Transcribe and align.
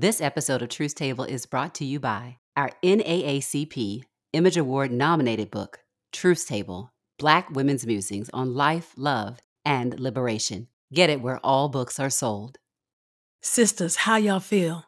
This 0.00 0.20
episode 0.20 0.62
of 0.62 0.68
Truth 0.68 0.94
Table 0.94 1.24
is 1.24 1.44
brought 1.44 1.74
to 1.74 1.84
you 1.84 1.98
by 1.98 2.38
our 2.54 2.70
NAACP 2.84 4.02
Image 4.32 4.56
Award 4.56 4.92
nominated 4.92 5.50
book, 5.50 5.80
Truth 6.12 6.46
Table 6.46 6.92
Black 7.18 7.50
Women's 7.50 7.84
Musings 7.84 8.30
on 8.32 8.54
Life, 8.54 8.92
Love, 8.96 9.40
and 9.64 9.98
Liberation. 9.98 10.68
Get 10.94 11.10
it 11.10 11.20
where 11.20 11.40
all 11.42 11.68
books 11.68 11.98
are 11.98 12.10
sold. 12.10 12.58
Sisters, 13.42 13.96
how 13.96 14.14
y'all 14.14 14.38
feel? 14.38 14.84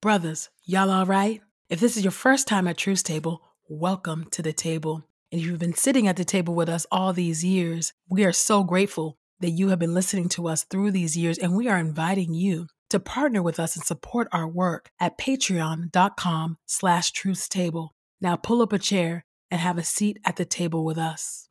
Brothers, 0.00 0.50
y'all 0.62 0.88
all 0.88 1.04
right? 1.04 1.40
If 1.68 1.80
this 1.80 1.96
is 1.96 2.04
your 2.04 2.12
first 2.12 2.46
time 2.46 2.68
at 2.68 2.78
Truth 2.78 3.02
Table, 3.02 3.42
welcome 3.68 4.28
to 4.30 4.40
the 4.40 4.52
table. 4.52 5.02
And 5.32 5.40
if 5.40 5.48
you've 5.48 5.58
been 5.58 5.74
sitting 5.74 6.06
at 6.06 6.14
the 6.14 6.24
table 6.24 6.54
with 6.54 6.68
us 6.68 6.86
all 6.92 7.12
these 7.12 7.44
years, 7.44 7.92
we 8.08 8.24
are 8.24 8.30
so 8.30 8.62
grateful 8.62 9.18
that 9.40 9.50
you 9.50 9.70
have 9.70 9.80
been 9.80 9.94
listening 9.94 10.28
to 10.28 10.46
us 10.46 10.62
through 10.62 10.92
these 10.92 11.16
years, 11.16 11.38
and 11.38 11.56
we 11.56 11.66
are 11.66 11.76
inviting 11.76 12.34
you 12.34 12.68
to 12.90 13.00
partner 13.00 13.42
with 13.42 13.58
us 13.58 13.76
and 13.76 13.84
support 13.84 14.28
our 14.32 14.48
work 14.48 14.90
at 15.00 15.18
patreon.com 15.18 16.58
slash 16.66 17.12
truthstable. 17.12 17.90
Now 18.20 18.36
pull 18.36 18.62
up 18.62 18.72
a 18.72 18.78
chair 18.78 19.24
and 19.50 19.60
have 19.60 19.78
a 19.78 19.84
seat 19.84 20.18
at 20.24 20.36
the 20.36 20.44
table 20.44 20.84
with 20.84 20.98
us. 20.98 21.48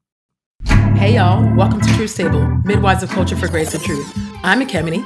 Hey 0.95 1.15
y'all, 1.15 1.55
welcome 1.55 1.81
to 1.81 1.93
Truth 1.95 2.15
Table, 2.15 2.45
Midwives 2.63 3.03
of 3.03 3.09
Culture 3.09 3.35
for 3.35 3.47
Grace 3.47 3.73
and 3.73 3.83
Truth. 3.83 4.11
I'm 4.43 4.61
Ekemini. 4.61 5.03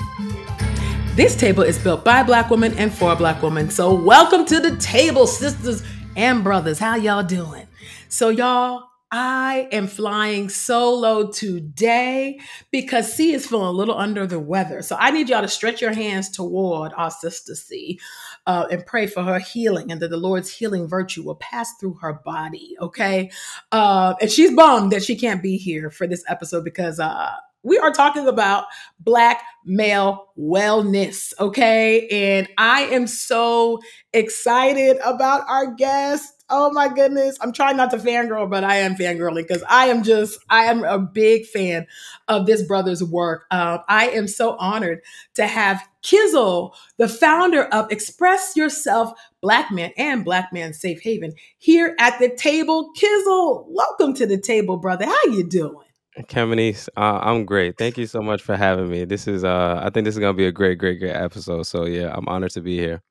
This 1.16 1.35
table 1.35 1.63
is 1.63 1.80
built 1.80 2.05
by 2.05 2.21
Black 2.21 2.52
women 2.52 2.77
and 2.77 2.94
for 2.94 3.16
Black 3.16 3.41
women. 3.41 3.71
So 3.71 3.94
welcome 3.94 4.46
to 4.46 4.59
the 4.59 4.76
table, 4.77 5.26
sisters 5.26 5.82
and 6.16 6.44
brothers. 6.44 6.77
How 6.77 6.96
y'all 6.96 7.23
doing? 7.23 7.68
So 8.09 8.30
y'all, 8.30 8.84
I 9.12 9.70
am 9.72 9.88
flying 9.88 10.50
solo 10.50 11.32
today 11.32 12.40
because 12.72 13.14
C 13.14 13.32
is 13.34 13.48
feeling 13.48 13.68
a 13.68 13.72
little 13.72 13.98
under 13.98 14.28
the 14.28 14.40
weather. 14.40 14.82
So 14.82 14.98
I 15.00 15.12
need 15.12 15.30
y'all 15.30 15.42
to 15.42 15.48
stretch 15.48 15.82
your 15.82 15.94
hands 15.94 16.30
toward 16.30 16.92
our 16.98 17.10
sister 17.10 17.56
C 17.56 18.00
uh, 18.46 18.68
and 18.70 18.86
pray 18.86 19.08
for 19.08 19.24
her 19.24 19.40
healing 19.40 19.92
and 19.92 20.02
that 20.02 20.10
the 20.10 20.18
Lord's 20.18 20.52
healing 20.52 20.88
virtue 20.88 21.24
will 21.24 21.36
pass 21.36 21.72
through 21.80 21.96
her 22.02 22.22
body. 22.26 22.76
Okay. 22.82 23.32
Uh, 23.72 24.16
and 24.20 24.30
she's 24.30 24.54
bummed 24.54 24.91
that 24.91 25.04
she 25.04 25.16
can't 25.16 25.42
be 25.42 25.58
here 25.58 25.90
for 25.90 26.05
this 26.05 26.24
episode 26.27 26.66
because 26.66 26.99
uh, 26.99 27.32
we 27.64 27.77
are 27.77 27.92
talking 27.92 28.27
about 28.27 28.66
black 28.99 29.42
male 29.66 30.27
wellness. 30.38 31.34
Okay. 31.40 32.08
And 32.10 32.48
I 32.58 32.84
am 32.84 33.08
so 33.08 33.80
excited 34.12 34.98
about 35.05 35.48
our 35.48 35.74
guest. 35.76 36.37
Oh 36.49 36.71
my 36.71 36.87
goodness. 36.87 37.37
I'm 37.41 37.51
trying 37.51 37.76
not 37.76 37.91
to 37.91 37.98
fangirl, 37.98 38.49
but 38.49 38.63
I 38.63 38.77
am 38.77 38.95
fangirling 38.95 39.45
because 39.48 39.63
I 39.67 39.87
am 39.87 40.01
just, 40.01 40.40
I 40.49 40.63
am 40.65 40.85
a 40.85 40.98
big 40.98 41.45
fan 41.45 41.87
of 42.29 42.45
this 42.45 42.62
brother's 42.63 43.03
work. 43.03 43.45
Uh, 43.51 43.79
I 43.90 44.09
am 44.09 44.29
so 44.29 44.55
honored 44.55 45.01
to 45.34 45.45
have 45.45 45.85
Kizzle, 46.03 46.73
the 46.98 47.09
founder 47.09 47.65
of 47.65 47.91
Express 47.91 48.55
Yourself 48.55 49.12
Black 49.41 49.71
Man 49.71 49.91
and 49.98 50.23
Black 50.23 50.53
Man 50.53 50.73
Safe 50.73 51.01
Haven, 51.01 51.34
here 51.57 51.95
at 51.99 52.18
the 52.20 52.29
table. 52.29 52.91
Kizzle, 52.95 53.65
welcome 53.68 54.13
to 54.13 54.25
the 54.25 54.40
table, 54.40 54.77
brother. 54.77 55.05
How 55.05 55.25
you 55.25 55.43
doing? 55.43 55.85
Kemini, 56.29 56.75
uh, 56.95 57.20
I'm 57.21 57.45
great. 57.45 57.77
Thank 57.77 57.98
you 57.98 58.07
so 58.07 58.21
much 58.21 58.41
for 58.41 58.55
having 58.55 58.90
me. 58.90 59.03
This 59.03 59.27
is, 59.27 59.43
uh, 59.43 59.81
I 59.84 59.90
think 59.90 60.05
this 60.05 60.15
is 60.15 60.20
gonna 60.20 60.34
be 60.34 60.48
a 60.48 60.51
great, 60.51 60.77
great, 60.77 60.99
great 60.99 61.12
episode. 61.12 61.63
So 61.63 61.85
yeah, 61.85 62.13
I'm 62.15 62.27
honored 62.27 62.51
to 62.51 62.62
be 62.62 62.77
here. 62.77 63.03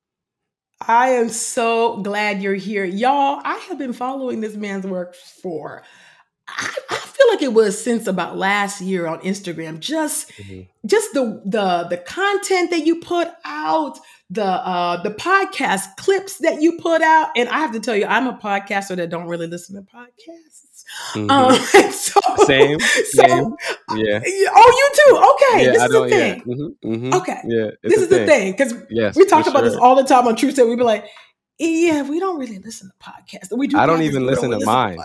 I 0.79 1.09
am 1.09 1.29
so 1.29 1.97
glad 1.97 2.41
you're 2.41 2.53
here. 2.55 2.85
Y'all, 2.85 3.41
I 3.43 3.57
have 3.69 3.77
been 3.77 3.93
following 3.93 4.41
this 4.41 4.55
man's 4.55 4.85
work 4.85 5.15
for 5.15 5.83
I, 6.47 6.73
I 6.89 6.95
feel 6.95 7.27
like 7.29 7.41
it 7.41 7.53
was 7.53 7.81
since 7.81 8.07
about 8.07 8.37
last 8.37 8.79
year 8.81 9.07
on 9.07 9.19
Instagram. 9.19 9.79
Just 9.79 10.31
hmm 10.33 10.61
just 10.85 11.13
the 11.13 11.41
the 11.43 11.87
the 11.89 11.97
content 11.97 12.71
that 12.71 12.85
you 12.85 13.01
put 13.01 13.27
out, 13.43 13.99
the 14.29 14.45
uh 14.45 15.01
the 15.03 15.09
podcast 15.09 15.97
clips 15.97 16.37
that 16.37 16.61
you 16.61 16.77
put 16.79 17.01
out. 17.01 17.29
And 17.35 17.49
I 17.49 17.59
have 17.59 17.73
to 17.73 17.79
tell 17.81 17.95
you, 17.95 18.05
I'm 18.05 18.27
a 18.27 18.37
podcaster 18.37 18.95
that 18.95 19.09
don't 19.09 19.27
really 19.27 19.47
listen 19.47 19.75
to 19.75 19.81
podcasts. 19.81 20.66
Hmm 21.13 21.29
Um 21.29 21.53
so 21.91 22.19
Same, 22.45 22.79
so 22.79 23.05
same. 23.05 23.55
Yeah, 23.97 24.19
oh 24.55 24.71
you 24.79 24.89
too. 24.95 25.17
Okay, 25.33 25.65
yeah. 25.65 25.71
this 25.71 25.81
I 25.81 25.85
is 25.85 25.91
the 25.91 25.97
don't. 25.99 26.09
Yeah. 26.09 26.17
thing. 26.17 26.41
hmm 26.83 26.97
hmm 27.07 27.13
Okay. 27.13 27.39
Yeah, 27.47 27.71
This 27.83 27.97
is 27.97 28.09
the 28.09 28.17
thing. 28.17 28.27
thing. 28.27 28.51
Because 28.51 28.73
Yes, 28.89 29.15
we 29.15 29.25
talk 29.25 29.47
about 29.47 29.63
this 29.63 29.75
all 29.75 29.95
the 29.95 30.03
time 30.03 30.27
on 30.27 30.35
Tuesday. 30.35 30.63
We'd 30.63 30.77
be 30.77 30.83
like, 30.83 31.05
yeah, 31.59 32.03
we 32.03 32.19
don't 32.19 32.37
really 32.39 32.59
listen 32.59 32.89
to 32.89 33.09
podcasts. 33.11 33.55
We 33.57 33.67
do 33.67 33.77
I 33.77 33.85
don't 33.85 34.01
even 34.01 34.23
we 34.25 34.31
don't 34.33 34.35
listen 34.35 34.49
to 34.51 34.55
really 34.57 34.65
mine. 34.65 34.99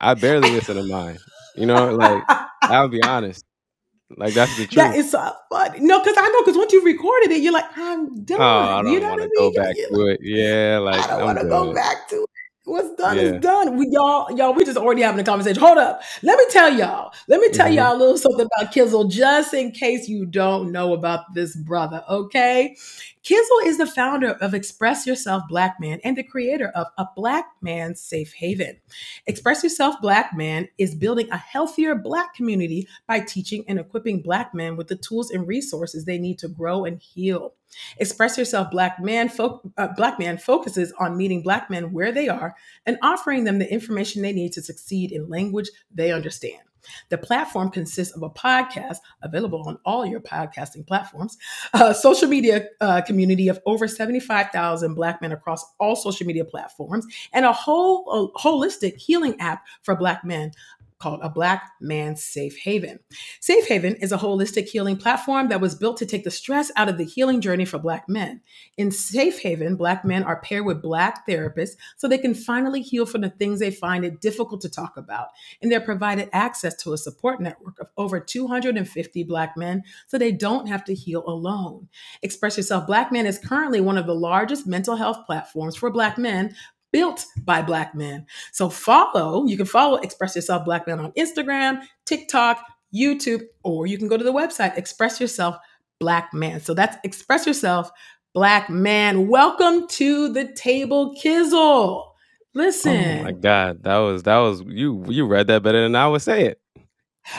I 0.00 0.14
barely 0.14 0.50
listen 0.50 0.76
to 0.76 0.84
mine. 0.84 1.18
You 1.56 1.66
know, 1.66 1.94
like. 1.94 2.22
I'll 2.62 2.88
be 2.88 3.02
honest. 3.02 3.44
Like 4.16 4.34
that's 4.34 4.56
the 4.56 4.66
truth. 4.68 4.94
is 4.96 5.10
so 5.10 5.32
funny. 5.50 5.80
No, 5.80 5.98
because 6.00 6.16
I 6.16 6.28
know 6.28 6.42
because 6.42 6.56
once 6.56 6.72
you've 6.72 6.84
recorded 6.84 7.30
it, 7.32 7.42
you're 7.42 7.52
like, 7.52 7.66
I'm 7.76 8.24
Oh, 8.38 8.42
I 8.42 8.82
done. 8.82 8.86
You 8.86 9.00
don't 9.00 9.02
know 9.02 9.08
want 9.10 9.22
to 9.22 9.30
go 9.36 9.42
mean? 9.42 9.54
Back 9.54 9.76
you're 9.76 9.88
to 9.88 9.96
like, 10.04 10.18
it. 10.20 10.20
Yeah, 10.22 10.78
like 10.78 11.04
I 11.04 11.08
don't 11.08 11.24
want 11.24 11.38
to 11.38 11.44
go 11.46 11.74
back 11.74 12.08
to 12.10 12.16
it. 12.22 12.30
What's 12.64 12.94
done 12.94 13.16
Yeah. 13.16 13.22
is 13.22 13.40
done. 13.40 13.76
We 13.78 13.88
y'all, 13.90 14.30
y'all, 14.36 14.52
we 14.52 14.64
just 14.64 14.76
already 14.76 15.02
having 15.02 15.20
a 15.20 15.24
conversation. 15.24 15.60
Hold 15.60 15.78
up. 15.78 16.02
Let 16.22 16.38
me 16.38 16.44
tell 16.50 16.72
y'all. 16.72 17.12
Let 17.26 17.40
me 17.40 17.48
tell 17.50 17.68
hmm 17.68 17.74
y'all 17.74 17.96
a 17.96 17.98
little 17.98 18.18
something 18.18 18.46
about 18.46 18.72
Kizzle, 18.72 19.10
just 19.10 19.54
in 19.54 19.72
case 19.72 20.08
you 20.08 20.26
don't 20.26 20.70
know 20.70 20.92
about 20.92 21.34
this 21.34 21.56
brother. 21.56 22.04
Okay. 22.08 22.76
Kizzle 23.22 23.66
is 23.66 23.76
the 23.76 23.86
founder 23.86 24.32
of 24.40 24.54
Express 24.54 25.06
Yourself 25.06 25.42
Black 25.46 25.76
Man 25.78 26.00
and 26.02 26.16
the 26.16 26.22
creator 26.22 26.68
of 26.74 26.86
A 26.96 27.06
Black 27.14 27.44
Man 27.60 27.94
Safe 27.94 28.32
Haven. 28.32 28.80
Express 29.26 29.62
Yourself 29.62 29.96
Black 30.00 30.34
Man 30.34 30.68
is 30.78 30.94
building 30.94 31.28
a 31.30 31.36
healthier 31.36 31.94
Black 31.94 32.34
community 32.34 32.88
by 33.06 33.20
teaching 33.20 33.62
and 33.68 33.78
equipping 33.78 34.22
Black 34.22 34.54
men 34.54 34.74
with 34.74 34.88
the 34.88 34.96
tools 34.96 35.30
and 35.30 35.46
resources 35.46 36.06
they 36.06 36.18
need 36.18 36.38
to 36.38 36.48
grow 36.48 36.86
and 36.86 36.98
heal. 36.98 37.52
Express 37.98 38.38
Yourself 38.38 38.70
Black 38.70 38.98
Man, 38.98 39.28
fo- 39.28 39.60
uh, 39.76 39.88
Black 39.96 40.18
Man 40.18 40.38
focuses 40.38 40.90
on 40.98 41.18
meeting 41.18 41.42
Black 41.42 41.68
men 41.68 41.92
where 41.92 42.12
they 42.12 42.28
are 42.28 42.56
and 42.86 42.98
offering 43.02 43.44
them 43.44 43.58
the 43.58 43.70
information 43.70 44.22
they 44.22 44.32
need 44.32 44.52
to 44.54 44.62
succeed 44.62 45.12
in 45.12 45.28
language 45.28 45.68
they 45.94 46.10
understand. 46.10 46.62
The 47.08 47.18
platform 47.18 47.70
consists 47.70 48.14
of 48.14 48.22
a 48.22 48.30
podcast 48.30 48.98
available 49.22 49.62
on 49.66 49.78
all 49.84 50.06
your 50.06 50.20
podcasting 50.20 50.86
platforms, 50.86 51.36
a 51.72 51.94
social 51.94 52.28
media 52.28 52.66
uh, 52.80 53.02
community 53.02 53.48
of 53.48 53.60
over 53.66 53.88
75,000 53.88 54.94
Black 54.94 55.20
men 55.20 55.32
across 55.32 55.64
all 55.78 55.96
social 55.96 56.26
media 56.26 56.44
platforms, 56.44 57.06
and 57.32 57.44
a 57.44 57.52
whole 57.52 58.32
a 58.34 58.38
holistic 58.38 58.96
healing 58.96 59.38
app 59.40 59.64
for 59.82 59.94
Black 59.96 60.24
men 60.24 60.52
called 61.00 61.20
A 61.22 61.28
Black 61.28 61.72
Man's 61.80 62.22
Safe 62.22 62.56
Haven. 62.58 63.00
Safe 63.40 63.66
Haven 63.66 63.96
is 63.96 64.12
a 64.12 64.18
holistic 64.18 64.68
healing 64.68 64.96
platform 64.96 65.48
that 65.48 65.60
was 65.60 65.74
built 65.74 65.96
to 65.96 66.06
take 66.06 66.24
the 66.24 66.30
stress 66.30 66.70
out 66.76 66.88
of 66.88 66.98
the 66.98 67.04
healing 67.04 67.40
journey 67.40 67.64
for 67.64 67.78
Black 67.78 68.08
men. 68.08 68.42
In 68.76 68.90
Safe 68.90 69.40
Haven, 69.40 69.76
Black 69.76 70.04
men 70.04 70.22
are 70.22 70.40
paired 70.42 70.66
with 70.66 70.82
Black 70.82 71.26
therapists 71.26 71.76
so 71.96 72.06
they 72.06 72.18
can 72.18 72.34
finally 72.34 72.82
heal 72.82 73.06
from 73.06 73.22
the 73.22 73.30
things 73.30 73.58
they 73.58 73.70
find 73.70 74.04
it 74.04 74.20
difficult 74.20 74.60
to 74.60 74.68
talk 74.68 74.96
about. 74.96 75.28
And 75.62 75.72
they're 75.72 75.80
provided 75.80 76.28
access 76.32 76.76
to 76.82 76.92
a 76.92 76.98
support 76.98 77.40
network 77.40 77.80
of 77.80 77.88
over 77.96 78.20
250 78.20 79.24
Black 79.24 79.56
men 79.56 79.82
so 80.06 80.18
they 80.18 80.32
don't 80.32 80.68
have 80.68 80.84
to 80.84 80.94
heal 80.94 81.24
alone. 81.26 81.88
Express 82.22 82.58
Yourself 82.58 82.86
Black 82.86 83.10
Man 83.10 83.26
is 83.26 83.38
currently 83.38 83.80
one 83.80 83.96
of 83.96 84.06
the 84.06 84.14
largest 84.14 84.66
mental 84.66 84.96
health 84.96 85.24
platforms 85.26 85.76
for 85.76 85.90
Black 85.90 86.18
men 86.18 86.54
built 86.92 87.24
by 87.44 87.62
Black 87.62 87.94
men. 87.94 88.26
So 88.52 88.68
follow, 88.70 89.46
you 89.46 89.56
can 89.56 89.66
follow 89.66 89.96
Express 89.98 90.34
Yourself 90.36 90.64
Black 90.64 90.86
Man 90.86 91.00
on 91.00 91.12
Instagram, 91.12 91.82
TikTok, 92.06 92.62
YouTube, 92.94 93.42
or 93.62 93.86
you 93.86 93.98
can 93.98 94.08
go 94.08 94.16
to 94.16 94.24
the 94.24 94.32
website, 94.32 94.76
Express 94.76 95.20
Yourself 95.20 95.56
Black 96.00 96.32
Man. 96.34 96.60
So 96.60 96.74
that's 96.74 96.96
Express 97.04 97.46
Yourself 97.46 97.90
Black 98.34 98.68
Man. 98.70 99.28
Welcome 99.28 99.86
to 99.88 100.32
the 100.32 100.52
table, 100.52 101.14
Kizzle. 101.20 101.54
Oh 101.58 102.06
Listen. 102.54 103.20
Oh 103.20 103.24
my 103.24 103.32
God, 103.32 103.82
that 103.84 103.98
was 103.98 104.24
that 104.24 104.38
was 104.38 104.62
you. 104.66 105.04
You 105.08 105.26
read 105.26 105.46
that 105.46 105.62
better 105.62 105.82
than 105.82 105.94
I 105.94 106.08
would 106.08 106.22
say 106.22 106.46
it. 106.46 106.60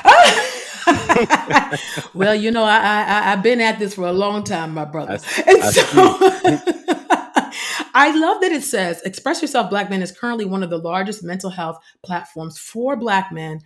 well, 2.13 2.33
you 2.35 2.51
know, 2.51 2.63
I, 2.63 2.77
I 2.77 3.03
I- 3.03 3.31
I've 3.33 3.43
been 3.43 3.59
at 3.61 3.79
this 3.79 3.95
for 3.95 4.07
a 4.07 4.13
long 4.13 4.43
time, 4.43 4.73
my 4.73 4.83
I 4.83 4.85
brother, 4.85 5.13
s- 5.13 5.41
and 5.45 5.61
I 5.61 5.71
so. 5.71 6.97
I 7.93 8.17
love 8.17 8.41
that 8.41 8.51
it 8.51 8.63
says 8.63 9.01
Express 9.01 9.41
Yourself 9.41 9.69
Black 9.69 9.89
Men 9.89 10.01
is 10.01 10.11
currently 10.11 10.45
one 10.45 10.63
of 10.63 10.69
the 10.69 10.77
largest 10.77 11.23
mental 11.23 11.49
health 11.49 11.77
platforms 12.03 12.57
for 12.57 12.95
Black 12.95 13.31
men, 13.31 13.61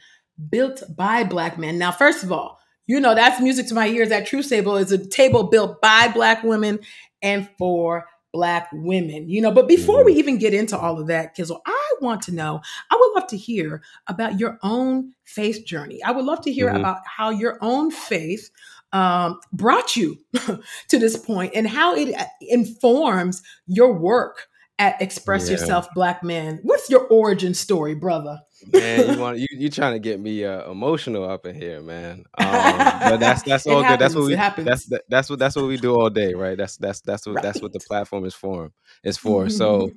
built 0.50 0.84
by 0.96 1.24
Black 1.24 1.58
men. 1.58 1.78
Now, 1.78 1.92
first 1.92 2.24
of 2.24 2.32
all, 2.32 2.60
you 2.88 3.00
know 3.00 3.16
that's 3.16 3.42
music 3.42 3.68
to 3.68 3.76
my 3.76 3.88
ears. 3.88 4.10
That 4.10 4.28
Truth 4.28 4.50
Table 4.50 4.78
is 4.78 4.92
a 4.92 5.06
table 5.06 5.46
built 5.46 5.82
by 5.82 6.08
Black 6.10 6.44
women 6.44 6.80
and 7.22 7.50
for 7.58 8.06
Black 8.36 8.68
women. 8.74 9.30
You 9.30 9.40
know, 9.40 9.52
but 9.52 9.66
before 9.66 10.04
we 10.04 10.12
even 10.16 10.38
get 10.38 10.54
into 10.54 10.78
all 10.78 11.00
of 11.00 11.08
that, 11.08 11.38
Kizzle, 11.38 11.62
I 11.66 11.94
want 12.02 12.22
to 12.24 12.34
know. 12.34 12.60
I 12.92 12.98
would 13.00 13.12
love 13.16 13.30
to 13.30 13.38
hear 13.38 13.82
about 14.08 14.42
your 14.42 14.60
own 14.62 15.14
faith 15.24 15.64
journey. 15.66 16.04
I 16.04 16.12
would 16.12 16.26
love 16.26 16.42
to 16.42 16.52
hear 16.52 16.70
hmm 16.70 16.76
about 16.76 16.98
how 17.06 17.30
your 17.30 17.58
own 17.62 17.92
faith 17.92 18.50
um, 18.92 19.40
brought 19.54 19.96
you 19.96 20.18
to 20.90 21.00
this 21.00 21.16
point 21.16 21.54
and 21.56 21.66
how 21.66 21.96
it 21.96 22.14
uh, 22.14 22.26
informs 22.42 23.42
your 23.68 23.94
work 23.94 24.50
at 24.80 25.02
Express 25.02 25.46
Yeah. 25.46 25.54
Yourself 25.54 25.88
Black 25.96 26.24
Man. 26.24 26.60
What's 26.64 26.90
your 26.90 27.08
origin 27.08 27.54
story, 27.54 27.96
brother? 27.96 28.40
Man, 28.66 29.10
you 29.10 29.18
want 29.20 29.38
you 29.38 29.48
you 29.52 29.70
trying 29.70 29.94
to 29.94 30.00
get 30.00 30.20
me 30.20 30.44
uh, 30.44 30.70
emotional 30.72 31.30
up 31.30 31.46
in 31.46 31.56
here, 31.56 31.82
man. 31.82 32.26
Um, 32.38 33.00
but 33.04 33.20
that's 33.20 33.44
that's 33.44 33.68
all 33.68 33.84
good. 33.84 34.00
That's 34.00 34.16
what 34.16 34.26
we 34.26 34.36
happens. 34.36 34.68
that's 34.68 34.86
that, 34.88 35.04
that's 35.10 35.30
what 35.30 35.40
that's 35.40 35.56
what 35.56 35.66
we 35.68 35.78
do 35.78 35.94
all 35.94 36.10
day, 36.10 36.34
right? 36.34 36.58
That's 36.58 36.78
that's 36.78 37.02
that's 37.02 37.28
what 37.28 37.42
that's 37.42 37.62
what 37.62 37.74
the 37.74 37.80
platform 37.80 38.26
is 38.26 38.34
for. 38.34 38.72
Is 39.04 39.18
for. 39.18 39.50
So, 39.50 39.92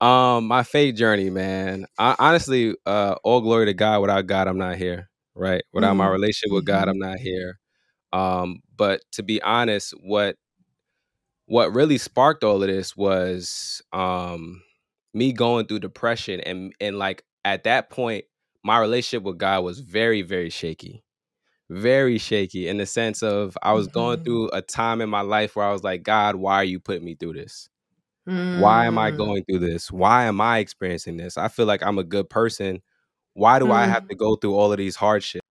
um, 0.00 0.46
my 0.46 0.62
faith 0.62 0.94
journey, 0.96 1.30
man. 1.30 1.86
I, 1.98 2.16
honestly, 2.18 2.74
uh, 2.86 3.16
all 3.24 3.40
glory 3.40 3.66
to 3.66 3.74
God. 3.74 4.00
Without 4.00 4.26
God, 4.26 4.48
I'm 4.48 4.58
not 4.58 4.76
here. 4.76 5.10
Right? 5.34 5.62
Without 5.72 5.94
my 5.96 6.06
Mm, 6.06 6.12
relationship 6.12 6.52
with 6.54 6.64
God, 6.64 6.88
mhm. 6.88 6.90
I'm 6.90 6.98
not 6.98 7.18
here. 7.18 7.58
Um, 8.12 8.60
but 8.76 9.00
to 9.12 9.22
be 9.22 9.40
honest, 9.42 9.94
what 10.02 10.36
what 11.50 11.74
really 11.74 11.98
sparked 11.98 12.44
all 12.44 12.62
of 12.62 12.68
this 12.68 12.96
was 12.96 13.82
um 13.92 14.62
me 15.14 15.32
going 15.32 15.66
through 15.66 15.80
depression 15.80 16.40
and 16.42 16.74
and 16.80 16.98
like 16.98 17.24
at 17.44 17.64
that 17.64 17.90
point 17.90 18.24
my 18.64 18.78
relationship 18.80 19.24
with 19.24 19.38
God 19.38 19.64
was 19.64 19.80
very 19.80 20.22
very 20.22 20.50
shaky. 20.50 21.04
Very 21.70 22.18
shaky 22.18 22.68
in 22.68 22.78
the 22.78 22.86
sense 22.86 23.22
of 23.22 23.56
I 23.62 23.72
was 23.74 23.88
going 23.88 24.18
Mhm. 24.18 24.26
through 24.26 24.50
a 24.52 24.62
time 24.62 25.00
in 25.02 25.10
my 25.10 25.22
life 25.22 25.56
where 25.56 25.66
I 25.66 25.72
was 25.72 25.84
like, 25.84 26.02
God, 26.04 26.36
why 26.36 26.56
are 26.56 26.64
you 26.64 26.80
putting 26.80 27.04
me 27.04 27.14
through 27.16 27.34
this? 27.34 27.68
Why 28.52 28.86
am 28.86 28.98
I 28.98 29.10
Mm, 29.10 29.12
going 29.12 29.44
through 29.44 29.60
this? 29.60 29.92
Why 29.92 30.24
am 30.26 30.40
I 30.40 30.58
experiencing 30.58 31.16
this? 31.18 31.38
I 31.38 31.48
feel 31.48 31.66
like 31.66 31.82
I'm 31.84 31.98
a 31.98 32.04
good 32.04 32.30
person. 32.30 32.82
Why 33.34 33.58
do 33.60 33.72
I 33.72 33.86
have 33.86 34.02
mm, 34.02 34.10
to 34.10 34.16
go 34.16 34.36
through 34.36 34.54
all 34.56 34.72
of 34.72 34.78
these 34.78 34.96
hardships? 34.96 35.46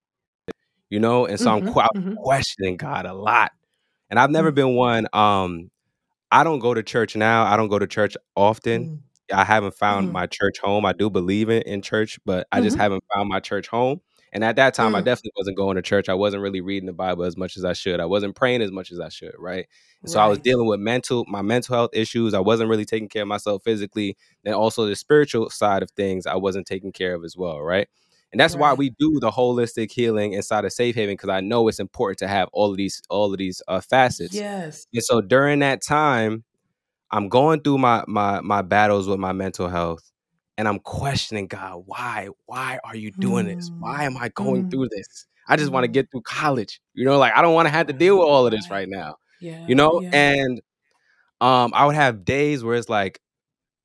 You 0.91 1.01
know? 1.01 1.27
And 1.27 1.41
so 1.41 1.53
I'm 1.55 1.63
mhm, 1.63 1.63
que- 1.63 1.83
I 1.83 1.87
was 1.87 1.91
mhm, 1.93 2.19
questioning 2.23 2.77
God 2.77 3.07
a 3.07 3.15
lot. 3.15 3.53
And 4.11 4.19
I've 4.21 4.31
never 4.31 4.51
mm, 4.51 4.53
been 4.53 4.75
one 4.77 5.07
um 5.13 5.71
I 6.31 6.45
don't 6.45 6.59
go 6.59 6.75
to 6.75 6.83
church 6.83 7.17
now. 7.17 7.45
I 7.45 7.57
don't 7.57 7.69
go 7.69 7.79
to 7.79 7.87
church 7.87 8.17
often. 8.37 8.89
mm, 8.89 9.03
I 9.33 9.45
haven't 9.45 9.75
found 9.75 10.09
mm, 10.09 10.13
my 10.13 10.27
church 10.27 10.59
home. 10.59 10.85
I 10.87 10.93
do 10.93 11.11
believe 11.11 11.49
in, 11.51 11.63
in 11.63 11.83
church, 11.83 12.19
but 12.25 12.47
I 12.53 12.61
just 12.61 12.77
mhm, 12.77 12.79
haven't 12.79 13.05
found 13.15 13.29
my 13.29 13.41
church 13.41 13.69
home. 13.69 14.01
And 14.33 14.45
at 14.45 14.57
that 14.57 14.75
time, 14.75 14.95
I 14.95 15.01
mm. 15.01 15.05
definitely 15.05 15.33
wasn't 15.37 15.57
going 15.57 15.77
to 15.77 15.83
church. 15.83 16.09
I 16.09 16.15
wasn't 16.15 16.43
really 16.43 16.61
reading 16.61 16.87
the 16.87 16.93
Bible 16.93 17.25
as 17.25 17.37
much 17.37 17.57
as 17.57 17.65
I 17.65 17.73
should. 17.73 17.99
I 18.01 18.05
wasn't 18.07 18.37
praying 18.37 18.61
as 18.63 18.71
much 18.71 18.93
as 18.93 19.01
I 19.01 19.09
should, 19.09 19.35
right? 19.39 19.67
And 20.03 20.11
so 20.11 20.21
I 20.21 20.27
was 20.27 20.39
dealing 20.39 20.67
with 20.69 20.81
mental, 20.81 21.25
my 21.29 21.41
mental 21.43 21.75
health 21.75 21.91
issues. 21.95 22.35
I 22.35 22.41
wasn't 22.41 22.69
really 22.71 22.85
taking 22.85 23.09
care 23.09 23.23
of 23.23 23.29
myself 23.29 23.63
physically. 23.65 24.17
And 24.45 24.55
also 24.55 24.87
the 24.87 24.97
spiritual 24.97 25.49
side 25.51 25.83
of 25.83 25.91
things, 25.93 26.27
I 26.27 26.37
wasn't 26.37 26.67
taking 26.67 26.93
care 26.93 27.15
of 27.15 27.25
as 27.25 27.37
well, 27.39 27.61
right? 27.63 27.89
And 28.33 28.41
that's 28.41 28.57
why 28.57 28.75
we 28.75 28.91
do 28.91 29.19
the 29.21 29.31
holistic 29.31 29.91
healing 29.91 30.35
inside 30.35 30.65
of 30.65 30.73
Safe 30.73 30.95
Haven 30.95 31.15
because 31.15 31.31
I 31.31 31.41
know 31.41 31.69
it's 31.69 31.81
important 31.81 32.19
to 32.19 32.29
have 32.29 32.49
all 32.53 32.71
of 32.71 32.77
these, 32.77 33.01
all 33.09 33.33
of 33.33 33.39
these 33.39 33.63
uh, 33.69 33.81
facets. 33.81 34.35
Yes. 34.35 34.87
And 34.93 35.03
so 35.03 35.21
during 35.23 35.61
that 35.61 35.83
time, 35.83 36.45
I'm 37.11 37.29
going 37.29 37.61
through 37.63 37.79
my 37.79 38.05
my 38.07 38.41
my 38.41 38.63
battles 38.63 39.09
with 39.09 39.19
my 39.19 39.33
mental 39.33 39.69
health 39.69 40.11
and 40.59 40.69
I'm 40.69 40.79
questioning 40.81 41.47
God, 41.47 41.85
why? 41.87 42.29
Why 42.47 42.79
are 42.85 42.97
you 42.97 43.13
doing 43.21 43.47
this? 43.47 43.71
Why 43.79 44.05
am 44.05 44.17
I 44.19 44.29
going 44.31 44.65
Mm, 44.65 44.71
through 44.71 44.89
this? 44.91 45.27
I 45.49 45.57
just 45.57 45.73
want 45.73 45.85
to 45.85 45.89
mm. 45.91 45.95
get 45.95 46.11
through 46.11 46.23
college. 46.23 46.81
You 46.95 47.05
know, 47.07 47.19
like 47.19 47.33
I 47.35 47.43
don't 47.43 47.55
want 47.55 47.67
to 47.67 47.73
have 47.73 47.87
to 47.89 47.93
deal 47.95 48.19
with 48.19 48.27
all 48.29 48.47
of 48.47 48.53
this 48.53 48.71
Right. 48.71 48.81
right 48.81 48.89
now. 48.89 49.17
Yeah. 49.41 49.65
You 49.67 49.75
know? 49.75 50.03
Yeah. 50.03 50.11
And 50.13 50.61
um 51.41 51.73
I 51.75 51.87
would 51.87 51.95
have 51.97 52.25
days 52.25 52.65
where 52.65 52.77
it's 52.77 52.89
like 52.89 53.21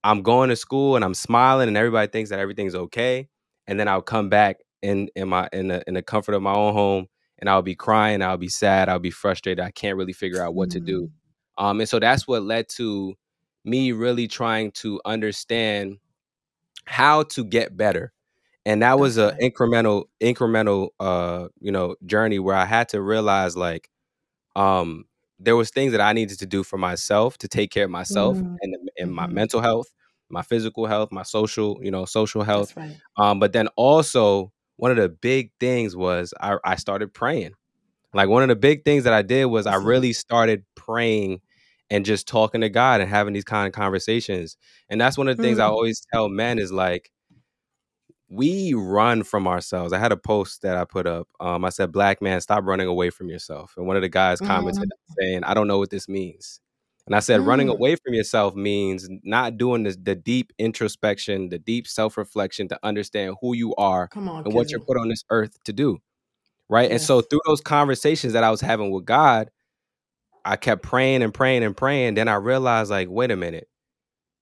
I'm 0.03 0.21
going 0.23 0.49
to 0.49 0.55
school 0.55 0.95
and 0.95 1.05
I'm 1.05 1.13
smiling 1.15 1.67
and 1.69 1.77
everybody 1.77 2.07
thinks 2.09 2.29
that 2.31 2.39
everything's 2.39 2.75
okay. 2.75 3.29
And 3.67 3.79
then 3.79 3.87
I'll 3.87 4.01
come 4.01 4.29
back 4.29 4.57
in 4.81 5.09
in 5.15 5.29
my 5.29 5.49
in 5.53 5.69
the 5.69 5.83
in 5.87 5.93
the 5.95 6.01
comfort 6.01 6.33
of 6.35 6.41
my 6.41 6.53
own 6.53 6.73
home 6.73 7.07
and 7.39 7.49
I'll 7.49 7.61
be 7.61 7.75
crying, 7.75 8.21
I'll 8.21 8.37
be 8.37 8.49
sad, 8.49 8.89
I'll 8.89 8.99
be 8.99 9.11
frustrated. 9.11 9.63
I 9.63 9.71
can't 9.71 9.97
really 9.97 10.13
figure 10.13 10.41
out 10.41 10.55
what 10.55 10.69
to 10.71 10.79
do. 10.81 11.05
Mm, 11.05 11.11
Um, 11.57 11.79
and 11.81 11.89
so 11.89 11.99
that's 11.99 12.27
what 12.27 12.43
led 12.43 12.69
to 12.77 13.15
me 13.65 13.91
really 13.93 14.27
trying 14.27 14.71
to 14.73 14.99
understand 15.05 15.97
how 16.85 17.23
to 17.23 17.43
get 17.43 17.77
better. 17.77 18.13
And 18.65 18.81
that 18.83 18.99
was 18.99 19.17
That's 19.17 19.19
a 19.19 19.33
incremental, 19.41 20.05
incremental 20.21 20.89
uh, 20.99 21.49
you 21.61 21.71
know, 21.71 21.95
journey 22.05 22.39
where 22.39 22.55
I 22.55 22.65
had 22.65 22.89
to 22.89 23.01
realize 23.01 23.57
like 23.57 23.89
um 24.55 25.05
there 25.39 25.55
was 25.55 25.71
things 25.71 25.91
that 25.93 26.01
I 26.01 26.13
needed 26.13 26.39
to 26.39 26.45
do 26.47 26.63
for 26.63 26.77
myself 26.77 27.37
to 27.39 27.47
take 27.49 27.71
care 27.71 27.85
of 27.85 27.91
myself 27.91 28.41
Mm, 28.41 28.57
and 28.61 28.75
and 28.97 29.13
my 29.13 29.27
mhm. 29.27 29.33
mental 29.33 29.61
health, 29.61 29.87
my 30.29 30.41
physical 30.41 30.85
health, 30.85 31.11
my 31.11 31.23
social, 31.23 31.79
you 31.83 31.91
know, 31.91 32.05
social 32.05 32.43
health. 32.43 32.69
That's 32.69 32.77
right. 32.77 32.97
Um, 33.17 33.39
but 33.39 33.53
then 33.53 33.67
also 33.77 34.51
one 34.77 34.91
of 34.91 34.97
the 34.97 35.09
big 35.09 35.51
things 35.59 35.95
was 35.95 36.33
I, 36.41 36.57
I 36.65 36.75
started 36.75 37.13
praying. 37.13 37.53
Like 38.13 38.29
one 38.29 38.43
of 38.43 38.49
the 38.49 38.55
big 38.55 38.85
things 38.85 39.03
that 39.05 39.13
I 39.13 39.21
did 39.23 39.45
was 39.45 39.67
I 39.67 39.75
really 39.75 40.13
started 40.13 40.63
praying 40.75 41.41
and 41.89 42.05
just 42.05 42.27
talking 42.27 42.61
to 42.61 42.69
God 42.69 43.01
and 43.01 43.09
having 43.09 43.33
these 43.33 43.43
kind 43.43 43.67
of 43.67 43.73
conversations. 43.73 44.57
And 44.89 45.01
that's 45.01 45.17
one 45.17 45.27
of 45.27 45.37
the 45.37 45.41
things 45.41 45.59
I 45.59 45.65
Mm, 45.65 45.67
always 45.67 46.01
tell 46.13 46.29
men 46.29 46.59
is 46.59 46.71
like 46.71 47.11
we 48.29 48.73
run 48.73 49.23
from 49.23 49.47
ourselves. 49.47 49.93
I 49.93 49.99
had 49.99 50.11
a 50.11 50.17
post 50.17 50.61
that 50.63 50.77
I 50.77 50.85
put 50.85 51.05
up. 51.07 51.27
Um, 51.39 51.63
I 51.65 51.69
said, 51.69 51.91
"Black 51.91 52.21
man, 52.21 52.41
stop 52.41 52.63
running 52.65 52.87
away 52.87 53.09
from 53.09 53.29
yourself." 53.29 53.73
And 53.77 53.85
one 53.87 53.95
of 53.95 54.01
the 54.01 54.09
guys 54.09 54.41
commented 54.41 54.89
mm, 54.89 55.15
saying, 55.19 55.43
"I 55.43 55.53
don't 55.53 55.67
know 55.67 55.77
what 55.79 55.89
this 55.91 56.07
means." 56.09 56.59
And 57.05 57.15
I 57.15 57.19
said, 57.19 57.41
"Running 57.41 57.67
mm. 57.67 57.73
away 57.73 57.95
from 57.97 58.13
yourself 58.13 58.55
means 58.55 59.09
not 59.23 59.57
doing 59.57 59.83
the, 59.83 59.91
the 60.01 60.15
deep 60.15 60.53
introspection, 60.57 61.49
the 61.49 61.59
deep 61.59 61.87
self 61.87 62.17
reflection 62.17 62.67
to 62.69 62.79
understand 62.83 63.35
who 63.41 63.55
you 63.55 63.75
are 63.75 64.07
Come 64.07 64.29
on, 64.29 64.45
and 64.45 64.53
what 64.53 64.71
you're 64.71 64.79
put 64.79 64.97
on 64.97 65.09
this 65.09 65.23
earth 65.29 65.57
to 65.65 65.73
do." 65.73 65.99
Right. 66.69 66.89
And 66.91 67.01
so 67.01 67.21
through 67.21 67.41
those 67.45 67.61
conversations 67.61 68.33
that 68.33 68.43
I 68.43 68.49
was 68.51 68.61
having 68.61 68.91
with 68.91 69.05
God, 69.05 69.49
I 70.45 70.55
kept 70.55 70.83
praying 70.83 71.23
and 71.23 71.33
praying 71.33 71.63
and 71.63 71.75
praying. 71.75 72.15
Then 72.15 72.27
I 72.27 72.35
realized, 72.35 72.89
like, 72.91 73.09
wait 73.09 73.31
a 73.31 73.35
minute, 73.37 73.67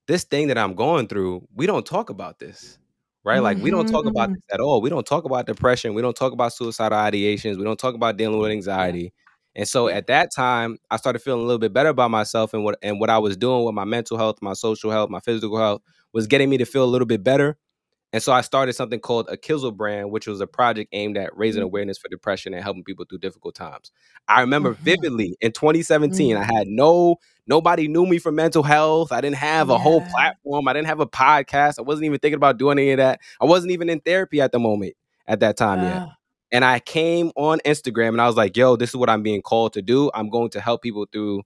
this 0.07 0.23
thing 0.23 0.47
that 0.47 0.57
I'm 0.57 0.75
going 0.75 1.07
through, 1.07 1.47
we 1.55 1.65
don't 1.67 1.85
talk 1.85 2.09
about 2.09 2.39
this, 2.39 2.79
right? 3.23 3.39
Like, 3.39 3.57
we 3.59 3.71
don't 3.71 3.87
talk 3.87 4.05
about 4.05 4.29
Mhm. 4.29 4.35
this 4.35 4.43
at 4.53 4.59
all. 4.59 4.81
We 4.81 4.89
don't 4.89 5.05
talk 5.05 5.25
about 5.25 5.45
depression. 5.47 5.93
We 5.93 6.01
don't 6.01 6.15
talk 6.15 6.33
about 6.33 6.53
suicidal 6.53 6.97
ideations. 6.97 7.57
We 7.57 7.63
don't 7.63 7.79
talk 7.79 7.95
about 7.95 8.17
dealing 8.17 8.39
with 8.39 8.51
Yeah. 8.51 9.11
And 9.55 9.67
so 9.67 9.87
at 9.89 10.07
that 10.07 10.31
time, 10.33 10.77
I 10.89 10.97
started 10.97 11.19
feeling 11.19 11.41
a 11.41 11.45
little 11.45 11.59
bit 11.59 11.73
better 11.73 11.89
about 11.89 12.11
myself 12.11 12.53
and 12.53 12.63
what 12.63 12.77
and 12.81 12.99
what 12.99 13.09
I 13.09 13.17
was 13.19 13.35
doing 13.37 13.65
with 13.65 13.75
my 13.75 13.85
mental 13.85 14.17
health, 14.17 14.37
my 14.41 14.53
social 14.53 14.91
health, 14.91 15.09
my 15.09 15.19
physical 15.19 15.57
health 15.57 15.81
was 16.13 16.27
getting 16.27 16.49
me 16.49 16.57
to 16.57 16.65
feel 16.65 16.83
a 16.83 16.85
little 16.85 17.05
bit 17.07 17.23
better. 17.23 17.57
And 18.13 18.21
so 18.21 18.33
I 18.33 18.41
started 18.41 18.73
something 18.73 18.99
called 18.99 19.27
a 19.29 19.37
Kizzle 19.37 19.71
brand, 19.71 20.11
which 20.11 20.27
was 20.27 20.41
a 20.41 20.47
project 20.47 20.89
aimed 20.93 21.17
at 21.17 21.35
raising 21.37 21.61
Mm, 21.61 21.65
awareness 21.65 21.97
for 21.97 22.09
depression 22.09 22.53
and 22.53 22.61
helping 22.63 22.83
people 22.83 23.05
through 23.09 23.19
difficult 23.19 23.55
times. 23.55 23.91
I 24.27 24.41
remember 24.41 24.75
mhm. 24.75 24.83
vividly 24.83 25.37
in 25.41 25.53
2017, 25.53 26.35
I 26.37 26.43
Mm. 26.43 26.45
had 26.45 26.67
no 26.67 27.17
nobody 27.47 27.87
knew 27.87 28.05
me 28.05 28.19
for 28.19 28.31
mental 28.31 28.63
health. 28.63 29.11
I 29.13 29.21
didn't 29.21 29.37
have 29.37 29.69
a 29.69 29.77
whole 29.77 30.01
platform. 30.01 30.67
I 30.67 30.73
didn't 30.73 30.87
have 30.87 30.99
a 30.99 31.07
podcast. 31.07 31.75
I 31.79 31.83
wasn't 31.83 32.05
even 32.05 32.19
thinking 32.19 32.35
about 32.37 32.57
doing 32.57 32.79
any 32.79 32.91
of 32.91 32.97
that. 32.97 33.19
I 33.41 33.45
wasn't 33.45 33.71
even 33.71 33.89
in 33.89 34.01
therapy 34.01 34.41
at 34.41 34.51
the 34.51 34.59
moment 34.59 34.93
at 35.27 35.39
that 35.41 35.57
time 35.57 35.81
yet. 35.83 36.03
And 36.51 36.65
I 36.65 36.79
came 36.79 37.31
on 37.35 37.59
Instagram 37.65 38.09
and 38.09 38.21
I 38.21 38.27
was 38.27 38.35
like, 38.35 38.57
yo, 38.57 38.75
this 38.75 38.89
is 38.89 38.95
what 38.95 39.09
I'm 39.09 39.23
being 39.23 39.41
called 39.41 39.73
to 39.73 39.81
do. 39.81 40.11
I'm 40.13 40.29
going 40.29 40.49
to 40.51 40.61
help 40.61 40.81
people 40.81 41.07
through 41.11 41.43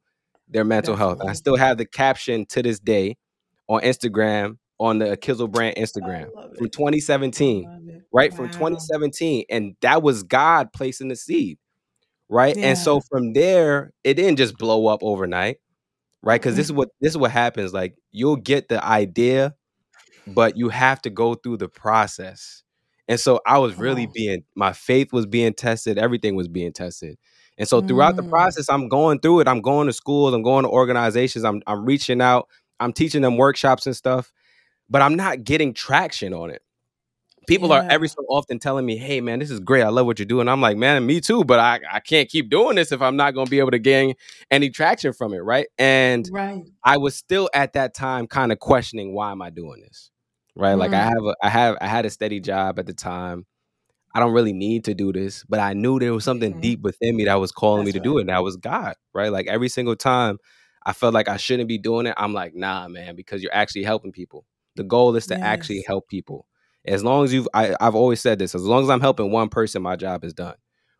their 0.47 0.63
mental 0.63 0.95
health. 0.95 1.19
I 1.25 1.33
still 1.33 1.55
have 1.55 1.77
the 1.77 1.85
caption 1.85 2.45
to 2.47 2.63
this 2.63 2.79
day 2.79 3.17
on 3.67 3.81
Instagram 3.81 4.57
on 4.79 4.99
the 4.99 5.15
Kizzle 5.17 5.47
brand 5.47 5.77
Instagram 5.77 6.27
from 6.57 6.69
2017, 6.69 7.63
love 7.63 7.87
it. 7.87 8.03
right? 8.11 8.33
From 8.33 8.47
2017. 8.47 9.45
And 9.49 9.75
that 9.81 10.03
was 10.03 10.23
God 10.23 10.73
placing 10.73 11.07
the 11.07 11.15
seed, 11.15 11.57
right? 12.29 12.55
And 12.57 12.77
so 12.77 12.99
from 12.99 13.33
there, 13.33 13.93
it 14.03 14.15
didn't 14.15 14.35
just 14.37 14.57
blow 14.57 14.87
up 14.87 14.99
overnight, 15.01 15.57
right? 16.21 16.41
Because 16.41 16.55
this 16.55 16.67
mm-hmm. 16.67 16.73
is 16.73 16.77
what 16.77 16.89
this 16.99 17.09
is 17.11 17.17
what 17.17 17.31
happens. 17.31 17.73
Like 17.73 17.95
you'll 18.11 18.35
get 18.35 18.67
the 18.67 18.83
idea, 18.83 19.55
but 20.27 20.57
you 20.57 20.69
have 20.69 21.01
to 21.03 21.09
go 21.09 21.35
through 21.35 21.57
the 21.57 21.69
process. 21.69 22.63
And 23.07 23.19
so 23.19 23.39
I 23.45 23.59
was 23.59 23.75
really 23.77 24.07
being 24.07 24.43
my 24.55 24.73
faith 24.73 25.13
was 25.13 25.25
being 25.27 25.53
tested, 25.53 25.97
everything 25.97 26.35
was 26.35 26.47
being 26.47 26.73
tested. 26.73 27.17
And 27.57 27.67
so 27.67 27.81
throughout 27.81 28.15
the 28.17 28.23
Mm. 28.23 28.29
process, 28.29 28.69
I'm 28.69 28.89
going 28.89 29.19
through 29.19 29.41
it. 29.41 29.47
I'm 29.47 29.61
going 29.61 29.87
to 29.87 29.93
schools, 29.93 30.33
I'm 30.33 30.43
going 30.43 30.63
to 30.63 30.69
organizations, 30.69 31.45
I'm 31.45 31.61
I'm 31.67 31.85
reaching 31.85 32.21
out, 32.21 32.47
I'm 32.79 32.93
teaching 32.93 33.21
them 33.21 33.37
workshops 33.37 33.85
and 33.87 33.95
stuff, 33.95 34.33
but 34.89 35.01
I'm 35.01 35.15
not 35.15 35.43
getting 35.43 35.73
traction 35.73 36.33
on 36.33 36.49
it. 36.51 36.61
People 37.47 37.71
are 37.73 37.83
every 37.89 38.07
so 38.07 38.23
often 38.29 38.57
telling 38.59 38.85
me, 38.87 38.97
"Hey 38.97 39.21
man, 39.21 39.39
this 39.39 39.51
is 39.51 39.59
great. 39.59 39.83
I 39.83 39.89
love 39.89 40.07
what 40.07 40.17
you're 40.19 40.25
doing." 40.25 40.47
I'm 40.49 40.61
like, 40.61 40.77
"Man, 40.77 41.05
me 41.05 41.21
too, 41.21 41.43
but 41.45 41.59
I 41.59 41.79
I 41.91 41.99
can't 41.99 42.27
keep 42.29 42.49
doing 42.49 42.75
this 42.75 42.91
if 42.91 43.01
I'm 43.01 43.15
not 43.17 43.35
going 43.35 43.47
to 43.47 43.49
be 43.51 43.59
able 43.59 43.71
to 43.71 43.79
gain 43.79 44.15
any 44.51 44.69
traction 44.71 45.13
from 45.13 45.33
it, 45.33 45.39
right?" 45.39 45.67
And 45.77 46.29
Right. 46.31 46.65
I 46.83 46.97
was 46.97 47.15
still 47.15 47.49
at 47.53 47.73
that 47.73 47.93
time 47.95 48.27
kind 48.27 48.51
of 48.51 48.59
questioning 48.59 49.13
why 49.13 49.31
am 49.31 49.41
I 49.43 49.49
doing 49.51 49.81
this? 49.81 50.11
Right? 50.55 50.75
Like 50.75 50.93
I 50.93 51.01
Mm. 51.03 51.09
have 51.09 51.23
a 51.25 51.35
I 51.43 51.49
have 51.49 51.77
I 51.81 51.87
had 51.87 52.05
a 52.05 52.09
steady 52.09 52.39
job 52.39 52.79
at 52.79 52.85
the 52.85 52.93
time. 52.93 53.45
I 54.13 54.19
don't 54.21 54.33
really 54.33 54.53
need 54.53 54.85
to 54.85 54.93
do 54.95 55.11
this, 55.11 55.43
but 55.49 55.59
I 55.59 55.73
knew 55.73 55.99
there 55.99 56.13
was 56.13 56.23
something 56.23 56.53
Mhm. 56.55 56.61
deep 56.61 56.81
within 56.81 57.17
me 57.17 57.25
that 57.25 57.35
was 57.35 57.51
calling 57.51 57.85
me 57.85 57.91
That's 57.91 58.03
to 58.03 58.09
do 58.09 58.17
it, 58.17 58.21
and 58.21 58.29
that 58.29 58.43
was 58.43 58.55
God, 58.57 58.95
right? 59.13 59.31
Like 59.31 59.47
every 59.47 59.67
single 59.69 59.95
time 59.97 60.37
I 60.85 60.93
felt 60.93 61.13
like 61.13 61.27
I 61.27 61.37
shouldn't 61.37 61.67
be 61.67 61.77
doing 61.77 62.05
it, 62.07 62.13
I'm 62.17 62.33
like, 62.33 62.55
"Nah, 62.55 62.87
man, 62.87 63.15
because 63.15 63.43
you're 63.43 63.53
actually 63.53 63.83
helping 63.83 64.11
people." 64.13 64.45
The 64.77 64.83
goal 64.83 65.15
is 65.15 65.27
to 65.27 65.43
actually 65.43 65.83
help 65.87 66.07
people. 66.07 66.47
As 66.85 67.03
long 67.03 67.25
as 67.25 67.33
you've 67.33 67.47
I, 67.53 67.75
I've 67.81 67.95
always 67.95 68.21
said 68.21 68.39
this, 68.39 68.55
as 68.55 68.61
long 68.63 68.83
as 68.83 68.89
I'm 68.89 69.01
helping 69.01 69.31
one 69.31 69.49
person, 69.49 69.81
my 69.81 69.95
job 69.97 70.23
is 70.23 70.33
done. 70.33 70.55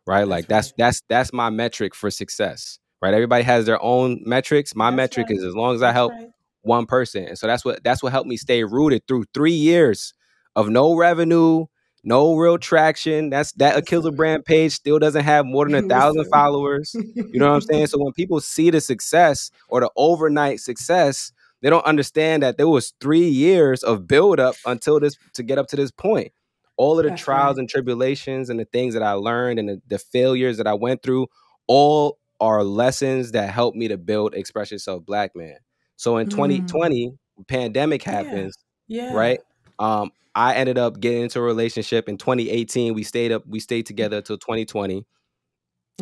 Right? 0.06 0.20
That's 0.20 0.30
Like 0.30 0.48
that's 0.48 0.68
right. 0.68 0.74
that's 0.78 1.02
that's 1.08 1.32
my 1.32 1.50
metric 1.50 1.94
for 1.94 2.10
success. 2.10 2.78
Right? 3.02 3.14
Everybody 3.14 3.44
has 3.44 3.66
their 3.66 3.82
own 3.82 4.22
metrics. 4.26 4.74
My 4.74 4.90
That's 4.90 4.96
metric 4.96 5.26
right. 5.30 5.36
is 5.38 5.44
as 5.44 5.54
long 5.54 5.74
as 5.74 5.82
I 5.82 5.92
help 5.92 6.12
right. 6.12 6.30
One 6.66 6.86
person. 6.86 7.24
And 7.24 7.38
so 7.38 7.46
that's 7.46 7.64
what 7.64 7.82
that's 7.84 8.02
what 8.02 8.12
helped 8.12 8.28
me 8.28 8.36
stay 8.36 8.64
rooted 8.64 9.06
through 9.06 9.24
three 9.32 9.52
years 9.52 10.12
of 10.54 10.68
no 10.68 10.94
revenue, 10.94 11.66
no 12.04 12.34
real 12.36 12.58
traction. 12.58 13.30
That's 13.30 13.52
that 13.52 13.76
Akilla 13.82 14.14
brand 14.14 14.44
page 14.44 14.72
still 14.72 14.98
doesn't 14.98 15.24
have 15.24 15.46
more 15.46 15.66
than 15.66 15.74
a 15.74 15.82
thousand 15.88 16.26
followers. 16.26 16.94
You 16.94 17.40
know 17.40 17.48
what 17.48 17.54
I'm 17.54 17.60
saying? 17.70 17.86
So 17.88 17.98
when 18.02 18.12
people 18.12 18.40
see 18.40 18.70
the 18.70 18.80
success 18.80 19.50
or 19.68 19.80
the 19.80 19.90
overnight 19.96 20.60
success, 20.60 21.32
they 21.62 21.70
don't 21.70 21.86
understand 21.86 22.42
that 22.42 22.58
there 22.58 22.68
was 22.68 22.92
three 23.00 23.28
years 23.28 23.82
of 23.82 24.06
build 24.06 24.40
up 24.40 24.56
until 24.66 25.00
this 25.00 25.16
to 25.34 25.42
get 25.42 25.58
up 25.58 25.68
to 25.68 25.76
this 25.76 25.90
point. 25.90 26.32
All 26.76 26.98
of 26.98 27.04
the 27.04 27.10
That's 27.10 27.22
trials 27.22 27.58
and 27.58 27.68
tribulations 27.68 28.50
and 28.50 28.60
the 28.60 28.66
things 28.66 28.92
that 28.92 29.02
I 29.02 29.12
learned 29.12 29.58
and 29.58 29.68
the, 29.68 29.82
the 29.86 29.98
failures 29.98 30.58
that 30.58 30.66
I 30.66 30.74
went 30.74 31.02
through, 31.02 31.28
all 31.66 32.18
are 32.38 32.62
lessons 32.62 33.32
that 33.32 33.50
helped 33.50 33.76
me 33.76 33.88
to 33.88 33.96
build 33.96 34.34
Express 34.34 34.70
Yourself 34.70 35.04
Black 35.06 35.34
Man. 35.34 35.56
So 35.96 36.18
in 36.18 36.26
Mm. 36.26 36.30
2020, 36.30 37.12
pandemic 37.48 38.04
Yeah. 38.04 38.12
happens, 38.12 38.56
Yeah. 38.88 39.12
right? 39.14 39.40
Um, 39.78 40.10
I 40.34 40.54
ended 40.54 40.78
up 40.78 41.00
getting 41.00 41.22
into 41.22 41.38
a 41.40 41.42
relationship 41.42 42.08
in 42.08 42.18
2018. 42.18 42.94
We 42.94 43.02
stayed 43.04 43.32
up, 43.32 43.44
we 43.46 43.60
stayed 43.60 43.86
together 43.86 44.18
until 44.18 44.38
2020. 44.38 45.04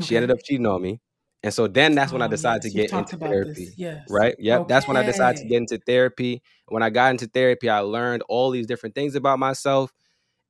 She 0.01 0.17
ended 0.17 0.31
up 0.31 0.39
cheating 0.45 0.67
on 0.67 0.83
me. 0.83 1.01
And 1.43 1.53
so 1.55 1.69
then 1.69 1.95
that's 1.95 2.13
when 2.13 2.23
I 2.23 2.27
Oh, 2.27 2.29
decided 2.29 2.63
to 2.63 2.69
yes. 2.69 2.75
You've 2.75 2.91
get 2.91 2.99
into 2.99 3.17
therapy. 3.19 3.69
Yes. 3.77 4.07
Right? 4.11 4.35
Yep. 4.39 4.69
That's 4.69 4.89
when 4.89 4.97
I 4.97 5.03
decided 5.03 5.37
to 5.43 5.49
get 5.49 5.59
into 5.59 5.79
therapy. 5.79 6.43
When 6.69 6.83
I 6.83 6.91
got 6.91 7.11
into 7.13 7.27
therapy, 7.27 7.69
I 7.69 7.81
learned 7.81 8.23
all 8.29 8.51
these 8.51 8.67
different 8.67 8.95
things 8.95 9.15
about 9.15 9.39
myself. 9.39 9.93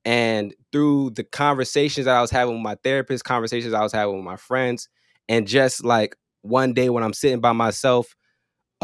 And 0.05 0.55
through 0.73 1.11
the 1.11 1.25
conversations 1.25 2.07
that 2.07 2.17
I 2.17 2.21
was 2.21 2.31
having 2.31 2.55
with 2.55 2.63
my 2.63 2.77
therapist, 2.85 3.25
conversations 3.25 3.75
I 3.75 3.83
was 3.83 3.93
having 3.93 4.17
with 4.17 4.25
my 4.25 4.37
friends, 4.37 4.89
and 5.29 5.47
just 5.47 5.85
like 5.85 6.17
one 6.43 6.75
day 6.75 6.91
when 6.91 7.03
I'm 7.03 7.15
sitting 7.15 7.41
by 7.41 7.53
myself, 7.53 8.15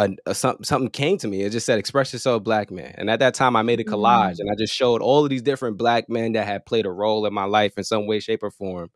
a, 0.00 0.10
a, 0.26 0.34
something, 0.34 0.64
something 0.64 0.90
came 0.90 1.18
to 1.18 1.28
me. 1.28 1.42
It 1.42 1.50
just 1.50 1.66
said, 1.66 1.78
"Express 1.78 2.12
yourself, 2.12 2.42
black 2.44 2.70
man." 2.70 2.94
And 2.98 3.10
at 3.10 3.20
that 3.20 3.34
time, 3.34 3.56
I 3.56 3.62
made 3.62 3.80
a 3.80 3.84
collage, 3.84 4.36
Mm. 4.36 4.40
and 4.40 4.50
I 4.50 4.54
just 4.58 4.74
showed 4.74 5.02
all 5.02 5.24
of 5.24 5.30
these 5.30 5.42
different 5.42 5.78
black 5.78 6.08
men 6.08 6.32
that 6.32 6.46
had 6.46 6.66
played 6.66 6.86
a 6.86 6.90
role 6.90 7.26
in 7.26 7.34
my 7.34 7.44
life 7.44 7.74
in 7.78 7.84
some 7.84 8.06
way, 8.06 8.20
shape, 8.20 8.42
or 8.42 8.50
form. 8.50 8.90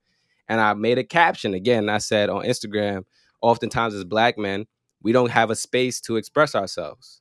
And 0.49 0.61
I 0.61 0.75
made 0.75 0.99
a 0.99 1.05
caption 1.05 1.55
again. 1.55 1.89
I 1.89 1.99
said 1.99 2.31
on 2.31 2.45
Instagram, 2.45 3.05
oftentimes 3.43 3.95
as 3.95 4.05
black 4.05 4.39
men, 4.39 4.67
we 5.03 5.13
don't 5.13 5.31
have 5.31 5.51
a 5.51 5.57
space 5.57 6.01
to 6.03 6.17
express 6.17 6.55
ourselves 6.55 7.21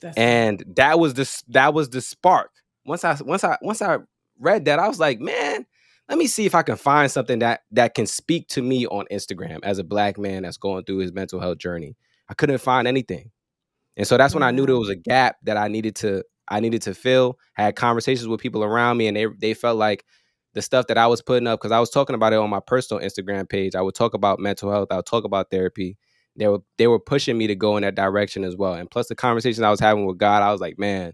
That's 0.00 0.16
and 0.18 0.62
that 0.76 0.98
was 1.00 1.14
the 1.14 1.42
that 1.48 1.74
was 1.74 1.90
the 1.90 2.00
spark. 2.00 2.50
Once 2.86 3.04
I 3.04 3.16
once 3.22 3.44
I 3.44 3.56
once 3.62 3.82
I 3.82 3.98
read 4.38 4.64
that, 4.66 4.78
I 4.78 4.88
was 4.88 5.00
like, 5.00 5.20
man, 5.20 5.66
let 6.08 6.18
me 6.18 6.26
see 6.26 6.46
if 6.46 6.54
I 6.54 6.62
can 6.62 6.76
find 6.76 7.10
something 7.10 7.38
that 7.40 7.62
that 7.72 7.94
can 7.94 8.06
speak 8.06 8.48
to 8.48 8.62
me 8.62 8.86
on 8.86 9.06
Instagram 9.12 9.60
as 9.62 9.78
a 9.78 9.84
black 9.84 10.18
man 10.18 10.42
that's 10.42 10.56
going 10.58 10.84
through 10.84 10.98
his 10.98 11.12
mental 11.12 11.40
health 11.40 11.58
journey. 11.58 11.96
I 12.32 12.34
couldn't 12.34 12.58
find 12.58 12.88
anything, 12.88 13.30
and 13.98 14.06
so 14.06 14.16
that's 14.16 14.32
when 14.32 14.42
I 14.42 14.50
knew 14.52 14.64
there 14.64 14.78
was 14.78 14.88
a 14.88 14.96
gap 14.96 15.36
that 15.42 15.58
I 15.58 15.68
needed 15.68 15.96
to 15.96 16.24
I 16.48 16.60
needed 16.60 16.80
to 16.82 16.94
fill. 16.94 17.38
I 17.58 17.64
had 17.64 17.76
conversations 17.76 18.26
with 18.26 18.40
people 18.40 18.64
around 18.64 18.96
me, 18.96 19.06
and 19.06 19.14
they 19.16 19.26
they 19.38 19.52
felt 19.52 19.76
like 19.76 20.02
the 20.54 20.62
stuff 20.62 20.86
that 20.86 20.96
I 20.96 21.06
was 21.08 21.20
putting 21.20 21.46
up 21.46 21.60
because 21.60 21.72
I 21.72 21.78
was 21.80 21.90
talking 21.90 22.14
about 22.14 22.32
it 22.32 22.36
on 22.36 22.48
my 22.48 22.60
personal 22.66 23.02
Instagram 23.02 23.46
page. 23.46 23.74
I 23.74 23.82
would 23.82 23.94
talk 23.94 24.14
about 24.14 24.40
mental 24.40 24.70
health. 24.70 24.88
I 24.90 24.96
would 24.96 25.06
talk 25.06 25.24
about 25.24 25.50
therapy. 25.50 25.98
They 26.36 26.48
were 26.48 26.60
they 26.78 26.86
were 26.86 26.98
pushing 26.98 27.36
me 27.36 27.48
to 27.48 27.54
go 27.54 27.76
in 27.76 27.82
that 27.82 27.96
direction 27.96 28.44
as 28.44 28.56
well. 28.56 28.72
And 28.72 28.90
plus 28.90 29.08
the 29.08 29.14
conversations 29.14 29.60
I 29.60 29.70
was 29.70 29.80
having 29.80 30.06
with 30.06 30.16
God, 30.16 30.42
I 30.42 30.50
was 30.52 30.62
like, 30.62 30.78
man, 30.78 31.12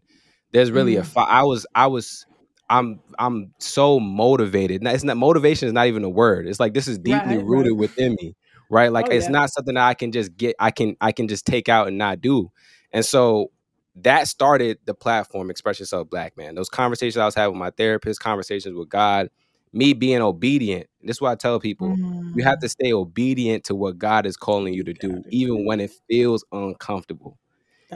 there's 0.53 0.71
really 0.71 0.95
a 0.97 1.03
Mm. 1.03 1.07
fi- 1.07 1.25
I 1.29 1.43
was 1.43 1.67
I 1.75 1.89
was 1.89 2.25
I'm 2.71 3.01
I'm 3.19 3.53
so 3.59 3.99
motivated. 3.99 4.83
Now, 4.83 4.93
It's 4.93 5.03
not 5.03 5.17
motivation 5.17 5.67
is 5.67 5.73
not 5.75 5.89
even 5.89 6.05
a 6.05 6.09
word. 6.11 6.47
It's 6.47 6.61
like 6.61 6.75
this 6.75 6.87
is 6.87 6.99
deeply 6.99 7.37
Right. 7.37 7.37
Right. 7.39 7.45
rooted 7.47 7.77
within 7.77 8.15
me, 8.21 8.37
right? 8.71 8.93
Like 8.93 9.09
Oh 9.09 9.13
it's 9.13 9.27
yeah. 9.27 9.33
not 9.33 9.51
something 9.53 9.75
that 9.75 9.85
I 9.87 9.95
can 9.95 10.13
just 10.13 10.37
get. 10.37 10.57
I 10.59 10.71
can 10.71 10.97
I 11.01 11.13
can 11.13 11.29
just 11.29 11.47
take 11.47 11.69
out 11.69 11.89
and 11.89 11.99
not 11.99 12.21
do. 12.21 12.51
And 12.93 13.05
so 13.05 13.51
that 13.97 14.29
started 14.29 14.79
the 14.85 14.95
platform 14.95 15.51
Express 15.51 15.81
Yourself 15.81 16.09
Black 16.11 16.37
Man. 16.37 16.55
Those 16.55 16.69
conversations 16.69 17.17
I 17.19 17.25
was 17.25 17.35
having 17.35 17.55
with 17.55 17.61
my 17.61 17.71
therapist, 17.71 18.21
conversations 18.21 18.75
with 18.77 18.89
God, 18.89 19.31
me 19.73 19.93
being 19.93 20.23
obedient. 20.23 20.87
This 21.03 21.17
is 21.17 21.21
what 21.21 21.33
I 21.33 21.35
tell 21.37 21.59
people. 21.61 22.01
You 22.35 22.45
have 22.45 22.59
Mm. 22.59 22.61
to 22.61 22.69
stay 22.69 22.93
obedient 22.93 23.65
to 23.65 23.75
what 23.75 23.99
God 23.99 24.27
is 24.27 24.37
calling 24.37 24.75
you 24.75 24.85
You 24.85 24.85
to 24.85 24.95
do, 24.95 25.25
even 25.31 25.65
when 25.67 25.81
it. 25.81 25.91
feels 26.09 26.45
uncomfortable. 26.53 27.39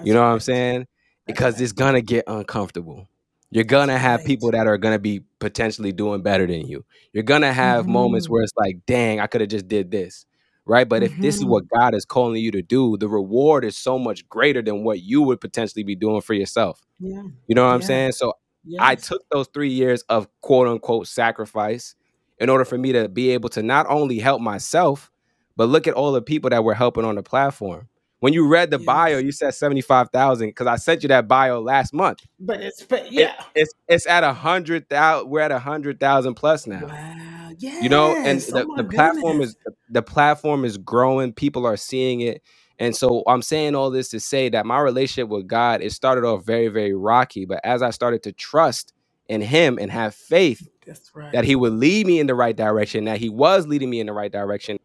You 0.03 0.13
That's 0.13 0.15
know 0.15 0.21
what 0.23 0.27
I'm 0.29 0.41
saying? 0.41 0.87
Because 1.27 1.55
right. 1.55 1.63
it's 1.63 1.73
gonna 1.73 2.03
get 2.03 2.25
uncomfortable. 2.27 3.09
You're 3.51 3.65
gonna 3.65 3.99
have 3.99 4.21
right. 4.21 4.27
people 4.27 4.51
that 4.53 4.67
are 4.67 4.79
gonna 4.79 4.99
be 4.99 5.21
potentially 5.39 5.93
doing 5.93 6.23
better 6.23 6.47
than 6.47 6.67
you. 6.67 6.85
You're 7.13 7.23
gonna 7.25 7.53
have 7.53 7.87
moments 7.87 8.27
Mm-hmm. 8.27 8.33
where 8.33 8.43
it's 8.43 8.53
like, 8.57 8.79
dang, 8.87 9.21
I 9.21 9.27
could 9.27 9.41
have 9.43 9.51
just 9.51 9.69
did 9.69 9.91
this. 9.91 10.27
Right. 10.65 10.89
But 10.89 11.03
if 11.03 11.17
this 11.19 11.37
is 11.37 11.43
Mm-hmm. 11.43 11.51
what 11.51 11.65
God 11.77 11.95
is 11.95 12.05
calling 12.05 12.41
you 12.43 12.51
to 12.53 12.63
do, 12.63 12.97
the 12.97 13.09
reward 13.09 13.65
is 13.65 13.77
so 13.77 13.99
much 13.99 14.29
greater 14.29 14.63
than 14.63 14.85
what 14.85 15.01
you 15.03 15.21
would 15.23 15.41
potentially 15.41 15.83
be 15.83 15.97
doing 15.97 16.21
for 16.21 16.35
yourself. 16.35 16.81
Yeah. 17.01 17.23
You 17.49 17.55
know 17.57 17.67
what 17.67 17.75
I'm 17.75 17.83
saying? 17.83 18.13
So 18.13 18.35
I 18.79 18.95
took 18.95 19.23
those 19.31 19.49
three 19.49 19.71
years 19.71 20.03
of 20.09 20.29
quote 20.41 20.69
unquote 20.69 21.09
sacrifice 21.09 21.97
in 22.39 22.49
order 22.49 22.65
for 22.65 22.79
me 22.79 22.93
to 22.93 23.09
be 23.09 23.31
able 23.31 23.49
to 23.51 23.63
not 23.63 23.87
only 23.89 24.19
help 24.21 24.41
myself, 24.41 25.11
but 25.57 25.69
look 25.69 25.87
at 25.89 25.95
all 25.95 26.13
the 26.13 26.23
people 26.23 26.51
that 26.51 26.63
were 26.65 26.75
helping 26.75 27.05
on 27.05 27.17
the 27.17 27.23
platform. 27.25 27.89
When 28.21 28.33
you 28.33 28.47
read 28.47 28.71
the 28.71 28.79
bio, 28.79 29.19
you 29.19 29.33
said 29.33 29.53
75,000 29.53 30.49
because 30.51 30.69
I 30.69 30.77
sent 30.77 31.03
you 31.03 31.09
that 31.09 31.27
bio 31.27 31.61
last 31.61 31.93
month. 31.93 32.21
But 32.39 32.61
it's 32.61 32.85
but 32.85 33.07
It, 33.07 33.13
yeah. 33.13 33.35
it's 33.57 33.73
it's 33.89 34.07
at 34.07 34.23
a 34.23 34.33
hundred 34.33 34.89
thousand. 34.89 35.29
We're 35.29 35.41
at 35.41 35.51
a 35.51 35.59
hundred 35.59 35.99
thousand 35.99 36.35
plus 36.35 36.69
now. 36.69 36.87
Wow. 36.87 37.32
You 37.81 37.89
know, 37.89 38.17
and 38.25 38.39
Yes. 38.41 38.53
Oh 38.53 38.59
the, 38.59 38.65
the 38.77 38.85
platform 38.85 39.39
goodness. 39.39 39.51
is 39.51 39.57
the 39.91 40.03
platform 40.03 40.65
is 40.65 40.79
growing. 40.79 41.33
People 41.33 41.67
are 41.67 41.77
seeing 41.77 42.21
it. 42.21 42.43
And 42.79 42.97
so 42.97 43.23
I'm 43.27 43.43
saying 43.43 43.75
all 43.75 43.91
this 43.91 44.09
to 44.11 44.21
say 44.21 44.49
that 44.51 44.67
my 44.67 44.81
relationship 44.81 45.29
with 45.29 45.47
God, 45.47 45.83
it 45.83 45.93
started 45.93 46.25
off 46.25 46.45
very, 46.45 46.69
very 46.69 46.95
rocky. 46.95 47.45
But 47.45 47.61
as 47.65 47.83
I 47.83 47.91
started 47.91 48.23
to 48.25 48.33
trust 48.33 48.93
in 49.29 49.41
him 49.41 49.79
and 49.81 49.91
have 49.91 50.15
faith 50.15 50.69
That's 50.87 51.11
that 51.33 51.45
he 51.45 51.57
would 51.57 51.75
lead 51.75 52.07
me 52.07 52.21
in 52.21 52.27
the 52.27 52.35
right 52.35 52.57
direction, 52.57 53.05
that 53.05 53.19
he 53.19 53.29
was 53.29 53.67
leading 53.67 53.91
me 53.91 54.01
in 54.01 54.07
the 54.07 54.13
right 54.13 54.33
direction, 54.33 54.79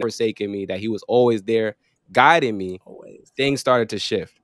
forsaking 0.00 0.52
me, 0.52 0.66
that 0.66 0.80
he 0.80 0.88
was 0.88 1.02
always 1.08 1.42
there 1.44 1.76
guiding 2.12 2.56
me, 2.58 2.80
Always. 2.86 3.32
things 3.36 3.60
started 3.60 3.90
to 3.90 3.98
shift. 3.98 4.38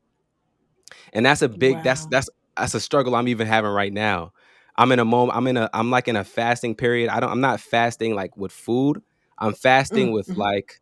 And 1.12 1.24
that's 1.26 1.42
a 1.42 1.48
big 1.48 1.82
that's 1.82 2.06
that's 2.06 2.28
that's 2.56 2.74
a 2.74 2.80
struggle 2.80 3.14
I'm 3.14 3.28
even 3.28 3.46
having 3.46 3.70
right 3.70 3.92
now. 3.92 4.32
I'm 4.78 4.92
in 4.92 5.00
a 5.00 5.06
moment, 5.06 5.36
I'm 5.38 5.48
in 5.48 5.58
a 5.58 5.70
I'm 5.74 5.90
like 5.90 6.08
in 6.08 6.16
a 6.16 6.24
fasting 6.24 6.76
period. 6.76 7.10
I 7.10 7.20
don't 7.20 7.30
I'm 7.32 7.42
not 7.42 7.60
fasting 7.60 8.14
like 8.16 8.36
with 8.38 8.52
food. 8.52 9.02
I'm 9.38 9.54
fasting 9.54 10.08
Mm, 10.08 10.12
with 10.12 10.28
mhm. 10.28 10.36
like 10.36 10.80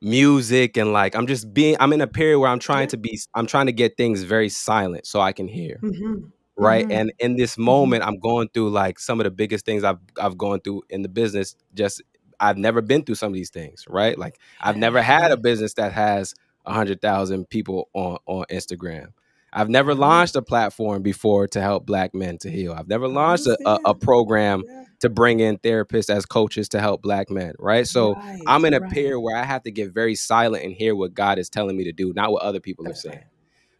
music 0.00 0.76
and 0.76 0.92
like 0.92 1.14
I'm 1.16 1.26
just 1.26 1.52
being 1.54 1.76
I'm 1.80 1.92
in 1.92 2.00
a 2.02 2.06
period 2.06 2.38
where 2.40 2.50
I'm 2.50 2.58
trying 2.58 2.86
Yeah. 2.86 2.90
to 2.90 2.96
be 2.98 3.18
I'm 3.34 3.46
trying 3.46 3.66
to 3.66 3.72
get 3.72 3.96
things 3.96 4.22
very 4.22 4.48
silent 4.48 5.06
so 5.06 5.20
I 5.20 5.32
can 5.32 5.48
hear. 5.48 5.82
Mm-hmm. 5.82 6.26
Right. 6.56 6.86
Mm-hmm. 6.86 6.98
And 6.98 7.12
in 7.18 7.36
this 7.36 7.56
Mm-hmm. 7.64 7.64
moment, 7.64 8.04
I'm 8.04 8.18
going 8.18 8.48
through 8.54 8.70
like 8.70 8.98
some 8.98 9.20
of 9.20 9.24
the 9.24 9.30
biggest 9.30 9.64
things 9.66 9.84
I've 9.84 9.98
I've 10.20 10.38
gone 10.38 10.60
through 10.60 10.82
in 10.90 11.02
the 11.02 11.08
business. 11.08 11.56
Just 11.74 12.02
I've 12.40 12.58
never 12.58 12.80
been 12.82 13.04
through 13.04 13.16
some 13.16 13.28
of 13.28 13.34
these 13.34 13.50
things, 13.50 13.84
right? 13.88 14.18
Like 14.18 14.38
I've 14.60 14.76
never 14.76 15.02
had 15.02 15.32
a 15.32 15.36
business 15.36 15.74
that 15.74 15.92
has 15.92 16.34
a 16.66 16.72
hundred 16.72 17.00
thousand 17.02 17.48
people 17.50 17.88
on 17.94 18.18
on 18.26 18.44
Instagram. 18.50 19.08
I've 19.56 19.70
never 19.70 19.94
launched 19.94 20.36
a 20.36 20.42
platform 20.42 21.02
before 21.02 21.48
to 21.48 21.60
help 21.62 21.86
black 21.86 22.14
men 22.14 22.36
to 22.38 22.50
heal. 22.50 22.72
I've 22.74 22.88
never 22.88 23.08
launched 23.08 23.46
a, 23.46 23.56
a, 23.66 23.78
a 23.86 23.94
program 23.94 24.62
Yeah. 24.66 24.84
to 25.00 25.08
bring 25.08 25.40
in 25.40 25.56
therapists 25.58 26.10
as 26.14 26.26
coaches 26.26 26.68
to 26.70 26.80
help 26.80 27.00
black 27.00 27.30
men, 27.30 27.54
right? 27.58 27.86
So 27.86 28.14
Right. 28.14 28.42
I'm 28.46 28.64
in 28.66 28.74
a 28.74 28.80
Right. 28.80 28.90
period 28.90 29.20
where 29.20 29.36
I 29.36 29.44
have 29.44 29.62
to 29.62 29.70
get 29.70 29.92
very 29.94 30.14
silent 30.14 30.62
and 30.64 30.74
hear 30.74 30.94
what 30.94 31.14
God 31.14 31.38
is 31.38 31.48
telling 31.48 31.74
me 31.76 31.84
to 31.84 31.92
do, 31.92 32.12
not 32.14 32.32
what 32.32 32.42
other 32.42 32.60
people 32.60 32.86
are 32.86 32.94
saying. 32.94 33.16
right. 33.16 33.24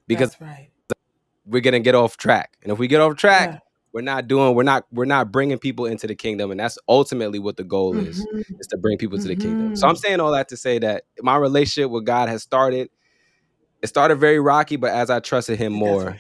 Because 0.09 0.35
That's 0.41 0.71
we're 1.45 1.61
gonna 1.61 1.81
get 1.81 1.95
off 1.95 2.17
track. 2.17 2.57
And 2.63 2.73
if 2.73 2.79
we 2.79 2.89
get 2.89 3.01
off 3.03 3.17
track, 3.17 3.51
Yeah. 3.51 3.59
we're 3.93 4.01
not 4.01 4.29
doing, 4.29 4.55
we're 4.55 4.63
not, 4.63 4.85
we're 4.93 5.05
not 5.05 5.31
bringing 5.31 5.59
people 5.59 5.85
into 5.87 6.07
the 6.07 6.15
kingdom. 6.15 6.51
And 6.51 6.59
that's 6.59 6.79
ultimately 6.89 7.39
what 7.39 7.57
the 7.57 7.65
goal 7.65 7.97
is, 7.99 8.19
Mm-hmm. 8.19 8.61
is 8.61 8.67
to 8.69 8.79
bring 8.79 8.99
people 8.99 9.19
to 9.19 9.29
the 9.29 9.37
kingdom. 9.37 9.77
So 9.77 9.87
I'm 9.87 9.95
Mm-hmm. 9.95 9.99
saying 10.07 10.21
all 10.21 10.33
that 10.33 10.49
to 10.49 10.57
say 10.57 10.79
that 10.79 11.05
my 11.21 11.37
relationship 11.37 11.91
with 11.91 12.05
God 12.07 12.29
has 12.31 12.43
started. 12.43 12.89
It 13.87 13.89
started 13.89 14.17
very 14.17 14.41
rocky, 14.41 14.75
but 14.75 14.91
as 14.91 15.11
I 15.11 15.21
trusted 15.21 15.61
him 15.61 15.73
more, 15.73 16.19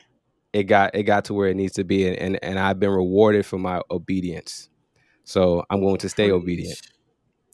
it 0.52 0.64
got 0.64 0.94
it 0.94 1.02
got 1.02 1.24
to 1.24 1.34
where 1.34 1.48
it 1.48 1.56
needs 1.56 1.72
to 1.72 1.82
be. 1.84 2.06
And 2.06 2.16
and, 2.16 2.38
and 2.44 2.60
I've 2.60 2.78
been 2.78 2.90
rewarded 2.90 3.44
for 3.44 3.58
my 3.58 3.82
obedience. 3.90 4.68
So 5.24 5.64
I'm 5.68 5.80
going 5.80 5.98
to 5.98 6.08
stay 6.08 6.30
obedient. 6.30 6.78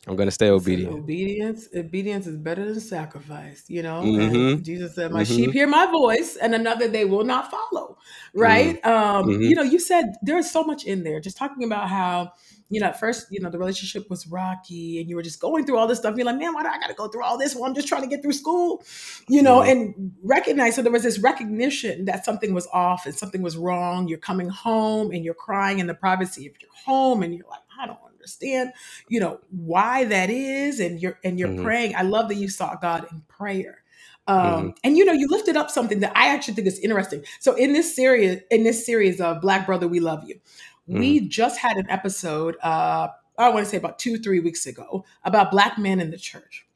I'm 0.06 0.16
gonna 0.16 0.30
stay 0.30 0.50
Listen, 0.50 0.54
obedient. 0.56 0.92
obedience, 0.92 1.68
obedience 1.74 2.26
is 2.26 2.36
better 2.36 2.66
than 2.66 2.78
sacrifice, 2.80 3.64
you 3.68 3.82
know. 3.82 4.02
Mm-hmm. 4.02 4.62
Jesus 4.62 4.94
said, 4.94 5.12
My 5.12 5.22
Mm-hmm. 5.22 5.34
sheep 5.34 5.52
hear 5.52 5.66
my 5.66 5.86
voice, 5.86 6.36
and 6.36 6.54
another 6.54 6.88
they 6.88 7.06
will 7.06 7.24
not 7.24 7.50
follow. 7.50 7.96
Mm-hmm. 8.36 8.40
Right? 8.40 8.84
Um, 8.84 9.24
Mm-hmm. 9.30 9.42
you 9.42 9.54
know, 9.56 9.62
you 9.62 9.78
said 9.78 10.12
there's 10.22 10.50
so 10.50 10.64
much 10.64 10.84
in 10.84 11.04
there, 11.04 11.20
just 11.20 11.38
talking 11.38 11.64
about 11.64 11.88
how, 11.88 12.32
you 12.72 12.80
know, 12.80 12.86
at 12.86 12.98
first, 12.98 13.28
you 13.30 13.40
know, 13.40 13.50
the 13.50 13.58
relationship 13.58 14.08
was 14.10 14.26
rocky 14.26 15.00
and 15.00 15.08
you 15.08 15.16
were 15.16 15.22
just 15.22 15.40
going 15.40 15.66
through 15.66 15.76
all 15.78 15.86
this 15.86 15.98
stuff. 15.98 16.16
You're 16.16 16.26
like, 16.26 16.38
man, 16.38 16.54
why 16.54 16.62
do 16.62 16.68
I 16.70 16.78
gotta 16.80 16.94
go 16.94 17.08
through 17.08 17.22
all 17.24 17.38
this? 17.38 17.54
Well, 17.54 17.64
I'm 17.64 17.74
just 17.74 17.86
trying 17.88 18.02
to 18.02 18.08
get 18.08 18.22
through 18.22 18.32
school, 18.32 18.82
you 19.28 19.42
know, 19.42 19.60
Mm-hmm. 19.60 19.70
and 19.70 20.12
recognize 20.22 20.74
so 20.76 20.82
there 20.82 20.90
was 20.92 21.02
this 21.04 21.18
recognition 21.18 22.06
that 22.06 22.24
something 22.24 22.54
was 22.54 22.66
off 22.72 23.06
and 23.06 23.14
something 23.14 23.42
was 23.42 23.56
wrong. 23.56 24.08
You're 24.08 24.18
coming 24.18 24.48
home 24.48 25.12
and 25.12 25.24
you're 25.24 25.34
crying 25.34 25.78
in 25.78 25.86
the 25.86 25.94
privacy 25.94 26.46
of 26.46 26.54
your 26.60 26.70
home, 26.86 27.22
and 27.22 27.34
you're 27.34 27.46
like, 27.48 27.60
I 27.80 27.86
don't 27.86 27.98
understand 28.12 28.72
you 29.08 29.18
know 29.18 29.40
why 29.50 30.04
that 30.04 30.30
is 30.30 30.78
and 30.80 31.00
you're 31.00 31.18
and 31.24 31.38
you're 31.40 31.48
Mm-hmm. 31.48 31.64
praying 31.64 31.94
i 31.96 32.02
love 32.02 32.28
that 32.28 32.36
you 32.36 32.48
sought 32.48 32.80
god 32.80 33.06
in 33.10 33.20
prayer 33.28 33.82
Um, 34.28 34.36
mm-hmm. 34.38 34.68
And 34.84 34.96
you 34.96 35.04
know, 35.04 35.12
you 35.12 35.26
lifted 35.28 35.56
up 35.56 35.68
something 35.70 35.98
that 36.00 36.12
I 36.16 36.28
actually 36.28 36.54
think 36.54 36.68
is 36.68 36.78
interesting. 36.78 37.24
So 37.40 37.54
in 37.56 37.72
this 37.72 37.88
series, 37.96 38.40
in 38.52 38.62
this 38.62 38.86
series 38.86 39.20
of 39.20 39.40
Black 39.40 39.66
Brother, 39.66 39.88
We 39.88 39.98
Love 39.98 40.22
You, 40.28 40.38
mm-hmm. 40.88 40.98
we 40.98 41.20
just 41.20 41.58
had 41.58 41.76
an 41.76 41.88
episode. 41.88 42.56
Uh, 42.62 43.08
I 43.38 43.48
want 43.48 43.64
to 43.64 43.70
say 43.70 43.76
about 43.76 43.98
two, 43.98 44.18
three 44.18 44.40
weeks 44.40 44.66
ago 44.66 45.04
about 45.24 45.50
black 45.50 45.78
men 45.78 46.00
in 46.00 46.10
the 46.10 46.18
church. 46.18 46.66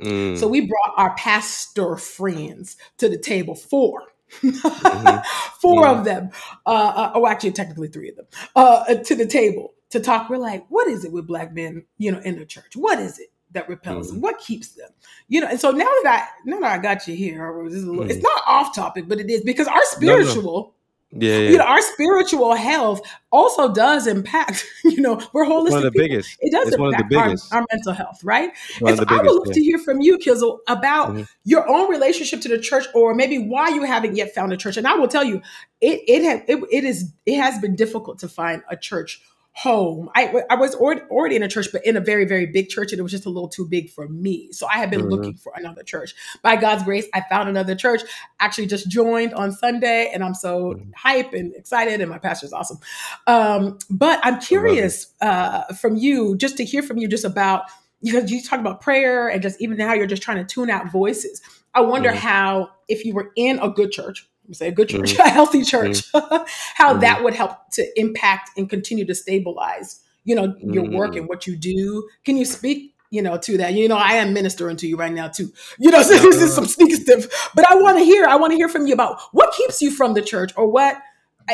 Mm. 0.00 0.36
So 0.36 0.48
we 0.48 0.62
brought 0.62 0.94
our 0.96 1.14
pastor 1.16 1.96
friends 1.96 2.76
to 2.98 3.08
the 3.08 3.18
table, 3.18 3.54
four. 3.54 4.02
mm-hmm. 4.40 5.18
4 5.60 5.86
of 5.86 6.04
them, 6.04 6.30
uh, 6.66 6.70
uh, 6.70 7.12
oh, 7.14 7.26
actually, 7.26 7.52
technically 7.52 7.88
three 7.88 8.08
of 8.08 8.16
them, 8.16 8.26
uh, 8.56 8.94
to 8.94 9.14
the 9.14 9.26
table 9.26 9.74
to 9.90 10.00
talk. 10.00 10.30
We're 10.30 10.38
like, 10.38 10.64
what 10.70 10.88
is 10.88 11.04
it 11.04 11.12
with 11.12 11.26
black 11.26 11.52
men, 11.52 11.84
you 11.98 12.10
know, 12.10 12.18
in 12.20 12.38
the 12.38 12.46
church? 12.46 12.74
What 12.74 12.98
is 12.98 13.18
it? 13.18 13.28
that 13.52 13.68
repels 13.68 14.06
mm-hmm. 14.06 14.16
them? 14.16 14.22
What 14.22 14.38
keeps 14.38 14.68
them? 14.70 14.90
You 15.28 15.42
know, 15.42 15.48
and 15.48 15.60
so 15.60 15.70
now 15.70 15.84
that 16.02 16.06
I 16.06 16.48
now 16.48 16.60
that 16.60 16.78
I 16.78 16.82
got 16.82 17.06
you 17.06 17.14
here, 17.14 17.62
little, 17.62 17.96
mm-hmm. 17.96 18.10
it's 18.10 18.22
not 18.22 18.42
off 18.46 18.74
topic, 18.74 19.08
but 19.08 19.20
it 19.20 19.30
is 19.30 19.42
because 19.42 19.66
our 19.66 19.84
spiritual. 19.84 20.74
Yeah, 21.14 21.38
yeah, 21.38 21.50
you 21.50 21.58
know, 21.58 21.64
our 21.64 21.82
spiritual 21.82 22.54
health 22.54 23.02
also 23.30 23.72
does 23.72 24.06
impact. 24.06 24.66
You 24.84 25.00
know, 25.00 25.22
we're 25.32 25.46
holistic. 25.46 25.70
One 25.70 25.78
of 25.78 25.82
the 25.84 25.90
people. 25.90 26.08
biggest. 26.08 26.36
It 26.40 26.52
does 26.52 26.68
it's 26.68 26.76
impact 26.76 27.14
our, 27.14 27.58
our, 27.58 27.66
mental 27.72 27.92
health, 27.94 28.22
right? 28.22 28.50
One 28.80 28.90
and 28.92 28.98
so 28.98 29.04
I 29.08 29.22
would 29.22 29.26
love 29.26 29.46
yeah. 29.46 29.52
to 29.54 29.60
hear 29.62 29.78
from 29.78 30.02
you, 30.02 30.18
Kizzle, 30.18 30.58
about 30.68 31.10
mm-hmm. 31.10 31.22
your 31.44 31.66
own 31.66 31.88
relationship 31.88 32.42
to 32.42 32.48
the 32.48 32.58
church, 32.58 32.84
or 32.94 33.14
maybe 33.14 33.38
why 33.38 33.68
you 33.68 33.84
haven't 33.84 34.16
yet 34.16 34.34
found 34.34 34.52
a 34.52 34.56
church. 34.56 34.76
And 34.76 34.86
I 34.86 34.94
will 34.94 35.08
tell 35.08 35.24
you, 35.24 35.40
it 35.80 36.02
it 36.06 36.24
has 36.24 36.42
it, 36.46 36.62
it 36.70 36.84
is 36.84 37.12
it 37.24 37.36
has 37.38 37.58
been 37.60 37.74
difficult 37.74 38.18
to 38.18 38.28
find 38.28 38.62
a 38.68 38.76
church 38.76 39.22
home. 39.54 40.08
I, 40.14 40.42
I 40.48 40.54
was 40.54 40.74
already 40.74 41.36
in 41.36 41.42
a 41.42 41.48
church, 41.48 41.68
but 41.72 41.84
in 41.86 41.96
a 41.96 42.00
very, 42.00 42.24
very 42.24 42.46
big 42.46 42.68
church, 42.68 42.92
and 42.92 42.98
it 42.98 43.02
was 43.02 43.12
just 43.12 43.26
a 43.26 43.30
little 43.30 43.48
too 43.48 43.66
big 43.66 43.90
for 43.90 44.08
me. 44.08 44.50
So 44.50 44.66
I 44.66 44.78
had 44.78 44.90
been 44.90 45.00
mm-hmm. 45.00 45.10
looking 45.10 45.34
for 45.34 45.52
another 45.54 45.82
church. 45.82 46.14
By 46.42 46.56
God's 46.56 46.82
grace, 46.84 47.06
I 47.12 47.22
found 47.28 47.48
another 47.48 47.74
church. 47.74 48.00
Actually, 48.40 48.66
just 48.66 48.88
joined 48.88 49.34
on 49.34 49.52
Sunday, 49.52 50.10
and 50.12 50.24
I'm 50.24 50.34
so 50.34 50.74
mm-hmm. 50.74 50.90
hype 50.96 51.34
and 51.34 51.54
excited, 51.54 52.00
and 52.00 52.10
my 52.10 52.18
pastor's 52.18 52.52
awesome. 52.52 52.78
Um, 53.26 53.78
but 53.90 54.20
I'm 54.22 54.40
curious 54.40 55.12
uh, 55.20 55.64
from 55.74 55.96
you, 55.96 56.36
just 56.36 56.56
to 56.56 56.64
hear 56.64 56.82
from 56.82 56.96
you, 56.96 57.06
just 57.06 57.24
about 57.24 57.64
because 58.02 58.30
you 58.32 58.42
talk 58.42 58.58
about 58.58 58.80
prayer 58.80 59.28
and 59.28 59.42
just 59.42 59.60
even 59.60 59.78
how 59.78 59.92
you're 59.92 60.06
just 60.06 60.22
trying 60.22 60.38
to 60.38 60.44
tune 60.44 60.70
out 60.70 60.90
voices. 60.90 61.40
I 61.74 61.82
wonder 61.82 62.08
mm-hmm. 62.08 62.18
how, 62.18 62.70
if 62.88 63.04
you 63.04 63.14
were 63.14 63.32
in 63.36 63.58
a 63.60 63.68
good 63.68 63.92
church, 63.92 64.28
say 64.50 64.68
a 64.68 64.72
good 64.72 64.88
church, 64.88 65.12
mm-hmm. 65.12 65.22
a 65.26 65.30
healthy 65.30 65.62
church, 65.62 66.10
mm-hmm. 66.12 66.44
how 66.74 66.90
mm-hmm. 66.90 67.00
that 67.00 67.22
would 67.22 67.34
help 67.34 67.70
to 67.72 68.00
impact 68.00 68.50
and 68.56 68.68
continue 68.68 69.04
to 69.06 69.14
stabilize, 69.14 70.00
you 70.24 70.34
know, 70.34 70.54
your 70.58 70.84
work 70.90 71.10
mm-hmm. 71.10 71.20
and 71.20 71.28
what 71.28 71.46
you 71.46 71.56
do. 71.56 72.08
Can 72.24 72.36
you 72.36 72.44
speak, 72.44 72.94
you 73.10 73.22
know, 73.22 73.38
to 73.38 73.56
that? 73.58 73.74
You 73.74 73.88
know, 73.88 73.96
I 73.96 74.14
am 74.14 74.32
ministering 74.32 74.76
to 74.78 74.86
you 74.86 74.96
right 74.96 75.12
now 75.12 75.28
too. 75.28 75.52
You 75.78 75.90
know, 75.90 76.02
so 76.02 76.14
this 76.18 76.42
is 76.42 76.54
some 76.54 76.66
sneaky 76.66 76.94
stuff, 76.94 77.50
but 77.54 77.70
I 77.70 77.76
want 77.76 77.98
to 77.98 78.04
hear, 78.04 78.26
I 78.26 78.36
want 78.36 78.52
to 78.52 78.56
hear 78.56 78.68
from 78.68 78.86
you 78.86 78.94
about 78.94 79.20
what 79.32 79.52
keeps 79.54 79.80
you 79.80 79.90
from 79.90 80.14
the 80.14 80.22
church 80.22 80.52
or 80.56 80.66
what 80.66 81.00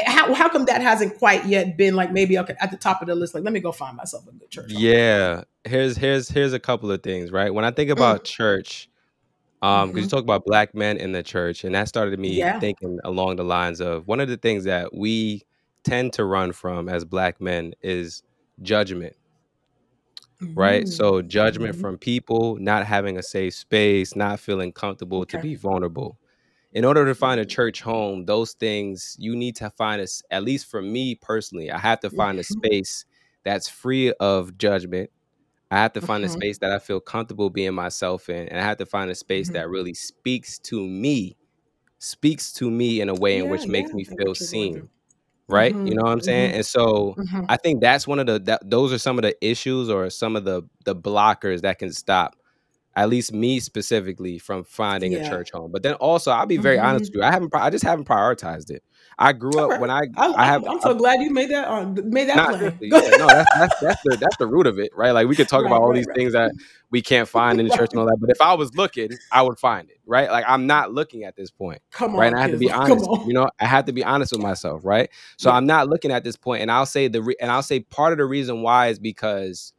how, 0.07 0.35
how 0.35 0.49
come 0.49 0.66
that 0.66 0.83
hasn't 0.83 1.18
quite 1.18 1.47
yet 1.47 1.76
been 1.76 1.97
like 1.97 2.12
maybe 2.12 2.38
okay 2.38 2.54
at 2.61 2.71
the 2.71 2.76
top 2.76 3.00
of 3.00 3.09
the 3.09 3.14
list 3.14 3.35
like 3.35 3.45
let 3.45 3.52
me 3.52 3.61
go 3.61 3.73
find 3.73 3.97
myself 3.97 4.26
a 4.28 4.33
good 4.33 4.50
church 4.50 4.71
yeah 4.71 5.45
here's 5.64 5.97
here's 5.97 6.28
here's 6.28 6.52
a 6.52 6.61
couple 6.61 6.90
of 6.90 7.02
things 7.02 7.30
right 7.33 7.54
when 7.54 7.64
i 7.64 7.71
think 7.71 7.90
about 7.90 8.21
mm. 8.21 8.25
church 8.25 8.88
um, 9.62 9.88
because 9.88 10.03
you 10.03 10.07
mm-hmm. 10.07 10.17
talk 10.17 10.23
about 10.23 10.45
black 10.45 10.75
men 10.75 10.97
in 10.97 11.12
the 11.12 11.23
church, 11.23 11.65
and 11.65 11.75
that 11.75 11.88
started 11.88 12.19
me 12.19 12.31
Yeah. 12.31 12.61
thinking 12.61 12.99
along 13.05 13.37
the 13.37 13.45
lines 13.45 13.81
of 13.81 14.07
one 14.07 14.21
of 14.21 14.29
the 14.29 14.37
things 14.37 14.65
that 14.65 14.95
we 14.95 15.43
tend 15.83 16.12
to 16.15 16.25
run 16.25 16.53
from 16.53 16.88
as 16.88 17.05
black 17.05 17.41
men 17.41 17.73
is 17.83 18.23
judgment, 18.62 19.17
right? 20.55 20.85
Mm. 20.85 20.88
So 20.88 21.23
judgment 21.23 21.77
Mhm. 21.77 21.81
from 21.81 21.99
people, 21.99 22.57
not 22.57 22.87
having 22.87 23.17
a 23.19 23.23
safe 23.23 23.55
space, 23.55 24.15
not 24.15 24.38
feeling 24.41 24.73
comfortable 24.73 25.25
to 25.27 25.38
be 25.41 25.55
vulnerable. 25.55 26.19
In 26.73 26.85
order 26.85 27.07
to 27.07 27.15
find 27.15 27.41
a 27.41 27.47
mm. 27.47 27.49
church 27.49 27.81
home, 27.81 28.27
those 28.27 28.53
things 28.53 29.17
you 29.19 29.35
need 29.35 29.57
to 29.57 29.71
find 29.71 30.00
us, 30.00 30.23
at 30.31 30.45
least 30.45 30.67
for 30.67 30.83
me 30.83 31.15
personally, 31.15 31.71
I 31.71 31.79
have 31.79 32.00
to 32.00 32.11
find 32.11 32.38
a 32.38 32.43
mm-hmm. 32.43 32.67
space 32.67 33.05
that's 33.43 33.69
free 33.69 34.12
of 34.21 34.59
judgment 34.59 35.11
I 35.70 35.76
have 35.76 35.92
to 35.94 36.00
find 36.00 36.25
a 36.25 36.28
space 36.28 36.58
that 36.58 36.72
I 36.72 36.78
feel 36.78 37.00
comfortable 37.00 37.50
being 37.50 37.75
myself 37.75 38.30
in, 38.30 38.48
and 38.48 38.58
I 38.58 38.62
have 38.62 38.78
to 38.78 38.87
find 38.87 39.10
a 39.10 39.14
space 39.14 39.48
mm-hmm. 39.48 39.54
that 39.54 39.68
really 39.68 39.94
speaks 39.94 40.58
to 40.60 40.87
me, 40.87 41.37
speaks 41.98 42.52
to 42.54 42.70
me 42.70 43.00
in 43.00 43.08
a 43.08 43.14
way 43.14 43.38
in 43.38 43.50
which 43.50 43.66
makes 43.66 43.92
me 43.92 44.04
feel 44.04 44.34
seen. 44.34 44.88
Right? 45.50 45.75
You 45.75 45.94
know 45.94 46.02
what 46.02 46.12
I'm 46.12 46.20
saying? 46.20 46.52
And 46.52 46.66
so 46.66 47.16
I 47.48 47.57
think 47.57 47.81
that's 47.81 48.07
one 48.07 48.18
of 48.18 48.26
the 48.26 48.38
that 48.40 48.68
those 48.68 48.92
are 48.92 48.98
some 48.98 49.16
of 49.16 49.22
the 49.22 49.35
issues 49.46 49.88
or 49.88 50.11
some 50.11 50.37
of 50.37 50.44
the 50.44 50.62
the 50.85 50.94
blockers 50.94 51.62
that 51.62 51.78
can 51.78 51.90
stop 51.90 52.37
at 52.98 53.09
least 53.09 53.33
me 53.33 53.61
specifically 53.61 54.38
from 54.38 54.64
finding 54.64 55.14
a 55.14 55.26
church 55.28 55.52
home. 55.52 55.70
But 55.70 55.85
then 55.85 55.94
also, 55.94 56.33
I'll 56.33 56.46
be 56.46 56.57
very 56.57 56.78
honest 56.78 57.12
with 57.12 57.16
you. 57.16 57.22
I 57.22 57.31
haven't 57.31 57.54
I 57.54 57.70
just 57.70 57.85
haven't 57.85 58.07
prioritized 58.07 58.70
it. 58.70 58.83
I 59.18 59.33
grew 59.33 59.59
up 59.59 59.81
when 59.81 59.90
I 59.90 60.02
I, 60.16 60.33
I 60.35 60.46
have. 60.46 60.64
I'm 60.66 60.81
so 60.81 60.94
glad 60.94 61.20
you 61.20 61.33
made 61.33 61.50
that 61.50 61.68
uh, 61.68 61.85
made 62.04 62.28
that 62.28 62.46
plan. 62.46 62.61
Really, 62.61 62.76
yeah, 62.83 63.16
no, 63.18 63.26
that's, 63.35 63.50
that's 63.54 63.74
that's 63.81 64.00
the 64.04 64.16
that's 64.20 64.37
the 64.37 64.46
root 64.46 64.66
of 64.66 64.78
it, 64.78 64.92
right? 64.94 65.11
Like 65.11 65.26
we 65.26 65.35
could 65.35 65.48
talk 65.48 65.62
right, 65.62 65.68
about 65.68 65.81
all 65.81 65.88
right, 65.88 65.96
these 65.96 66.07
right. 66.07 66.16
things 66.16 66.33
that 66.35 66.52
we 66.90 67.02
can't 67.02 67.28
find 67.38 67.59
in 67.59 67.66
the 67.66 67.72
church 67.72 67.90
and 67.92 68.00
all 68.00 68.07
that, 68.07 68.18
but 68.20 68.31
if 68.31 68.40
I 68.40 68.54
was 68.54 68.74
looking, 68.76 69.11
I 69.33 69.42
would 69.42 69.59
find 69.59 69.90
it, 69.90 69.98
right? 70.07 70.31
Like 70.31 70.44
I'm 70.46 70.68
not 70.68 70.92
looking 70.92 71.24
at 71.24 71.35
this 71.35 71.50
point, 71.50 71.83
Come 71.90 72.14
right? 72.14 72.28
On, 72.28 72.35
and 72.35 72.37
I 72.37 72.42
have 72.42 72.52
to 72.52 72.59
be 72.59 72.70
honest, 72.70 73.04
you 73.26 73.33
know, 73.33 73.50
I 73.61 73.66
have 73.66 73.87
to 73.87 73.92
be 73.92 74.04
honest 74.04 74.33
with 74.33 74.40
myself, 74.40 74.85
right? 74.85 75.11
So 75.37 75.50
yeah. 75.50 75.57
I'm 75.57 75.66
not 75.66 75.88
looking 75.88 76.12
at 76.12 76.22
this 76.22 76.37
point, 76.37 76.62
and 76.62 76.70
I'll 76.70 76.87
say 76.87 77.09
the 77.09 77.22
re- 77.22 77.37
and 77.40 77.50
I'll 77.50 77.62
say 77.62 77.81
part 77.81 78.12
of 78.12 78.18
the 78.18 78.26
reason 78.26 78.62
why 78.62 78.88
is 78.88 79.00
because 79.00 79.72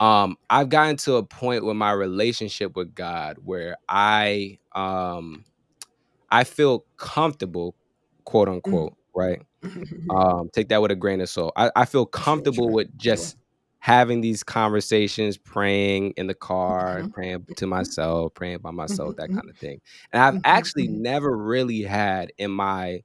um 0.00 0.36
I've 0.48 0.70
gotten 0.70 0.96
to 0.96 1.16
a 1.16 1.22
point 1.22 1.64
with 1.64 1.76
my 1.76 1.92
relationship 1.92 2.74
with 2.74 2.96
God 2.96 3.36
where 3.44 3.76
I 3.88 4.58
um 4.72 5.44
I 6.30 6.44
feel 6.44 6.84
comfortable, 6.96 7.74
quote 8.30 8.48
unquote, 8.48 8.94
right? 9.12 9.42
um, 10.10 10.48
take 10.52 10.68
that 10.68 10.80
with 10.80 10.92
a 10.92 10.96
grain 10.96 11.20
of 11.20 11.28
salt. 11.28 11.52
I, 11.56 11.70
I 11.74 11.84
feel 11.84 12.06
comfortable 12.06 12.68
sure, 12.68 12.72
with 12.72 12.96
just 12.96 13.32
sure. 13.32 13.40
having 13.80 14.20
these 14.20 14.44
conversations, 14.44 15.36
praying 15.36 16.14
in 16.16 16.28
the 16.28 16.34
car, 16.34 17.00
mm-hmm. 17.00 17.08
praying 17.08 17.46
to 17.56 17.66
myself, 17.66 18.32
praying 18.34 18.58
by 18.58 18.70
myself, 18.70 19.16
that 19.16 19.28
mm-hmm. 19.28 19.38
kind 19.38 19.50
of 19.50 19.56
thing. 19.56 19.80
And 20.12 20.22
I've 20.22 20.34
mm-hmm. 20.34 20.42
actually 20.44 20.86
mm-hmm. 20.86 21.02
never 21.02 21.36
really 21.36 21.82
had 21.82 22.32
in 22.38 22.52
my 22.52 23.02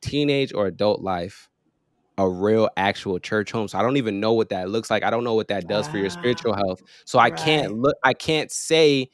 teenage 0.00 0.54
or 0.54 0.68
adult 0.68 1.00
life 1.00 1.50
a 2.16 2.28
real 2.28 2.68
actual 2.76 3.18
church 3.18 3.50
home. 3.50 3.66
So 3.66 3.78
I 3.78 3.82
don't 3.82 3.96
even 3.96 4.20
know 4.20 4.32
what 4.32 4.50
that 4.50 4.70
looks 4.70 4.90
like. 4.90 5.02
I 5.02 5.10
don't 5.10 5.24
know 5.24 5.34
what 5.34 5.48
that 5.48 5.66
does 5.66 5.88
for 5.88 5.98
your 5.98 6.10
spiritual 6.10 6.54
health. 6.54 6.82
So 7.04 7.18
I 7.18 7.30
right. 7.30 7.36
can't 7.36 7.78
look 7.78 7.96
I 8.04 8.14
can't 8.14 8.52
say, 8.52 9.10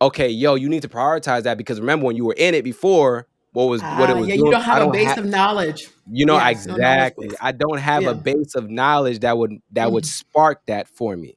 okay, 0.00 0.30
yo, 0.30 0.54
you 0.54 0.70
need 0.70 0.82
to 0.82 0.88
prioritize 0.88 1.42
that 1.42 1.58
because 1.58 1.78
remember 1.78 2.06
when 2.06 2.16
you 2.16 2.24
were 2.24 2.36
in 2.38 2.54
it 2.54 2.64
before, 2.64 3.26
what 3.54 3.66
was 3.66 3.82
what 3.82 4.10
it 4.10 4.16
ah, 4.16 4.18
was 4.18 4.28
yeah, 4.28 4.34
doing. 4.34 4.46
You 4.46 4.52
don't 4.52 4.62
have 4.62 4.88
a 4.88 4.90
base 4.90 5.12
ha- 5.12 5.20
of 5.20 5.26
knowledge. 5.26 5.88
You 6.10 6.26
know 6.26 6.36
yes, 6.36 6.66
exactly. 6.66 7.28
No 7.28 7.34
I 7.40 7.52
don't 7.52 7.78
have 7.78 8.02
yeah. 8.02 8.10
a 8.10 8.14
base 8.14 8.56
of 8.56 8.68
knowledge 8.68 9.20
that 9.20 9.38
would 9.38 9.62
that 9.72 9.88
mm. 9.88 9.92
would 9.92 10.04
spark 10.04 10.66
that 10.66 10.88
for 10.88 11.16
me, 11.16 11.36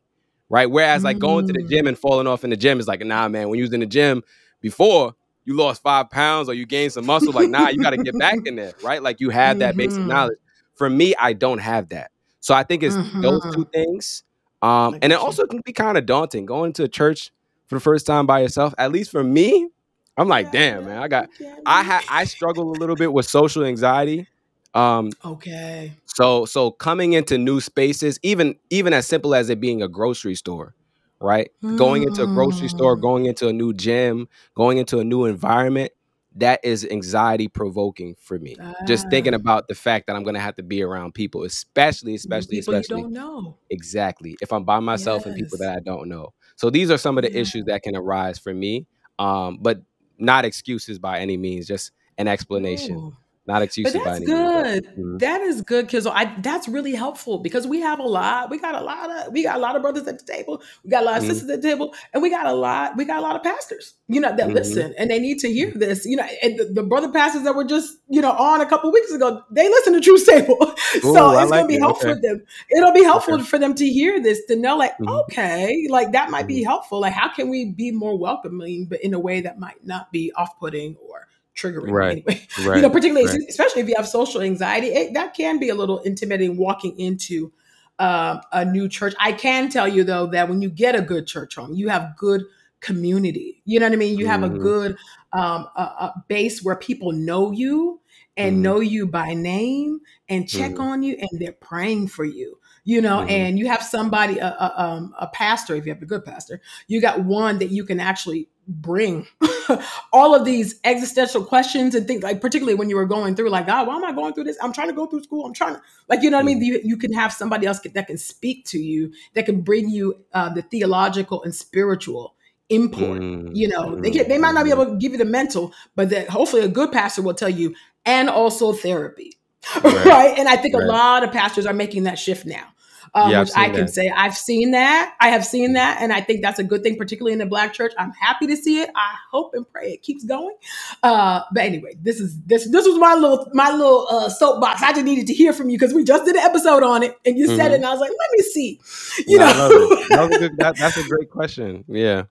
right? 0.49 0.69
Whereas 0.69 1.03
like 1.03 1.19
going 1.19 1.45
to 1.45 1.53
the 1.53 1.61
gym 1.61 1.85
mm. 1.85 1.89
and 1.89 1.97
falling 1.97 2.25
off 2.25 2.43
in 2.43 2.49
the 2.49 2.57
gym 2.57 2.79
is 2.79 2.87
like, 2.87 3.05
nah, 3.05 3.29
man. 3.29 3.49
When 3.49 3.59
you 3.59 3.63
was 3.63 3.73
in 3.73 3.81
the 3.81 3.85
gym 3.85 4.23
before, 4.61 5.13
you 5.45 5.55
lost 5.55 5.83
five 5.83 6.09
pounds 6.09 6.49
or 6.49 6.55
you 6.55 6.65
gained 6.65 6.91
some 6.91 7.05
muscle. 7.05 7.31
Like, 7.31 7.49
nah, 7.49 7.69
you 7.69 7.81
got 7.81 7.91
to 7.91 7.97
get 7.97 8.17
back 8.17 8.39
in 8.45 8.55
there, 8.55 8.73
right? 8.83 9.01
Like 9.01 9.19
you 9.19 9.29
have 9.29 9.59
that 9.59 9.71
mm-hmm. 9.71 9.77
base 9.77 9.91
of 9.93 9.99
mm-hmm. 9.99 10.09
knowledge. 10.09 10.39
For 10.73 10.89
me, 10.89 11.13
I 11.19 11.33
don't 11.33 11.59
have 11.59 11.89
that. 11.89 12.09
So 12.39 12.55
I 12.55 12.63
think 12.63 12.81
it's 12.81 12.95
mm-hmm. 12.95 13.21
those 13.21 13.43
two 13.43 13.49
mm-hmm. 13.49 13.69
things. 13.69 14.23
Um, 14.63 14.97
and 15.03 15.13
it 15.13 15.19
also 15.19 15.45
can 15.45 15.61
be 15.63 15.71
kind 15.71 15.99
of 15.99 16.07
daunting 16.07 16.47
going 16.47 16.73
to 16.73 16.83
a 16.83 16.87
church 16.87 17.31
for 17.67 17.75
the 17.75 17.79
first 17.79 18.07
time 18.07 18.25
by 18.25 18.39
yourself. 18.39 18.73
At 18.79 18.91
least 18.91 19.11
for 19.11 19.23
me, 19.23 19.69
I'm 20.17 20.27
like, 20.27 20.51
damn, 20.51 20.85
man, 20.85 20.97
I 20.97 21.07
got, 21.07 21.29
I 21.65 21.83
ha- 21.83 22.05
I 22.09 22.25
struggle 22.25 22.71
a 22.71 22.77
little 22.77 22.95
bit 22.95 23.13
with 23.13 23.25
social 23.25 23.63
anxiety. 23.63 24.27
Um, 24.73 25.11
okay. 25.23 25.93
So, 26.05 26.45
so 26.45 26.71
coming 26.71 27.13
into 27.13 27.37
new 27.37 27.61
spaces, 27.61 28.19
even 28.23 28.55
even 28.69 28.93
as 28.93 29.07
simple 29.07 29.35
as 29.35 29.49
it 29.49 29.59
being 29.59 29.81
a 29.81 29.87
grocery 29.87 30.35
store, 30.35 30.75
right? 31.21 31.49
Mm. 31.63 31.77
Going 31.77 32.03
into 32.03 32.23
a 32.23 32.27
grocery 32.27 32.67
store, 32.67 32.95
hmm. 32.95 33.01
going 33.01 33.25
into 33.25 33.47
a 33.47 33.53
new 33.53 33.73
gym, 33.73 34.27
going 34.55 34.77
into 34.77 34.99
a 34.99 35.03
new 35.03 35.25
environment, 35.25 35.91
that 36.37 36.59
is 36.63 36.85
anxiety 36.85 37.47
provoking 37.47 38.15
for 38.19 38.37
me. 38.37 38.55
Ah. 38.61 38.73
Just 38.85 39.09
thinking 39.09 39.33
about 39.33 39.67
the 39.67 39.75
fact 39.75 40.07
that 40.07 40.15
I'm 40.15 40.23
going 40.23 40.35
to 40.35 40.39
have 40.39 40.55
to 40.57 40.63
be 40.63 40.83
around 40.83 41.13
people, 41.13 41.43
especially, 41.43 42.15
especially, 42.15 42.57
people 42.57 42.75
especially. 42.75 43.01
You 43.01 43.03
don't 43.03 43.13
know 43.13 43.57
exactly 43.69 44.37
if 44.41 44.53
I'm 44.53 44.63
by 44.63 44.79
myself 44.79 45.21
yes. 45.21 45.25
and 45.27 45.35
people 45.35 45.57
that 45.59 45.75
I 45.75 45.79
don't 45.79 46.07
know. 46.07 46.33
So 46.55 46.69
these 46.69 46.91
are 46.91 46.97
some 46.97 47.17
of 47.17 47.23
the 47.23 47.31
yeah. 47.31 47.41
issues 47.41 47.65
that 47.65 47.83
can 47.83 47.95
arise 47.95 48.37
for 48.37 48.53
me. 48.53 48.85
Um, 49.19 49.57
but 49.59 49.81
not 50.17 50.45
excuses 50.45 50.99
by 50.99 51.19
any 51.19 51.37
means, 51.37 51.67
just 51.67 51.91
an 52.17 52.27
explanation. 52.27 52.95
Ooh. 52.97 53.17
Not 53.47 53.61
exclusive. 53.61 54.01
But 54.03 54.03
that's 54.03 54.25
good. 54.25 54.85
Mm-hmm. 54.85 55.17
That 55.17 55.41
is 55.41 55.61
good, 55.61 55.87
Kizzle. 55.87 56.11
I 56.13 56.35
that's 56.41 56.67
really 56.67 56.93
helpful 56.93 57.39
because 57.39 57.65
we 57.65 57.79
have 57.79 57.99
a 57.99 58.03
lot. 58.03 58.49
We 58.49 58.59
got 58.59 58.75
a 58.75 58.81
lot 58.81 59.09
of 59.09 59.33
we 59.33 59.43
got 59.43 59.55
a 59.55 59.59
lot 59.59 59.75
of 59.75 59.81
brothers 59.81 60.05
at 60.07 60.19
the 60.19 60.33
table. 60.33 60.61
We 60.83 60.89
got 60.89 61.03
a 61.03 61.05
lot 61.05 61.17
of 61.17 61.23
mm-hmm. 61.23 61.31
sisters 61.31 61.49
at 61.49 61.61
the 61.61 61.67
table, 61.67 61.95
and 62.13 62.21
we 62.21 62.29
got 62.29 62.45
a 62.45 62.53
lot. 62.53 62.97
We 62.97 63.05
got 63.05 63.19
a 63.19 63.21
lot 63.21 63.35
of 63.35 63.43
pastors. 63.43 63.95
You 64.09 64.19
know 64.19 64.29
that 64.29 64.47
mm-hmm. 64.47 64.53
listen 64.53 64.93
and 64.97 65.09
they 65.09 65.19
need 65.19 65.39
to 65.39 65.51
hear 65.51 65.71
this. 65.71 66.05
You 66.05 66.17
know, 66.17 66.27
and 66.43 66.59
the, 66.59 66.65
the 66.65 66.83
brother 66.83 67.09
pastors 67.09 67.43
that 67.43 67.55
were 67.55 67.63
just 67.63 67.97
you 68.09 68.21
know 68.21 68.31
on 68.31 68.59
a 68.59 68.65
couple 68.65 68.91
weeks 68.91 69.11
ago, 69.11 69.41
they 69.49 69.69
listen 69.69 69.93
to 69.93 70.01
Truth 70.01 70.25
Table, 70.25 70.57
so 71.01 71.31
Ooh, 71.31 71.39
it's 71.39 71.49
like 71.49 71.61
gonna 71.61 71.67
be 71.67 71.75
it. 71.75 71.81
helpful 71.81 72.09
okay. 72.09 72.19
for 72.19 72.27
them. 72.27 72.43
It'll 72.75 72.93
be 72.93 73.03
helpful 73.03 73.35
okay. 73.35 73.43
for 73.43 73.57
them 73.57 73.73
to 73.75 73.87
hear 73.87 74.21
this 74.21 74.45
to 74.45 74.57
know 74.57 74.75
like 74.75 74.93
mm-hmm. 74.93 75.09
okay, 75.09 75.87
like 75.89 76.11
that 76.11 76.29
might 76.29 76.47
be 76.47 76.57
mm-hmm. 76.57 76.65
helpful. 76.65 76.99
Like 76.99 77.13
how 77.13 77.29
can 77.29 77.49
we 77.49 77.65
be 77.65 77.91
more 77.91 78.17
welcoming, 78.17 78.87
but 78.87 79.01
in 79.01 79.13
a 79.13 79.19
way 79.19 79.39
that 79.41 79.57
might 79.57 79.85
not 79.85 80.11
be 80.11 80.33
off 80.33 80.59
putting 80.59 80.97
or 80.97 81.26
triggering 81.57 81.91
right. 81.91 82.11
anyway. 82.11 82.47
Right. 82.65 82.77
You 82.77 82.81
know, 82.81 82.89
particularly 82.89 83.27
right. 83.27 83.39
especially 83.49 83.81
if 83.81 83.89
you 83.89 83.95
have 83.97 84.07
social 84.07 84.41
anxiety, 84.41 84.87
it, 84.87 85.13
that 85.13 85.33
can 85.33 85.59
be 85.59 85.69
a 85.69 85.75
little 85.75 85.99
intimidating 85.99 86.57
walking 86.57 86.97
into 86.99 87.51
um, 87.99 88.41
a 88.51 88.63
new 88.63 88.87
church. 88.87 89.13
I 89.19 89.31
can 89.31 89.69
tell 89.69 89.87
you 89.87 90.03
though 90.03 90.27
that 90.27 90.49
when 90.49 90.61
you 90.61 90.69
get 90.69 90.95
a 90.95 91.01
good 91.01 91.27
church 91.27 91.55
home, 91.55 91.73
you 91.73 91.89
have 91.89 92.15
good 92.17 92.43
community. 92.79 93.61
You 93.65 93.79
know 93.79 93.87
what 93.87 93.93
I 93.93 93.97
mean? 93.97 94.17
You 94.17 94.27
have 94.27 94.41
mm-hmm. 94.41 94.55
a 94.55 94.59
good 94.59 94.97
um, 95.33 95.67
a, 95.75 95.81
a 95.81 96.23
base 96.27 96.63
where 96.63 96.75
people 96.75 97.11
know 97.11 97.51
you 97.51 97.99
and 98.37 98.55
mm-hmm. 98.55 98.61
know 98.61 98.79
you 98.79 99.07
by 99.07 99.33
name 99.33 99.99
and 100.29 100.47
check 100.47 100.71
mm-hmm. 100.71 100.81
on 100.81 101.03
you 101.03 101.17
and 101.19 101.41
they're 101.41 101.51
praying 101.51 102.07
for 102.07 102.23
you 102.23 102.57
you 102.83 103.01
know 103.01 103.17
mm-hmm. 103.17 103.29
and 103.29 103.59
you 103.59 103.67
have 103.67 103.83
somebody 103.83 104.37
a, 104.37 104.47
a, 104.47 104.73
um, 104.77 105.13
a, 105.19 105.27
pastor 105.27 105.75
if 105.75 105.85
you 105.85 105.91
have 105.91 106.01
a 106.01 106.05
good 106.05 106.23
pastor 106.23 106.61
you 106.87 107.01
got 107.01 107.23
one 107.23 107.59
that 107.59 107.71
you 107.71 107.83
can 107.83 107.99
actually 107.99 108.47
bring 108.67 109.25
all 110.13 110.35
of 110.35 110.43
these 110.43 110.79
existential 110.83 111.43
questions 111.43 111.95
and 111.95 112.05
things 112.05 112.21
like 112.21 112.41
particularly 112.41 112.75
when 112.75 112.89
you 112.89 112.97
were 112.97 113.05
going 113.05 113.35
through 113.35 113.49
like 113.49 113.65
god 113.65 113.87
why 113.87 113.95
am 113.95 114.03
i 114.03 114.11
going 114.11 114.33
through 114.33 114.43
this 114.43 114.57
i'm 114.61 114.73
trying 114.73 114.87
to 114.87 114.93
go 114.93 115.05
through 115.05 115.23
school 115.23 115.45
i'm 115.45 115.53
trying 115.53 115.75
to 115.75 115.81
like 116.09 116.21
you 116.21 116.29
know 116.29 116.37
what 116.37 116.41
mm-hmm. 116.41 116.49
i 116.49 116.59
mean 116.59 116.73
mm-hmm. 116.73 116.85
you, 116.85 116.91
you 116.91 116.97
can 116.97 117.13
have 117.13 117.31
somebody 117.31 117.65
else 117.65 117.79
that 117.79 118.07
can 118.07 118.17
speak 118.17 118.65
to 118.65 118.77
you 118.77 119.11
that 119.35 119.45
can 119.45 119.61
bring 119.61 119.89
you 119.89 120.17
uh, 120.33 120.49
the 120.49 120.61
theological 120.61 121.41
and 121.43 121.55
spiritual 121.55 122.35
import 122.69 123.21
mm-hmm. 123.21 123.55
you 123.55 123.67
know 123.67 123.95
they, 124.01 124.11
get, 124.11 124.27
they 124.27 124.37
might 124.37 124.53
not 124.53 124.65
be 124.65 124.71
able 124.71 124.85
to 124.85 124.97
give 124.97 125.13
you 125.13 125.17
the 125.17 125.25
mental 125.25 125.73
but 125.95 126.09
that 126.09 126.29
hopefully 126.29 126.61
a 126.61 126.67
good 126.67 126.91
pastor 126.91 127.21
will 127.21 127.33
tell 127.33 127.49
you 127.49 127.73
and 128.05 128.29
also 128.29 128.73
therapy 128.73 129.37
right, 129.83 130.05
right? 130.05 130.37
and 130.37 130.49
i 130.49 130.57
think 130.57 130.75
right. 130.75 130.83
a 130.83 130.87
lot 130.87 131.23
of 131.23 131.31
pastors 131.31 131.65
are 131.65 131.73
making 131.73 132.03
that 132.03 132.19
shift 132.19 132.45
now 132.45 132.67
um, 133.13 133.31
yeah, 133.31 133.41
which 133.41 133.51
I 133.55 133.69
can 133.69 133.85
that. 133.85 133.93
say 133.93 134.09
I've 134.09 134.35
seen 134.35 134.71
that. 134.71 135.15
I 135.19 135.29
have 135.29 135.45
seen 135.45 135.73
that, 135.73 136.01
and 136.01 136.11
I 136.13 136.21
think 136.21 136.41
that's 136.41 136.59
a 136.59 136.63
good 136.63 136.83
thing, 136.83 136.97
particularly 136.97 137.33
in 137.33 137.39
the 137.39 137.45
Black 137.45 137.73
church. 137.73 137.93
I'm 137.97 138.11
happy 138.11 138.47
to 138.47 138.55
see 138.55 138.81
it. 138.81 138.89
I 138.95 139.15
hope 139.31 139.53
and 139.53 139.69
pray 139.69 139.93
it 139.93 140.01
keeps 140.01 140.23
going. 140.23 140.55
Uh, 141.03 141.41
but 141.53 141.63
anyway, 141.63 141.95
this 142.01 142.19
is 142.19 142.39
this 142.43 142.69
this 142.69 142.85
was 142.87 142.97
my 142.97 143.15
little 143.15 143.49
my 143.53 143.71
little 143.71 144.07
uh, 144.09 144.29
soapbox. 144.29 144.81
I 144.81 144.93
just 144.93 145.05
needed 145.05 145.27
to 145.27 145.33
hear 145.33 145.53
from 145.53 145.69
you 145.69 145.77
because 145.77 145.93
we 145.93 146.03
just 146.03 146.25
did 146.25 146.35
an 146.35 146.41
episode 146.41 146.83
on 146.83 147.03
it, 147.03 147.17
and 147.25 147.37
you 147.37 147.47
mm-hmm. 147.47 147.57
said 147.57 147.71
it, 147.71 147.75
and 147.75 147.85
I 147.85 147.91
was 147.91 147.99
like, 147.99 148.11
let 148.11 148.31
me 148.31 148.43
see. 148.43 148.79
You 149.27 149.39
no, 149.39 149.45
know, 149.45 149.69
that 150.09 150.31
a 150.31 150.39
good, 150.39 150.57
that, 150.57 150.77
that's 150.77 150.97
a 150.97 151.03
great 151.07 151.29
question. 151.29 151.85
Yeah. 151.87 152.23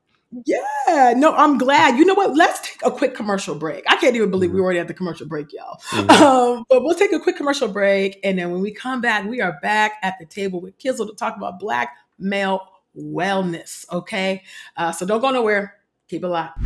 Yeah, 0.45 1.15
no, 1.17 1.35
I'm 1.35 1.57
glad. 1.57 1.97
You 1.97 2.05
know 2.05 2.15
what? 2.15 2.37
Let's 2.37 2.61
take 2.61 2.85
a 2.85 2.91
quick 2.91 3.15
commercial 3.15 3.55
break. 3.55 3.85
I 3.89 3.97
can't 3.97 4.15
even 4.17 4.31
believe 4.31 4.51
mm-hmm. 4.51 4.59
we 4.59 4.63
already 4.63 4.79
had 4.79 4.89
the 4.89 4.95
commercial 4.95 5.27
break, 5.27 5.53
y'all. 5.53 5.79
Mm-hmm. 5.91 6.11
Um, 6.27 6.65
but 6.69 6.83
we'll 6.83 6.95
take 6.95 7.13
a 7.13 7.21
quick 7.21 7.37
commercial 7.37 7.69
break. 7.69 8.19
And 8.25 8.39
then 8.39 8.51
when 8.51 8.61
we 8.61 8.73
come 8.73 9.01
back, 9.01 9.25
we 9.27 9.41
are 9.41 9.59
back 9.63 9.93
at 10.03 10.19
the 10.19 10.27
table 10.27 10.61
with 10.61 10.77
Kizzle 10.79 11.07
to 11.07 11.15
talk 11.15 11.37
about 11.37 11.61
Black 11.61 11.97
male 12.19 12.69
wellness. 12.97 13.85
Okay. 13.93 14.43
Uh, 14.77 14.93
so 14.93 15.07
don't 15.07 15.21
go 15.21 15.31
nowhere. 15.31 15.77
Keep 16.09 16.25
it 16.25 16.29
locked. 16.29 16.59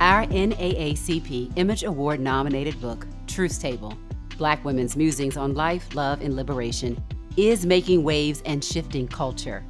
Our 0.00 0.26
NAACP 0.26 1.52
Image 1.56 1.84
Award 1.84 2.20
nominated 2.20 2.80
book, 2.80 3.06
Truth 3.26 3.60
Table 3.60 3.96
Black 4.38 4.64
Women's 4.64 4.96
Musings 4.96 5.36
on 5.36 5.54
Life, 5.54 5.94
Love, 5.94 6.22
and 6.22 6.34
Liberation, 6.34 7.02
is 7.36 7.66
making 7.66 8.02
waves 8.02 8.42
and 8.46 8.64
shifting 8.64 9.06
culture. 9.06 9.62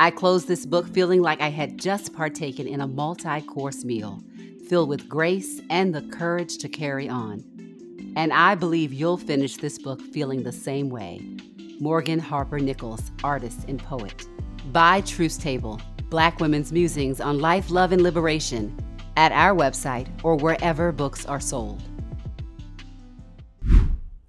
I 0.00 0.12
closed 0.12 0.46
this 0.46 0.64
book 0.64 0.86
feeling 0.86 1.22
like 1.22 1.40
I 1.40 1.48
had 1.48 1.76
just 1.76 2.12
partaken 2.12 2.68
in 2.68 2.80
a 2.80 2.86
multi 2.86 3.40
course 3.40 3.84
meal 3.84 4.22
filled 4.68 4.88
with 4.88 5.08
grace 5.08 5.60
and 5.70 5.92
the 5.92 6.02
courage 6.02 6.58
to 6.58 6.68
carry 6.68 7.08
on. 7.08 7.42
And 8.14 8.32
I 8.32 8.54
believe 8.54 8.92
you'll 8.92 9.16
finish 9.16 9.56
this 9.56 9.78
book 9.78 10.00
feeling 10.00 10.42
the 10.42 10.52
same 10.52 10.88
way. 10.88 11.20
Morgan 11.80 12.20
Harper 12.20 12.60
Nichols, 12.60 13.10
artist 13.24 13.64
and 13.66 13.82
poet. 13.82 14.26
Buy 14.72 15.00
Truth 15.00 15.40
Table 15.40 15.80
Black 16.10 16.38
Women's 16.38 16.70
Musings 16.70 17.20
on 17.20 17.40
Life, 17.40 17.70
Love, 17.70 17.90
and 17.90 18.02
Liberation 18.02 18.76
at 19.16 19.32
our 19.32 19.54
website 19.56 20.06
or 20.22 20.36
wherever 20.36 20.92
books 20.92 21.26
are 21.26 21.40
sold. 21.40 21.82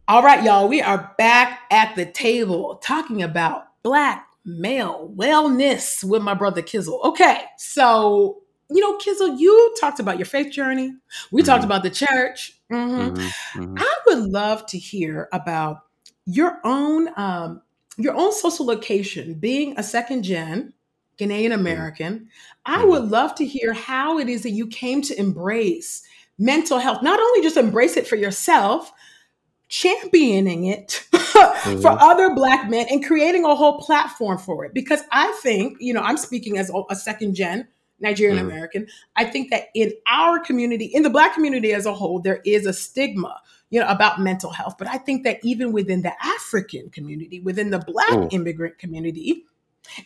All 0.07 0.23
right, 0.23 0.43
y'all, 0.43 0.67
we 0.67 0.81
are 0.81 1.13
back 1.19 1.61
at 1.69 1.95
the 1.95 2.05
table 2.05 2.81
talking 2.83 3.21
about 3.21 3.67
Black 3.83 4.28
male 4.45 5.13
wellness 5.15 6.03
with 6.03 6.21
my 6.21 6.33
brother 6.33 6.61
Kizzle. 6.61 7.03
Okay, 7.03 7.41
so 7.57 8.41
you 8.69 8.81
know, 8.81 8.97
Kizzle, 8.97 9.39
you 9.39 9.75
talked 9.79 9.99
about 9.99 10.19
your 10.19 10.25
faith 10.25 10.51
journey. 10.51 10.93
We 11.31 11.41
mm-hmm. 11.41 11.47
talked 11.47 11.63
about 11.63 11.83
the 11.83 11.89
church. 11.89 12.59
Mm-hmm. 12.71 13.15
Mm-hmm. 13.15 13.61
mm-hmm. 13.61 13.75
I 13.77 13.97
would 14.07 14.29
love 14.29 14.65
to 14.67 14.77
hear 14.77 15.27
about 15.33 15.81
your 16.25 16.59
own 16.63 17.09
um, 17.17 17.61
your 17.97 18.15
own 18.15 18.31
social 18.31 18.65
location, 18.65 19.33
being 19.33 19.77
a 19.77 19.83
second 19.83 20.23
gen 20.23 20.73
Ghanaian 21.17 21.49
mm-hmm. 21.49 21.59
American. 21.59 22.29
I 22.65 22.79
mm-hmm. 22.79 22.89
would 22.89 23.03
love 23.05 23.35
to 23.35 23.45
hear 23.45 23.73
how 23.73 24.19
it 24.19 24.29
is 24.29 24.43
that 24.43 24.51
you 24.51 24.67
came 24.67 25.01
to 25.03 25.19
embrace 25.19 26.03
mental 26.37 26.77
health. 26.77 27.01
Not 27.01 27.19
only 27.19 27.41
just 27.41 27.57
embrace 27.57 27.97
it 27.97 28.07
for 28.07 28.15
yourself, 28.15 28.91
championing 29.69 30.65
it 30.65 31.07
mm-hmm. 31.13 31.79
for 31.79 31.89
other 31.89 32.33
black 32.33 32.69
men 32.69 32.87
and 32.89 33.05
creating 33.05 33.45
a 33.45 33.55
whole 33.55 33.79
platform 33.79 34.37
for 34.37 34.65
it 34.65 34.73
because 34.73 35.01
i 35.11 35.31
think 35.43 35.77
you 35.79 35.93
know 35.93 36.01
i'm 36.01 36.17
speaking 36.17 36.57
as 36.57 36.71
a 36.89 36.95
second 36.95 37.35
gen 37.35 37.67
nigerian 37.99 38.39
mm-hmm. 38.39 38.49
american 38.49 38.87
i 39.15 39.23
think 39.23 39.51
that 39.51 39.67
in 39.75 39.91
our 40.07 40.39
community 40.39 40.85
in 40.85 41.03
the 41.03 41.09
black 41.09 41.35
community 41.35 41.71
as 41.71 41.85
a 41.85 41.93
whole 41.93 42.19
there 42.19 42.41
is 42.45 42.65
a 42.65 42.73
stigma 42.73 43.39
you 43.69 43.79
know 43.79 43.87
about 43.87 44.19
mental 44.19 44.49
health 44.49 44.75
but 44.79 44.87
i 44.87 44.97
think 44.97 45.23
that 45.23 45.37
even 45.43 45.71
within 45.71 46.01
the 46.01 46.13
african 46.23 46.89
community 46.89 47.39
within 47.39 47.69
the 47.69 47.79
black 47.79 48.33
immigrant 48.33 48.75
community 48.79 49.45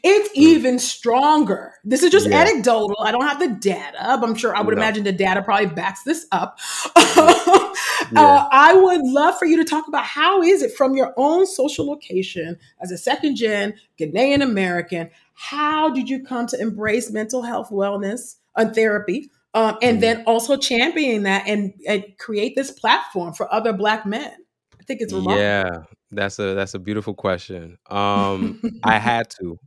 it's 0.04 0.30
mm. 0.30 0.36
even 0.36 0.80
stronger. 0.80 1.74
This 1.84 2.04
is 2.04 2.12
just 2.12 2.28
yeah. 2.28 2.42
anecdotal. 2.42 2.96
I 3.00 3.12
don't 3.12 3.26
have 3.28 3.40
the 3.40 3.50
data. 3.50 3.98
I'm 4.02 4.36
sure 4.36 4.56
I 4.56 4.62
would 4.62 4.76
no. 4.76 4.82
imagine 4.82 5.04
the 5.04 5.12
data 5.12 5.42
probably 5.42 5.68
backs 5.68 6.04
this 6.04 6.26
up. 6.32 6.60
uh, 6.96 7.68
I 8.16 8.74
would 8.74 9.02
love 9.02 9.38
for 9.38 9.46
you 9.46 9.58
to 9.58 9.66
talk 9.66 9.88
about 9.88 10.06
how 10.06 10.42
is 10.42 10.62
it 10.62 10.74
from 10.74 10.96
your 10.96 11.14
own 11.18 11.46
social 11.46 11.86
location 11.86 12.58
as 12.82 12.92
a 12.92 12.98
second 12.98 13.36
gen 13.36 13.74
Ghanaian 14.00 14.42
American? 14.42 15.10
How 15.34 15.90
did 15.90 16.10
you 16.10 16.24
come 16.24 16.48
to 16.48 16.60
embrace 16.60 17.12
mental 17.12 17.42
health 17.42 17.70
wellness 17.70 18.36
and 18.56 18.74
therapy? 18.74 19.32
Um, 19.56 19.78
and 19.82 19.98
mm. 19.98 20.02
then 20.02 20.24
also 20.26 20.58
championing 20.58 21.24
that 21.24 21.48
and, 21.48 21.74
and 21.88 22.04
create 22.18 22.56
this 22.56 22.72
platform 22.72 23.34
for 23.34 23.52
other 23.54 23.72
Black 23.72 24.06
men. 24.06 24.34
I 24.80 24.84
think 24.86 25.02
it's 25.02 25.14
remarkable. 25.14 25.42
Yeah, 25.42 25.84
that's 26.12 26.40
a 26.40 26.56
that's 26.56 26.74
a 26.74 26.80
beautiful 26.80 27.14
question. 27.14 27.78
Um, 27.90 28.62
I 28.84 28.98
had 28.98 29.30
to. 29.42 29.60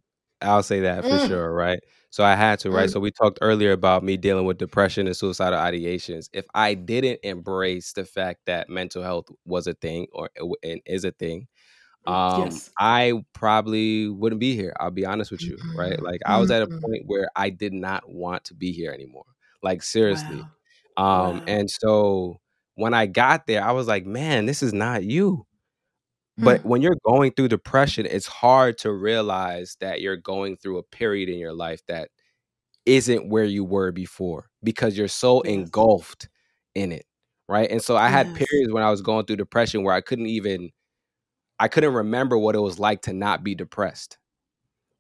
I'll 0.43 0.63
say 0.63 0.81
that 0.81 1.05
for 1.05 1.11
mm. 1.11 1.29
sure, 1.29 1.53
right? 1.53 1.81
So 2.11 2.25
I 2.25 2.35
had 2.35 2.59
to, 2.61 2.71
right? 2.71 2.89
Mm. 2.89 2.93
So 2.93 3.01
we 3.01 3.11
talked 3.11 3.39
earlier 3.43 3.73
about 3.73 4.03
me 4.03 4.17
dealing 4.17 4.47
with 4.47 4.59
depression 4.59 5.07
and 5.07 5.17
suicidal 5.17 5.59
ideations. 5.59 6.29
If 6.33 6.47
I 6.55 6.75
didn't 6.75 7.21
embrace 7.23 7.93
the 7.93 8.05
fact 8.05 8.41
that 8.47 8.69
mental 8.69 9.03
health 9.03 9.27
was 9.45 9.67
a 9.67 9.75
thing 9.75 10.07
or 10.13 10.31
and 10.63 10.81
is 10.87 11.05
a 11.05 11.13
thing, 11.13 11.47
mm, 12.07 12.13
um, 12.13 12.45
yes. 12.45 12.71
I 12.79 13.25
probably 13.33 14.09
wouldn't 14.09 14.41
be 14.41 14.55
here. 14.55 14.75
I'll 14.81 14.91
be 14.91 15.07
honest 15.07 15.31
with 15.31 15.43
you, 15.43 15.57
mm-hmm. 15.57 15.79
right? 15.79 16.03
Like 16.03 16.21
I 16.27 16.39
was 16.39 16.51
at 16.51 16.63
a 16.63 16.67
mm-hmm. 16.67 16.79
point 16.81 17.03
where 17.07 17.29
I 17.37 17.51
did 17.51 17.73
not 17.73 18.09
want 18.09 18.45
to 18.45 18.55
be 18.55 18.73
here 18.73 18.93
anymore. 18.93 19.27
Like 19.63 19.83
seriously. 19.83 20.45
Wow. 20.97 21.29
Um, 21.29 21.39
wow. 21.39 21.45
and 21.47 21.71
so 21.71 22.41
when 22.77 22.95
I 22.95 23.07
got 23.07 23.47
there, 23.47 23.65
I 23.65 23.73
was 23.73 23.87
like, 23.87 24.07
man, 24.07 24.47
this 24.47 24.63
is 24.63 24.73
not 24.73 25.05
you. 25.05 25.46
But 26.39 26.61
hmm. 26.61 26.69
when 26.69 26.83
you're 26.83 26.99
going 27.05 27.33
through 27.33 27.49
depression, 27.49 28.07
it's 28.07 28.27
hard 28.27 28.79
to 28.79 28.93
realize 28.93 29.77
that 29.81 30.01
you're 30.01 30.17
going 30.17 30.57
through 30.57 30.79
a 30.79 30.83
period 30.83 31.29
in 31.29 31.39
your 31.39 31.55
life 31.55 31.81
that 31.89 32.11
isn't 32.85 33.29
where 33.29 33.45
you 33.45 33.65
were 33.65 33.91
before 33.91 34.49
because 34.63 34.97
you're 34.97 35.09
so 35.09 35.43
yes. 35.45 35.55
engulfed 35.55 36.29
in 36.75 36.93
it. 36.93 37.05
Right. 37.49 37.71
And 37.71 37.83
so 37.83 37.97
I 37.97 38.09
had 38.09 38.35
periods 38.35 38.73
when 38.73 38.83
I 38.83 38.91
was 38.91 39.03
going 39.03 39.25
through 39.25 39.37
depression 39.37 39.83
where 39.83 39.95
I 39.95 40.01
couldn't 40.01 40.27
even 40.27 40.71
I 41.59 41.69
couldn't 41.69 41.95
remember 41.95 42.37
what 42.37 42.55
it 42.55 42.61
was 42.61 42.79
like 42.79 43.03
to 43.03 43.13
not 43.13 43.43
be 43.43 43.55
depressed. 43.55 44.19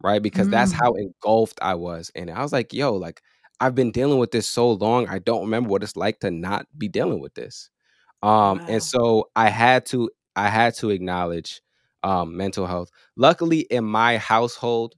Right. 0.03 0.22
Because 0.22 0.46
mm. 0.46 0.53
that's 0.53 0.72
how 0.72 0.92
engulfed 0.92 1.59
I 1.61 1.75
was 1.75 2.11
in 2.14 2.29
it. 2.29 2.33
I 2.33 2.42
was 2.42 2.53
like, 2.53 2.72
yo, 2.72 2.94
like 2.94 3.20
I've 3.61 3.75
been 3.75 3.90
dealing 3.90 4.18
with 4.18 4.31
this 4.31 4.46
so 4.46 4.72
long. 4.72 5.09
I 5.09 5.18
don't 5.18 5.42
remember 5.42 5.70
what 5.70 5.83
it's 5.83 5.96
like 5.96 6.20
to 6.20 6.31
not 6.31 6.66
be 6.77 6.88
dealing 6.88 7.20
with 7.20 7.35
this. 7.35 7.70
Um, 8.22 8.59
wow. 8.59 8.66
and 8.68 8.83
so 8.83 9.31
I 9.35 9.49
had 9.49 9.87
to 9.87 10.11
I 10.37 10.49
had 10.49 10.75
to 10.77 10.90
acknowledge 10.90 11.62
um, 12.03 12.37
mental 12.37 12.66
health. 12.66 12.90
Luckily, 13.16 13.61
in 13.61 13.85
my 13.85 14.18
household, 14.18 14.94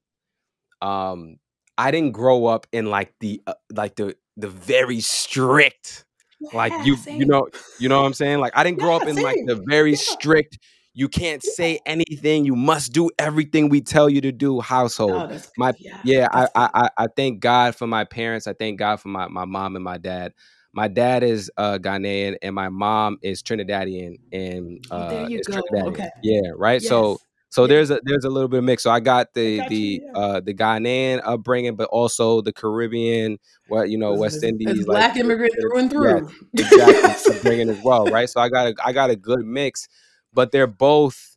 um, 0.83 1.37
I 1.77 1.90
didn't 1.90 2.12
grow 2.12 2.46
up 2.46 2.66
in 2.72 2.87
like 2.87 3.14
the 3.20 3.42
uh, 3.46 3.55
like 3.72 3.96
the 3.96 4.16
the 4.37 4.48
very 4.48 5.01
strict 5.01 6.05
like 6.53 6.74
Yeah, 6.79 6.85
you 6.85 6.94
you 6.94 6.96
same. 6.96 7.29
know 7.29 7.48
you 7.79 7.88
know 7.88 8.01
what 8.01 8.07
I'm 8.07 8.14
saying? 8.14 8.38
Like 8.40 8.53
I 8.57 8.64
didn't 8.64 8.79
grow 8.79 8.96
up 8.96 9.07
in 9.07 9.16
like 9.16 9.37
the 9.44 9.57
very 9.68 9.92
Yeah. 9.92 9.96
strict 9.96 10.59
you 10.94 11.09
can't 11.09 11.42
say 11.44 11.79
anything, 11.87 12.44
you 12.44 12.57
must 12.57 12.92
do 12.92 13.11
everything 13.20 13.68
we 13.68 13.81
tell 13.81 14.09
you 14.11 14.20
to 14.22 14.33
do 14.33 14.61
household. 14.61 15.24
Oh, 15.24 15.27
that's 15.29 15.53
My. 15.57 15.72
Yeah, 15.79 16.03
yeah, 16.03 16.27
I 16.33 16.48
I. 16.57 16.68
I 16.74 16.90
I 16.98 17.07
thank 17.16 17.40
God 17.40 17.77
for 17.77 17.87
my 17.87 18.05
parents. 18.05 18.46
I 18.48 18.53
thank 18.55 18.79
God 18.79 18.96
for 18.96 19.09
my 19.09 19.29
my 19.29 19.44
mom 19.44 19.77
and 19.77 19.85
my 19.85 19.98
dad. 19.98 20.33
My 20.72 20.88
dad 20.88 21.22
is 21.22 21.50
uh 21.57 21.78
Ghanaian 21.78 22.37
and 22.42 22.54
my 22.54 22.68
mom 22.68 23.18
is 23.22 23.42
Trinidadian 23.42 24.18
and 24.33 24.81
Oh, 24.90 25.04
there 25.09 25.22
uh 25.22 25.28
you 25.28 25.40
is 25.40 25.46
go. 25.48 25.57
Trinidadian. 25.57 25.88
Okay. 25.88 26.09
Yeah, 26.22 26.50
right? 26.57 26.83
So 26.83 27.12
Yes. 27.12 27.18
so 27.50 27.62
Yeah. 27.62 27.68
there's 27.68 27.90
a 27.90 28.00
there's 28.04 28.24
a 28.24 28.28
little 28.28 28.48
bit 28.48 28.59
of 28.59 28.64
mix. 28.64 28.83
So 28.83 28.90
I 28.90 29.00
got 29.00 29.28
I 29.35 29.40
the 29.40 29.57
got 29.62 29.70
you. 29.70 29.76
the 29.76 30.02
Yeah. 30.04 30.12
uh 30.20 30.40
the 30.40 30.54
Ghanaian 30.54 31.20
upbringing, 31.24 31.76
but 31.76 31.88
also 31.88 32.40
the 32.42 32.52
Caribbean, 32.52 33.38
what 33.66 33.88
you 33.90 33.98
know, 33.98 34.12
As, 34.12 34.20
West 34.20 34.37
as 34.37 34.42
Indies, 34.44 34.87
like 34.87 34.98
black 34.98 35.16
immigrant 35.16 35.52
through 35.61 35.78
and 35.78 35.90
through. 35.90 36.28
exactly 36.54 37.14
upbringing 37.31 37.68
as 37.70 37.78
well, 37.83 38.09
right? 38.09 38.28
So 38.28 38.40
I 38.40 38.48
got 38.48 38.66
a 38.68 38.74
I 38.85 38.92
got 38.92 39.11
a 39.11 39.16
good 39.16 39.44
mix, 39.44 39.88
but 40.33 40.52
they're 40.52 40.66
both 40.66 41.37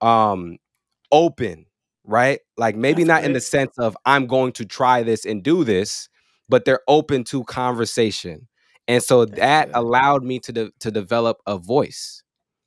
um 0.00 0.58
open, 1.12 1.66
right? 2.04 2.40
Like 2.56 2.76
maybe 2.76 3.02
That's 3.02 3.08
not 3.08 3.24
in 3.24 3.32
the 3.32 3.40
sense 3.40 3.72
of 3.78 3.96
I'm 4.04 4.26
going 4.26 4.52
to 4.54 4.64
try 4.64 5.02
this 5.02 5.24
and 5.24 5.42
do 5.42 5.64
this, 5.64 6.08
but 6.48 6.64
they're 6.64 6.82
open 6.88 7.24
to 7.24 7.44
conversation. 7.44 8.48
And 8.88 9.02
so 9.02 9.24
that 9.24 9.70
allowed 9.74 10.24
me 10.24 10.38
to 10.40 10.52
de- 10.52 10.70
to 10.80 10.90
develop 10.90 11.38
a 11.46 11.58
voice. 11.58 12.22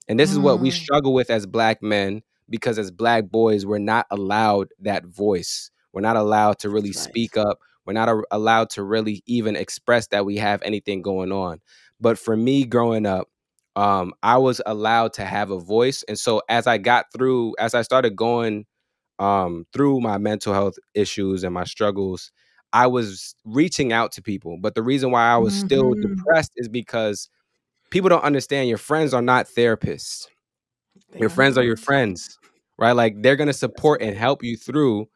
And 0.08 0.20
this 0.20 0.32
is 0.32 0.40
what 0.40 0.60
we 0.60 0.70
Mm. 0.70 0.74
struggle 0.74 1.14
with 1.14 1.30
as 1.30 1.46
black 1.46 1.82
men 1.82 2.24
because 2.50 2.80
as 2.80 2.92
black 2.92 3.30
boys 3.30 3.66
we're 3.66 3.78
not 3.80 4.08
allowed 4.12 4.70
that 4.80 5.06
voice. 5.06 5.72
We're 5.94 6.02
not 6.02 6.16
allowed 6.18 6.60
to 6.60 6.70
really 6.70 6.90
right. 6.90 6.96
speak 6.96 7.38
up. 7.38 7.60
We're 7.86 7.94
not 7.94 8.10
a- 8.10 8.24
allowed 8.32 8.70
to 8.72 8.84
really 8.84 9.24
even 9.28 9.56
express 9.56 10.08
that 10.08 10.26
we 10.26 10.38
have 10.38 10.62
anything 10.64 11.02
going 11.02 11.32
on. 11.32 11.62
But 12.02 12.18
for 12.20 12.36
me 12.36 12.66
growing 12.66 13.06
up, 13.06 13.30
um, 13.76 14.14
I 14.24 14.38
was 14.38 14.62
allowed 14.66 15.14
to 15.14 15.26
have 15.26 15.52
a 15.52 15.60
voice. 15.60 16.04
And 16.08 16.18
so 16.20 16.42
as 16.50 16.68
I 16.68 16.78
got 16.78 17.06
through, 17.16 17.56
as 17.60 17.74
I 17.74 17.82
started 17.82 18.16
going 18.16 18.66
um, 19.20 19.66
through 19.74 20.02
my 20.02 20.18
mental 20.18 20.54
health 20.54 20.76
issues 20.94 21.44
and 21.44 21.54
my 21.54 21.66
struggles, 21.66 22.32
I 22.74 22.88
was 22.88 23.36
reaching 23.46 23.94
out 23.94 24.12
to 24.14 24.22
people. 24.22 24.58
But 24.60 24.76
the 24.76 24.84
reason 24.84 25.12
why 25.12 25.28
I 25.28 25.38
was 25.38 25.56
still 25.56 25.94
Mhm. 25.94 26.02
depressed 26.02 26.52
is 26.58 26.70
because 26.70 27.30
people 27.92 28.10
don't 28.10 28.24
understand 28.24 28.70
your 28.70 28.78
friends 28.80 29.14
are 29.14 29.22
not 29.22 29.48
therapists. 29.48 30.28
They 31.12 31.20
Your 31.22 31.30
friends 31.30 31.58
are 31.58 31.64
your 31.64 31.78
friends, 31.78 32.40
right? 32.78 32.94
Like 32.94 33.22
they're 33.22 33.36
going 33.38 33.48
to 33.48 33.54
support 33.54 34.02
and 34.02 34.16
help 34.18 34.44
you 34.44 34.58
through, 34.58 35.08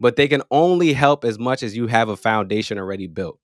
but 0.00 0.16
they 0.16 0.28
can 0.28 0.42
only 0.50 0.92
help 0.94 1.24
as 1.24 1.38
much 1.38 1.62
as 1.62 1.76
you 1.76 1.86
have 1.88 2.08
a 2.08 2.16
foundation 2.16 2.78
already 2.78 3.06
built, 3.08 3.38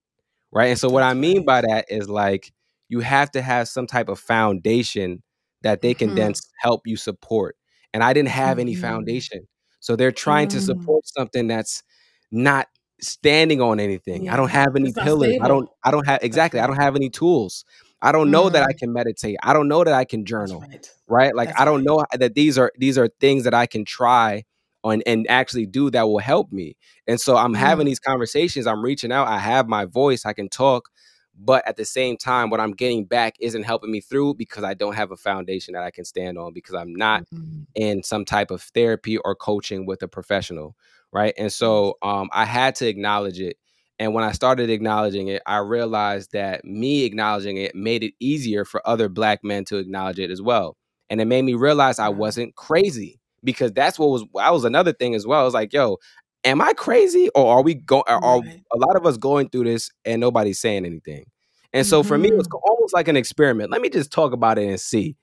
right? 0.51 0.67
And 0.67 0.79
so 0.79 0.89
what 0.89 1.03
I 1.03 1.13
mean 1.15 1.45
by 1.45 1.61
that 1.61 1.85
is 1.89 2.09
like 2.09 2.53
you 2.89 3.01
have 3.01 3.31
to 3.31 3.41
have 3.41 3.67
some 3.69 3.87
type 3.87 4.09
of 4.09 4.19
foundation 4.19 5.23
that 5.63 5.81
they 5.81 5.93
can 5.95 6.15
then 6.15 6.31
Mhm. 6.31 6.31
s- 6.31 6.49
help 6.61 6.87
you 6.87 6.97
support. 6.97 7.57
And 7.93 8.03
I 8.03 8.13
didn't 8.13 8.29
have 8.29 8.59
any 8.59 8.73
Mhm. 8.73 8.79
foundation. 8.81 9.47
So 9.81 9.95
they're 9.95 10.11
trying 10.11 10.47
to 10.49 10.57
Mm. 10.57 10.61
support 10.61 11.07
something 11.07 11.47
that's 11.47 11.83
not 12.31 12.67
standing 13.01 13.61
on 13.61 13.79
anything. 13.79 14.29
I 14.29 14.35
don't 14.37 14.49
have 14.51 14.75
any 14.75 14.93
pillars. 14.93 15.35
I 15.41 15.47
don't. 15.47 15.69
I 15.83 15.91
don't 15.91 16.05
have 16.07 16.19
exactly. 16.23 16.59
I 16.59 16.67
don't 16.67 16.77
have 16.77 16.95
any 16.95 17.09
tools. 17.09 17.65
I 18.01 18.11
don't 18.11 18.29
know 18.31 18.49
that 18.49 18.63
I 18.63 18.73
Mm. 18.73 18.77
can 18.77 18.93
meditate. 18.93 19.37
I 19.43 19.53
don't 19.53 19.67
know 19.67 19.83
that 19.83 19.93
I 19.93 20.05
can 20.05 20.25
journal 20.25 20.61
right. 20.61 20.91
right? 21.07 21.35
Like 21.35 21.49
That's 21.49 21.61
I 21.61 21.65
don't 21.65 21.77
right. 21.77 21.85
know 21.85 22.05
that 22.17 22.35
these 22.35 22.57
are 22.57 22.71
these 22.77 22.97
are 22.97 23.09
things 23.19 23.43
that 23.45 23.53
I 23.53 23.65
can 23.65 23.85
try 23.85 24.43
on 24.83 25.01
and 25.07 25.25
actually 25.29 25.65
do 25.65 25.89
that 25.91 26.03
will 26.03 26.19
help 26.19 26.51
me. 26.51 26.75
And 27.07 27.19
so 27.19 27.35
I'm 27.37 27.53
having 27.55 27.85
Mm. 27.85 27.89
these 27.89 27.99
conversations, 27.99 28.67
I'm 28.67 28.83
reaching 28.83 29.11
out, 29.11 29.27
I 29.27 29.39
have 29.39 29.67
my 29.67 29.85
voice, 29.85 30.25
I 30.25 30.33
can 30.33 30.47
talk, 30.47 30.89
but 31.35 31.67
at 31.67 31.75
the 31.77 31.85
same 31.85 32.17
time 32.17 32.51
what 32.51 32.59
I'm 32.59 32.71
getting 32.73 33.05
back 33.05 33.35
isn't 33.39 33.63
helping 33.63 33.89
me 33.91 33.99
through 34.01 34.35
because 34.35 34.63
I 34.63 34.75
don't 34.75 34.93
have 34.93 35.09
a 35.11 35.17
foundation 35.17 35.73
that 35.73 35.81
I 35.83 35.89
can 35.89 36.05
stand 36.05 36.37
on 36.37 36.53
because 36.53 36.75
I'm 36.75 36.93
not 36.93 37.23
Mhm. 37.33 37.65
in 37.73 38.03
some 38.03 38.25
type 38.25 38.51
of 38.51 38.61
therapy 38.61 39.17
or 39.17 39.33
coaching 39.35 39.87
with 39.87 40.03
a 40.03 40.07
professional, 40.07 40.75
right? 41.15 41.33
And 41.39 41.53
so 41.53 41.95
um 42.03 42.29
I 42.33 42.45
had 42.45 42.75
to 42.77 42.87
acknowledge 42.87 43.41
it. 43.41 43.57
And 43.99 44.13
when 44.13 44.25
I 44.25 44.33
started 44.33 44.69
acknowledging 44.69 45.29
it, 45.29 45.41
I 45.47 45.59
realized 45.59 46.33
that 46.33 46.65
me 46.65 47.05
acknowledging 47.05 47.57
it 47.57 47.75
made 47.75 48.03
it 48.03 48.13
easier 48.19 48.65
for 48.65 48.85
other 48.87 49.09
black 49.09 49.41
men 49.43 49.65
to 49.67 49.77
acknowledge 49.77 50.19
it 50.19 50.31
as 50.31 50.41
well 50.41 50.77
and 51.09 51.21
it 51.21 51.25
made 51.25 51.43
me 51.43 51.55
realize 51.55 51.99
I 51.99 52.09
wasn't 52.09 52.55
crazy 52.55 53.19
because 53.43 53.71
that's 53.73 53.99
what 53.99 54.09
was 54.09 54.25
that 54.35 54.53
was 54.53 54.65
another 54.65 54.93
thing 54.93 55.15
as 55.15 55.27
well. 55.27 55.41
I 55.41 55.45
was 55.45 55.53
like, 55.55 55.73
yo, 55.73 55.97
am 56.43 56.61
I 56.61 56.73
crazy 56.73 57.29
or 57.35 57.57
are 57.57 57.63
we 57.63 57.75
going? 57.75 58.03
Are, 58.07 58.19
are 58.23 58.41
a 58.73 58.77
lot 58.77 58.95
of 58.97 59.05
us 59.05 59.17
going 59.17 59.49
through 59.49 59.65
this 59.65 59.89
and 60.05 60.19
nobody's 60.21 60.59
saying 60.59 60.85
anything? 60.85 61.25
And 61.73 61.85
so 61.85 62.03
for 62.03 62.17
me, 62.17 62.29
it 62.29 62.37
was 62.37 62.47
Mhm. 62.47 62.59
almost 62.63 62.93
like 62.93 63.07
an 63.07 63.17
experiment. 63.17 63.71
Let 63.71 63.81
me 63.81 63.89
just 63.89 64.11
talk 64.11 64.33
about 64.33 64.57
it 64.59 64.67
and 64.69 64.79
see, 64.79 65.15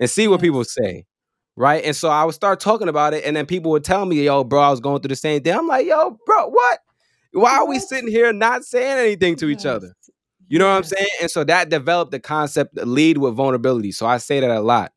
and 0.00 0.10
see 0.10 0.28
what 0.28 0.40
people 0.42 0.64
say, 0.64 1.06
right? 1.56 1.84
And 1.84 1.94
so 1.94 2.08
I 2.08 2.24
would 2.24 2.34
start 2.34 2.60
talking 2.60 2.88
about 2.88 3.14
it, 3.14 3.24
and 3.24 3.36
then 3.36 3.46
people 3.46 3.70
would 3.72 3.84
tell 3.84 4.04
me, 4.06 4.24
"Yo, 4.24 4.44
bro, 4.44 4.60
I 4.60 4.70
was 4.70 4.80
going 4.80 5.00
through 5.02 5.08
the 5.10 5.16
same 5.16 5.42
thing." 5.42 5.54
I'm 5.54 5.66
like, 5.66 5.86
"Yo, 5.86 6.18
bro, 6.26 6.48
what? 6.48 6.78
Why 7.32 7.58
are 7.58 7.66
we 7.66 7.78
sitting 7.78 8.08
here 8.10 8.32
not 8.32 8.64
saying 8.64 8.98
anything 8.98 9.36
to 9.36 9.48
each 9.48 9.66
other?" 9.66 9.92
You 10.48 10.58
know 10.58 10.68
what 10.68 10.76
I'm 10.78 10.84
saying? 10.84 11.06
And 11.20 11.30
so 11.30 11.44
that 11.44 11.68
developed 11.68 12.10
the 12.10 12.18
concept 12.18 12.76
lead 12.76 13.18
with 13.18 13.34
vulnerability. 13.34 13.92
So 13.92 14.04
I 14.06 14.16
say 14.18 14.40
that 14.40 14.50
a 14.50 14.60
lot. 14.60 14.92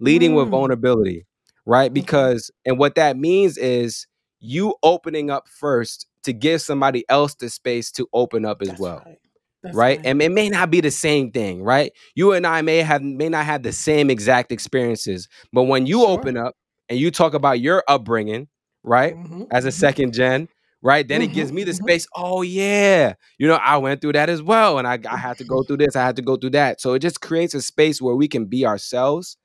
Leading 0.00 0.34
with 0.34 0.48
Mm. 0.48 0.50
vulnerability, 0.50 1.26
right? 1.64 1.90
Okay. 1.90 2.00
Because 2.00 2.50
and 2.66 2.78
what 2.78 2.94
that 2.96 3.16
means 3.16 3.56
is 3.56 4.06
you 4.38 4.74
opening 4.82 5.30
up 5.30 5.48
first 5.48 6.06
to 6.24 6.32
give 6.32 6.60
somebody 6.60 7.04
else 7.08 7.34
the 7.34 7.48
space 7.48 7.90
to 7.92 8.06
open 8.12 8.44
up 8.44 8.60
as 8.60 8.68
That's 8.68 8.80
well. 8.80 9.02
right. 9.06 9.18
That's 9.62 9.84
Right? 9.84 9.88
right. 9.88 10.04
And 10.04 10.22
it 10.22 10.32
may 10.32 10.48
not 10.48 10.70
be 10.70 10.80
the 10.80 10.90
same 10.90 11.30
thing, 11.30 11.62
right? 11.62 11.92
You 12.14 12.32
and 12.32 12.46
I 12.46 12.62
may 12.62 12.78
have 12.78 13.02
may 13.02 13.28
not 13.28 13.44
have 13.44 13.62
the 13.62 13.72
same 13.72 14.08
exact 14.10 14.50
experiences, 14.50 15.28
but 15.52 15.64
when 15.64 15.86
you 15.86 16.04
Sure. 16.04 16.06
open 16.06 16.36
up 16.38 16.54
and 16.88 16.98
you 16.98 17.10
talk 17.10 17.34
about 17.34 17.60
your 17.60 17.82
upbringing, 17.86 18.48
right? 18.82 19.16
Mhm. 19.16 19.46
As 19.50 19.66
a 19.66 19.72
Mhm. 19.72 19.72
second 19.72 20.14
gen, 20.14 20.48
right? 20.82 21.06
Then 21.06 21.20
it 21.20 21.28
gives 21.28 21.50
Mhm. 21.50 21.52
me 21.52 21.64
the 21.64 21.74
Mhm. 21.74 21.74
space. 21.74 22.06
Oh 22.16 22.40
yeah, 22.42 23.14
you 23.38 23.46
know, 23.46 23.56
I 23.56 23.76
went 23.76 24.00
through 24.00 24.12
that 24.14 24.30
as 24.30 24.42
well, 24.42 24.78
and 24.78 24.86
I 24.88 24.98
I 25.10 25.16
had 25.18 25.36
to 25.38 25.44
go 25.44 25.62
through 25.64 25.78
this, 25.78 25.96
I 25.96 26.04
had 26.06 26.16
to 26.16 26.22
go 26.22 26.36
through 26.36 26.50
that. 26.50 26.80
So 26.80 26.94
it 26.94 27.00
just 27.00 27.20
creates 27.20 27.52
a 27.54 27.60
space 27.60 28.00
where 28.00 28.14
we 28.14 28.28
can 28.28 28.46
be 28.46 28.64
ourselves, 28.66 29.36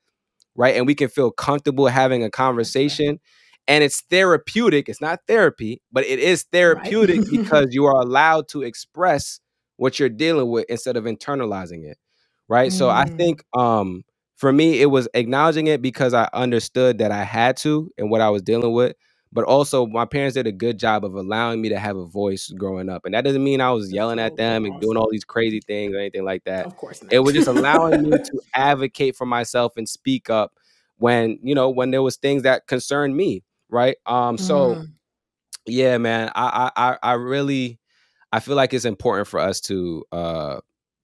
right? 0.56 0.76
And 0.76 0.86
we 0.86 0.94
can 0.94 1.08
feel 1.08 1.30
comfortable 1.32 1.86
having 1.88 2.24
a 2.24 2.30
right. 2.82 3.00
conversation. 3.00 3.20
And 3.68 3.84
it's 3.84 4.02
therapeutic. 4.10 4.88
It's 4.88 5.00
not 5.00 5.20
therapy, 5.28 5.82
but 5.92 6.04
it 6.06 6.18
is 6.20 6.44
Right. 6.68 6.94
therapeutic 6.94 7.22
because 7.28 7.68
you 7.70 7.86
are 7.86 8.00
allowed 8.00 8.48
to 8.50 8.62
express 8.62 9.40
what 9.76 10.00
you're 10.00 10.10
dealing 10.10 10.50
with 10.50 10.66
instead 10.70 10.96
of 10.96 11.04
internalizing 11.04 11.84
it. 11.84 11.98
Right. 12.48 12.72
So 12.72 12.90
I 12.90 13.04
Mm. 13.04 13.16
think 13.18 13.44
um 13.54 14.04
for 14.36 14.52
me 14.52 14.80
it 14.82 14.86
was 14.86 15.08
acknowledging 15.14 15.68
it 15.68 15.82
because 15.82 16.14
I 16.14 16.28
understood 16.34 16.98
that 16.98 17.12
I 17.12 17.24
had 17.24 17.56
to 17.58 17.90
and 17.98 18.10
what 18.10 18.22
I 18.22 18.30
was 18.30 18.42
dealing 18.42 18.72
with. 18.74 18.96
But 19.32 19.44
also 19.44 19.86
my 19.86 20.06
parents 20.06 20.34
did 20.34 20.46
a 20.46 20.52
good 20.52 20.78
job 20.78 21.04
of 21.04 21.14
allowing 21.14 21.62
me 21.62 21.68
to 21.70 21.78
have 21.78 21.96
a 21.96 22.06
voice 22.06 22.52
growing 22.58 22.88
up. 22.90 23.04
And 23.04 23.14
that 23.14 23.24
doesn't 23.24 23.44
mean 23.44 23.60
I 23.60 23.72
was 23.72 23.92
yelling 23.92 24.20
at 24.20 24.36
them 24.36 24.64
and 24.66 24.80
doing 24.80 24.96
all 24.98 25.08
these 25.10 25.24
crazy 25.24 25.60
things 25.66 25.94
or 25.94 25.98
anything 25.98 26.24
like 26.24 26.44
that. 26.44 26.68
Of 26.68 26.76
course 26.76 27.02
It 27.10 27.20
was 27.20 27.34
just 27.34 27.48
allowing 27.48 28.02
me 28.02 28.18
to 28.18 28.40
advocate 28.54 29.16
for 29.16 29.26
myself 29.26 29.74
and 29.76 29.88
speak 29.88 30.30
up 30.30 30.52
when, 30.98 31.38
you 31.42 31.54
know, 31.54 31.70
when 31.70 31.90
there 31.92 32.02
was 32.02 32.16
things 32.16 32.44
that 32.44 32.66
concerned 32.68 33.16
me. 33.16 33.44
Right. 33.70 33.96
Um, 34.06 34.38
so 34.38 34.72
Mm. 34.76 34.88
yeah, 35.66 35.98
man, 35.98 36.30
I 36.36 36.70
I 36.76 36.98
I 37.02 37.12
really 37.14 37.80
I 38.34 38.40
feel 38.40 38.56
like 38.56 38.74
it's 38.74 38.84
important 38.86 39.28
for 39.28 39.40
us 39.40 39.60
to 39.62 40.04
uh 40.12 40.60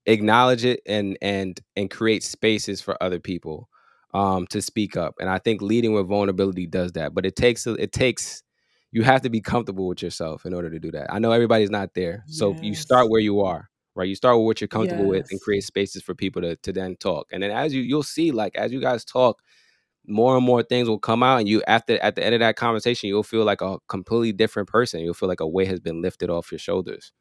acknowledge 0.07 0.64
it 0.64 0.81
and 0.87 1.19
and 1.23 1.61
and 1.77 1.90
create 1.90 2.25
spaces 2.25 2.81
for 2.81 3.01
other 3.03 3.21
people 3.21 3.69
um 4.14 4.47
to 4.49 4.62
speak 4.62 4.97
up. 4.97 5.16
And 5.21 5.31
I 5.31 5.38
think 5.38 5.62
leading 5.62 5.95
with 5.95 6.09
vulnerability 6.09 6.66
does 6.66 6.93
that. 6.93 7.14
But 7.14 7.27
it 7.27 7.37
takes 7.37 7.66
it 7.66 7.93
takes 7.93 8.43
you 8.93 9.03
have 9.05 9.23
to 9.23 9.31
be 9.31 9.40
comfortable 9.40 9.88
with 9.88 10.03
yourself 10.03 10.47
in 10.47 10.55
order 10.55 10.71
to 10.71 10.81
do 10.81 10.90
that. 10.93 11.12
I 11.12 11.19
know 11.21 11.33
everybody's 11.33 11.71
not 11.71 11.95
there. 11.95 12.25
So 12.29 12.57
you 12.61 12.75
start 12.75 13.11
where 13.11 13.21
you 13.21 13.40
are, 13.40 13.71
right? 13.95 14.09
You 14.09 14.16
start 14.16 14.37
with 14.38 14.47
what 14.47 14.61
you're 14.61 14.69
comfortable 14.69 15.07
with 15.09 15.27
and 15.31 15.40
create 15.40 15.64
spaces 15.64 16.03
for 16.03 16.14
people 16.14 16.43
to 16.43 16.57
to 16.57 16.73
then 16.73 16.97
talk. 16.97 17.29
And 17.33 17.43
then 17.43 17.53
as 17.53 17.75
you 17.75 17.83
you'll 17.83 18.03
see 18.05 18.33
like 18.33 18.57
as 18.57 18.73
you 18.73 18.81
guys 18.81 19.05
talk 19.05 19.40
more 20.07 20.37
and 20.37 20.45
more 20.47 20.62
things 20.62 20.88
will 20.88 20.99
come 20.99 21.23
out 21.23 21.38
and 21.40 21.49
you 21.49 21.62
after 21.69 21.99
at 22.03 22.16
the 22.16 22.25
end 22.25 22.35
of 22.35 22.40
that 22.40 22.57
conversation 22.57 23.09
you'll 23.09 23.23
feel 23.23 23.45
like 23.45 23.61
a 23.62 23.79
completely 23.88 24.33
different 24.33 24.69
person 24.69 25.01
you'll 25.01 25.14
feel 25.14 25.29
like 25.29 25.40
a 25.40 25.49
weight 25.49 25.69
has 25.69 25.81
been 25.81 26.01
lifted 26.03 26.31
off 26.31 26.51
your 26.53 26.59
shoulders 26.59 27.12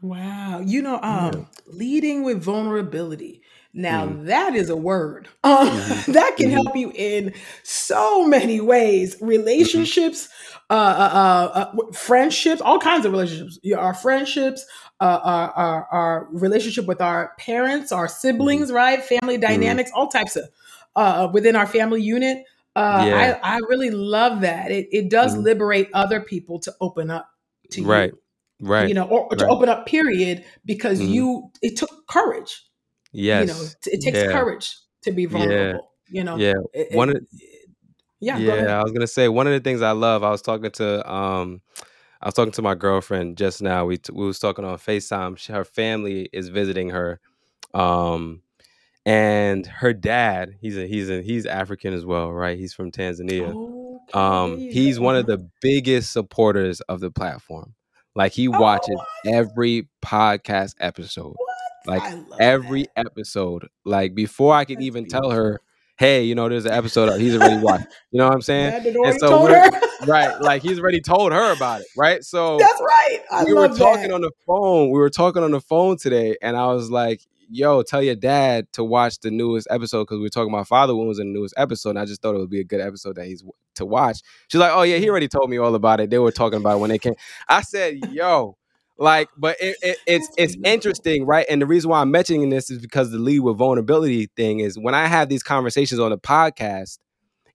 Wow. 0.00 0.60
You 0.64 0.82
know, 0.82 1.00
um, 1.02 1.46
leading 1.66 2.22
with 2.24 2.42
vulnerability. 2.42 3.42
Now 3.72 4.06
hmm 4.06 4.14
that 4.24 4.54
is 4.54 4.68
a 4.70 4.76
word. 4.76 5.28
Um, 5.44 5.68
hmm 5.68 6.00
that 6.08 6.34
can 6.36 6.50
hmm 6.50 6.50
help 6.50 6.76
you 6.76 6.92
in 6.94 7.34
so 7.62 8.26
many 8.26 8.60
ways. 8.60 9.16
hmm 9.58 9.84
Relationships, 9.90 10.28
uh, 10.70 10.72
uh, 10.74 11.10
uh, 11.14 11.58
uh, 11.58 11.64
w- 11.72 11.92
friendships, 11.92 12.60
all 12.60 12.78
kinds 12.78 13.06
of 13.06 13.12
relationships. 13.12 13.58
Yeah, 13.62 13.76
Our 13.78 13.94
friendships, 13.94 14.64
uh, 15.00 15.20
our, 15.22 15.50
our, 15.52 15.86
our 15.92 16.28
relationship 16.32 16.86
with 16.86 17.00
our 17.00 17.34
parents, 17.38 17.90
our 17.92 18.08
hmm 18.38 18.60
siblings, 18.60 18.70
right? 18.72 19.02
Family 19.02 19.38
hmm 19.48 19.76
dynamics, 19.76 19.90
all 19.94 20.08
types 20.08 20.36
of 20.36 20.44
uh, 20.96 21.28
within 21.32 21.56
our 21.56 21.66
family 21.66 22.02
unit. 22.02 22.44
Uh, 22.76 22.80
yeah 22.88 23.34
I, 23.40 23.40
I 23.42 23.56
really 23.68 23.90
love 23.90 24.42
that. 24.42 24.70
It, 24.70 24.88
it 24.92 25.10
does 25.10 25.36
hmm 25.36 25.42
liberate 25.42 25.88
other 25.94 26.20
people 26.20 26.58
to 26.60 26.74
open 26.80 27.10
up 27.10 27.30
to 27.70 27.82
you. 27.82 27.96
right 27.96 28.12
you 28.12 28.19
you 28.60 28.94
know, 28.94 29.04
or, 29.04 29.26
or 29.30 29.36
to 29.36 29.44
right 29.44 29.50
open 29.50 29.68
up, 29.68 29.86
period, 29.86 30.44
because 30.64 30.98
hmm 30.98 31.12
you, 31.12 31.50
it 31.62 31.76
took 31.76 31.90
courage. 32.08 32.62
Yes. 33.12 33.48
You 33.48 33.54
know, 33.54 33.68
it 33.86 34.00
takes 34.00 34.18
yeah. 34.18 34.32
courage 34.32 34.76
to 35.02 35.12
be 35.12 35.26
vulnerable. 35.26 35.92
Yeah. 36.08 36.18
You 36.18 36.24
know. 36.24 36.36
Yeah. 36.36 36.54
It, 36.72 36.94
one 36.94 37.10
it, 37.10 37.16
of 37.16 37.22
yeah. 38.20 38.36
yeah, 38.36 38.78
I 38.78 38.82
was 38.82 38.92
gonna 38.92 39.06
say 39.06 39.28
one 39.28 39.46
of 39.46 39.54
the 39.54 39.60
things 39.60 39.80
I 39.80 39.92
love. 39.92 40.22
I 40.22 40.30
was 40.30 40.42
talking 40.42 40.70
to 40.72 41.10
um, 41.12 41.62
I 42.20 42.26
was 42.26 42.34
talking 42.34 42.52
to 42.52 42.62
my 42.62 42.74
girlfriend 42.74 43.38
just 43.38 43.62
now. 43.62 43.86
We 43.86 43.96
t- 43.96 44.12
we 44.12 44.26
was 44.26 44.38
talking 44.38 44.64
on 44.64 44.76
Facetime. 44.76 45.38
She, 45.38 45.52
her 45.52 45.64
family 45.64 46.28
is 46.32 46.48
visiting 46.48 46.90
her, 46.90 47.18
um, 47.72 48.42
and 49.06 49.66
her 49.66 49.94
dad. 49.94 50.56
He's 50.60 50.76
a 50.76 50.86
he's 50.86 51.08
a 51.08 51.22
he's 51.22 51.46
African 51.46 51.94
as 51.94 52.04
well, 52.04 52.30
right? 52.30 52.58
He's 52.58 52.74
from 52.74 52.92
Tanzania. 52.92 53.54
Okay, 53.54 54.18
Um, 54.18 54.58
he's 54.58 55.00
one 55.00 55.16
of 55.16 55.26
the 55.26 55.48
biggest 55.62 56.12
supporters 56.12 56.82
of 56.82 57.00
the 57.00 57.10
platform. 57.10 57.74
Like 58.14 58.32
he 58.32 58.48
Oh, 58.48 58.58
watches 58.58 58.96
what? 58.96 59.06
every 59.34 59.88
podcast 60.04 60.74
episode. 60.80 61.34
What? 61.36 61.56
Like 61.86 62.14
every 62.40 62.82
that. 62.96 63.06
episode. 63.06 63.68
Like 63.84 64.14
before 64.14 64.54
I 64.54 64.64
could 64.64 64.76
That's 64.78 64.86
even 64.86 65.06
tell 65.06 65.30
her, 65.30 65.60
hey, 65.98 66.24
you 66.24 66.34
know, 66.34 66.48
there's 66.48 66.66
an 66.66 66.72
episode. 66.72 67.18
He's 67.20 67.36
already 67.36 67.56
watched. 67.62 67.86
You 68.10 68.18
know 68.18 68.26
what 68.26 68.34
I'm 68.34 68.42
saying? 68.42 68.84
And 69.04 69.18
so 69.20 69.28
told 69.30 69.42
we're 69.50 69.70
her. 69.70 69.80
right, 70.06 70.40
like 70.40 70.62
he's 70.62 70.78
already 70.80 71.00
told 71.00 71.32
her 71.32 71.52
about 71.52 71.82
it, 71.82 71.86
right? 71.96 72.22
So 72.24 72.58
That's 72.58 72.80
right. 72.80 73.20
I 73.30 73.44
we 73.44 73.52
were 73.54 73.68
talking 73.68 74.08
that. 74.08 74.12
on 74.12 74.20
the 74.22 74.32
phone. 74.46 74.90
We 74.90 74.98
were 74.98 75.10
talking 75.10 75.42
on 75.42 75.50
the 75.52 75.60
phone 75.60 75.96
today, 75.96 76.36
and 76.42 76.56
I 76.56 76.66
was 76.72 76.90
like, 76.90 77.20
"Yo, 77.50 77.82
tell 77.82 78.02
your 78.02 78.14
dad 78.14 78.72
to 78.72 78.84
watch 78.84 79.18
the 79.20 79.30
newest 79.30 79.66
episode 79.70 80.04
because 80.04 80.18
we 80.18 80.24
were 80.24 80.30
talking 80.30 80.52
about 80.52 80.68
father 80.68 80.94
wounds 80.94 81.18
in 81.18 81.32
the 81.32 81.38
newest 81.38 81.54
episode." 81.56 81.90
And 81.90 81.98
I 81.98 82.04
just 82.04 82.22
thought 82.22 82.34
it 82.34 82.38
would 82.38 82.50
be 82.50 82.60
a 82.60 82.64
good 82.64 82.80
episode 82.80 83.16
that 83.16 83.26
he's 83.26 83.44
to 83.76 83.86
watch. 83.86 84.20
She's 84.48 84.60
like, 84.60 84.72
"Oh 84.74 84.82
yeah, 84.82 84.96
he 84.96 85.06
mm. 85.06 85.10
already 85.10 85.28
told 85.28 85.50
me 85.50 85.58
all 85.58 85.74
about 85.74 86.00
it. 86.00 86.10
They 86.10 86.18
were 86.18 86.32
talking 86.32 86.58
about 86.58 86.76
it 86.76 86.80
when 86.80 86.90
they 86.90 86.98
came." 86.98 87.14
I 87.48 87.62
said, 87.62 87.98
"Yo." 88.10 88.56
Like, 89.00 89.30
but 89.34 89.56
it, 89.60 89.76
it, 89.82 89.96
it's 90.06 90.28
it's 90.36 90.56
interesting, 90.62 91.24
right? 91.24 91.46
And 91.48 91.60
the 91.60 91.66
reason 91.66 91.90
why 91.90 92.00
I'm 92.00 92.10
mentioning 92.10 92.50
this 92.50 92.70
is 92.70 92.78
because 92.78 93.10
the 93.10 93.18
lead 93.18 93.40
with 93.40 93.56
vulnerability 93.56 94.28
thing 94.36 94.60
is 94.60 94.78
when 94.78 94.94
I 94.94 95.06
have 95.06 95.28
these 95.28 95.42
conversations 95.42 95.98
on 95.98 96.10
the 96.10 96.18
podcast, 96.18 96.98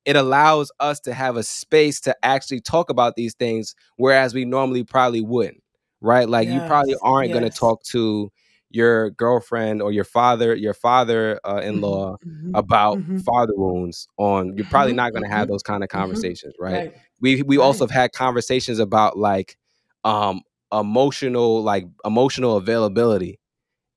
it 0.06 0.16
allows 0.16 0.72
us 0.80 1.00
to 1.02 1.14
have 1.14 1.38
a 1.38 1.44
space 1.44 2.00
to 2.02 2.16
actually 2.24 2.62
talk 2.62 2.90
about 2.90 3.16
these 3.16 3.34
things, 3.34 3.76
whereas 3.98 4.34
we 4.34 4.46
normally 4.46 4.84
probably 4.84 5.22
wouldn't, 5.22 5.62
right? 6.02 6.30
Like 6.30 6.48
you 6.48 6.60
probably 6.62 6.96
aren't 7.02 7.32
going 7.32 7.44
to 7.44 7.50
talk 7.50 7.84
to 7.86 8.32
your 8.76 9.12
girlfriend 9.12 9.82
or 9.82 9.92
your 9.92 10.04
father, 10.06 10.56
your 10.56 10.74
father 10.76 11.40
uh, 11.46 11.62
in 11.64 11.82
law 11.82 12.18
Mhm, 12.26 12.56
about 12.56 13.00
mhm, 13.00 13.26
father 13.26 13.54
wounds. 13.56 14.08
On 14.18 14.56
you're 14.58 14.66
probably 14.66 14.94
mhm, 14.94 14.96
not 14.96 15.14
going 15.14 15.24
to 15.24 15.30
have 15.30 15.48
mhm, 15.48 15.50
those 15.50 15.64
kind 15.64 15.84
of 15.84 15.90
conversations, 15.90 16.54
right? 16.60 16.84
Right. 16.84 16.94
We 17.22 17.44
we 17.44 17.58
Right. 17.58 17.60
also 17.60 17.86
have 17.86 17.92
had 17.92 18.12
conversations 18.14 18.80
about 18.80 19.18
like 19.18 19.58
um 20.04 20.42
emotional 20.74 21.64
like 21.64 21.86
emotional 22.06 22.58
availability 22.58 23.40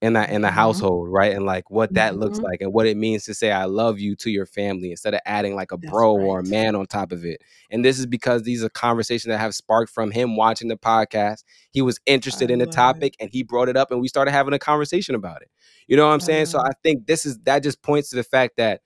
in 0.00 0.12
that 0.14 0.30
in 0.30 0.42
the 0.42 0.50
Mhm, 0.50 0.50
household, 0.50 1.08
right? 1.10 1.34
And 1.34 1.44
like 1.46 1.70
what 1.70 1.94
that 1.94 2.16
looks 2.16 2.38
mhm. 2.38 2.48
like 2.50 2.60
and 2.60 2.72
what 2.72 2.86
it 2.86 2.96
means 2.96 3.24
to 3.24 3.34
say 3.34 3.50
I 3.50 3.64
love 3.64 3.98
you 3.98 4.14
to 4.16 4.30
your 4.30 4.46
family 4.46 4.90
instead 4.92 5.14
of 5.14 5.20
adding 5.26 5.54
like 5.56 5.72
a 5.72 5.76
That's 5.82 6.04
bro 6.04 6.14
or 6.14 6.40
a 6.40 6.44
man 6.44 6.76
on 6.76 6.86
top 6.86 7.12
of 7.12 7.24
it. 7.24 7.40
And 7.70 7.84
this 7.84 7.98
is 7.98 8.06
because 8.06 8.42
these 8.42 8.62
are 8.64 8.68
conversations 8.70 9.30
that 9.30 9.38
have 9.38 9.54
sparked 9.54 9.92
from 9.92 10.10
him 10.12 10.36
watching 10.36 10.68
the 10.68 10.76
podcast. 10.76 11.44
He 11.72 11.82
was 11.82 11.98
I 12.30 12.38
interested 12.38 12.50
in 12.50 12.58
the 12.60 12.66
love 12.66 12.96
it. 12.96 13.08
topic 13.08 13.14
and 13.20 13.30
he 13.30 13.42
brought 13.42 13.68
it 13.68 13.76
up 13.76 13.90
and 13.90 14.00
we 14.00 14.08
started 14.08 14.30
having 14.32 14.54
a 14.54 14.58
conversation 14.58 15.14
about 15.14 15.42
it. 15.42 15.50
You 15.88 15.96
know 15.96 16.06
what 16.06 16.14
I'm 16.14 16.20
I 16.20 16.22
saying? 16.22 16.46
So 16.46 16.58
I 16.60 16.70
think 16.82 17.06
this 17.06 17.26
is 17.26 17.38
that 17.40 17.62
just 17.62 17.82
points 17.82 18.10
to 18.10 18.16
the 18.16 18.24
fact 18.24 18.56
that 18.58 18.82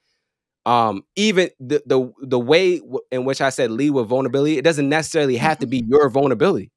um 0.67 1.05
even 1.17 1.51
the 1.61 1.83
the 1.87 2.13
the 2.23 2.39
way 2.41 2.79
w- 2.79 3.01
in 3.11 3.25
which 3.25 3.41
I 3.41 3.51
said 3.51 3.71
lead 3.71 3.91
with 3.91 4.09
vulnerability, 4.09 4.59
it 4.59 4.65
doesn't 4.65 4.89
necessarily 4.89 5.37
have 5.37 5.59
to 5.61 5.67
be 5.67 5.85
your 5.89 6.09
vulnerability 6.11 6.71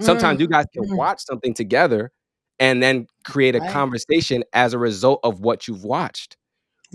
sometimes 0.00 0.40
you 0.40 0.46
Mm, 0.46 0.48
guys 0.48 0.66
can 0.74 0.90
mm. 0.90 0.96
watch 0.96 1.20
something 1.20 1.54
together 1.54 2.12
and 2.58 2.82
then 2.82 3.06
create 3.24 3.54
a 3.56 3.60
Right. 3.60 3.62
conversation 3.62 4.44
as 4.52 4.72
a 4.74 4.78
result 4.78 5.20
of 5.24 5.40
what 5.40 5.68
you've 5.68 5.84
watched 5.84 6.36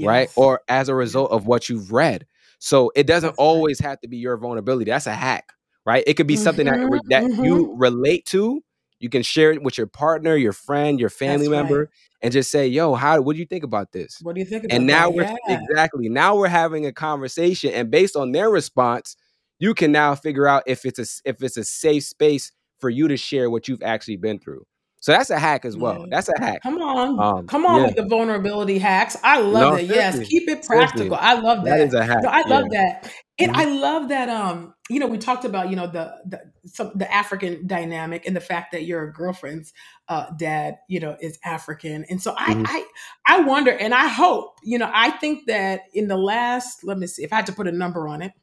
right 0.01 0.29
or 0.35 0.61
as 0.69 0.89
a 0.89 0.95
Yes. 0.95 0.95
result 0.95 1.31
of 1.31 1.47
what 1.47 1.69
you've 1.69 1.91
read 1.91 2.25
so 2.59 2.91
it 2.95 3.07
doesn't 3.07 3.35
That's 3.37 3.39
right. 3.53 3.65
always 3.65 3.79
have 3.79 3.99
to 4.01 4.07
be 4.07 4.17
your 4.17 4.37
vulnerability 4.37 4.91
that's 4.91 5.07
a 5.07 5.13
hack 5.13 5.49
right 5.85 6.03
it 6.07 6.15
could 6.15 6.27
be 6.27 6.35
something 6.37 6.65
that 6.65 6.79
Mhm, 6.79 6.89
re- 6.89 7.01
that 7.09 7.25
mhm. 7.25 7.39
you 7.39 7.73
relate 7.77 8.25
to 8.25 8.61
you 8.99 9.09
can 9.09 9.23
share 9.23 9.51
it 9.51 9.63
with 9.63 9.77
your 9.77 9.87
partner 9.87 10.35
your 10.35 10.53
friend 10.53 10.99
your 10.99 11.09
family 11.09 11.47
That's 11.47 11.51
right. 11.51 11.57
member 11.57 11.89
and 12.21 12.31
just 12.33 12.51
say 12.51 12.67
yo 12.67 12.95
how 12.95 13.21
what 13.21 13.33
do 13.33 13.39
you 13.39 13.45
think 13.45 13.63
about 13.63 13.91
this 13.91 14.23
What 14.23 14.35
do 14.35 14.41
you 14.41 14.45
think 14.45 14.63
and 14.69 14.85
now 14.87 15.09
that? 15.09 15.11
we're 15.11 15.25
Yeah. 15.47 15.57
exactly 15.69 16.09
now 16.09 16.35
we're 16.35 16.47
having 16.47 16.85
a 16.85 16.93
conversation 16.93 17.71
and 17.73 17.91
based 17.91 18.15
on 18.15 18.31
their 18.31 18.49
response 18.49 19.15
you 19.59 19.73
can 19.75 19.91
now 19.91 20.15
figure 20.15 20.47
out 20.47 20.63
if 20.67 20.85
it's 20.85 20.99
a 20.99 21.05
if 21.29 21.43
it's 21.43 21.57
a 21.57 21.63
safe 21.63 22.03
space 22.05 22.51
for 22.79 22.89
you 22.89 23.07
to 23.07 23.17
share 23.17 23.49
what 23.49 23.67
you've 23.67 23.83
actually 23.83 24.17
been 24.17 24.39
through 24.39 24.65
so 25.01 25.11
that's 25.11 25.29
a 25.29 25.37
hack 25.39 25.65
as 25.65 25.75
well 25.77 25.99
Yeah. 25.99 26.05
that's 26.09 26.29
a 26.29 26.39
hack 26.39 26.61
Come 26.63 26.77
on. 26.81 27.19
um 27.19 27.47
Come 27.47 27.65
on 27.65 27.81
yeah 27.81 27.87
with 27.87 27.95
the 27.97 28.05
vulnerability 28.07 28.77
hacks. 28.79 29.17
I 29.23 29.41
love 29.41 29.71
no 29.71 29.75
it. 29.75 29.87
Yes. 29.87 30.17
Keep 30.29 30.47
it 30.49 30.65
practical. 30.65 31.17
I 31.19 31.33
love 31.33 31.65
that. 31.65 31.77
that 31.77 31.87
is 31.87 31.93
a 31.93 32.03
hack 32.05 32.23
No, 32.23 32.29
I 32.29 32.43
yeah 32.47 32.55
love 32.55 32.65
that. 32.71 33.11
And 33.39 33.51
Mhm. 33.51 33.59
I 33.59 33.65
love 33.65 34.09
that 34.09 34.29
um, 34.29 34.73
you 34.89 34.99
know, 34.99 35.07
we 35.07 35.17
talked 35.17 35.45
about, 35.45 35.69
you 35.69 35.75
know, 35.75 35.87
the 35.87 36.13
the 36.25 36.41
some 36.65 36.91
the 36.95 37.11
African 37.13 37.65
dynamic 37.67 38.25
and 38.27 38.35
the 38.35 38.41
fact 38.41 38.71
that 38.73 38.85
your 38.85 39.11
girlfriend's 39.11 39.73
uh 40.07 40.29
dad, 40.37 40.75
you 40.87 40.99
know, 40.99 41.17
is 41.19 41.39
African. 41.43 42.05
And 42.09 42.21
so 42.21 42.33
I 42.37 42.53
Mhm. 42.53 42.65
I 42.67 42.85
I 43.25 43.39
wonder 43.41 43.71
and 43.71 43.93
I 43.93 44.07
hope, 44.07 44.55
you 44.63 44.77
know, 44.77 44.89
I 44.93 45.11
think 45.11 45.47
that 45.47 45.81
in 45.93 46.07
the 46.07 46.17
last, 46.17 46.83
let 46.83 46.97
me 46.99 47.07
see, 47.07 47.23
if 47.23 47.33
I 47.33 47.37
had 47.37 47.47
to 47.47 47.53
put 47.53 47.67
a 47.67 47.71
number 47.71 48.07
on 48.07 48.21
it, 48.21 48.33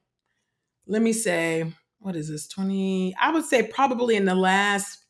let 0.87 1.03
me 1.03 1.13
say, 1.13 1.73
what 2.01 2.17
is 2.17 2.29
this? 2.29 2.49
20, 2.49 3.15
I 3.21 3.31
would 3.33 3.45
say 3.45 3.63
probably 3.63 4.17
in 4.17 4.25
the 4.25 4.35
last 4.35 5.05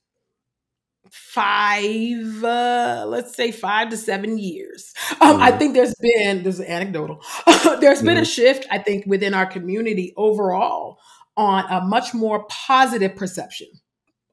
five 1.13 2.45
uh 2.45 3.05
let's 3.09 3.35
say 3.35 3.51
five 3.53 3.89
to 3.91 3.97
seven 3.97 4.39
years 4.39 4.93
um 5.21 5.41
i 5.41 5.51
Mhm. 5.53 5.59
think 5.59 5.75
there's 5.75 5.95
been 6.01 6.43
this 6.43 6.59
is 6.59 6.67
anecdotal 6.67 7.21
there's 7.81 8.03
been 8.03 8.19
a 8.19 8.23
Mhm. 8.23 8.35
shift 8.35 8.67
i 8.71 8.79
think 8.79 9.05
within 9.07 9.35
our 9.35 9.47
community 9.47 10.13
overall 10.17 10.99
on 11.37 11.65
a 11.71 11.81
much 11.85 12.15
more 12.15 12.45
positive 12.49 13.15
perception 13.15 13.69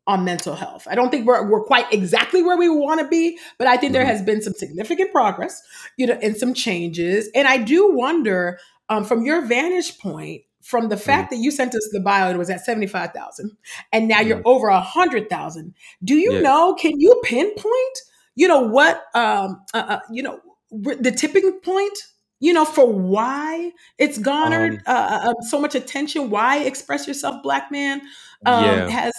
on 0.07 0.23
mental 0.23 0.53
health. 0.55 0.87
I 0.87 0.93
don't 0.93 1.09
think 1.09 1.25
we're, 1.25 1.49
we're 1.49 1.63
quite 1.63 1.91
exactly 1.91 2.43
where 2.43 2.57
we 2.57 2.69
want 2.69 2.99
to 3.01 3.07
be, 3.07 3.39
but 3.57 3.67
I 3.67 3.75
think 3.75 3.91
there 3.93 4.03
Mhm. 4.03 4.07
has 4.07 4.21
been 4.21 4.39
some 4.39 4.53
significant 4.53 5.11
progress, 5.11 5.59
you 5.97 6.05
know, 6.05 6.17
and 6.21 6.37
some 6.37 6.53
changes. 6.53 7.27
And 7.33 7.47
I 7.47 7.57
do 7.57 7.91
wonder, 7.91 8.59
um, 8.87 9.03
from 9.03 9.25
your 9.25 9.41
vantage 9.41 9.97
point, 9.97 10.43
from 10.65 10.89
the 10.89 10.97
fact 10.97 11.29
that 11.29 11.37
you 11.37 11.51
sent 11.51 11.75
us 11.75 11.87
the 11.91 11.99
bio, 11.99 12.31
it 12.31 12.37
was 12.37 12.49
at 12.49 12.65
75,000, 12.65 13.51
and 13.93 14.07
now 14.07 14.19
you're 14.19 14.39
Mhm. 14.39 14.45
over 14.45 14.69
100,000. 14.69 15.75
Do 16.03 16.15
you 16.15 16.33
yeah. 16.33 16.41
know, 16.41 16.73
can 16.73 16.99
you 16.99 17.21
pinpoint, 17.23 17.97
you 18.35 18.47
know, 18.47 18.61
what, 18.61 19.03
um, 19.13 19.61
uh, 19.75 19.85
uh, 19.87 19.99
you 20.11 20.23
know, 20.23 20.39
the 20.71 21.11
tipping 21.11 21.59
point, 21.61 21.97
you 22.39 22.51
know, 22.51 22.65
for 22.65 22.91
why 22.91 23.71
it's 23.99 24.17
garnered 24.17 24.73
um. 24.87 24.95
uh, 24.95 25.29
uh, 25.29 25.41
so 25.49 25.59
much 25.61 25.75
attention, 25.75 26.31
why 26.31 26.57
Express 26.63 27.07
Yourself 27.07 27.43
Black 27.43 27.71
Man 27.71 28.01
um, 28.45 28.65
yeah. 28.65 28.89
has 28.89 29.13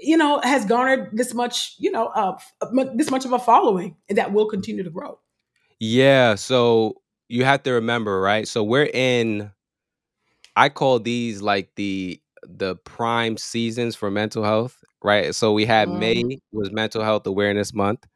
you 0.00 0.16
know 0.16 0.40
has 0.44 0.64
garnered 0.64 1.10
this 1.12 1.34
much 1.34 1.74
you 1.78 1.90
know 1.90 2.06
uh, 2.06 2.36
this 2.94 3.10
much 3.10 3.24
of 3.24 3.32
a 3.32 3.38
following 3.38 3.96
that 4.08 4.32
will 4.32 4.46
continue 4.46 4.82
to 4.84 4.90
grow? 4.90 5.18
Yeah 5.80 6.36
so 6.36 6.94
you 7.28 7.44
have 7.44 7.62
to 7.64 7.72
remember 7.72 8.20
right? 8.20 8.46
So 8.46 8.62
we're 8.62 8.90
in 8.92 9.50
I 10.56 10.68
call 10.68 11.00
these 11.00 11.42
like 11.42 11.70
the 11.76 12.20
the 12.44 12.76
prime 12.76 13.36
seasons 13.36 13.96
for 13.96 14.10
mental 14.10 14.44
health, 14.44 14.82
right? 15.02 15.34
So 15.34 15.52
we 15.52 15.64
had. 15.66 15.90
May 15.90 16.22
was 16.52 16.70
mental 16.72 17.02
health 17.02 17.26
awareness 17.26 17.72
month, 17.74 18.04
okay 18.04 18.08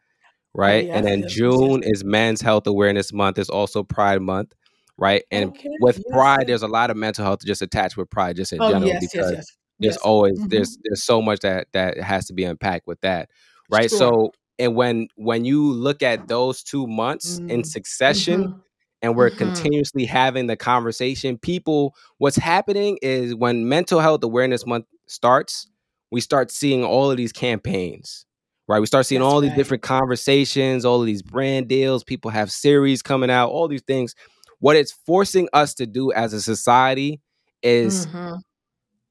right? 0.54 0.88
And 0.92 1.06
then 1.06 1.24
yes 1.24 1.28
June 1.28 1.82
is 1.84 2.04
men's 2.04 2.40
health 2.40 2.66
awareness 2.66 3.12
month. 3.12 3.38
It's 3.38 3.50
also 3.50 3.82
Pride 3.82 4.22
month, 4.22 4.54
right? 4.98 5.24
And 5.30 5.52
okay 5.52 5.76
with 5.80 6.00
yes 6.06 6.06
Pride, 6.12 6.46
there's 6.48 6.62
a 6.62 6.68
lot 6.68 6.90
of 6.90 6.96
mental 6.96 7.24
health 7.24 7.40
just 7.44 7.62
attached 7.62 7.96
with 7.96 8.10
Pride, 8.10 8.36
just 8.36 8.52
in 8.52 8.62
oh 8.62 8.68
general, 8.68 8.94
yes 8.94 9.00
because 9.00 9.32
yes 9.32 9.46
there's 9.80 9.96
always 9.98 10.40
hmm 10.40 10.46
there's 10.48 10.78
there's 10.84 11.04
so 11.04 11.20
much 11.22 11.40
that 11.40 11.68
that 11.72 11.98
has 12.00 12.26
to 12.26 12.34
be 12.34 12.44
unpacked 12.44 12.86
with 12.86 13.00
that, 13.02 13.30
right? 13.70 13.90
sure 13.90 13.98
So 13.98 14.32
and 14.58 14.74
when 14.76 15.08
when 15.16 15.44
you 15.44 15.72
look 15.72 16.02
at 16.02 16.28
those 16.28 16.62
two 16.62 16.86
months 16.86 17.40
in 17.48 17.62
mm. 17.62 17.66
succession, 17.66 18.42
hmm 18.44 18.60
and 19.02 19.16
we're 19.16 19.30
hmm 19.30 19.30
continuously 19.30 20.04
having 20.04 20.46
the 20.46 20.56
conversation. 20.56 21.38
People 21.38 21.94
what's 22.18 22.36
happening 22.36 22.98
is 23.02 23.34
when 23.34 23.68
mental 23.68 24.00
health 24.00 24.22
awareness 24.24 24.66
month 24.66 24.86
starts 25.06 25.68
we 26.10 26.20
start 26.20 26.50
seeing 26.50 26.84
all 26.84 27.10
of 27.10 27.16
these 27.16 27.32
campaigns 27.32 28.24
right? 28.68 28.80
We 28.80 28.86
start 28.86 29.06
seeing 29.06 29.22
that's 29.22 29.22
all 29.22 29.40
these 29.40 29.52
different 29.52 29.82
conversations 29.82 30.84
all 30.84 31.00
of 31.00 31.06
these 31.06 31.22
brand 31.22 31.68
deals 31.68 32.04
people 32.04 32.30
have 32.30 32.50
series 32.50 33.02
coming 33.02 33.30
out 33.30 33.50
all 33.50 33.68
these 33.68 33.82
things. 33.82 34.14
What 34.60 34.76
it's 34.76 34.92
forcing 34.92 35.48
us 35.52 35.74
to 35.74 35.86
do 35.86 36.12
as 36.12 36.32
a 36.32 36.40
society 36.40 37.20
is 37.62 38.06
hmm 38.06 38.40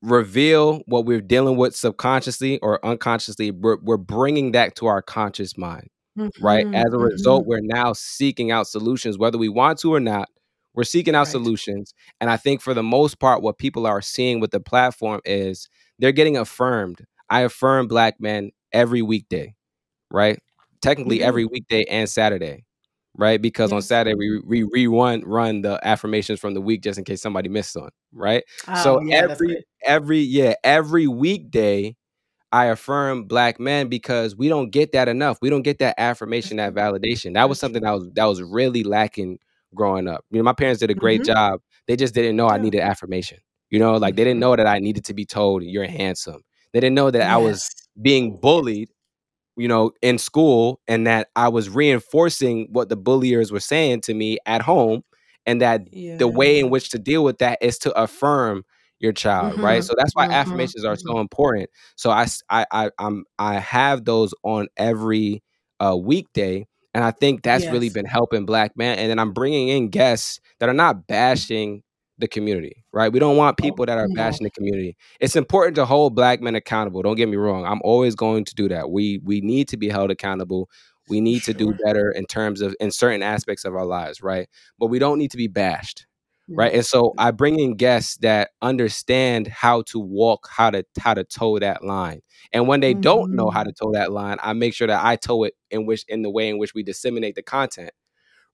reveal 0.01 0.81
what 0.85 1.05
we're 1.05 1.21
dealing 1.21 1.57
with 1.57 1.75
subconsciously 1.75 2.59
or 2.59 2.83
unconsciously. 2.85 3.51
We're, 3.51 3.77
we're 3.81 3.97
bringing 3.97 4.51
that 4.51 4.75
to 4.77 4.87
our 4.87 5.01
conscious 5.01 5.57
mind 5.57 5.89
right? 6.39 6.67
hmm 6.67 6.73
As 6.73 6.93
a 6.93 6.97
hmm 6.97 7.05
result, 7.13 7.45
we're 7.45 7.61
now 7.61 7.93
seeking 7.93 8.51
out 8.51 8.67
solutions, 8.67 9.17
whether 9.17 9.37
we 9.37 9.49
want 9.49 9.79
to 9.79 9.93
or 9.93 9.99
not. 9.99 10.29
We're 10.73 10.83
seeking 10.83 11.15
out 11.15 11.27
right 11.27 11.27
solutions. 11.27 11.93
And 12.19 12.29
I 12.29 12.37
think 12.37 12.61
for 12.61 12.73
the 12.73 12.83
most 12.83 13.19
part, 13.19 13.41
what 13.41 13.57
people 13.57 13.87
are 13.87 14.01
seeing 14.01 14.39
with 14.39 14.51
the 14.51 14.59
platform 14.59 15.21
is 15.25 15.69
they're 15.99 16.11
getting 16.11 16.37
affirmed. 16.37 17.05
I 17.29 17.41
affirm 17.41 17.87
black 17.87 18.19
men 18.19 18.51
every 18.73 19.01
weekday, 19.01 19.55
right? 20.11 20.39
Technically 20.81 21.21
every 21.21 21.45
weekday 21.45 21.83
and 21.89 22.09
Saturday, 22.09 22.65
right? 23.17 23.41
Because 23.41 23.71
yes. 23.71 23.77
on 23.77 23.81
Saturday 23.81 24.15
we 24.15 24.39
we 24.65 24.85
rerun 24.87 25.23
run 25.25 25.61
the 25.61 25.79
affirmations 25.87 26.39
from 26.39 26.53
the 26.53 26.61
week 26.61 26.83
just 26.83 26.97
in 26.99 27.05
case 27.05 27.21
somebody 27.21 27.49
missed 27.49 27.75
one, 27.75 27.91
right? 28.13 28.43
Oh, 28.67 28.73
so 28.73 28.99
yeah, 29.01 29.21
every 29.23 29.63
every 29.85 30.19
yeah 30.19 30.53
every 30.63 31.07
weekday 31.07 31.95
I 32.51 32.65
affirm 32.65 33.25
black 33.25 33.59
men 33.59 33.89
because 33.89 34.35
we 34.35 34.47
don't 34.47 34.69
get 34.69 34.91
that 34.93 35.07
enough. 35.07 35.37
We 35.41 35.49
don't 35.49 35.63
get 35.63 35.79
that 35.79 35.95
affirmation, 35.97 36.57
that 36.57 36.73
validation. 36.73 37.33
That 37.33 37.49
was 37.49 37.59
something 37.59 37.83
that 37.83 37.91
was 37.91 38.09
that 38.13 38.25
was 38.25 38.41
really 38.41 38.83
lacking 38.83 39.39
growing 39.73 40.07
up. 40.07 40.23
You 40.31 40.37
know, 40.37 40.43
my 40.43 40.53
parents 40.53 40.79
did 40.79 40.89
a 40.89 40.95
great 40.95 41.21
mm-hmm. 41.21 41.33
job. 41.33 41.61
They 41.87 41.95
just 41.95 42.13
didn't 42.13 42.35
know. 42.35 42.47
I 42.47 42.57
needed 42.57 42.81
affirmation. 42.81 43.39
You 43.69 43.79
know, 43.79 43.97
like 43.97 44.15
they 44.15 44.23
didn't 44.23 44.35
mm-hmm. 44.35 44.41
know 44.41 44.55
that 44.55 44.67
I 44.67 44.79
needed 44.79 45.05
to 45.05 45.13
be 45.13 45.25
told 45.25 45.63
you're 45.63 45.87
handsome. 45.87 46.41
They 46.73 46.79
didn't 46.79 46.95
know 46.95 47.11
that 47.11 47.19
yes. 47.19 47.29
I 47.29 47.37
was 47.37 47.69
being 48.01 48.37
bullied 48.39 48.89
you 49.57 49.67
know, 49.67 49.91
in 50.01 50.17
school 50.17 50.81
and 50.87 51.07
that 51.07 51.29
I 51.35 51.47
was 51.47 51.69
reinforcing 51.69 52.67
what 52.71 52.89
the 52.89 52.97
bulliers 52.97 53.51
were 53.51 53.59
saying 53.59 54.01
to 54.01 54.13
me 54.13 54.37
at 54.45 54.61
home 54.61 55.03
and 55.45 55.61
that 55.61 55.93
yeah. 55.93 56.17
the 56.17 56.27
way 56.27 56.59
in 56.59 56.69
which 56.69 56.89
to 56.89 56.99
deal 56.99 57.23
with 57.23 57.37
that 57.37 57.57
is 57.61 57.77
to 57.79 57.91
affirm 57.99 58.65
your 58.99 59.11
child, 59.11 59.53
mm-hmm. 59.53 59.63
right? 59.63 59.83
So 59.83 59.93
that's 59.97 60.15
why 60.15 60.25
mm-hmm. 60.25 60.33
affirmations 60.33 60.85
are 60.85 60.95
so 60.95 61.19
important. 61.19 61.69
So 61.95 62.11
I 62.11 62.27
I 62.49 62.65
I 62.71 62.89
I'm 62.99 63.25
I 63.37 63.55
have 63.55 64.05
those 64.05 64.33
on 64.43 64.67
every 64.77 65.43
uh 65.79 65.97
weekday 65.97 66.65
and 66.93 67.03
I 67.03 67.11
think 67.11 67.43
that's 67.43 67.65
yes. 67.65 67.73
really 67.73 67.89
been 67.89 68.05
helping 68.05 68.45
black 68.45 68.77
men 68.77 68.97
and 68.97 69.09
then 69.09 69.19
I'm 69.19 69.33
bringing 69.33 69.67
in 69.67 69.89
guests 69.89 70.39
that 70.59 70.69
are 70.69 70.73
not 70.73 71.07
bashing 71.07 71.83
the 72.17 72.27
community, 72.27 72.85
right? 72.93 73.11
We 73.11 73.19
don't 73.19 73.35
want 73.35 73.57
people 73.57 73.85
that 73.85 73.97
are 73.97 74.07
bashing 74.15 74.45
the 74.45 74.49
community. 74.49 74.95
It's 75.19 75.35
important 75.35 75.75
to 75.75 75.85
hold 75.85 76.15
black 76.15 76.39
men 76.39 76.55
accountable. 76.55 77.01
Don't 77.01 77.17
get 77.17 77.27
me 77.27 77.35
wrong. 77.35 77.65
I'm 77.65 77.81
always 77.83 78.15
going 78.15 78.45
to 78.45 78.55
do 78.55 78.69
that. 78.69 78.89
We 78.89 79.19
we 79.23 79.41
need 79.41 79.67
to 79.69 79.77
be 79.77 79.89
held 79.89 80.11
accountable. 80.11 80.69
We 81.09 81.21
need 81.21 81.43
sure. 81.43 81.53
to 81.53 81.57
do 81.57 81.73
better 81.83 82.11
in 82.11 82.25
terms 82.25 82.61
of 82.61 82.75
in 82.79 82.91
certain 82.91 83.21
aspects 83.21 83.65
of 83.65 83.75
our 83.75 83.85
lives, 83.85 84.23
right? 84.23 84.47
But 84.79 84.87
we 84.87 84.99
don't 84.99 85.19
need 85.19 85.31
to 85.31 85.37
be 85.37 85.47
bashed. 85.47 86.07
Right. 86.47 86.73
And 86.73 86.85
so 86.85 87.13
I 87.17 87.31
bring 87.31 87.59
in 87.59 87.75
guests 87.75 88.17
that 88.17 88.51
understand 88.61 89.47
how 89.47 89.81
to 89.87 89.99
walk, 89.99 90.47
how 90.51 90.69
to 90.69 90.85
how 90.99 91.15
to 91.15 91.23
toe 91.23 91.57
that 91.59 91.83
line. 91.83 92.21
And 92.53 92.67
when 92.67 92.81
they 92.81 92.93
mm-hmm. 92.93 93.01
don't 93.01 93.35
know 93.35 93.49
how 93.49 93.61
mm-hmm. 93.61 93.69
to 93.69 93.73
toe 93.73 93.91
that 93.93 94.11
line, 94.11 94.37
I 94.43 94.53
make 94.53 94.73
sure 94.73 94.87
that 94.87 95.03
I 95.03 95.15
toe 95.15 95.45
it 95.45 95.53
in 95.71 95.85
which 95.85 96.05
in 96.07 96.21
the 96.21 96.29
way 96.29 96.49
in 96.49 96.59
which 96.59 96.75
we 96.75 96.83
disseminate 96.83 97.35
the 97.35 97.41
content 97.41 97.91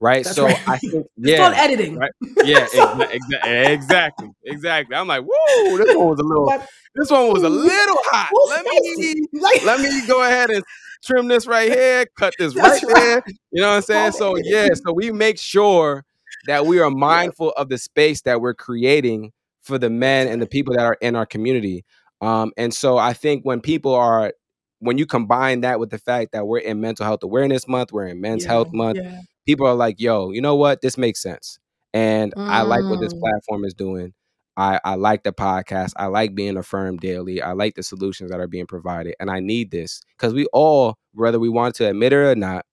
right? 0.02 0.24
That's 0.24 0.36
so 0.36 0.48
right. 0.48 0.68
I 0.68 0.78
think 0.78 0.94
yeah, 0.94 1.02
it's 1.32 1.40
called 1.40 1.54
editing. 1.54 1.96
Right? 1.96 2.12
Yeah, 2.44 2.66
exa- 2.66 3.12
exa- 3.12 3.70
exactly, 3.70 4.30
exactly. 4.44 4.96
I'm 4.96 5.08
like, 5.08 5.24
whoa, 5.24 5.78
this 5.78 5.96
one 5.96 6.08
was 6.08 6.20
a 6.20 6.24
little, 6.24 6.48
this 6.96 7.12
one 7.12 7.32
was 7.32 7.44
a 7.44 7.50
little 7.50 7.98
hot. 8.06 8.32
Let 8.50 8.66
me 8.66 9.16
let 9.64 9.80
me 9.80 10.08
go 10.08 10.24
ahead 10.24 10.50
and 10.50 10.64
trim 11.04 11.28
this 11.28 11.46
right 11.46 11.72
here, 11.72 12.06
cut 12.18 12.34
this 12.40 12.56
right, 12.56 12.82
right, 12.84 12.96
there. 12.96 13.24
You 13.52 13.62
know 13.62 13.70
what 13.70 13.76
I'm 13.76 13.82
saying? 13.84 14.12
So 14.14 14.36
yeah, 14.38 14.70
so 14.74 14.92
we 14.92 15.12
make 15.12 15.40
sure 15.40 16.04
that 16.48 16.66
we 16.66 16.80
are 16.80 16.90
mindful 16.90 17.52
of 17.52 17.70
the 17.70 17.78
space 17.78 18.22
that 18.24 18.42
we're 18.42 18.54
creating 18.54 19.32
for 19.62 19.78
the 19.78 19.90
men 19.90 20.28
and 20.28 20.42
the 20.42 20.48
people 20.48 20.74
that 20.76 20.86
are 20.86 20.98
in 21.02 21.16
our 21.16 21.26
community. 21.26 21.86
Um, 22.22 22.52
and 22.58 22.74
so 22.74 22.98
I 22.98 23.14
think 23.14 23.44
when 23.44 23.62
people 23.62 23.96
are 23.96 24.34
when 24.80 24.98
you 24.98 25.06
combine 25.06 25.62
that 25.62 25.80
with 25.80 25.92
the 25.92 26.00
fact 26.00 26.32
that 26.32 26.48
we're 26.48 26.58
in 26.58 26.82
mental 26.82 27.06
health 27.06 27.24
awareness 27.24 27.68
month, 27.68 27.92
we're 27.92 28.08
in 28.08 28.20
men's 28.20 28.44
yeah, 28.44 28.50
health 28.50 28.74
month, 28.74 28.98
yeah 28.98 29.22
people 29.46 29.68
are 29.68 29.76
like, 29.76 30.00
yo, 30.00 30.32
you 30.32 30.42
know 30.42 30.56
what? 30.56 30.82
This 30.82 30.98
makes 30.98 31.22
sense. 31.22 31.60
And 31.94 32.34
mm. 32.36 32.48
I 32.48 32.62
like 32.62 32.84
what 32.84 33.00
this 33.00 33.14
mm. 33.14 33.20
platform 33.20 33.66
is 33.66 33.74
doing. 33.74 34.14
I, 34.58 34.80
I 34.84 34.96
like 34.96 35.24
the 35.24 35.34
podcast. 35.34 35.94
I 35.96 36.08
like 36.08 36.36
being 36.36 36.58
affirmed 36.58 37.00
daily. 37.00 37.42
I 37.42 37.54
like 37.54 37.76
the 37.76 37.84
solutions 37.84 38.32
that 38.32 38.40
are 38.40 38.48
being 38.48 38.68
provided. 38.68 39.16
And 39.20 39.32
I 39.32 39.40
need 39.40 39.72
this 39.72 40.02
because 40.18 40.34
we 40.34 40.46
all, 40.54 40.96
whether 41.14 41.40
we 41.40 41.50
want 41.50 41.76
to 41.76 41.88
admit 41.88 42.14
it 42.14 42.18
or 42.18 42.36
not, 42.36 42.66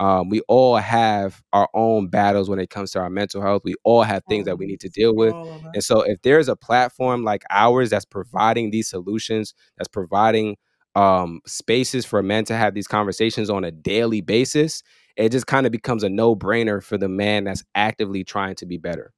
um, 0.00 0.30
we 0.30 0.40
all 0.48 0.78
have 0.78 1.42
our 1.52 1.68
own 1.74 2.08
battles 2.08 2.48
when 2.48 2.58
it 2.58 2.70
comes 2.70 2.90
to 2.92 3.00
our 3.00 3.10
mental 3.10 3.42
health. 3.42 3.60
We 3.66 3.74
all 3.84 4.02
have 4.02 4.24
things 4.30 4.46
that 4.46 4.56
we 4.56 4.64
need 4.64 4.80
to 4.80 4.88
deal 4.88 5.14
with. 5.14 5.34
And 5.74 5.84
so, 5.84 6.00
if 6.00 6.22
there's 6.22 6.48
a 6.48 6.56
platform 6.56 7.22
like 7.22 7.44
ours 7.50 7.90
that's 7.90 8.06
providing 8.06 8.70
these 8.70 8.88
solutions, 8.88 9.52
that's 9.76 9.88
providing 9.88 10.56
um, 10.96 11.40
spaces 11.46 12.06
for 12.06 12.22
men 12.22 12.46
to 12.46 12.56
have 12.56 12.72
these 12.72 12.88
conversations 12.88 13.50
on 13.50 13.62
a 13.62 13.70
daily 13.70 14.22
basis, 14.22 14.82
it 15.16 15.32
just 15.32 15.46
kind 15.46 15.66
of 15.66 15.72
becomes 15.72 16.02
a 16.02 16.08
no 16.08 16.34
brainer 16.34 16.82
for 16.82 16.96
the 16.96 17.08
man 17.08 17.44
that's 17.44 17.62
actively 17.74 18.24
trying 18.24 18.54
to 18.56 18.66
be 18.66 18.78
better. 18.78 19.12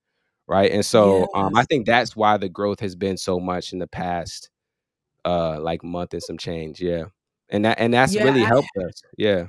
Right. 0.49 0.73
And 0.73 0.85
so 0.85 1.29
um, 1.37 1.55
I 1.57 1.63
think 1.63 1.87
that's 1.87 2.17
why 2.17 2.37
the 2.39 2.49
growth 2.49 2.81
has 2.81 2.97
been 2.97 3.17
so 3.17 3.39
much 3.39 3.73
in 3.73 3.79
the 3.79 3.87
past 3.87 4.51
uh 5.25 5.61
like 5.61 5.85
month 5.85 6.13
and 6.13 6.23
some 6.23 6.37
change. 6.37 6.81
Yeah. 6.81 7.05
And 7.49 7.65
that 7.65 7.79
and 7.79 7.95
that's 7.95 8.13
yeah, 8.13 8.25
really 8.25 8.43
helped 8.43 8.69
I, 8.77 8.87
us. 8.87 9.03
Yeah. 9.17 9.47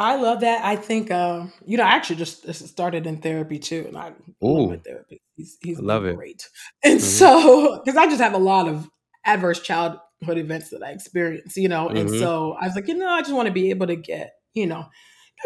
I 0.00 0.16
love 0.16 0.40
that. 0.40 0.64
I 0.64 0.76
think 0.76 1.10
uh, 1.10 1.44
you 1.66 1.76
know, 1.76 1.84
I 1.84 1.90
actually 1.90 2.16
just 2.16 2.52
started 2.54 3.06
in 3.06 3.18
therapy 3.18 3.58
too, 3.58 3.84
and 3.86 3.98
I 3.98 4.12
Ooh, 4.42 4.60
love 4.60 4.70
my 4.70 4.76
therapist. 4.78 5.20
He's 5.36 5.58
he's 5.60 5.78
love 5.78 6.06
it. 6.06 6.16
great. 6.16 6.48
And 6.82 6.98
mm-hmm. 6.98 7.06
so 7.06 7.82
because 7.84 7.98
I 7.98 8.06
just 8.06 8.20
have 8.20 8.32
a 8.32 8.38
lot 8.38 8.66
of 8.66 8.88
adverse 9.26 9.60
childhood 9.60 10.00
events 10.22 10.70
that 10.70 10.82
I 10.82 10.92
experience, 10.92 11.54
you 11.58 11.68
know, 11.68 11.88
mm-hmm. 11.88 11.98
and 11.98 12.10
so 12.10 12.56
I 12.58 12.66
was 12.66 12.74
like, 12.74 12.88
you 12.88 12.94
know, 12.94 13.10
I 13.10 13.20
just 13.20 13.34
want 13.34 13.48
to 13.48 13.52
be 13.52 13.68
able 13.68 13.88
to 13.88 13.96
get, 13.96 14.32
you 14.54 14.66
know, 14.66 14.86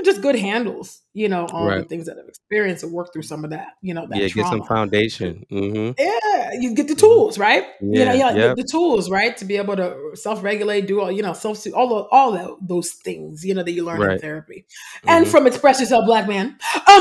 just 0.03 0.23
good 0.23 0.35
handles, 0.35 1.03
you 1.13 1.29
know, 1.29 1.47
on 1.47 1.67
right. 1.67 1.89
things 1.89 2.07
that 2.07 2.17
I've 2.19 2.29
experienced 2.29 2.83
and 2.83 2.93
work 2.93 3.13
through 3.13 3.23
some 3.23 3.45
of 3.45 3.51
that, 3.51 3.75
you 3.81 3.95
know, 3.95 4.07
that 4.09 4.19
yeah, 4.19 4.29
trauma. 4.29 4.51
get 4.51 4.59
some 4.59 4.67
foundation. 4.67 5.45
Mm-hmm. 5.51 5.93
Yeah, 5.99 6.53
you 6.59 6.75
get 6.75 6.89
the 6.89 6.95
mm-hmm. 6.95 7.01
tools, 7.01 7.39
right? 7.39 7.65
Yeah, 7.81 7.99
you 8.01 8.05
know, 8.05 8.13
yeah, 8.13 8.35
yep. 8.35 8.57
the, 8.57 8.63
the, 8.63 8.69
tools, 8.69 9.09
right, 9.09 9.37
to 9.37 9.45
be 9.45 9.57
able 9.57 9.77
to 9.77 10.11
self-regulate, 10.15 10.87
do 10.87 11.01
all, 11.01 11.13
you 11.13 11.23
know, 11.23 11.33
self 11.33 11.65
all 11.75 11.89
the, 11.89 12.09
all 12.11 12.33
the, 12.33 12.57
those 12.61 12.93
things, 12.93 13.45
you 13.45 13.55
know, 13.55 13.63
that 13.63 13.73
you 13.73 13.85
learn 13.85 14.01
right. 14.01 14.13
in 14.13 14.19
therapy, 14.19 14.67
mm-hmm. 14.99 15.09
and 15.11 15.29
from 15.29 15.47
Express 15.47 15.81
Yourself, 15.81 16.07
Black 16.07 16.27
Man. 16.27 16.47
Um, 16.47 16.57
so, 16.87 16.97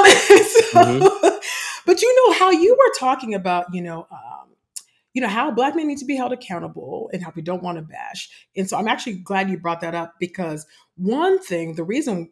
mm-hmm. 0.73 1.37
but 1.85 2.01
you 2.01 2.15
know 2.15 2.33
how 2.33 2.51
you 2.51 2.77
were 2.77 2.93
talking 2.99 3.33
about, 3.33 3.73
you 3.73 3.81
know. 3.81 4.07
Um, 4.11 4.49
you 5.13 5.21
know 5.21 5.27
how 5.27 5.51
black 5.51 5.75
men 5.75 5.87
need 5.87 5.99
to 5.99 6.05
be 6.05 6.15
held 6.15 6.33
accountable 6.33 7.09
and 7.13 7.23
how 7.23 7.31
we 7.35 7.43
don't 7.43 7.61
want 7.61 7.77
to 7.77 7.83
bash 7.83 8.29
and 8.55 8.67
so 8.67 8.75
i'm 8.77 8.87
actually 8.87 9.13
glad 9.13 9.47
you 9.47 9.59
brought 9.59 9.81
that 9.81 9.93
up 9.93 10.15
because 10.19 10.65
one 10.95 11.39
thing 11.39 11.75
the 11.75 11.83
reason 11.83 12.31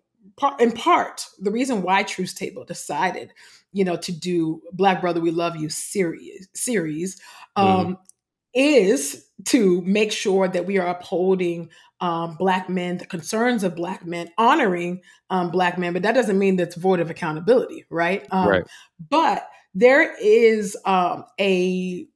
in 0.59 0.71
part, 0.71 1.25
the 1.39 1.51
reason 1.51 1.81
why 1.81 2.03
Truth 2.03 2.35
Table 2.35 2.65
decided, 2.65 3.33
you 3.71 3.83
know, 3.83 3.97
to 3.97 4.11
do 4.11 4.61
Black 4.73 5.01
Brother 5.01 5.21
We 5.21 5.31
Love 5.31 5.55
You 5.55 5.69
series 5.69 6.47
series 6.53 7.19
mm-hmm. 7.57 7.67
um, 7.67 7.87
mm. 7.87 7.97
is 8.53 9.27
to 9.45 9.81
make 9.81 10.11
sure 10.11 10.47
that 10.47 10.65
we 10.65 10.77
are 10.77 10.87
upholding 10.87 11.69
um, 11.99 12.35
Black 12.35 12.67
men, 12.67 12.97
the 12.97 13.05
concerns 13.05 13.63
of 13.63 13.75
Black 13.75 14.05
men, 14.05 14.29
honoring 14.37 15.01
um, 15.29 15.51
Black 15.51 15.77
men. 15.77 15.93
But 15.93 16.01
that 16.03 16.15
doesn't 16.15 16.37
mean 16.39 16.55
that's 16.55 16.75
void 16.75 16.99
of 16.99 17.09
accountability, 17.09 17.85
right? 17.89 18.25
Um, 18.31 18.47
right. 18.47 18.63
But 19.09 19.47
there 19.73 20.15
is 20.19 20.75
um, 20.85 21.25
a, 21.39 22.07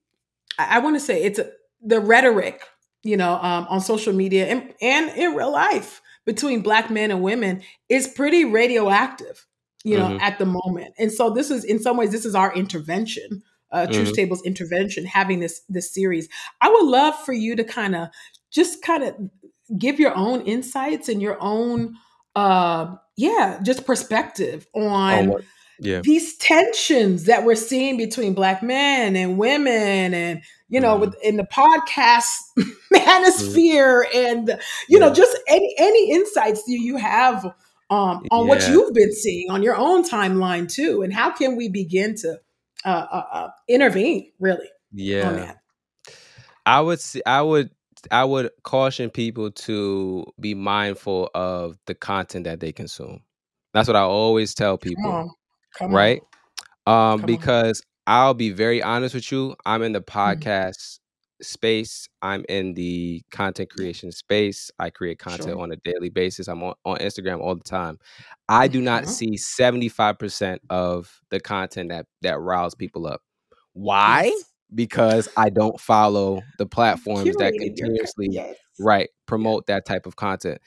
I 0.57 0.79
want 0.79 0.95
to 0.95 0.99
say 0.99 1.23
it's 1.23 1.39
a, 1.39 1.51
the 1.81 1.99
rhetoric, 1.99 2.63
you 3.03 3.15
know, 3.15 3.35
um, 3.35 3.67
on 3.69 3.79
social 3.79 4.13
media 4.13 4.47
and, 4.47 4.73
and 4.81 5.09
in 5.11 5.35
real 5.35 5.51
life 5.51 6.01
between 6.25 6.61
black 6.61 6.89
men 6.89 7.11
and 7.11 7.21
women 7.21 7.61
is 7.89 8.07
pretty 8.07 8.45
radioactive 8.45 9.45
you 9.83 9.97
know 9.97 10.09
mm-hmm. 10.09 10.19
at 10.19 10.37
the 10.39 10.45
moment 10.45 10.93
and 10.97 11.11
so 11.11 11.29
this 11.29 11.49
is 11.49 11.63
in 11.63 11.79
some 11.79 11.95
ways 11.95 12.11
this 12.11 12.25
is 12.25 12.35
our 12.35 12.53
intervention 12.55 13.43
uh 13.71 13.85
truth 13.85 14.07
mm-hmm. 14.07 14.13
tables 14.13 14.41
intervention 14.43 15.05
having 15.05 15.39
this 15.39 15.61
this 15.69 15.93
series 15.93 16.27
i 16.61 16.69
would 16.69 16.85
love 16.85 17.15
for 17.23 17.33
you 17.33 17.55
to 17.55 17.63
kind 17.63 17.95
of 17.95 18.09
just 18.51 18.81
kind 18.81 19.03
of 19.03 19.15
give 19.77 19.99
your 19.99 20.15
own 20.15 20.41
insights 20.41 21.07
and 21.07 21.21
your 21.21 21.37
own 21.39 21.95
uh 22.35 22.95
yeah 23.15 23.59
just 23.63 23.85
perspective 23.85 24.67
on 24.73 25.31
oh, 25.31 25.39
yeah. 25.79 26.01
these 26.01 26.37
tensions 26.37 27.25
that 27.25 27.43
we're 27.43 27.55
seeing 27.55 27.97
between 27.97 28.33
black 28.33 28.63
men 28.63 29.15
and 29.15 29.37
women 29.37 30.13
and 30.13 30.41
you 30.67 30.79
know, 30.79 30.99
mm-hmm. 30.99 31.11
in 31.23 31.37
the 31.37 31.43
podcast 31.43 32.25
manosphere 32.93 34.03
mm-hmm. 34.05 34.17
and 34.17 34.47
you 34.89 34.99
yeah. 34.99 34.99
know, 34.99 35.13
just 35.13 35.37
any 35.47 35.73
any 35.77 36.11
insights 36.11 36.63
do 36.63 36.73
you 36.73 36.97
have 36.97 37.45
um, 37.89 38.25
on 38.31 38.45
yeah. 38.45 38.49
what 38.49 38.67
you've 38.67 38.93
been 38.93 39.13
seeing 39.13 39.49
on 39.51 39.61
your 39.61 39.75
own 39.75 40.03
timeline 40.07 40.71
too, 40.71 41.01
and 41.03 41.13
how 41.13 41.31
can 41.31 41.55
we 41.55 41.69
begin 41.69 42.15
to 42.17 42.39
uh, 42.83 43.05
uh, 43.11 43.23
uh, 43.31 43.49
intervene 43.67 44.31
really? 44.39 44.67
Yeah, 44.91 45.53
I 46.65 46.81
would 46.81 46.99
see, 46.99 47.21
I 47.25 47.41
would 47.41 47.69
I 48.11 48.23
would 48.23 48.49
caution 48.63 49.09
people 49.09 49.51
to 49.51 50.25
be 50.39 50.55
mindful 50.55 51.29
of 51.35 51.77
the 51.85 51.93
content 51.93 52.45
that 52.45 52.59
they 52.59 52.71
consume. 52.71 53.21
That's 53.73 53.87
what 53.87 53.97
I 53.97 54.01
always 54.01 54.53
tell 54.53 54.77
people. 54.77 55.35
Come 55.77 55.91
right? 55.91 56.21
On. 56.85 57.13
Um, 57.13 57.21
because 57.21 57.81
I'll 58.07 58.33
be 58.33 58.51
very 58.51 58.81
honest 58.83 59.15
with 59.15 59.31
you. 59.31 59.55
I'm 59.65 59.81
in 59.81 59.93
the 59.93 60.01
mm-hmm. 60.01 60.19
podcast 60.19 60.77
mm-hmm. 60.77 61.43
space. 61.43 62.07
I'm 62.21 62.45
in 62.47 62.73
the 62.73 63.23
content 63.31 63.69
creation 63.69 64.11
space. 64.11 64.69
I 64.79 64.89
create 64.89 65.19
content 65.19 65.49
sure. 65.49 65.59
on 65.59 65.71
a 65.71 65.77
daily 65.77 66.09
basis. 66.09 66.47
I'm 66.47 66.61
on, 66.63 66.75
on 66.85 66.97
Instagram 66.97 67.39
all 67.41 67.55
the 67.55 67.63
time. 67.63 67.97
I 68.47 68.67
do 68.67 68.81
not 68.81 69.03
mm-hmm. 69.03 69.11
see 69.11 69.37
75% 69.37 70.59
of 70.69 71.19
the 71.29 71.39
content 71.39 71.89
that 71.89 72.05
that 72.21 72.39
riles 72.39 72.75
people 72.75 73.07
up. 73.07 73.21
Why? 73.73 74.25
Yes. 74.25 74.43
Because 74.73 75.29
I 75.37 75.49
don't 75.49 75.79
follow 75.79 76.41
the 76.57 76.65
platforms 76.65 77.35
that 77.37 77.53
continuously 77.53 78.27
yes. 78.31 78.55
right 78.79 79.09
promote 79.25 79.67
that 79.67 79.85
type 79.85 80.05
of 80.05 80.15
content. 80.15 80.59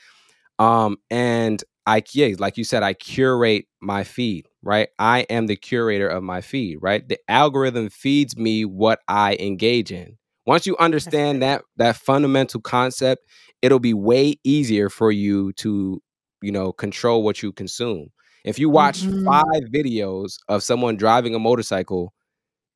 Um 0.59 0.98
and 1.11 1.62
I 1.86 2.02
yeah, 2.12 2.34
like 2.38 2.59
you 2.59 2.64
said, 2.64 2.82
I 2.82 2.92
curate 2.92 3.66
my 3.80 4.04
feed, 4.04 4.46
right? 4.62 4.88
I 4.98 5.20
am 5.30 5.46
the 5.46 5.56
curator 5.56 6.09
of 6.09 6.22
my 6.22 6.40
feed, 6.40 6.78
right? 6.80 7.06
The 7.09 7.18
algorithm 7.28 7.88
feeds 7.90 8.36
me 8.36 8.64
what 8.64 9.00
I 9.09 9.36
engage 9.40 9.92
in. 9.92 10.16
Once 10.46 10.66
you 10.66 10.76
understand 10.78 11.42
that 11.42 11.62
that 11.76 11.96
fundamental 11.96 12.61
concept, 12.61 13.24
it'll 13.62 13.78
be 13.80 13.94
way 13.94 14.36
easier 14.44 14.88
for 14.88 15.12
you 15.12 15.52
to, 15.54 16.00
you 16.42 16.52
know, 16.52 16.72
control 16.72 17.22
what 17.22 17.42
you 17.42 17.52
consume. 17.52 18.09
If 18.44 18.59
you 18.59 18.70
watch 18.70 19.06
Mhm. 19.06 19.24
five 19.26 19.62
videos 19.74 20.38
of 20.48 20.62
someone 20.62 20.96
driving 20.96 21.34
a 21.34 21.38
motorcycle 21.38 22.12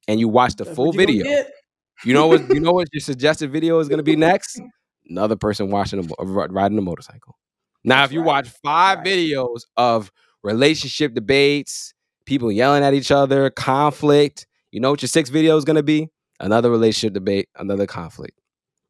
and 0.08 0.20
you 0.20 0.28
watch 0.28 0.56
the 0.56 0.64
That's 0.64 0.76
full 0.76 0.92
you 0.92 0.98
video, 0.98 1.26
you 2.04 2.14
know 2.14 2.26
what 2.26 2.42
you 2.52 2.60
know 2.60 2.72
what 2.72 2.88
your 2.92 3.00
suggested 3.02 3.50
video 3.52 3.78
is 3.78 3.88
going 3.88 3.98
to 3.98 4.02
be 4.04 4.16
next? 4.16 4.60
Another 5.08 5.36
person 5.36 5.70
watching 5.70 6.00
a, 6.18 6.24
riding 6.24 6.78
a 6.78 6.82
motorcycle. 6.82 7.36
Now, 7.84 7.96
That's 8.00 8.10
if 8.10 8.12
you 8.14 8.20
right. 8.20 8.26
watch 8.26 8.48
five 8.62 8.98
Right. 8.98 9.06
videos 9.06 9.62
of 9.76 10.10
relationship 10.42 11.14
debates, 11.14 11.94
people 12.26 12.50
yelling 12.52 12.82
at 12.84 12.94
each 12.94 13.10
other, 13.10 13.50
conflict, 13.50 14.46
you 14.70 14.80
know 14.80 14.90
what 14.90 15.02
your 15.02 15.08
sixth 15.08 15.32
video 15.32 15.56
is 15.56 15.64
going 15.64 15.76
to 15.76 15.82
be? 15.82 16.08
Another 16.40 16.70
relationship 16.70 17.14
debate, 17.14 17.48
another 17.56 17.86
conflict, 17.86 18.38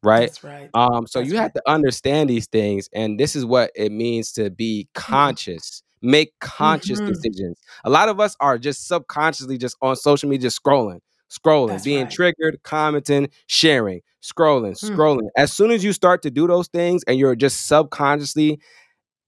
right? 0.03 0.21
That's 0.27 0.43
right. 0.43 0.69
Um, 0.73 1.07
so 1.07 1.19
That's 1.19 1.31
you 1.31 1.37
have 1.37 1.53
to 1.53 1.61
understand 1.67 2.29
these 2.29 2.47
things, 2.47 2.89
and 2.93 3.19
this 3.19 3.35
is 3.35 3.45
what 3.45 3.71
it 3.75 3.91
means 3.91 4.31
to 4.33 4.49
be 4.49 4.87
conscious, 4.95 5.83
make 6.01 6.33
conscious 6.39 6.99
Mhm. 7.01 7.07
decisions. 7.07 7.57
A 7.85 7.89
lot 7.89 8.09
of 8.09 8.19
us 8.19 8.35
are 8.39 8.57
just 8.57 8.87
subconsciously 8.87 9.57
just 9.57 9.77
on 9.81 9.95
social 9.95 10.29
media, 10.29 10.47
just 10.47 10.61
scrolling, 10.63 10.99
scrolling, 11.31 11.69
That's 11.69 11.83
being 11.83 12.05
right. 12.05 12.11
triggered, 12.11 12.59
commenting, 12.63 13.29
sharing, 13.47 14.01
scrolling, 14.23 14.73
Mm. 14.81 14.95
scrolling. 14.95 15.29
As 15.37 15.51
soon 15.53 15.71
as 15.71 15.83
you 15.83 15.93
start 15.93 16.21
to 16.23 16.31
do 16.31 16.47
those 16.47 16.67
things, 16.69 17.03
and 17.07 17.19
you're 17.19 17.35
just 17.35 17.67
subconsciously 17.67 18.59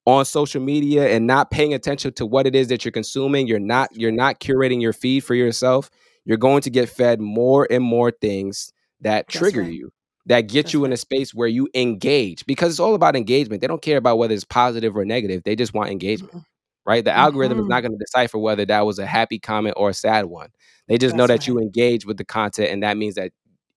on 0.05 0.25
social 0.25 0.61
media 0.61 1.09
and 1.09 1.25
not 1.27 1.51
paying 1.51 1.73
attention 1.73 2.13
to 2.13 2.25
what 2.25 2.45
it 2.47 2.55
is 2.55 2.67
that 2.69 2.85
you're 2.85 2.91
consuming, 2.91 3.47
you're 3.47 3.59
not 3.59 3.89
you're 3.95 4.11
not 4.11 4.39
curating 4.39 4.81
your 4.81 4.93
feed 4.93 5.21
for 5.23 5.35
yourself. 5.35 5.89
You're 6.25 6.37
going 6.37 6.61
to 6.61 6.69
get 6.69 6.89
fed 6.89 7.19
more 7.21 7.67
and 7.71 7.83
more 7.83 8.11
things 8.11 8.71
that 9.01 9.27
That's 9.27 9.37
trigger 9.37 9.61
right. 9.61 9.71
you 9.73 9.91
that 10.27 10.41
get 10.47 10.63
That's 10.65 10.73
you 10.73 10.85
in 10.85 10.93
a 10.93 10.97
space 10.97 11.33
where 11.33 11.47
you 11.47 11.67
engage 11.75 12.45
because 12.45 12.71
it's 12.71 12.79
all 12.79 12.95
about 12.95 13.15
engagement. 13.15 13.61
They 13.61 13.67
don't 13.67 13.81
care 13.81 13.97
about 13.97 14.17
whether 14.17 14.33
it's 14.33 14.43
positive 14.43 14.95
or 14.97 15.05
negative. 15.05 15.43
They 15.43 15.55
just 15.55 15.73
want 15.73 15.91
engagement, 15.91 16.33
Mhm. 16.33 16.45
right? 16.85 17.03
The 17.05 17.11
algorithm 17.11 17.59
is 17.59 17.65
Mhm. 17.65 17.69
not 17.69 17.81
going 17.81 17.91
to 17.91 17.97
decipher 17.97 18.37
whether 18.39 18.65
that 18.65 18.85
was 18.85 18.99
a 18.99 19.05
happy 19.05 19.39
comment 19.39 19.75
or 19.77 19.89
a 19.89 19.93
sad 19.93 20.25
one. 20.25 20.49
They 20.87 20.97
just 20.97 21.15
know 21.15 21.27
That's 21.27 21.45
that 21.45 21.47
you 21.47 21.59
engage 21.59 22.05
with 22.05 22.17
the 22.17 22.25
content, 22.25 22.71
and 22.71 22.83
that 22.83 22.97
means 22.97 23.15
that 23.15 23.31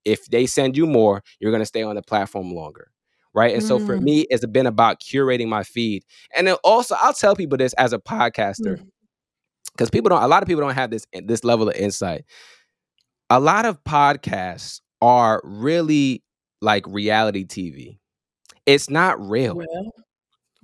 if 0.04 0.26
they 0.26 0.46
send 0.46 0.76
you 0.76 0.86
more, 0.86 1.22
you're 1.40 1.50
going 1.52 1.62
to 1.62 1.66
stay 1.66 1.82
on 1.82 1.96
the 1.96 2.02
platform 2.02 2.52
longer, 2.54 2.90
right? 3.34 3.52
And 3.54 3.62
so 3.64 3.78
for 3.78 3.96
Mm. 3.96 4.02
me, 4.02 4.26
it's 4.30 4.44
been 4.46 4.66
about 4.66 5.00
curating 5.00 5.48
my 5.48 5.62
feed, 5.64 6.04
and 6.36 6.46
then 6.46 6.56
also 6.64 6.96
I'll 7.00 7.12
tell 7.14 7.36
people 7.36 7.58
this 7.58 7.72
as 7.74 7.92
a 7.92 7.98
podcaster 7.98 8.78
Mm. 8.78 8.90
because 9.72 9.90
people 9.90 10.08
don't. 10.10 10.22
A 10.22 10.28
lot 10.28 10.42
of 10.42 10.48
people 10.48 10.62
don't 10.62 10.74
have 10.74 10.90
this 10.90 11.06
this 11.24 11.44
level 11.44 11.68
of 11.68 11.76
insight. 11.76 12.24
A 13.30 13.40
lot 13.40 13.66
of 13.66 13.82
podcasts 13.84 14.80
are 15.02 15.40
really 15.44 16.22
like 16.62 16.84
reality 16.86 17.44
TV. 17.44 17.98
It's 18.66 18.90
not 18.90 19.20
real. 19.20 19.56
Well, 19.56 19.92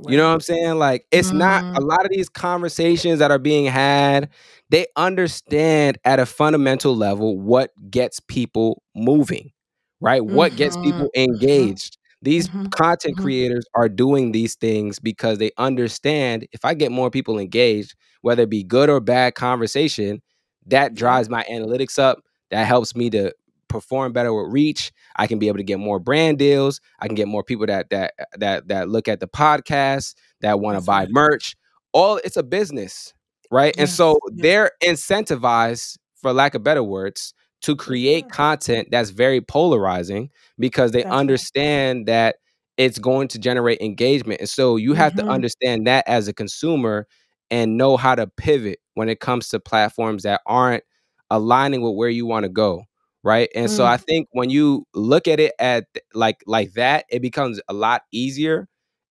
You 0.09 0.17
know 0.19 0.29
what. 0.29 0.35
I'm 0.35 0.41
saying? 0.41 0.75
Like 0.79 1.07
it's 1.13 1.33
not 1.33 1.65
a 1.77 1.81
Mhm. 1.81 1.89
lot 1.89 2.05
of 2.05 2.11
these 2.11 2.29
conversations 2.29 3.19
that 3.21 3.31
are 3.31 3.39
being 3.39 3.67
had, 3.67 4.31
they 4.71 4.87
understand 4.97 5.99
at 6.05 6.19
a 6.21 6.27
fundamental 6.27 6.97
level 6.97 7.39
what 7.39 7.71
gets 7.91 8.21
people 8.21 8.83
moving, 8.97 9.53
right? 10.01 10.25
What 10.25 10.57
gets 10.57 10.77
Mhm. 10.77 10.83
people 10.83 11.11
Mhm. 11.17 11.25
engaged. 11.25 11.99
These 12.25 12.49
Mhm. 12.53 12.73
content 12.73 13.17
Mhm. 13.17 13.19
creators 13.19 13.65
are 13.77 13.89
doing 13.89 14.33
these 14.33 14.57
things 14.57 14.99
because 15.01 15.39
they 15.39 15.53
understand 15.59 16.47
if 16.53 16.65
I 16.65 16.75
get 16.75 16.93
more 16.93 17.11
people 17.11 17.39
engaged, 17.39 17.95
whether 18.23 18.45
it 18.45 18.51
be 18.51 18.65
good 18.65 18.91
or 18.91 19.01
bad 19.01 19.35
conversation, 19.37 20.23
that 20.67 20.95
drives 20.95 21.31
my 21.31 21.45
analytics 21.51 21.99
up. 21.99 22.21
That 22.51 22.67
helps 22.67 22.97
me 22.97 23.11
to 23.11 23.33
perform 23.69 24.13
better 24.13 24.33
with 24.35 24.53
reach. 24.53 24.93
I 25.17 25.27
can 25.29 25.39
be 25.39 25.49
able 25.49 25.59
to 25.59 25.65
get 25.65 25.81
more 25.81 26.01
brand 26.01 26.39
deals. 26.39 26.81
I 27.01 27.07
can 27.09 27.17
get 27.17 27.29
more 27.29 27.45
people 27.45 27.67
that 27.67 27.91
that 27.91 28.15
that 28.39 28.69
that 28.69 28.89
look 28.91 29.09
at 29.09 29.21
the 29.21 29.29
podcast, 29.29 30.15
that 30.43 30.61
want 30.61 30.77
to 30.77 30.83
buy 30.83 31.07
merch. 31.11 31.57
All 31.93 32.19
it's 32.25 32.37
a 32.39 32.43
business, 32.45 33.15
right? 33.53 33.75
And 33.79 33.91
so 33.91 34.19
Yes. 34.37 34.41
they're 34.41 34.73
incentivized, 34.83 35.99
for 36.17 36.33
lack 36.33 36.55
of 36.55 36.63
better 36.65 36.83
words, 36.85 37.35
to 37.65 37.77
create 37.77 38.29
content 38.31 38.89
that's 38.91 39.11
very 39.11 39.41
polarizing 39.41 40.31
because 40.59 40.93
they 40.93 41.05
That's 41.05 41.11
understand 41.11 42.07
that 42.07 42.37
it's 42.79 42.99
going 42.99 43.29
to 43.29 43.39
generate 43.39 43.81
engagement. 43.81 44.41
And 44.41 44.49
so 44.49 44.77
you 44.77 44.95
have 44.95 45.15
to 45.17 45.25
Mhm. 45.25 45.31
understand 45.31 45.87
that 45.87 46.05
as 46.09 46.29
a 46.29 46.33
consumer 46.35 47.07
and 47.51 47.77
know 47.79 47.97
how 47.97 48.15
to 48.15 48.27
pivot 48.27 48.79
when 48.95 49.09
it 49.09 49.21
comes 49.21 49.49
to 49.51 49.61
platforms 49.61 50.25
that 50.25 50.41
aren't 50.47 50.85
aligning 51.31 51.83
with 51.83 51.95
where 51.95 52.09
you 52.11 52.27
want 52.27 52.45
to 52.45 52.49
go 52.51 52.83
right 53.25 53.49
and 53.55 53.71
so 53.71 53.85
Mm. 53.85 53.87
i 53.87 53.97
think 53.97 54.29
when 54.33 54.51
you 54.51 54.87
look 54.95 55.27
at 55.27 55.41
it 55.41 55.53
at 55.59 55.87
like 56.15 56.37
like 56.47 56.73
that 56.75 57.05
it 57.11 57.23
becomes 57.23 57.61
a 57.69 57.75
lot 57.75 58.03
easier 58.13 58.69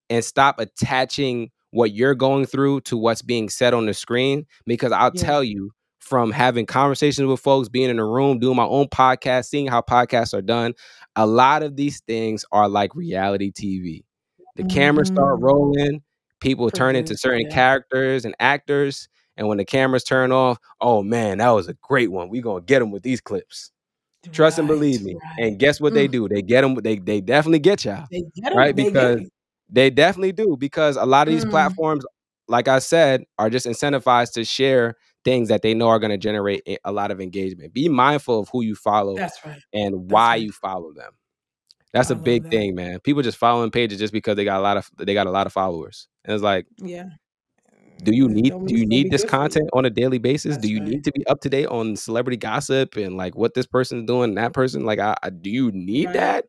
and 0.10 0.24
stop 0.26 0.60
attaching 0.60 1.49
what 1.72 1.91
you're 1.93 2.16
going 2.16 2.45
through 2.45 2.82
to 2.82 2.97
what's 2.97 3.22
being 3.22 3.49
said 3.49 3.74
on 3.74 3.86
the 3.88 3.93
screen 3.93 4.45
because 4.66 4.91
i'll 4.91 5.12
Yeah. 5.12 5.24
tell 5.24 5.43
you 5.43 5.72
from 6.04 6.32
having 6.32 6.66
conversations 6.66 7.26
with 7.28 7.39
folks 7.39 7.70
being 7.70 7.89
in 7.89 7.97
a 7.97 8.06
room 8.06 8.38
doing 8.39 8.58
my 8.58 8.66
own 8.66 8.88
podcast 8.88 9.45
seeing 9.45 9.68
how 9.68 9.82
podcasts 9.82 10.34
are 10.34 10.41
done 10.41 10.74
a 11.16 11.26
lot 11.26 11.64
of 11.64 11.76
these 11.78 12.01
things 12.01 12.43
are 12.51 12.68
like 12.68 12.93
reality 12.93 13.51
tv 13.51 14.04
the 14.56 14.64
cameras 14.66 15.08
start 15.08 15.39
Mhm. 15.39 15.43
rolling 15.43 16.01
people 16.41 16.70
turn 16.70 16.95
into 16.95 17.16
certain 17.18 17.47
yeah. 17.47 17.54
characters 17.56 18.26
and 18.26 18.36
actors 18.39 19.08
and 19.38 19.47
when 19.47 19.58
the 19.58 19.66
cameras 19.66 20.04
turn 20.04 20.32
off 20.32 20.58
oh 20.82 21.01
man 21.01 21.38
that 21.38 21.49
was 21.49 21.68
a 21.70 21.74
great 21.82 22.12
one 22.12 22.30
We're 22.30 22.41
gonna 22.43 22.62
get 22.62 22.80
them 22.80 22.91
with 22.91 23.04
these 23.04 23.22
clips 23.22 23.72
trust 24.32 24.60
and 24.60 24.68
believe 24.68 25.01
me 25.04 25.16
Right. 25.16 25.45
and 25.47 25.60
guess 25.60 25.80
what 25.82 25.93
they 25.93 26.08
Mm. 26.08 26.12
do 26.12 26.28
they 26.30 26.41
get 26.41 26.62
them 26.62 26.76
they, 26.76 26.97
they 26.97 27.22
definitely 27.22 27.60
get 27.60 27.86
y'all 27.86 28.06
They 28.12 28.24
get 28.36 28.54
right 28.56 28.76
They 28.76 28.91
get 28.91 29.20
they 29.70 29.89
definitely 29.89 30.34
do 30.34 30.58
because 30.60 30.97
a 30.97 31.06
lot 31.06 31.28
of 31.28 31.34
these 31.34 31.45
Mm. 31.45 31.49
platforms 31.51 32.06
like 32.49 32.68
i 32.68 32.80
said 32.80 33.24
are 33.39 33.49
just 33.49 33.66
incentivized 33.66 34.34
to 34.34 34.43
share 34.43 34.95
things 35.26 35.50
that 35.50 35.62
they 35.62 35.74
know 35.74 35.88
are 35.88 36.00
going 36.00 36.12
to 36.12 36.18
generate 36.18 36.62
a- 36.68 36.92
lot 36.92 37.12
of 37.12 37.20
engagement 37.22 37.74
be 37.74 37.88
mindful 37.90 38.40
of 38.40 38.50
who 38.52 38.62
you 38.64 38.76
follow 38.76 39.16
right. 39.16 39.62
and 39.74 39.94
That's 39.94 40.12
why 40.12 40.30
right. 40.32 40.42
you 40.42 40.52
follow 40.52 40.94
them 40.94 41.12
that's 41.94 42.10
I 42.12 42.14
a 42.14 42.18
big 42.18 42.44
that. 42.44 42.50
thing 42.52 42.76
man 42.76 43.00
people 43.00 43.22
just 43.22 43.38
following 43.38 43.72
pages 43.72 44.00
just 44.00 44.14
because 44.14 44.36
they 44.36 44.44
got 44.46 44.60
a 44.60 44.64
lot 44.64 44.78
of 44.78 44.90
they 44.98 45.14
got 45.14 45.28
a 45.28 45.32
lot 45.32 45.48
of 45.48 45.54
followers 45.54 46.08
and 46.26 46.34
it's 46.34 46.44
like 46.44 46.66
Yeah. 46.80 47.10
do 48.04 48.14
you 48.16 48.28
need 48.28 48.50
do 48.50 48.50
you 48.50 48.62
it's 48.64 48.72
gonna 48.72 48.80
be 48.80 48.86
need 48.86 49.12
this 49.12 49.22
good 49.22 49.30
for 49.30 49.36
you. 49.38 49.42
content 49.42 49.70
on 49.74 49.86
a 49.86 49.90
daily 49.90 50.18
basis 50.18 50.56
That's 50.56 50.66
do 50.68 50.72
you 50.74 50.80
right. 50.80 50.88
need 50.90 51.04
to 51.06 51.12
be 51.12 51.26
up 51.28 51.40
to 51.42 51.50
date 51.50 51.68
on 51.68 51.96
celebrity 51.96 52.38
gossip 52.38 52.96
and 52.98 53.16
like 53.16 53.36
what 53.36 53.54
this 53.54 53.66
person's 53.68 54.06
doing 54.08 54.30
and 54.32 54.38
that 54.38 54.54
person 54.54 54.86
like 54.86 55.00
I, 55.00 55.16
I- 55.24 55.30
do 55.30 55.50
you 55.50 55.72
need 55.72 56.12
that 56.14 56.46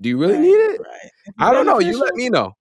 do 0.00 0.08
you 0.08 0.18
really 0.18 0.38
need 0.38 0.48
it 0.54 0.80
Right. 0.80 1.10
I 1.38 1.52
don't 1.52 1.66
know 1.66 1.78
you 1.80 1.98
let 1.98 2.14
me 2.14 2.28
know 2.28 2.52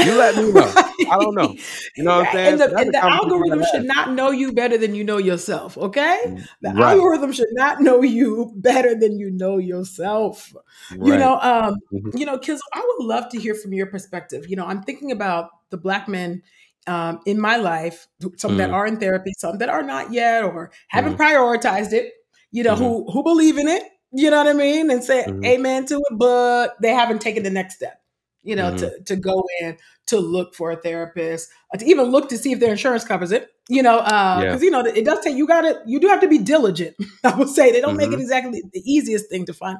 you 0.00 0.14
let 0.14 0.36
me 0.36 0.52
know 0.52 0.76
i 1.10 1.16
don't 1.16 1.34
know 1.34 1.54
you 1.96 2.04
know 2.04 2.10
what 2.16 2.26
i'm 2.26 2.32
saying 2.32 2.54
And 2.54 2.60
the, 2.60 2.66
and 2.78 2.92
the 2.92 3.02
algorithm 3.12 3.62
should 3.64 3.82
not 3.84 4.10
know 4.10 4.30
you 4.30 4.52
better 4.52 4.78
than 4.78 4.94
you 4.94 5.04
know 5.04 5.18
yourself, 5.18 5.76
okay? 5.78 6.18
Mm, 6.26 6.46
The 6.62 6.72
right 6.72 6.96
algorithm 6.98 7.32
should 7.32 7.52
not 7.52 7.80
know 7.80 8.02
you 8.02 8.52
better 8.56 8.94
than 8.94 9.18
you 9.18 9.30
know 9.30 9.58
yourself. 9.58 10.52
You 11.00 11.16
know, 11.16 11.38
um, 11.40 11.74
you 12.14 12.24
know, 12.26 12.38
Kiz, 12.38 12.60
I 12.72 12.80
would 12.86 13.06
love 13.06 13.28
to 13.30 13.38
hear 13.38 13.54
from 13.54 13.72
your 13.72 13.86
perspective. 13.86 14.46
You 14.48 14.56
know, 14.56 14.66
I'm 14.66 14.82
thinking 14.82 15.10
about 15.12 15.50
the 15.70 15.76
black 15.76 16.08
men 16.08 16.42
um, 16.86 17.20
in 17.26 17.40
my 17.40 17.56
life, 17.56 18.06
some 18.36 18.56
that 18.56 18.70
Mhm. 18.70 18.74
are 18.74 18.86
in 18.86 18.98
therapy, 18.98 19.32
some 19.38 19.58
that 19.58 19.68
are 19.68 19.82
not 19.82 20.12
yet, 20.12 20.44
or 20.44 20.70
haven't 20.88 21.14
Mhm. 21.14 21.18
prioritized 21.18 21.92
it. 21.92 22.12
You 22.52 22.62
know, 22.62 22.76
Mhm. 22.76 22.78
who 22.78 23.10
who 23.12 23.22
believe 23.22 23.58
in 23.58 23.68
it. 23.68 23.82
You 24.12 24.30
know 24.30 24.38
what 24.38 24.46
I 24.48 24.52
mean, 24.52 24.90
and 24.90 25.02
say 25.02 25.26
Mhm. 25.26 25.44
amen 25.44 25.86
to 25.86 25.96
it, 25.96 26.18
but 26.18 26.76
they 26.80 26.90
haven't 26.94 27.20
taken 27.20 27.42
the 27.42 27.50
next 27.50 27.74
step. 27.76 28.00
You 28.46 28.56
know, 28.56 28.70
Mhm. 28.70 28.78
to 28.78 29.00
to 29.06 29.16
go 29.16 29.44
in 29.60 29.76
to 30.06 30.18
look 30.20 30.54
for 30.54 30.70
a 30.70 30.76
therapist, 30.76 31.50
uh, 31.74 31.78
to 31.78 31.84
even 31.84 32.06
look 32.06 32.28
to 32.30 32.38
see 32.38 32.52
if 32.52 32.60
their 32.60 32.70
insurance 32.70 33.04
covers 33.04 33.32
it. 33.32 33.50
You 33.68 33.82
know, 33.82 33.98
yeah 34.32 34.44
because 34.46 34.62
you 34.62 34.70
know 34.70 34.80
it 34.80 35.04
does 35.04 35.20
take 35.20 35.36
you 35.36 35.46
got 35.46 35.62
to 35.62 35.82
you 35.86 35.98
do 36.00 36.06
have 36.08 36.20
to 36.20 36.28
be 36.28 36.38
diligent. 36.38 36.96
I 37.24 37.34
would 37.34 37.48
say 37.48 37.72
they 37.72 37.80
don't 37.80 37.96
make 37.96 38.12
it 38.12 38.18
Mhm. 38.18 38.20
exactly 38.20 38.62
the 38.72 38.82
easiest 38.84 39.28
thing 39.28 39.44
to 39.46 39.52
find 39.52 39.78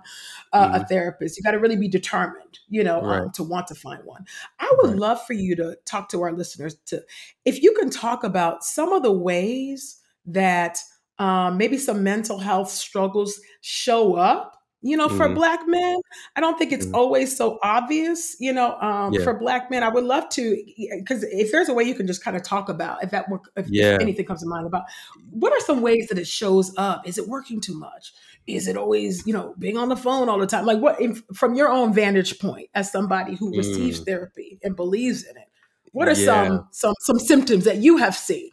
uh, 0.52 0.70
a 0.74 0.80
Mhm. 0.80 0.88
therapist. 0.88 1.36
You 1.36 1.42
got 1.44 1.52
to 1.52 1.58
really 1.58 1.76
be 1.76 1.88
determined, 1.88 2.58
you 2.68 2.82
know, 2.84 3.02
right 3.02 3.22
um, 3.22 3.30
to 3.34 3.42
want 3.44 3.68
to 3.68 3.74
find 3.74 4.04
one. 4.04 4.24
I 4.58 4.72
would 4.82 4.90
right 4.90 4.98
love 4.98 5.24
for 5.26 5.32
you 5.34 5.56
to 5.56 5.76
talk 5.84 6.08
to 6.10 6.22
our 6.22 6.32
listeners 6.32 6.76
to, 6.86 7.02
if 7.44 7.62
you 7.62 7.72
can 7.78 7.90
talk 7.90 8.24
about 8.24 8.64
some 8.64 8.92
of 8.92 9.02
the 9.02 9.12
ways 9.12 10.00
that 10.26 10.78
um, 11.18 11.56
maybe 11.56 11.78
some 11.78 12.02
mental 12.02 12.38
health 12.38 12.70
struggles 12.70 13.40
show 13.60 14.14
up. 14.16 14.55
You 14.86 14.96
know, 14.96 15.08
for 15.08 15.28
Mhm. 15.28 15.34
Black 15.34 15.60
men, 15.66 15.96
I 16.36 16.40
don't 16.40 16.56
think 16.58 16.72
it's 16.72 16.86
Mhm. 16.86 16.94
always 16.94 17.36
so 17.36 17.58
obvious. 17.62 18.36
You 18.40 18.52
know, 18.52 18.76
um, 18.80 19.12
yeah 19.12 19.24
for 19.24 19.34
Black 19.38 19.70
men, 19.70 19.82
I 19.82 19.88
would 19.88 20.04
love 20.04 20.28
to, 20.30 20.62
because 20.98 21.24
if 21.24 21.50
there's 21.52 21.68
a 21.68 21.74
way 21.74 21.84
you 21.84 21.94
can 21.94 22.06
just 22.06 22.22
kind 22.24 22.36
of 22.36 22.42
talk 22.42 22.68
about, 22.68 23.02
if 23.02 23.10
that 23.10 23.28
work, 23.28 23.50
if, 23.56 23.66
if 23.66 23.72
yeah 23.72 23.98
anything 24.00 24.24
comes 24.26 24.42
to 24.42 24.46
mind 24.48 24.66
about, 24.66 24.84
what 25.30 25.52
are 25.52 25.60
some 25.60 25.80
ways 25.82 26.06
that 26.08 26.18
it 26.18 26.26
shows 26.26 26.72
up? 26.76 27.06
Is 27.08 27.18
it 27.18 27.26
working 27.28 27.60
too 27.60 27.78
much? 27.78 28.12
Is 28.46 28.68
it 28.68 28.76
always, 28.76 29.26
you 29.26 29.32
know, 29.32 29.54
being 29.58 29.76
on 29.76 29.88
the 29.88 29.96
phone 29.96 30.28
all 30.28 30.38
the 30.38 30.46
time? 30.46 30.64
Like 30.66 30.78
what, 30.78 31.00
if, 31.00 31.22
from 31.34 31.54
your 31.54 31.68
own 31.68 31.92
vantage 31.92 32.38
point, 32.38 32.68
as 32.74 32.92
somebody 32.92 33.34
who 33.34 33.56
receives 33.56 34.00
Mm. 34.00 34.06
therapy 34.06 34.58
and 34.62 34.76
believes 34.76 35.24
in 35.24 35.36
it, 35.36 35.48
What 35.92 36.08
are 36.08 36.14
Yeah. 36.14 36.26
some 36.26 36.68
some 36.72 36.94
some 37.00 37.18
symptoms 37.18 37.64
that 37.64 37.78
you 37.78 37.96
have 37.96 38.14
seen? 38.14 38.50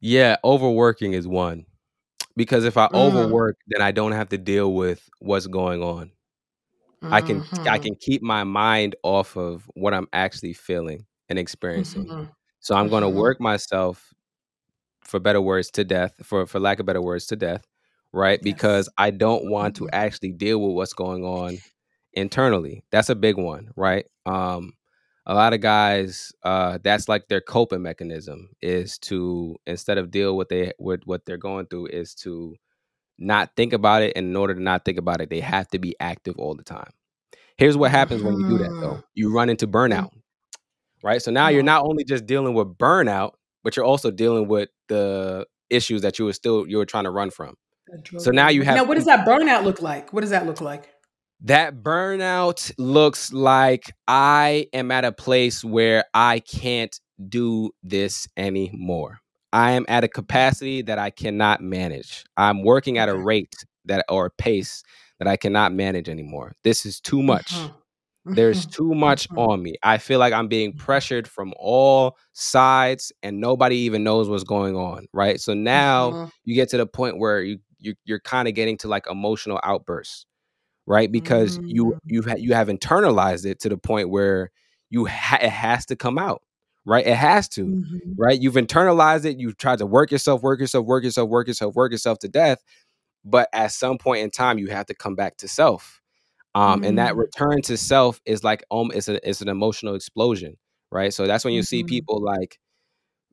Yeah, 0.00 0.36
overworking 0.44 1.12
is 1.12 1.26
one. 1.26 1.66
Because 2.36 2.64
if 2.64 2.76
I 2.76 2.88
Mm. 2.90 2.90
overwork, 2.94 3.56
then 3.66 3.80
I 3.82 3.90
don't 3.92 4.12
have 4.12 4.28
to 4.30 4.38
deal 4.38 4.74
with 4.74 5.08
what's 5.20 5.46
going 5.46 5.82
on. 5.82 6.12
I 7.10 7.22
can 7.22 7.44
I 7.70 7.78
Mhm. 7.78 7.80
can 7.80 7.96
keep 7.96 8.22
my 8.22 8.44
mind 8.44 8.96
off 9.02 9.36
of 9.36 9.70
what 9.74 9.94
I'm 9.94 10.08
actually 10.12 10.54
feeling 10.54 11.06
and 11.28 11.38
experiencing. 11.38 12.10
Mhm. 12.10 12.30
So 12.60 12.74
I'm 12.76 12.88
going 12.88 13.02
to 13.02 13.08
Mhm. 13.08 13.10
work 13.10 13.40
myself 13.40 14.12
for 15.04 15.20
better 15.20 15.40
words 15.40 15.70
to 15.72 15.84
death, 15.84 16.14
for 16.24 16.46
for 16.46 16.60
lack 16.60 16.80
of 16.80 16.86
better 16.86 17.02
words 17.02 17.26
to 17.28 17.36
death, 17.36 17.66
right? 18.12 18.42
Because 18.42 18.88
I 18.98 19.10
don't 19.12 19.46
want 19.46 19.76
to 19.76 19.88
Mhm. 19.88 19.94
actually 19.94 20.32
deal 20.32 20.60
with 20.60 20.76
what's 20.76 20.94
going 20.94 21.24
on 21.24 21.62
internally. 22.14 22.84
That's 22.92 23.10
a 23.10 23.16
big 23.16 23.36
one, 23.38 23.70
right? 23.76 24.06
Um 24.26 24.74
a 25.26 25.34
lot 25.34 25.52
of 25.52 25.60
guys 25.60 26.32
uh 26.44 26.78
that's 26.82 27.08
like 27.08 27.28
their 27.28 27.40
coping 27.40 27.82
mechanism 27.82 28.48
is 28.62 28.98
to 28.98 29.56
instead 29.66 29.98
of 29.98 30.10
deal 30.10 30.36
with 30.36 30.48
they 30.48 30.72
with 30.78 31.00
what 31.04 31.24
they're 31.26 31.36
going 31.36 31.66
through 31.66 31.86
is 31.86 32.14
to 32.14 32.54
not 33.18 33.50
think 33.56 33.72
about 33.72 34.02
it 34.02 34.12
and 34.16 34.26
in 34.28 34.36
order 34.36 34.54
to 34.54 34.62
not 34.62 34.84
think 34.84 34.98
about 34.98 35.20
it 35.20 35.30
they 35.30 35.40
have 35.40 35.66
to 35.68 35.78
be 35.78 35.94
active 36.00 36.36
all 36.38 36.54
the 36.54 36.62
time. 36.62 36.90
Here's 37.56 37.76
what 37.76 37.90
happens 37.90 38.22
when 38.22 38.38
you 38.38 38.48
do 38.48 38.58
that 38.58 38.70
though. 38.80 38.94
Mhm. 38.96 39.02
You 39.14 39.32
run 39.34 39.48
into 39.50 39.66
burnout, 39.66 40.10
right? 41.02 41.22
So 41.22 41.30
now 41.30 41.48
you're 41.48 41.62
not 41.62 41.84
only 41.84 42.04
just 42.04 42.26
dealing 42.26 42.54
with 42.54 42.76
burnout, 42.78 43.32
but 43.64 43.76
you're 43.76 43.86
also 43.86 44.10
dealing 44.10 44.46
with 44.48 44.68
the 44.88 45.46
issues 45.70 46.02
that 46.02 46.18
you 46.18 46.26
were 46.26 46.32
still 46.34 46.66
you 46.68 46.76
were 46.78 46.86
trying 46.86 47.04
to 47.04 47.10
run 47.10 47.30
from. 47.30 47.54
So 48.18 48.30
now 48.30 48.48
you 48.48 48.62
have 48.62 48.76
Now, 48.76 48.84
what 48.84 48.94
does 48.96 49.06
that 49.06 49.26
burnout 49.26 49.64
look 49.64 49.80
like? 49.80 50.12
What 50.12 50.20
does 50.20 50.30
that 50.30 50.44
look 50.46 50.60
like? 50.60 50.90
That 51.42 51.82
burnout 51.82 52.72
looks 52.78 53.32
like 53.32 53.92
I 54.08 54.68
am 54.72 54.90
at 54.90 55.04
a 55.04 55.12
place 55.12 55.62
where 55.62 56.04
I 56.14 56.40
can't 56.40 56.98
do 57.28 57.70
this 57.82 58.26
anymore. 58.36 59.20
I 59.52 59.72
am 59.72 59.84
at 59.88 60.02
a 60.04 60.08
capacity 60.08 60.82
that 60.82 60.98
I 60.98 61.10
cannot 61.10 61.60
manage. 61.60 62.24
I'm 62.36 62.62
working 62.62 62.98
at 62.98 63.08
a 63.08 63.16
rate 63.16 63.54
that 63.84 64.04
or 64.08 64.26
a 64.26 64.30
pace 64.30 64.82
that 65.18 65.28
I 65.28 65.36
cannot 65.36 65.72
manage 65.72 66.08
anymore. 66.08 66.52
This 66.64 66.84
is 66.86 67.00
too 67.00 67.22
much. 67.22 67.52
Mhm. 67.52 67.74
There's 68.34 68.66
Mhm. 68.66 68.72
too 68.72 68.94
much 68.94 69.28
Mhm. 69.30 69.38
on 69.38 69.62
me. 69.62 69.76
I 69.82 69.98
feel 69.98 70.18
like 70.20 70.32
I'm 70.34 70.48
being 70.48 70.74
pressured 70.74 71.28
from 71.28 71.54
all 71.58 72.16
sides 72.34 73.12
and 73.22 73.40
nobody 73.40 73.76
even 73.78 74.04
knows 74.04 74.28
what's 74.28 74.44
going 74.44 74.76
on, 74.76 75.06
right? 75.12 75.40
So 75.40 75.54
now 75.54 76.16
you 76.44 76.54
get 76.54 76.70
to 76.70 76.78
the 76.78 76.86
point 76.86 77.18
where 77.18 77.42
you, 77.42 77.58
you 77.78 77.94
you're 78.04 78.20
kind 78.20 78.48
of 78.48 78.54
getting 78.54 78.78
to 78.78 78.88
like 78.88 79.06
emotional 79.10 79.60
outbursts 79.64 80.26
right? 80.86 81.10
Because 81.10 81.58
you 81.66 81.86
Mm. 81.86 81.98
you 82.06 82.22
ha- 82.22 82.36
you 82.38 82.54
have 82.54 82.68
internalized 82.68 83.46
it 83.46 83.60
to 83.60 83.68
the 83.68 83.76
point 83.78 84.10
where 84.10 84.50
you 84.90 85.06
ha- 85.06 85.38
it 85.42 85.50
has 85.50 85.86
to 85.86 85.96
come 85.96 86.18
out, 86.18 86.42
right? 86.84 87.06
It 87.06 87.16
has 87.16 87.48
to, 87.50 87.66
Mhm. 87.66 88.14
right? 88.18 88.40
You've 88.40 88.54
internalized 88.54 89.24
it. 89.24 89.38
You've 89.38 89.56
tried 89.58 89.78
to 89.80 89.86
work 89.86 90.10
yourself, 90.12 90.42
work 90.42 90.60
yourself, 90.60 90.86
work 90.86 91.04
yourself, 91.04 91.28
work 91.30 91.48
yourself, 91.48 91.74
work 91.74 91.92
yourself 91.92 92.18
to 92.20 92.28
death. 92.28 92.62
But 93.24 93.48
at 93.52 93.72
some 93.72 93.98
point 93.98 94.22
in 94.22 94.30
time, 94.30 94.58
you 94.58 94.68
have 94.68 94.86
to 94.86 94.94
come 94.94 95.14
back 95.16 95.36
to 95.38 95.48
self. 95.48 96.00
Um, 96.54 96.82
and 96.84 96.98
that 96.98 97.14
Mm. 97.14 97.18
return 97.18 97.62
to 97.62 97.76
self 97.76 98.20
is 98.26 98.44
like 98.44 98.64
um, 98.70 98.90
it's 98.94 99.08
a 99.08 99.28
it's 99.28 99.42
an 99.42 99.48
emotional 99.48 99.94
explosion, 99.96 100.56
right? 100.92 101.12
So 101.14 101.26
that's 101.26 101.44
when 101.44 101.54
you 101.54 101.62
see 101.62 101.82
Mhm. 101.82 101.88
people 101.88 102.20
like 102.22 102.58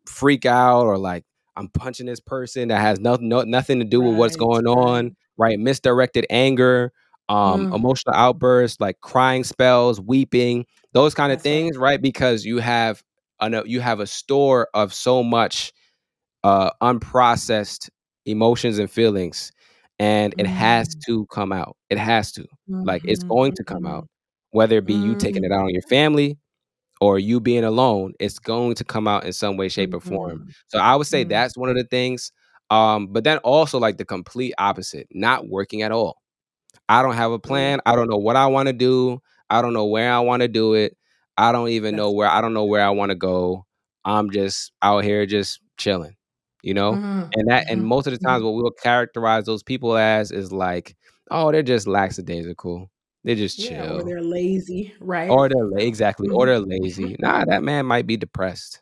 freak 0.07 0.45
out 0.45 0.83
or 0.85 0.97
like 0.97 1.25
I'm 1.55 1.69
punching 1.69 2.05
this 2.07 2.19
person 2.19 2.69
that 2.69 2.79
has 2.81 2.99
nothing 2.99 3.29
no, 3.29 3.43
nothing 3.43 3.79
to 3.79 3.85
do 3.85 4.01
with 4.01 4.17
what's 4.17 4.35
going 4.35 4.67
on, 4.67 5.15
right? 5.37 5.59
Misdirected 5.59 6.25
anger, 6.29 6.91
um, 7.33 7.67
Mm. 7.69 7.75
emotional 7.75 8.15
outbursts, 8.15 8.79
like 8.81 9.01
crying 9.01 9.43
spells, 9.43 10.01
weeping, 10.01 10.65
those 10.93 11.15
kind 11.15 11.33
of 11.33 11.39
That's 11.39 11.43
things, 11.43 11.77
right? 11.77 12.01
Because 12.01 12.45
you 12.45 12.59
have 12.59 13.03
an, 13.41 13.63
you 13.65 13.81
have 13.81 13.99
a 14.01 14.07
store 14.07 14.69
of 14.75 14.93
so 14.93 15.23
much 15.23 15.73
uh, 16.43 16.71
unprocessed 16.81 17.89
emotions 18.25 18.79
and 18.79 18.91
feelings, 18.91 19.51
and 19.99 20.35
it 20.39 20.47
has 20.47 20.87
Mm. 20.87 21.01
to 21.07 21.25
come 21.27 21.51
out. 21.53 21.77
It 21.89 21.99
has 21.99 22.31
to, 22.33 22.45
like, 22.83 23.01
it's 23.05 23.23
Mhm. 23.23 23.29
going 23.29 23.53
to 23.53 23.63
come 23.63 23.85
out, 23.85 24.07
whether 24.51 24.77
it 24.79 24.85
be 24.85 24.95
you 24.95 25.15
taking 25.15 25.43
it 25.45 25.51
out 25.51 25.63
Mm. 25.63 25.65
on 25.65 25.69
your 25.71 25.83
family, 25.83 26.37
or 27.01 27.19
you 27.19 27.39
being 27.41 27.65
alone, 27.65 28.13
it's 28.19 28.39
going 28.39 28.75
to 28.75 28.85
come 28.85 29.07
out 29.07 29.25
in 29.25 29.33
some 29.33 29.57
way, 29.57 29.69
shape, 29.69 29.93
or 29.93 30.01
form. 30.01 30.41
So 30.67 30.79
I 30.79 30.95
would 30.95 31.07
say 31.07 31.25
Mm. 31.25 31.29
that's 31.29 31.57
one 31.57 31.69
of 31.69 31.75
the 31.77 31.85
things. 31.85 32.31
Um, 32.71 33.07
but 33.07 33.23
then 33.25 33.39
also 33.39 33.79
like 33.79 33.97
the 33.97 34.05
complete 34.05 34.53
opposite, 34.59 35.07
not 35.13 35.49
working 35.49 35.83
at 35.83 35.91
all. 35.93 36.17
I 36.93 37.03
don't 37.03 37.15
have 37.15 37.31
a 37.31 37.39
plan. 37.39 37.81
I 37.85 37.95
don't 37.95 38.09
know 38.09 38.17
what 38.17 38.37
I 38.37 38.47
want 38.47 38.67
to 38.67 38.73
do. 38.73 39.21
I 39.49 39.61
don't 39.61 39.73
know 39.73 39.85
where 39.85 40.11
I 40.13 40.19
want 40.19 40.41
to 40.43 40.49
do 40.49 40.75
it. 40.75 40.97
I 41.37 41.51
don't 41.51 41.69
even 41.69 41.95
know 41.95 42.11
where 42.11 42.29
I 42.29 42.41
don't 42.41 42.53
know 42.53 42.65
where 42.65 42.83
I 42.85 42.89
want 42.91 43.11
to 43.11 43.15
go. 43.15 43.65
I'm 44.05 44.31
just 44.31 44.71
out 44.83 45.03
here 45.03 45.25
just 45.25 45.59
chilling, 45.77 46.15
you 46.63 46.73
know? 46.73 46.99
Mhm. 46.99 47.31
And 47.35 47.49
that 47.49 47.65
and 47.69 47.83
Mhm. 47.83 47.87
most 47.87 48.07
of 48.07 48.13
the 48.13 48.19
times 48.19 48.43
Mhm. 48.43 48.45
what 48.45 48.55
we'll 48.55 48.71
characterize 48.71 49.45
those 49.45 49.63
people 49.63 49.97
as 49.97 50.31
is 50.31 50.51
like, 50.53 50.95
oh, 51.31 51.51
they're 51.51 51.63
just 51.63 51.87
lackadaisical. 51.87 52.89
They 53.25 53.35
just 53.35 53.57
Yeah, 53.57 53.85
or 53.85 54.03
chill. 54.03 54.03
they're 54.03 54.21
lazy, 54.21 54.93
right? 54.99 55.29
Or 55.29 55.49
they're 55.49 55.65
la- 55.65 55.77
exactly, 55.77 56.29
or 56.29 56.45
Mhm. 56.45 56.47
they're 56.47 56.59
lazy. 56.59 57.15
Nah, 57.19 57.45
that 57.45 57.63
man 57.63 57.85
might 57.85 58.07
be 58.07 58.17
depressed, 58.17 58.81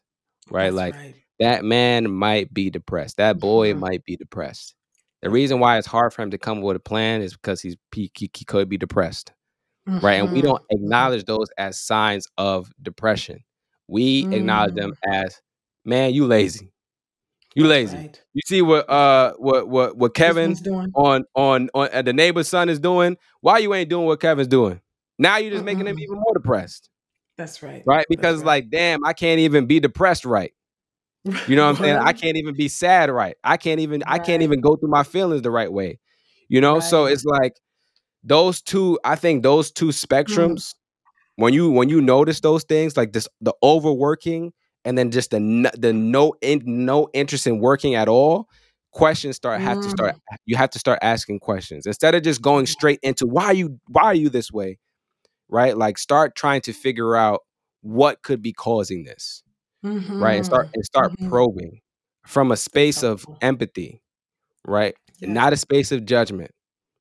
right? 0.49 0.71
That's 0.71 0.73
Like 0.73 0.95
right. 0.95 1.15
that 1.39 1.63
man 1.65 2.11
might 2.11 2.53
be 2.53 2.69
depressed. 2.69 3.17
That 3.17 3.39
boy 3.39 3.73
Mhm. 3.73 3.75
might 3.75 4.03
be 4.05 4.17
depressed. 4.17 4.75
The 5.21 5.29
reason 5.29 5.59
why 5.59 5.77
it's 5.77 5.87
hard 5.87 6.13
for 6.13 6.21
him 6.21 6.31
to 6.31 6.37
come 6.37 6.59
up 6.59 6.63
with 6.63 6.75
a 6.77 6.79
plan 6.79 7.21
is 7.21 7.33
because 7.33 7.61
he's 7.61 7.75
he, 7.93 8.11
he, 8.17 8.29
he 8.33 8.45
could 8.45 8.67
be 8.69 8.77
depressed, 8.77 9.31
right? 9.85 10.15
And 10.15 10.31
we 10.31 10.39
Mhm. 10.41 10.45
don't 10.45 10.63
acknowledge 10.71 11.25
those 11.25 11.47
as 11.57 11.79
signs 11.79 12.27
of 12.37 12.71
depression. 12.81 13.43
We 13.87 14.27
acknowledge 14.31 14.75
them 14.75 14.91
Mm. 15.05 15.25
as, 15.25 15.41
man, 15.85 16.13
you 16.13 16.25
lazy. 16.25 16.71
You 17.53 17.67
lazy. 17.67 17.97
right. 17.97 18.21
You 18.33 18.41
see 18.47 18.61
what 18.61 18.89
uh 18.89 19.33
what 19.37 19.67
what 19.67 19.97
what 19.97 20.13
This 20.13 20.23
Kevin 20.23 20.53
doing. 20.53 20.89
on 20.95 21.25
on 21.35 21.69
on 21.73 21.89
uh, 21.91 22.01
the 22.01 22.13
neighbor's 22.13 22.47
son 22.47 22.69
is 22.69 22.79
doing? 22.79 23.17
Why 23.41 23.57
you 23.57 23.73
ain't 23.73 23.89
doing 23.89 24.05
what 24.05 24.21
Kevin's 24.21 24.47
doing? 24.47 24.79
Now 25.19 25.37
you're 25.37 25.51
just 25.51 25.65
making 25.65 25.85
him 25.85 25.99
even 25.99 26.15
more 26.15 26.33
depressed 26.33 26.89
That's 27.37 27.61
right. 27.61 27.83
right? 27.85 28.05
Because 28.09 28.37
right. 28.37 28.45
like, 28.45 28.69
damn, 28.69 29.03
I 29.05 29.11
can't 29.13 29.39
even 29.41 29.65
be 29.65 29.79
depressed 29.81 30.25
right. 30.25 30.53
You 31.25 31.55
know 31.55 31.63
what 31.63 31.69
I'm 31.69 31.83
saying? 31.83 31.99
I 32.03 32.13
can't 32.13 32.37
even 32.37 32.55
be 32.55 32.67
sad 32.67 33.09
right. 33.09 33.35
I 33.43 33.57
can't 33.57 33.79
even 33.79 34.03
I 34.07 34.19
can't 34.19 34.41
even 34.43 34.61
go 34.61 34.75
through 34.75 34.89
my 34.89 35.03
feelings 35.03 35.41
the 35.41 35.51
right 35.51 35.71
way. 35.71 35.99
You 36.49 36.61
know? 36.61 36.79
So 36.79 37.05
it's 37.05 37.25
like 37.25 37.53
those 38.23 38.61
two, 38.61 38.99
I 39.03 39.15
think 39.15 39.43
those 39.43 39.71
two 39.71 39.87
Mm. 39.87 40.07
spectrums, 40.07 40.75
when 41.35 41.53
you 41.53 41.71
when 41.71 41.89
you 41.89 42.01
notice 42.01 42.39
those 42.41 42.63
things, 42.63 42.97
like 42.97 43.13
this 43.13 43.27
the 43.41 43.53
overworking 43.63 44.53
and 44.85 44.97
then 44.97 45.11
just 45.11 45.31
the 45.31 45.71
the 45.77 45.93
no 45.93 46.33
in, 46.41 46.61
no 46.65 47.09
interest 47.13 47.47
in 47.47 47.59
working 47.59 47.95
at 47.95 48.07
all, 48.09 48.47
questions 48.91 49.35
start 49.37 49.61
have 49.61 49.79
to 49.81 49.89
start 49.89 50.15
Mm. 50.15 50.37
you 50.45 50.55
have 50.57 50.69
to 50.71 50.79
start 50.79 50.99
asking 51.01 51.39
questions 51.39 51.85
instead 51.85 52.15
of 52.15 52.23
just 52.23 52.41
going 52.41 52.65
straight 52.65 52.99
into 53.03 53.25
why 53.25 53.45
are 53.45 53.53
you 53.53 53.79
why 53.87 54.03
are 54.03 54.13
you 54.15 54.29
this 54.29 54.51
way 54.51 54.79
right 55.49 55.77
like 55.77 55.97
start 55.97 56.35
trying 56.35 56.61
to 56.61 56.73
figure 56.73 57.15
out 57.15 57.41
what 57.81 58.21
could 58.23 58.41
be 58.41 58.53
causing 58.53 59.03
this 59.03 59.43
right 60.19 60.35
and 60.37 60.45
start 60.45 60.67
Mhm. 60.67 60.73
and 60.73 60.85
start 60.85 61.13
Mhm. 61.19 61.29
probing 61.29 61.79
from 62.25 62.51
a 62.51 62.57
space 62.57 63.03
of 63.03 63.27
empathy 63.41 64.01
right 64.67 64.95
Yes. 65.19 65.29
not 65.33 65.53
a 65.53 65.57
space 65.57 65.91
of 65.91 66.05
judgment 66.05 66.51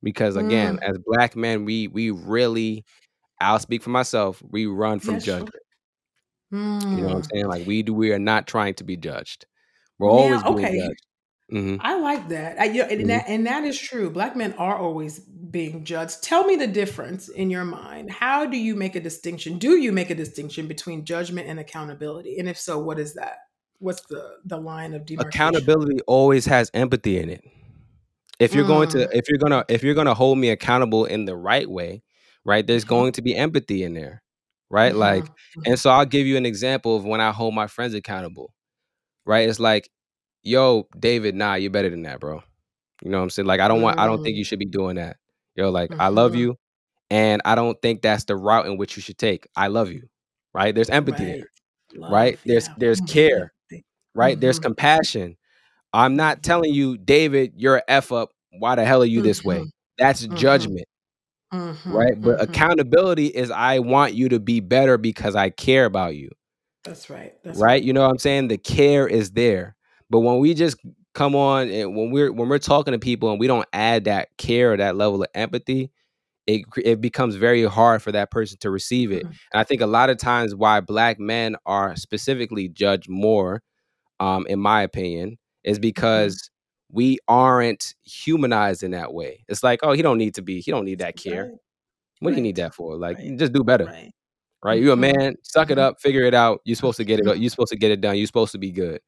because 0.03 0.37
again 0.37 0.77
Mm. 0.77 0.83
as 0.83 0.99
black 1.07 1.37
men 1.37 1.65
we 1.65 1.89
we 1.89 2.11
really 2.11 2.85
i'll 3.41 3.59
speak 3.61 3.83
for 3.83 3.91
myself 3.91 4.43
we 4.51 4.67
run 4.67 5.01
from 5.01 5.17
Yes, 5.17 5.25
sure. 5.25 5.47
judgment 5.47 5.63
you 6.93 7.03
know 7.03 7.09
what 7.11 7.17
i'm 7.17 7.23
Mm. 7.23 7.31
saying 7.33 7.47
like 7.47 7.63
we 7.65 7.83
do 7.83 7.95
we 7.95 8.13
are 8.13 8.19
not 8.19 8.47
trying 8.47 8.75
to 8.75 8.85
be 8.85 8.97
judged 8.97 9.47
we're 9.99 10.11
always 10.11 10.43
being 10.45 10.69
okay, 10.69 10.75
judged 10.77 11.05
hmm 11.51 11.77
I 11.81 11.99
like 11.99 12.29
that. 12.29 12.61
I, 12.61 12.65
yeah, 12.67 12.85
and, 12.85 13.01
hmm 13.01 13.07
that 13.09 13.25
and 13.29 13.47
that 13.47 13.65
is 13.65 13.79
true. 13.79 14.11
Black 14.11 14.37
men 14.37 14.53
are 14.55 14.77
always 14.77 15.19
being 15.21 15.85
judged. 15.85 16.23
Tell 16.23 16.45
me 16.45 16.57
the 16.57 16.67
difference 16.67 17.29
in 17.29 17.51
your 17.51 17.65
mind. 17.65 18.11
How 18.11 18.47
do 18.47 18.57
you 18.57 18.77
make 18.77 18.97
a 18.97 19.01
distinction? 19.01 19.59
Do 19.59 19.77
you 19.77 19.93
make 19.93 20.11
a 20.11 20.15
distinction 20.15 20.67
between 20.69 21.05
judgment 21.05 21.49
and 21.49 21.59
accountability? 21.59 22.39
And 22.39 22.49
if 22.49 22.59
so, 22.59 22.79
what 22.79 22.99
is 22.99 23.15
that? 23.15 23.39
What's 23.79 24.03
the 24.03 24.37
the 24.45 24.59
line 24.59 24.95
of 24.95 25.07
demarcation? 25.07 25.31
accountability 25.31 26.01
always 26.07 26.45
has 26.47 26.71
empathy 26.75 27.19
in 27.19 27.31
it 27.31 27.43
if 28.39 28.55
you're 28.55 28.65
going 28.65 28.89
to 28.89 28.99
Mm. 28.99 29.09
if 29.13 29.29
you're 29.29 29.39
gonna 29.39 29.65
if 29.69 29.83
you're 29.83 29.95
gonna 29.95 30.15
hold 30.15 30.39
me 30.39 30.51
accountable 30.51 31.05
in 31.05 31.25
the 31.25 31.37
right 31.37 31.69
way 31.69 32.03
right 32.45 32.67
there's 32.67 32.85
Mhm. 32.85 32.89
going 32.89 33.13
to 33.13 33.23
be 33.23 33.35
empathy 33.37 33.83
in 33.83 33.95
there 33.95 34.23
right 34.71 34.95
like 34.95 35.25
Mhm. 35.25 35.67
and 35.67 35.79
so 35.79 35.91
i'll 35.91 36.07
give 36.07 36.27
you 36.27 36.37
an 36.37 36.47
example 36.47 36.97
of 36.97 37.05
when 37.05 37.21
i 37.21 37.31
hold 37.31 37.55
my 37.55 37.67
friends 37.67 37.95
accountable 37.95 38.53
right 39.27 39.49
it's 39.49 39.61
like 39.61 39.91
yo 40.43 40.87
david 40.99 41.35
nah 41.35 41.55
you're 41.55 41.71
better 41.71 41.91
than 41.91 42.03
that 42.03 42.21
bro 42.21 42.43
you 43.03 43.11
know 43.11 43.19
what 43.19 43.25
i'm 43.25 43.31
saying 43.31 43.47
like 43.47 43.61
i 43.61 43.69
don't 43.69 43.83
want 43.83 43.99
i 43.99 44.07
don't 44.07 44.23
think 44.23 44.35
Mm. 44.35 44.39
you 44.39 44.45
should 44.45 44.59
be 44.59 44.67
doing 44.67 44.97
that 44.97 45.17
yo 45.57 45.71
like 45.71 45.95
i 45.99 46.09
love 46.09 46.33
Mhm. 46.33 46.39
you 46.39 46.57
and 47.11 47.43
i 47.45 47.55
don't 47.55 47.81
think 47.83 48.03
that's 48.03 48.25
the 48.25 48.37
route 48.37 48.67
in 48.67 48.77
which 48.79 48.97
you 48.97 49.03
should 49.03 49.19
take 49.19 49.47
i 49.57 49.69
love 49.69 49.91
you 49.93 50.09
right 50.55 50.75
there's 50.75 50.91
empathy 50.91 51.25
Right. 51.25 51.35
there 51.37 51.47
right 52.11 52.33
Love. 52.35 52.41
there's 52.47 52.69
Yeah. 52.69 52.75
there's 52.79 53.01
Mhm. 53.01 53.09
care 53.09 53.53
right 54.15 54.41
there's 54.41 54.59
Mhm. 54.59 54.63
compassion 54.63 55.37
i'm 55.93 56.17
not 56.17 56.39
Mhm. 56.39 56.43
telling 56.43 56.75
you 56.75 56.99
david 56.99 57.53
you're 57.57 57.77
a 57.79 57.85
f 57.89 58.13
up 58.13 58.31
why 58.59 58.75
the 58.77 58.85
hell 58.85 59.03
are 59.03 59.07
you 59.07 59.23
this 59.23 59.45
way 59.45 59.71
that's 59.99 60.27
judgment 60.29 60.87
right 61.87 62.21
but 62.23 62.41
accountability 62.43 63.27
is 63.27 63.51
i 63.51 63.79
want 63.79 64.15
you 64.15 64.29
to 64.29 64.39
be 64.41 64.61
better 64.61 64.97
because 64.99 65.35
i 65.37 65.51
care 65.51 65.85
about 65.87 66.15
you 66.17 66.31
That's 66.85 67.11
right. 67.11 67.35
That's 67.45 67.59
right? 67.59 67.73
right? 67.75 67.83
You 67.83 67.93
know 67.93 68.03
what 68.03 68.11
I'm 68.11 68.19
saying? 68.19 68.49
The 68.49 68.57
care 68.59 69.07
is 69.07 69.33
there. 69.33 69.77
But 70.11 70.21
when 70.21 70.39
we 70.39 70.55
just 70.55 70.77
come 71.15 71.35
on 71.35 71.71
and 71.71 71.97
when 71.97 72.11
we're 72.11 72.33
when 72.33 72.49
we're 72.49 72.59
talking 72.59 72.93
to 72.93 72.99
people 72.99 73.31
and 73.31 73.41
we 73.41 73.47
don't 73.47 73.67
add 73.73 74.05
that 74.05 74.29
care 74.37 74.73
or 74.73 74.77
that 74.77 74.97
level 74.97 75.23
of 75.23 75.29
empathy, 75.35 75.91
it 76.47 76.63
it 76.77 77.01
becomes 77.01 77.37
very 77.37 77.65
hard 77.65 78.03
for 78.03 78.13
that 78.13 78.31
person 78.31 78.59
to 78.61 78.71
receive 78.71 79.13
it. 79.13 79.25
Mm-hmm. 79.25 79.33
And 79.53 79.61
I 79.61 79.65
think 79.65 79.81
a 79.81 79.87
lot 79.87 80.11
of 80.11 80.19
times 80.19 80.55
why 80.55 80.81
black 80.81 81.19
men 81.19 81.57
are 81.67 81.97
specifically 81.97 82.69
judged 82.69 83.09
more, 83.09 83.63
um, 84.19 84.47
in 84.49 84.59
my 84.59 84.83
opinion, 84.83 85.39
is 85.65 85.77
mm-hmm. 85.77 85.83
because 85.83 86.37
mm-hmm. 86.37 86.97
we 86.97 87.19
aren't 87.29 87.95
humanized 88.03 88.83
in 88.83 88.91
that 88.93 89.13
way. 89.13 89.45
It's 89.49 89.63
like, 89.63 89.81
oh, 89.83 89.93
he 89.93 90.03
don't 90.03 90.19
need 90.19 90.35
to 90.35 90.43
be, 90.43 90.61
he 90.61 90.71
don't 90.71 90.85
need 90.85 90.99
that 90.99 91.17
care. 91.17 91.45
Right. 91.45 91.55
What 92.21 92.31
do 92.31 92.37
you 92.37 92.43
need 92.43 92.57
that 92.57 92.75
for? 92.75 92.97
Like, 92.97 93.17
right. 93.17 93.39
just 93.39 93.53
do 93.53 93.65
better. 93.65 93.87
Right. 93.87 94.13
right? 94.63 94.81
You 94.81 94.93
a 94.93 94.97
mm-hmm. 94.97 95.19
man, 95.19 95.35
suck 95.43 95.71
it 95.71 95.75
mm-hmm. 95.75 95.87
up, 95.87 96.01
figure 96.01 96.23
it 96.23 96.35
out. 96.35 96.61
You're 96.65 96.77
supposed 96.77 96.99
to 96.99 97.05
get 97.05 97.21
it. 97.21 97.39
You're 97.39 97.51
supposed 97.51 97.73
to 97.73 97.79
get 97.79 97.91
it 97.91 98.01
done. 98.01 98.17
You're 98.17 98.27
supposed 98.27 98.53
to 98.53 98.59
be 98.59 98.71
good, 98.71 99.01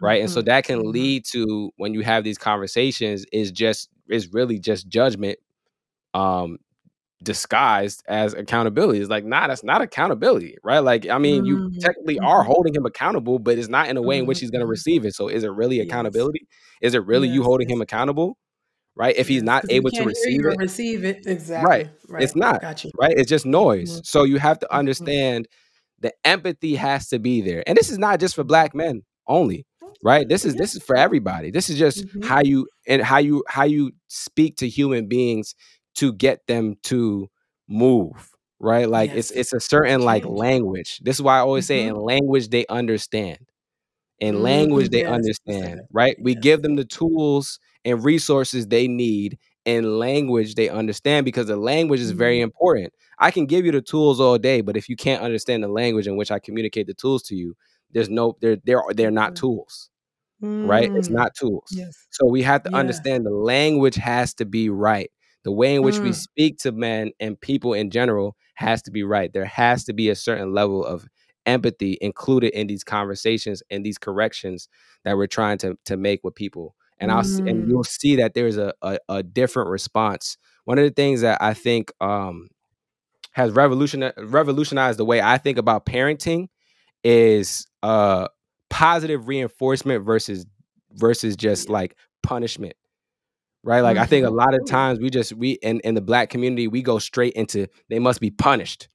right? 0.00 0.20
And 0.20 0.30
so 0.30 0.42
that 0.42 0.64
can 0.64 0.90
lead 0.90 1.24
to 1.32 1.70
when 1.76 1.94
you 1.94 2.02
have 2.02 2.24
these 2.24 2.38
conversations 2.38 3.24
is 3.32 3.50
just 3.50 3.88
is 4.08 4.32
really 4.32 4.58
just 4.58 4.88
judgment, 4.88 5.38
um, 6.14 6.58
disguised 7.22 8.02
as 8.08 8.34
accountability. 8.34 9.00
It's 9.00 9.10
like, 9.10 9.24
nah, 9.24 9.48
that's 9.48 9.64
not 9.64 9.80
accountability, 9.80 10.56
right? 10.62 10.80
Like, 10.80 11.08
I 11.08 11.18
mean, 11.18 11.44
you 11.44 11.56
mm-hmm. 11.56 11.78
technically 11.78 12.18
are 12.18 12.40
mm-hmm. 12.40 12.52
holding 12.52 12.74
him 12.74 12.86
accountable, 12.86 13.38
but 13.38 13.58
it's 13.58 13.68
not 13.68 13.88
in 13.88 13.96
a 13.96 14.02
way 14.02 14.18
in 14.18 14.26
which 14.26 14.40
he's 14.40 14.50
going 14.50 14.60
to 14.60 14.64
mm-hmm. 14.64 14.70
receive 14.70 15.04
it. 15.04 15.14
So, 15.14 15.28
is 15.28 15.44
it 15.44 15.50
really 15.50 15.80
accountability? 15.80 16.40
Yes. 16.42 16.92
Is 16.92 16.94
it 16.94 17.04
really 17.06 17.28
yes. 17.28 17.36
you 17.36 17.42
holding 17.42 17.68
him 17.68 17.80
accountable? 17.80 18.36
Right? 18.94 19.14
If 19.16 19.28
he's 19.28 19.42
not 19.42 19.64
able 19.70 19.90
to 19.90 20.04
receive 20.04 20.46
it, 20.46 20.56
receive 20.56 21.04
it 21.04 21.26
exactly. 21.26 21.68
Right. 21.68 21.90
right. 22.08 22.22
It's 22.22 22.34
not. 22.34 22.62
Right. 22.62 23.12
It's 23.14 23.28
just 23.28 23.44
noise. 23.44 23.92
Mm-hmm. 23.92 24.04
So 24.04 24.24
you 24.24 24.38
have 24.38 24.58
to 24.60 24.74
understand 24.74 25.48
the 26.00 26.14
empathy 26.24 26.76
has 26.76 27.08
to 27.08 27.18
be 27.18 27.42
there, 27.42 27.62
and 27.66 27.76
this 27.76 27.90
is 27.90 27.98
not 27.98 28.20
just 28.20 28.34
for 28.34 28.44
black 28.44 28.74
men 28.74 29.02
only 29.26 29.66
right 30.06 30.28
this 30.28 30.44
is 30.44 30.54
this 30.54 30.76
is 30.76 30.82
for 30.84 30.96
everybody 30.96 31.50
this 31.50 31.68
is 31.68 31.76
just 31.76 32.06
mm-hmm. 32.06 32.22
how 32.22 32.40
you 32.40 32.68
and 32.86 33.02
how 33.02 33.18
you 33.18 33.42
how 33.48 33.64
you 33.64 33.90
speak 34.06 34.56
to 34.56 34.68
human 34.68 35.08
beings 35.08 35.56
to 35.96 36.12
get 36.12 36.46
them 36.46 36.76
to 36.84 37.28
move 37.68 38.30
right 38.60 38.88
like 38.88 39.10
yes. 39.10 39.30
it's 39.30 39.30
it's 39.32 39.52
a 39.52 39.58
certain 39.58 40.02
like 40.02 40.24
language 40.24 41.00
this 41.02 41.16
is 41.16 41.22
why 41.22 41.36
i 41.36 41.40
always 41.40 41.64
mm-hmm. 41.64 41.86
say 41.86 41.88
in 41.88 41.96
language 41.96 42.48
they 42.50 42.64
understand 42.68 43.38
in 44.20 44.34
mm-hmm. 44.34 44.44
language 44.44 44.90
they 44.90 45.00
yes. 45.00 45.10
understand 45.10 45.80
right 45.90 46.16
we 46.20 46.34
yes. 46.34 46.40
give 46.40 46.62
them 46.62 46.76
the 46.76 46.84
tools 46.84 47.58
and 47.84 48.04
resources 48.04 48.68
they 48.68 48.86
need 48.86 49.36
in 49.64 49.98
language 49.98 50.54
they 50.54 50.68
understand 50.68 51.24
because 51.24 51.48
the 51.48 51.56
language 51.56 51.98
is 51.98 52.12
very 52.12 52.36
mm-hmm. 52.36 52.44
important 52.44 52.92
i 53.18 53.32
can 53.32 53.44
give 53.44 53.66
you 53.66 53.72
the 53.72 53.82
tools 53.82 54.20
all 54.20 54.38
day 54.38 54.60
but 54.60 54.76
if 54.76 54.88
you 54.88 54.94
can't 54.94 55.22
understand 55.22 55.64
the 55.64 55.68
language 55.68 56.06
in 56.06 56.16
which 56.16 56.30
i 56.30 56.38
communicate 56.38 56.86
the 56.86 56.94
tools 56.94 57.24
to 57.24 57.34
you 57.34 57.56
there's 57.90 58.08
no 58.08 58.36
they're 58.40 58.58
they're 58.64 58.82
they're 58.94 59.10
not 59.10 59.32
mm-hmm. 59.32 59.46
Tools 60.40 60.68
right 60.68 60.90
it's 60.92 61.08
mm. 61.08 61.14
not 61.14 61.34
tools 61.34 61.68
yes. 61.70 62.06
so 62.10 62.26
we 62.26 62.42
have 62.42 62.62
to 62.62 62.70
yeah. 62.70 62.76
understand 62.76 63.24
the 63.24 63.30
language 63.30 63.94
has 63.94 64.34
to 64.34 64.44
be 64.44 64.68
right 64.68 65.10
the 65.46 65.52
way 65.52 65.76
in 65.76 65.82
which 65.82 65.94
mm. 65.94 66.02
we 66.02 66.12
speak 66.12 66.58
to 66.58 66.72
men 66.72 67.12
and 67.20 67.40
people 67.40 67.72
in 67.72 67.88
general 67.88 68.36
has 68.56 68.82
to 68.82 68.90
be 68.90 69.04
right. 69.04 69.32
There 69.32 69.44
has 69.44 69.84
to 69.84 69.92
be 69.92 70.08
a 70.08 70.16
certain 70.16 70.52
level 70.52 70.84
of 70.84 71.06
empathy 71.46 71.96
included 72.00 72.52
in 72.52 72.66
these 72.66 72.82
conversations 72.82 73.62
and 73.70 73.86
these 73.86 73.96
corrections 73.96 74.68
that 75.04 75.16
we're 75.16 75.28
trying 75.28 75.58
to 75.58 75.78
to 75.84 75.96
make 75.96 76.24
with 76.24 76.34
people. 76.34 76.74
And 76.98 77.12
I'll 77.12 77.22
mm. 77.22 77.48
and 77.48 77.68
you'll 77.68 77.84
see 77.84 78.16
that 78.16 78.34
there's 78.34 78.56
a, 78.56 78.74
a, 78.82 78.98
a 79.08 79.22
different 79.22 79.70
response. 79.70 80.36
One 80.64 80.78
of 80.78 80.84
the 80.84 80.90
things 80.90 81.20
that 81.20 81.40
I 81.40 81.54
think 81.54 81.92
um, 82.00 82.48
has 83.30 83.52
revolution 83.52 84.10
revolutionized 84.18 84.98
the 84.98 85.04
way 85.04 85.20
I 85.20 85.38
think 85.38 85.58
about 85.58 85.86
parenting 85.86 86.48
is 87.04 87.68
uh, 87.84 88.26
positive 88.70 89.28
reinforcement 89.28 90.04
versus 90.04 90.46
versus 90.92 91.36
just 91.36 91.68
like 91.68 91.96
punishment 92.22 92.74
right? 93.66 93.80
Like 93.80 93.96
mm-hmm. 93.96 94.04
I 94.04 94.06
think 94.06 94.26
a 94.26 94.30
lot 94.30 94.54
of 94.54 94.64
times 94.66 95.00
we 95.00 95.10
just 95.10 95.34
we 95.34 95.52
in 95.54 95.80
in 95.80 95.94
the 95.94 96.00
black 96.00 96.30
community 96.30 96.68
we 96.68 96.80
go 96.80 96.98
straight 96.98 97.34
into 97.34 97.66
they 97.90 97.98
must 97.98 98.20
be 98.20 98.30
punished, 98.30 98.88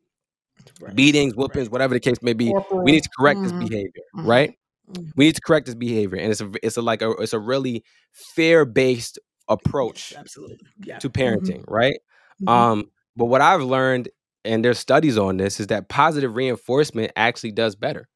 right. 0.80 0.95
beatings, 0.95 1.36
whoopings, 1.36 1.67
right. 1.67 1.72
whatever 1.72 1.93
the 1.93 1.99
case 1.99 2.22
may 2.24 2.34
be. 2.34 2.49
Corporal. 2.49 2.84
We 2.84 2.93
need 2.93 3.03
to 3.03 3.09
correct 3.19 3.41
mm-hmm. 3.41 3.59
this 3.59 3.69
behavior, 3.69 4.03
mm-hmm. 4.15 4.28
right? 4.28 4.57
Mm-hmm. 4.89 5.09
We 5.15 5.26
need 5.26 5.36
to 5.36 5.41
correct 5.41 5.67
this 5.67 5.76
behavior, 5.76 6.17
and 6.17 6.32
it's 6.32 6.41
a 6.41 6.49
it's 6.63 6.78
a 6.78 6.82
like 6.82 7.01
a 7.01 7.11
it's 7.19 7.34
a 7.34 7.39
really 7.39 7.84
fair 8.11 8.65
based 8.65 9.19
approach, 9.47 10.11
yes, 10.11 10.19
absolutely, 10.19 10.57
yeah. 10.84 10.97
to 10.99 11.09
mm-hmm. 11.09 11.22
parenting, 11.22 11.63
right? 11.67 11.99
Mm-hmm. 12.41 12.47
Um, 12.47 12.91
but 13.15 13.26
what 13.26 13.41
I've 13.41 13.61
learned, 13.61 14.09
and 14.45 14.63
there's 14.63 14.80
studies 14.80 15.17
on 15.17 15.38
this, 15.38 15.59
is 15.59 15.67
that 15.67 15.89
positive 15.89 16.36
reinforcement 16.36 17.11
actually 17.17 17.51
does 17.51 17.76
better, 17.76 18.07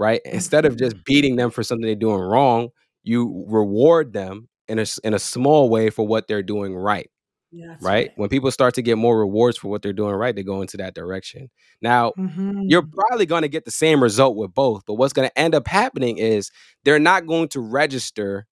right? 0.00 0.22
Instead 0.24 0.64
of 0.64 0.78
just 0.78 1.04
beating 1.04 1.36
them 1.36 1.50
for 1.50 1.62
something 1.62 1.84
they're 1.84 1.94
doing 1.94 2.20
wrong, 2.20 2.70
you 3.02 3.44
reward 3.48 4.14
them 4.14 4.48
in 4.66 4.78
a 4.78 4.86
in 5.04 5.12
a 5.12 5.18
small 5.18 5.68
way 5.68 5.90
for 5.90 6.06
what 6.06 6.26
they're 6.26 6.42
doing 6.42 6.74
right. 6.74 7.10
Yeah, 7.52 7.66
right? 7.66 7.78
right? 7.82 8.10
When 8.16 8.30
people 8.30 8.50
start 8.50 8.74
to 8.74 8.82
get 8.82 8.96
more 8.96 9.18
rewards 9.18 9.58
for 9.58 9.68
what 9.68 9.82
they're 9.82 9.92
doing 9.92 10.14
right, 10.14 10.34
they 10.34 10.42
go 10.42 10.62
into 10.62 10.78
that 10.78 10.94
direction. 10.94 11.50
Now, 11.82 12.12
mm-hmm. 12.16 12.62
you're 12.68 12.86
probably 12.86 13.26
going 13.26 13.42
to 13.42 13.48
get 13.48 13.64
the 13.64 13.70
same 13.70 14.02
result 14.02 14.36
with 14.36 14.54
both, 14.54 14.84
but 14.86 14.94
what's 14.94 15.12
going 15.12 15.28
to 15.28 15.38
end 15.38 15.54
up 15.54 15.66
happening 15.66 16.16
is 16.16 16.50
they're 16.84 16.98
not 16.98 17.26
going 17.26 17.48
to 17.48 17.60
register 17.60 18.46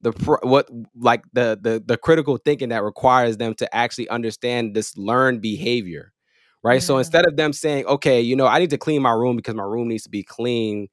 the 0.00 0.12
what 0.42 0.68
like 0.94 1.24
the 1.32 1.58
the 1.60 1.82
the 1.84 1.96
critical 1.96 2.36
thinking 2.36 2.68
that 2.68 2.84
requires 2.84 3.38
them 3.38 3.54
to 3.54 3.74
actually 3.74 4.08
understand 4.10 4.76
this 4.76 4.96
learned 4.96 5.40
behavior. 5.40 6.12
Right? 6.64 6.82
So 6.82 6.94
mm-hmm. 6.94 7.00
instead 7.00 7.26
of 7.26 7.36
them 7.36 7.52
saying, 7.52 7.86
"Okay, 7.86 8.20
you 8.20 8.34
know, 8.34 8.46
I 8.46 8.58
need 8.58 8.70
to 8.70 8.78
clean 8.78 9.02
my 9.02 9.12
room 9.12 9.36
because 9.36 9.54
my 9.54 9.62
room 9.62 9.88
needs 9.88 10.04
to 10.04 10.10
be 10.10 10.22
clean." 10.22 10.88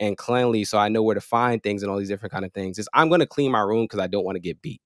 and 0.00 0.16
cleanly 0.16 0.64
so 0.64 0.78
I 0.78 0.88
know 0.88 1.02
where 1.02 1.14
to 1.14 1.20
find 1.20 1.62
things 1.62 1.82
and 1.82 1.90
all 1.90 1.98
these 1.98 2.08
different 2.08 2.32
kind 2.32 2.44
of 2.44 2.52
things 2.52 2.78
is 2.78 2.88
I'm 2.94 3.08
going 3.08 3.20
to 3.20 3.26
clean 3.26 3.52
my 3.52 3.60
room 3.60 3.84
because 3.84 4.00
I 4.00 4.06
don't 4.06 4.24
want 4.24 4.36
to 4.36 4.40
get 4.40 4.60
beat. 4.60 4.80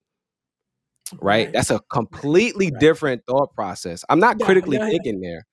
Right? 1.13 1.45
right? 1.45 1.53
That's 1.53 1.71
a 1.71 1.79
completely 1.91 2.69
right. 2.71 2.79
different 2.79 3.23
thought 3.27 3.53
process. 3.53 4.05
I'm 4.09 4.19
not 4.19 4.37
yeah, 4.39 4.45
critically 4.45 4.77
yeah, 4.77 4.87
thinking 4.87 5.21
yeah. 5.21 5.29
there. 5.29 5.47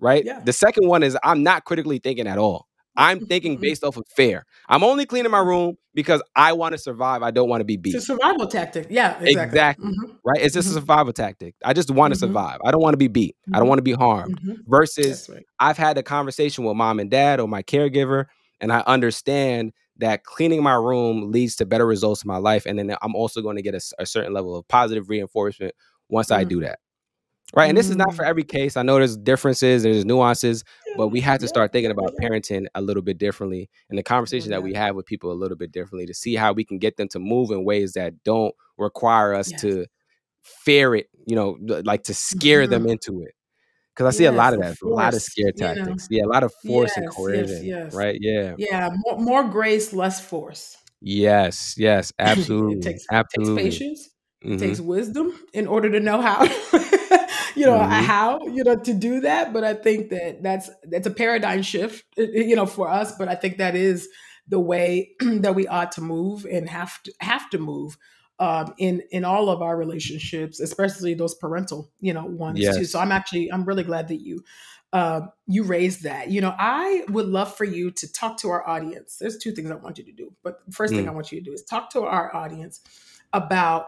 Right? 0.00 0.44
The 0.44 0.52
second 0.52 0.88
one 0.88 1.02
is 1.02 1.16
I'm 1.22 1.42
not 1.42 1.64
critically 1.64 1.98
thinking 1.98 2.26
at 2.26 2.38
all. 2.38 2.66
I'm 2.96 3.20
thinking 3.26 3.56
based 3.56 3.84
off 3.84 3.96
of 3.96 4.04
fear. 4.08 4.44
I'm 4.68 4.84
only 4.84 5.06
cleaning 5.06 5.30
my 5.30 5.38
room 5.38 5.76
because 5.94 6.22
I 6.36 6.52
want 6.52 6.72
to 6.72 6.78
survive. 6.78 7.22
I 7.22 7.30
don't 7.30 7.48
want 7.48 7.60
to 7.60 7.64
be 7.64 7.76
beat. 7.76 7.94
It's 7.94 8.04
a 8.04 8.06
survival 8.06 8.46
tactic. 8.46 8.88
Yeah, 8.90 9.18
exactly. 9.20 9.42
exactly. 9.42 9.90
Mm-hmm. 9.90 10.12
Right? 10.24 10.40
It's 10.40 10.54
just 10.54 10.68
mm-hmm. 10.68 10.78
a 10.78 10.80
survival 10.80 11.12
tactic. 11.12 11.54
I 11.64 11.72
just 11.72 11.90
want 11.90 12.14
to 12.14 12.18
mm-hmm. 12.18 12.32
survive. 12.32 12.58
I 12.64 12.70
don't 12.70 12.82
want 12.82 12.94
to 12.94 12.98
be 12.98 13.08
beat. 13.08 13.36
I 13.48 13.52
don't 13.52 13.62
mm-hmm. 13.62 13.68
want 13.68 13.78
to 13.78 13.82
be 13.82 13.92
harmed. 13.92 14.40
Mm-hmm. 14.40 14.70
Versus 14.70 15.28
right. 15.32 15.44
I've 15.58 15.78
had 15.78 15.96
a 15.98 16.02
conversation 16.02 16.64
with 16.64 16.76
mom 16.76 17.00
and 17.00 17.10
dad 17.10 17.40
or 17.40 17.48
my 17.48 17.62
caregiver 17.62 18.26
and 18.60 18.72
I 18.72 18.80
understand 18.86 19.72
that 19.98 20.24
cleaning 20.24 20.62
my 20.62 20.74
room 20.74 21.30
leads 21.30 21.56
to 21.56 21.66
better 21.66 21.86
results 21.86 22.24
in 22.24 22.28
my 22.28 22.38
life 22.38 22.66
and 22.66 22.78
then 22.78 22.94
i'm 23.02 23.14
also 23.14 23.42
going 23.42 23.56
to 23.56 23.62
get 23.62 23.74
a, 23.74 23.80
a 23.98 24.06
certain 24.06 24.32
level 24.32 24.56
of 24.56 24.66
positive 24.68 25.08
reinforcement 25.08 25.74
once 26.08 26.30
i 26.30 26.44
do 26.44 26.60
that 26.60 26.78
right 27.54 27.68
and 27.68 27.76
this 27.76 27.88
is 27.88 27.96
not 27.96 28.14
for 28.14 28.24
mm. 28.24 28.28
every 28.28 28.44
case 28.44 28.76
i 28.76 28.82
know 28.82 28.96
there's 28.96 29.16
differences 29.16 29.82
there's 29.82 30.04
nuances 30.04 30.64
but 30.96 31.08
we 31.08 31.20
have 31.20 31.38
to 31.38 31.48
start 31.48 31.72
thinking 31.72 31.90
about 31.90 32.14
parenting 32.20 32.66
a 32.74 32.82
little 32.82 33.02
bit 33.02 33.18
differently 33.18 33.68
and 33.88 33.98
the 33.98 34.02
conversation 34.02 34.50
that 34.50 34.62
we 34.62 34.74
have 34.74 34.94
with 34.94 35.06
people 35.06 35.32
a 35.32 35.34
little 35.34 35.56
bit 35.56 35.72
differently 35.72 36.06
to 36.06 36.14
see 36.14 36.34
how 36.34 36.52
we 36.52 36.64
can 36.64 36.78
get 36.78 36.96
them 36.96 37.08
to 37.08 37.18
move 37.18 37.50
in 37.50 37.64
ways 37.64 37.92
that 37.92 38.22
don't 38.24 38.54
require 38.78 39.34
us 39.34 39.50
yes. 39.50 39.60
to 39.60 39.86
fear 40.42 40.94
it 40.94 41.08
you 41.26 41.36
know 41.36 41.56
like 41.84 42.02
to 42.02 42.14
scare 42.14 42.62
mm-hmm. 42.62 42.72
them 42.72 42.86
into 42.86 43.22
it 43.22 43.34
because 43.94 44.14
I 44.14 44.16
see 44.16 44.24
yes, 44.24 44.32
a 44.32 44.36
lot 44.36 44.54
of 44.54 44.60
that, 44.60 44.78
force, 44.78 44.92
a 44.92 44.94
lot 44.94 45.14
of 45.14 45.22
scare 45.22 45.52
tactics. 45.52 46.08
Yeah, 46.10 46.24
a 46.24 46.26
lot 46.26 46.42
of 46.42 46.52
force 46.54 46.92
yes, 46.96 46.96
and 46.96 47.10
coercion. 47.10 47.64
Yes, 47.64 47.94
right? 47.94 48.16
Yeah. 48.20 48.54
Yeah. 48.56 48.88
More, 48.90 49.18
more, 49.18 49.44
grace, 49.44 49.92
less 49.92 50.20
force. 50.20 50.76
Yes. 51.00 51.74
Yes. 51.76 52.12
Absolutely. 52.18 52.76
it 52.78 52.82
takes, 52.82 53.04
absolutely. 53.10 53.62
It 53.62 53.64
takes 53.64 53.78
patience. 53.78 54.08
Mm-hmm. 54.44 54.54
It 54.54 54.58
takes 54.58 54.80
wisdom 54.80 55.38
in 55.52 55.66
order 55.66 55.90
to 55.90 56.00
know 56.00 56.20
how, 56.22 56.40
you 57.54 57.66
know, 57.66 57.78
mm-hmm. 57.78 58.04
how 58.04 58.40
you 58.46 58.64
know 58.64 58.76
to 58.76 58.94
do 58.94 59.20
that. 59.20 59.52
But 59.52 59.64
I 59.64 59.74
think 59.74 60.10
that 60.10 60.42
that's 60.42 60.70
that's 60.84 61.06
a 61.06 61.10
paradigm 61.10 61.62
shift, 61.62 62.04
you 62.16 62.56
know, 62.56 62.66
for 62.66 62.88
us. 62.88 63.16
But 63.16 63.28
I 63.28 63.34
think 63.34 63.58
that 63.58 63.74
is 63.74 64.08
the 64.48 64.60
way 64.60 65.10
that 65.20 65.54
we 65.54 65.66
ought 65.66 65.92
to 65.92 66.00
move 66.00 66.46
and 66.50 66.68
have 66.68 67.02
to 67.04 67.12
have 67.20 67.48
to 67.50 67.58
move 67.58 67.96
um, 68.38 68.74
in 68.78 69.02
in 69.10 69.24
all 69.24 69.48
of 69.48 69.62
our 69.62 69.76
relationships, 69.76 70.60
especially 70.60 71.14
those 71.14 71.34
parental, 71.34 71.90
you 72.00 72.12
know, 72.12 72.24
ones 72.24 72.58
yes. 72.58 72.76
too. 72.76 72.84
So 72.84 72.98
I'm 72.98 73.12
actually 73.12 73.52
I'm 73.52 73.64
really 73.64 73.84
glad 73.84 74.08
that 74.08 74.20
you 74.20 74.42
uh, 74.92 75.22
you 75.46 75.62
raised 75.62 76.02
that. 76.02 76.30
You 76.30 76.40
know, 76.40 76.54
I 76.58 77.04
would 77.08 77.26
love 77.26 77.56
for 77.56 77.64
you 77.64 77.90
to 77.92 78.12
talk 78.12 78.38
to 78.38 78.50
our 78.50 78.66
audience. 78.68 79.16
There's 79.18 79.38
two 79.38 79.52
things 79.52 79.70
I 79.70 79.76
want 79.76 79.98
you 79.98 80.04
to 80.04 80.12
do, 80.12 80.32
but 80.42 80.64
the 80.66 80.72
first 80.72 80.92
mm. 80.92 80.96
thing 80.96 81.08
I 81.08 81.12
want 81.12 81.32
you 81.32 81.38
to 81.38 81.44
do 81.44 81.52
is 81.52 81.62
talk 81.62 81.90
to 81.90 82.02
our 82.02 82.34
audience 82.34 82.80
about 83.32 83.86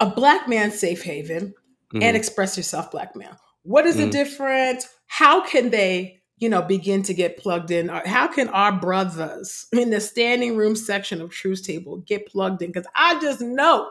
a 0.00 0.06
black 0.10 0.48
man 0.48 0.70
safe 0.70 1.02
haven 1.02 1.54
mm. 1.92 1.94
and 1.94 2.02
mm-hmm. 2.02 2.16
express 2.16 2.56
yourself 2.56 2.90
black 2.90 3.16
man. 3.16 3.36
What 3.62 3.86
is 3.86 3.96
mm. 3.96 4.04
the 4.04 4.10
difference? 4.10 4.88
How 5.06 5.46
can 5.46 5.70
they 5.70 6.20
you 6.38 6.48
know, 6.50 6.62
begin 6.62 7.02
to 7.02 7.14
get 7.14 7.38
plugged 7.38 7.70
in? 7.70 7.88
How 7.88 8.26
can 8.26 8.48
our 8.48 8.72
brothers 8.72 9.66
in 9.72 9.90
the 9.90 10.00
standing 10.00 10.56
room 10.56 10.76
section 10.76 11.20
of 11.22 11.30
Truth 11.30 11.64
Table 11.64 11.98
get 12.06 12.26
plugged 12.26 12.60
in? 12.62 12.70
Because 12.70 12.86
I 12.94 13.18
just 13.20 13.40
know 13.40 13.90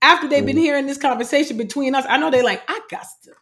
after 0.00 0.28
they've 0.28 0.44
been 0.44 0.56
mm. 0.56 0.60
hearing 0.60 0.86
this 0.86 0.98
conversation 0.98 1.56
between 1.56 1.94
us, 1.94 2.04
I 2.08 2.16
know 2.16 2.30
they're 2.30 2.44
like, 2.44 2.62
I 2.68 2.80
got 2.90 3.06
to, 3.24 3.32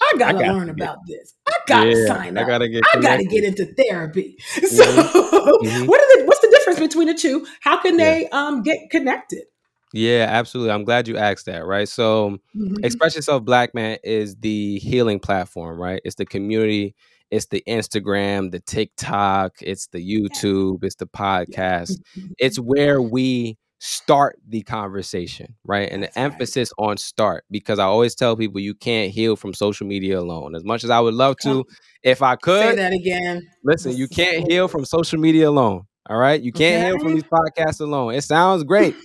I 0.00 0.12
gotta 0.18 0.38
got 0.38 0.54
learn 0.54 0.66
to 0.66 0.72
about 0.72 0.98
this. 1.06 1.34
I 1.46 1.52
gotta 1.66 1.90
Yeah, 1.90 2.06
sign 2.06 2.38
I 2.38 2.42
up. 2.42 2.48
gotta 2.48 2.68
get 2.68 2.82
I 2.94 3.00
gotta 3.00 3.24
get 3.24 3.44
into 3.44 3.66
therapy. 3.66 4.36
So, 4.48 4.84
Mhm. 4.84 5.86
what 5.88 6.00
are 6.00 6.18
the, 6.18 6.24
what's 6.26 6.40
the 6.40 6.50
difference 6.50 6.78
between 6.78 7.08
the 7.08 7.14
two? 7.14 7.46
How 7.60 7.80
can 7.80 7.98
Yeah. 7.98 8.04
they 8.04 8.28
um 8.28 8.62
get 8.62 8.90
connected? 8.90 9.44
Yeah, 9.92 10.26
absolutely. 10.28 10.72
I'm 10.72 10.84
glad 10.84 11.08
you 11.08 11.16
asked 11.16 11.46
that, 11.46 11.64
right? 11.66 11.88
So 11.88 12.38
Mhm. 12.56 12.84
Express 12.84 13.16
Yourself 13.16 13.44
Black 13.44 13.74
Man 13.74 13.98
is 14.04 14.36
the 14.36 14.78
healing 14.80 15.18
platform, 15.18 15.80
right? 15.80 16.00
It's 16.04 16.16
the 16.16 16.26
community, 16.26 16.94
it's 17.30 17.46
the 17.46 17.62
Instagram, 17.66 18.50
the 18.50 18.60
TikTok, 18.60 19.54
it's 19.62 19.86
the 19.88 19.98
YouTube, 19.98 20.84
it's 20.84 20.96
the 20.96 21.06
podcast. 21.06 21.98
It's 22.38 22.58
where 22.58 23.00
we 23.00 23.56
start 23.80 24.36
the 24.48 24.62
conversation, 24.62 25.54
right? 25.64 25.88
And 25.90 26.02
That's 26.02 26.14
the 26.14 26.20
right. 26.20 26.32
emphasis 26.32 26.72
on 26.78 26.96
start 26.96 27.44
because 27.50 27.78
I 27.78 27.84
always 27.84 28.14
tell 28.14 28.36
people 28.36 28.60
you 28.60 28.74
can't 28.74 29.12
heal 29.12 29.36
from 29.36 29.54
social 29.54 29.86
media 29.86 30.18
alone. 30.18 30.54
As 30.56 30.64
much 30.64 30.82
as 30.84 30.90
I 30.90 30.98
would 31.00 31.14
love 31.14 31.36
to, 31.44 31.64
if 32.02 32.20
I 32.20 32.34
could 32.36 32.70
Say 32.70 32.76
that 32.76 32.92
again. 32.92 33.46
listen, 33.64 33.96
you 33.96 34.08
can't 34.08 34.50
heal 34.50 34.66
from 34.68 34.84
social 34.84 35.18
media 35.20 35.48
alone. 35.48 35.84
All 36.10 36.16
right? 36.16 36.40
You 36.40 36.50
can't 36.52 36.86
heal 36.86 36.98
from 36.98 37.14
these 37.14 37.24
podcasts 37.24 37.80
alone. 37.80 38.14
It 38.14 38.22
sounds 38.22 38.64
great 38.64 38.96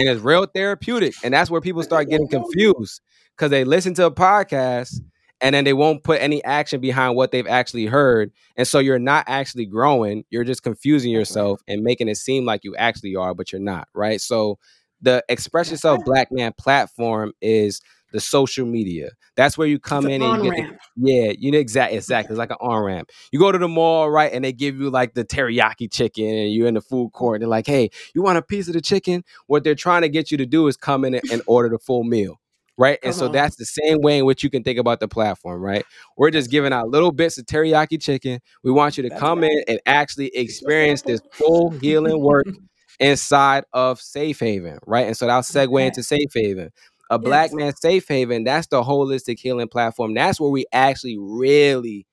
and 0.00 0.08
it's 0.08 0.24
real 0.24 0.46
therapeutic. 0.46 1.14
And 1.22 1.34
that's 1.34 1.50
where 1.50 1.60
people 1.60 1.82
start 1.82 2.08
getting 2.08 2.28
confused 2.28 3.00
because 3.36 3.50
they 3.50 3.64
listen 3.64 3.94
to 3.94 4.06
a 4.06 4.10
podcast 4.10 5.00
and 5.40 5.54
then 5.54 5.64
they 5.64 5.72
won't 5.72 6.04
put 6.04 6.20
any 6.20 6.44
action 6.44 6.80
behind 6.80 7.16
what 7.16 7.32
they've 7.32 7.46
actually 7.46 7.86
heard. 7.86 8.30
And 8.56 8.66
so 8.68 8.78
you're 8.78 8.98
not 8.98 9.24
actually 9.26 9.66
growing. 9.66 10.24
You're 10.30 10.44
just 10.44 10.62
confusing 10.62 11.10
yourself 11.10 11.62
and 11.66 11.82
making 11.82 12.08
it 12.08 12.16
seem 12.16 12.44
like 12.44 12.64
you 12.64 12.76
actually 12.76 13.16
are, 13.16 13.34
but 13.34 13.52
you're 13.52 13.60
not, 13.60 13.88
right? 13.94 14.20
So 14.20 14.58
the 15.00 15.24
Express 15.28 15.70
Yourself. 15.70 16.04
Black 16.04 16.30
Man 16.30 16.52
platform 16.58 17.32
is 17.40 17.80
the 18.12 18.20
social 18.20 18.66
media. 18.66 19.10
That's 19.36 19.56
where 19.58 19.66
you 19.66 19.78
come 19.78 20.06
It's 20.06 20.08
in 20.08 20.20
an 20.20 20.22
and 20.22 20.32
you 20.32 20.40
get 20.40 20.56
the 20.56 20.64
yeah, 20.96 21.32
you 21.38 21.50
know 21.50 21.58
exactly 21.58 21.96
exactly. 21.96 22.34
It's 22.34 22.38
like 22.38 22.50
an 22.50 22.56
on 22.60 22.82
ramp. 22.84 23.10
You 23.32 23.38
go 23.38 23.52
to 23.52 23.58
the 23.58 23.68
mall, 23.68 24.10
right, 24.10 24.32
and 24.32 24.44
they 24.44 24.52
give 24.52 24.76
you 24.78 24.90
like 24.90 25.14
the 25.14 25.24
teriyaki 25.24 25.90
chicken, 25.90 26.24
and 26.26 26.52
you're 26.52 26.66
in 26.68 26.74
the 26.74 26.80
food 26.80 27.12
court. 27.12 27.36
And 27.36 27.42
they're 27.42 27.48
like, 27.48 27.66
"Hey, 27.66 27.90
you 28.14 28.22
want 28.22 28.38
a 28.38 28.42
piece 28.42 28.68
of 28.68 28.74
the 28.74 28.80
chicken?" 28.80 29.22
What 29.46 29.64
they're 29.64 29.74
trying 29.74 30.02
to 30.02 30.08
get 30.08 30.30
you 30.30 30.36
to 30.38 30.46
do 30.46 30.66
is 30.66 30.76
come 30.76 31.04
in 31.04 31.20
and 31.30 31.42
order 31.46 31.68
the 31.68 31.78
full 31.78 32.04
meal, 32.04 32.40
right? 32.76 32.98
And 33.02 33.14
Come 33.14 33.14
so 33.14 33.28
that's 33.28 33.56
the 33.56 33.64
same 33.66 33.98
way 34.02 34.18
in 34.18 34.24
which 34.26 34.42
you 34.42 34.50
can 34.50 34.62
think 34.62 34.78
about 34.78 35.00
the 35.00 35.08
platform, 35.08 35.60
right? 35.60 35.84
We're 36.16 36.30
just 36.30 36.50
giving 36.50 36.72
out 36.72 36.88
little 36.88 37.12
bits 37.12 37.38
of 37.38 37.46
teriyaki 37.46 38.00
chicken. 38.02 38.40
We 38.64 38.72
want 38.72 38.96
you 38.96 39.02
to 39.04 39.10
That's 39.10 39.20
come 39.20 39.42
right. 39.42 39.44
in 39.44 39.62
and 39.68 39.80
actually 39.86 40.28
experience 40.36 41.02
this 41.02 41.20
full 41.38 41.70
healing 41.80 42.20
work 42.22 42.46
inside 43.00 43.64
of 43.72 44.00
Safe 44.00 44.40
Haven, 44.40 44.78
right? 44.86 45.06
And 45.06 45.16
so 45.16 45.26
that'll 45.26 45.42
segue 45.42 45.80
Okay. 45.80 45.86
into 45.86 46.02
Safe 46.02 46.30
Haven. 46.34 46.70
A 47.10 47.18
Black 47.18 47.50
Yes. 47.50 47.54
Man 47.54 47.76
Safe 47.76 48.06
Haven, 48.08 48.44
that's 48.44 48.68
the 48.68 48.82
holistic 48.82 49.38
healing 49.38 49.68
platform. 49.68 50.14
That's 50.14 50.40
where 50.40 50.50
we 50.50 50.64
actually 50.72 51.18
really 51.18 52.06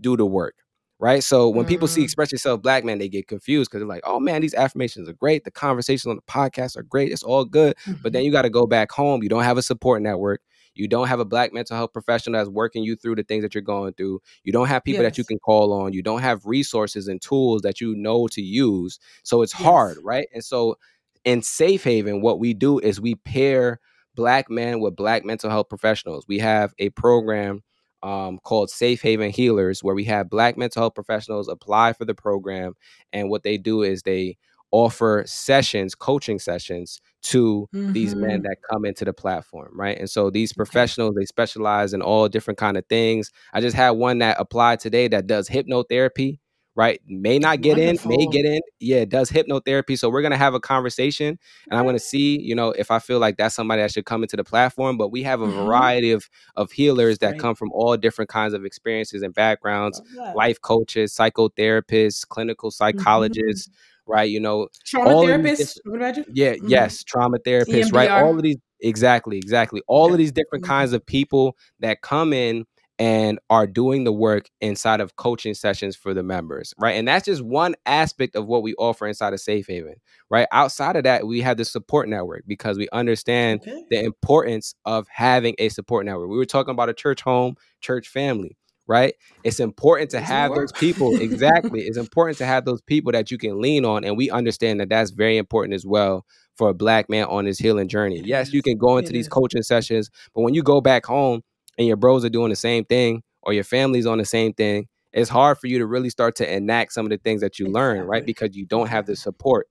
do 0.00 0.16
the 0.16 0.24
work, 0.26 0.54
right? 0.98 1.22
So 1.22 1.48
when 1.48 1.66
people 1.66 1.88
see 1.88 2.00
Mm. 2.00 2.04
Express 2.04 2.32
Yourself 2.32 2.62
Black 2.62 2.84
Man, 2.84 2.98
they 2.98 3.08
get 3.08 3.26
confused 3.28 3.70
because 3.70 3.80
they're 3.80 3.88
like, 3.88 4.02
oh 4.04 4.20
man, 4.20 4.40
these 4.42 4.54
affirmations 4.54 5.08
are 5.08 5.12
great. 5.14 5.44
The 5.44 5.50
conversations 5.50 6.06
on 6.08 6.16
the 6.16 6.22
podcast 6.22 6.76
are 6.76 6.82
great. 6.82 7.12
It's 7.12 7.22
all 7.22 7.44
good. 7.44 7.76
But 8.02 8.12
then 8.12 8.24
you 8.24 8.30
got 8.32 8.42
to 8.42 8.50
go 8.50 8.66
back 8.66 8.92
home. 8.92 9.22
You 9.22 9.28
don't 9.28 9.42
have 9.44 9.58
a 9.58 9.62
support 9.62 10.02
network. 10.02 10.40
You 10.76 10.88
don't 10.88 11.06
have 11.06 11.20
a 11.20 11.24
black 11.24 11.52
mental 11.52 11.76
health 11.76 11.92
professional 11.92 12.38
that's 12.38 12.50
working 12.50 12.82
you 12.82 12.96
through 12.96 13.14
the 13.16 13.22
things 13.22 13.42
that 13.42 13.54
you're 13.54 13.62
going 13.62 13.92
through. 13.94 14.20
You 14.42 14.52
don't 14.52 14.66
have 14.66 14.82
people 14.82 15.04
that 15.04 15.16
you 15.16 15.24
can 15.24 15.38
call 15.38 15.72
on. 15.72 15.92
You 15.92 16.02
don't 16.02 16.20
have 16.20 16.44
resources 16.46 17.06
and 17.06 17.22
tools 17.22 17.62
that 17.62 17.80
you 17.80 17.94
know 17.94 18.26
to 18.28 18.42
use. 18.42 18.98
So 19.22 19.42
it's 19.42 19.52
hard, 19.52 19.98
right? 20.02 20.26
And 20.34 20.44
so 20.44 20.76
in 21.24 21.42
Safe 21.42 21.84
Haven, 21.84 22.20
what 22.22 22.40
we 22.40 22.54
do 22.54 22.80
is 22.80 23.00
we 23.00 23.14
pair 23.14 23.78
black 24.14 24.50
men 24.50 24.80
with 24.80 24.96
black 24.96 25.24
mental 25.24 25.50
health 25.50 25.68
professionals. 25.68 26.26
We 26.28 26.38
have 26.38 26.72
a 26.78 26.90
program 26.90 27.62
um, 28.02 28.38
called 28.44 28.70
Safe 28.70 29.00
Haven 29.02 29.30
Healers 29.30 29.82
where 29.82 29.94
we 29.94 30.04
have 30.04 30.28
black 30.28 30.56
mental 30.58 30.82
health 30.82 30.94
professionals 30.94 31.48
apply 31.48 31.94
for 31.94 32.04
the 32.04 32.14
program. 32.14 32.74
And 33.12 33.30
what 33.30 33.42
they 33.42 33.56
do 33.56 33.82
is 33.82 34.02
they 34.02 34.36
offer 34.70 35.22
sessions, 35.26 35.94
coaching 35.94 36.38
sessions 36.38 37.00
to 37.22 37.68
these 37.92 38.14
men 38.16 38.40
Mhm. 38.40 38.42
that 38.42 38.56
come 38.70 38.84
into 38.84 39.04
the 39.04 39.12
platform, 39.12 39.70
right? 39.74 39.96
And 39.98 40.10
so 40.10 40.30
these 40.30 40.52
professionals, 40.52 41.14
they 41.14 41.24
specialize 41.26 41.94
in 41.94 42.02
all 42.02 42.28
different 42.28 42.58
kind 42.58 42.76
of 42.76 42.84
things. 42.86 43.30
I 43.52 43.60
just 43.60 43.76
had 43.76 43.90
one 43.90 44.18
that 44.18 44.36
applied 44.40 44.80
today 44.80 45.08
that 45.08 45.26
does 45.28 45.48
hypnotherapy, 45.48 46.38
right? 46.76 47.00
May 47.06 47.38
not 47.38 47.60
get 47.60 47.78
in, 47.78 47.96
may 48.04 48.26
get 48.26 48.44
in. 48.44 48.60
Yeah, 48.80 48.98
it 48.98 49.08
does 49.08 49.30
hypnotherapy. 49.30 49.98
So 49.98 50.08
we're 50.10 50.22
gonna 50.22 50.36
have 50.36 50.54
a 50.54 50.60
conversation 50.60 51.38
and 51.70 51.78
I'm 51.78 51.84
gonna 51.86 51.98
see, 51.98 52.40
you 52.40 52.54
know, 52.54 52.70
if 52.70 52.90
I 52.90 52.98
feel 52.98 53.18
like 53.18 53.36
that's 53.36 53.54
somebody 53.54 53.82
that 53.82 53.92
should 53.92 54.06
come 54.06 54.22
into 54.22 54.36
the 54.36 54.44
platform. 54.44 54.96
But 54.98 55.08
we 55.08 55.22
have 55.22 55.40
a 55.40 55.46
Mhm. 55.46 55.54
variety 55.54 56.10
of 56.10 56.28
of 56.56 56.72
healers 56.72 57.18
that 57.18 57.32
Great. 57.32 57.40
come 57.40 57.54
from 57.54 57.70
all 57.72 57.96
different 57.96 58.28
kinds 58.28 58.54
of 58.54 58.64
experiences 58.64 59.22
and 59.22 59.32
backgrounds, 59.34 60.00
life 60.34 60.60
coaches, 60.60 61.14
psychotherapists, 61.14 62.26
clinical 62.28 62.70
psychologists, 62.70 63.68
right? 64.06 64.28
You 64.28 64.40
know, 64.40 64.68
Trauma 64.84 65.10
all 65.10 65.22
of 65.22 65.26
these 65.28 65.36
therapist. 65.36 65.76
different- 65.76 66.00
What 66.00 66.08
about 66.08 66.16
you? 66.18 66.24
yeah, 66.34 66.54
Mhm. 66.54 66.68
yes, 66.70 67.04
trauma 67.04 67.38
therapists, 67.38 67.92
right? 67.92 68.10
All 68.10 68.36
of 68.36 68.42
these 68.42 68.56
exactly, 68.80 69.38
exactly. 69.38 69.80
All 69.86 70.06
Okay. 70.06 70.12
of 70.14 70.18
these 70.18 70.32
different 70.32 70.64
Mhm. 70.64 70.68
kinds 70.68 70.92
of 70.92 71.06
people 71.06 71.56
that 71.80 72.02
come 72.02 72.32
in 72.32 72.66
and 72.98 73.38
are 73.50 73.66
doing 73.66 74.04
the 74.04 74.12
work 74.12 74.48
inside 74.60 75.00
of 75.00 75.16
coaching 75.16 75.54
sessions 75.54 75.96
for 75.96 76.14
the 76.14 76.22
members, 76.22 76.72
right? 76.78 76.96
And 76.96 77.08
that's 77.08 77.24
just 77.24 77.42
one 77.42 77.74
aspect 77.86 78.36
of 78.36 78.46
what 78.46 78.62
we 78.62 78.74
offer 78.74 79.06
inside 79.06 79.32
of 79.32 79.40
Safe 79.40 79.66
Haven, 79.66 79.96
right? 80.30 80.46
Outside 80.52 80.96
of 80.96 81.04
that, 81.04 81.26
we 81.26 81.40
have 81.40 81.56
the 81.56 81.64
support 81.64 82.08
network 82.08 82.44
because 82.46 82.78
we 82.78 82.88
understand 82.92 83.60
Okay. 83.62 83.84
the 83.90 84.04
importance 84.04 84.74
of 84.84 85.08
having 85.08 85.54
a 85.58 85.68
support 85.70 86.06
network. 86.06 86.28
We 86.30 86.36
were 86.36 86.44
talking 86.44 86.72
about 86.72 86.88
a 86.88 86.94
church 86.94 87.20
home, 87.22 87.56
church 87.80 88.08
family, 88.08 88.56
right? 88.86 89.14
It's 89.42 89.58
important 89.60 90.10
to 90.10 90.18
There's 90.18 90.28
have 90.28 90.50
more. 90.50 90.60
those 90.60 90.72
people. 90.72 91.16
Exactly. 91.18 91.80
it's 91.82 91.98
important 91.98 92.38
to 92.38 92.46
have 92.46 92.64
those 92.64 92.80
people 92.82 93.10
that 93.12 93.30
you 93.30 93.38
can 93.38 93.60
lean 93.60 93.84
on. 93.84 94.04
And 94.04 94.16
we 94.16 94.30
understand 94.30 94.78
that 94.80 94.88
that's 94.88 95.10
very 95.10 95.36
important 95.36 95.74
as 95.74 95.84
well 95.84 96.24
for 96.56 96.68
a 96.70 96.74
black 96.74 97.10
man 97.10 97.24
on 97.24 97.44
his 97.44 97.58
healing 97.58 97.88
journey. 97.88 98.22
Yes, 98.24 98.52
you 98.52 98.62
can 98.62 98.78
go 98.78 98.98
into 98.98 99.12
these 99.12 99.26
coaching 99.26 99.62
sessions, 99.62 100.10
but 100.32 100.42
when 100.42 100.54
you 100.54 100.62
go 100.62 100.80
back 100.80 101.04
home 101.04 101.42
and 101.78 101.86
your 101.86 101.96
bros 101.96 102.24
are 102.24 102.28
doing 102.30 102.50
the 102.50 102.56
same 102.56 102.84
thing 102.84 103.22
or 103.42 103.52
your 103.52 103.64
family's 103.64 104.06
on 104.06 104.18
the 104.18 104.24
same 104.24 104.52
thing, 104.54 104.86
it's 105.12 105.30
hard 105.30 105.58
for 105.58 105.66
you 105.68 105.78
to 105.78 105.86
really 105.86 106.10
start 106.10 106.34
to 106.36 106.52
enact 106.52 106.92
some 106.92 107.06
of 107.06 107.10
the 107.10 107.18
things 107.18 107.40
that 107.40 107.58
you 107.58 107.68
learn, 107.68 108.06
right? 108.06 108.24
Because 108.26 108.56
you 108.56 108.66
don't 108.66 108.88
have 108.88 109.06
the 109.06 109.16
support 109.16 109.68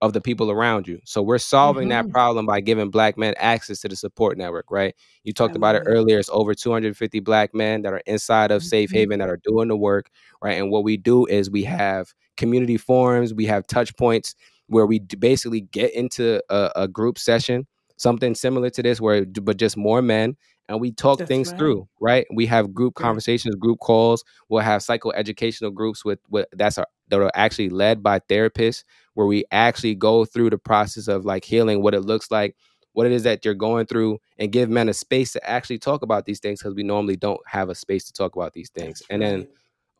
of 0.00 0.12
the 0.12 0.20
people 0.20 0.50
around 0.50 0.86
you. 0.86 1.00
So 1.04 1.22
we're 1.22 1.38
solving 1.38 1.88
that 1.88 2.06
Mhm. 2.06 2.10
problem 2.10 2.46
by 2.46 2.60
giving 2.60 2.88
black 2.90 3.18
men 3.18 3.34
access 3.36 3.80
to 3.80 3.88
the 3.88 3.96
support 3.96 4.38
network, 4.38 4.66
right? 4.70 4.94
You 5.24 5.32
talked 5.32 5.56
about 5.56 5.74
it 5.74 5.82
it. 5.84 5.84
earlier. 5.86 6.18
It's 6.20 6.30
over 6.32 6.54
250 6.54 7.18
black 7.20 7.52
men 7.52 7.82
that 7.82 7.92
are 7.92 8.02
inside 8.06 8.52
of 8.52 8.62
Safe 8.62 8.90
Mhm. 8.90 8.94
Haven 8.94 9.18
that 9.18 9.28
are 9.28 9.40
doing 9.42 9.68
the 9.68 9.76
work, 9.76 10.10
right? 10.40 10.56
And 10.56 10.70
what 10.70 10.84
we 10.84 10.96
do 10.96 11.26
is 11.26 11.50
we 11.50 11.64
have 11.64 12.14
community 12.36 12.76
forums, 12.76 13.34
we 13.34 13.46
have 13.46 13.66
touch 13.66 13.96
points 13.96 14.36
where 14.68 14.86
we 14.86 15.00
basically 15.00 15.62
get 15.62 15.92
into 15.94 16.40
a, 16.48 16.70
a 16.76 16.88
group 16.88 17.18
session, 17.18 17.66
something 17.96 18.34
similar 18.36 18.70
to 18.70 18.82
this, 18.82 19.00
where 19.00 19.24
but 19.26 19.56
just 19.56 19.76
more 19.76 20.00
men, 20.00 20.36
and 20.68 20.80
we 20.80 20.92
talk 20.92 21.18
That's 21.20 21.28
things 21.28 21.48
right. 21.48 21.58
through, 21.58 21.88
right? 22.00 22.26
We 22.32 22.46
have 22.46 22.74
group 22.74 22.94
conversations, 22.94 23.54
group 23.56 23.78
calls. 23.80 24.24
We'll 24.48 24.62
have 24.62 24.82
psychoeducational 24.82 25.74
groups 25.74 26.04
with 26.04 26.18
with 26.30 26.46
that's 26.52 26.78
our, 26.78 26.86
that 27.08 27.20
are 27.20 27.30
actually 27.34 27.70
led 27.70 28.02
by 28.02 28.20
therapists, 28.20 28.84
where 29.14 29.26
we 29.26 29.44
actually 29.50 29.94
go 29.94 30.24
through 30.24 30.50
the 30.50 30.58
process 30.58 31.08
of 31.08 31.24
like 31.24 31.44
healing, 31.44 31.82
what 31.82 31.94
it 31.94 32.00
looks 32.02 32.30
like, 32.30 32.56
what 32.92 33.06
it 33.06 33.12
is 33.12 33.22
that 33.24 33.44
you're 33.44 33.54
going 33.54 33.86
through, 33.86 34.18
and 34.38 34.52
give 34.52 34.68
men 34.70 34.88
a 34.88 34.94
space 34.94 35.32
to 35.32 35.50
actually 35.50 35.78
talk 35.78 36.02
about 36.02 36.24
these 36.26 36.40
things 36.40 36.60
because 36.60 36.74
we 36.74 36.82
normally 36.82 37.16
don't 37.16 37.40
have 37.46 37.68
a 37.70 37.74
space 37.74 38.04
to 38.06 38.12
talk 38.12 38.36
about 38.36 38.52
these 38.52 38.70
things. 38.70 38.98
That's 38.98 39.10
And 39.10 39.22
then 39.22 39.46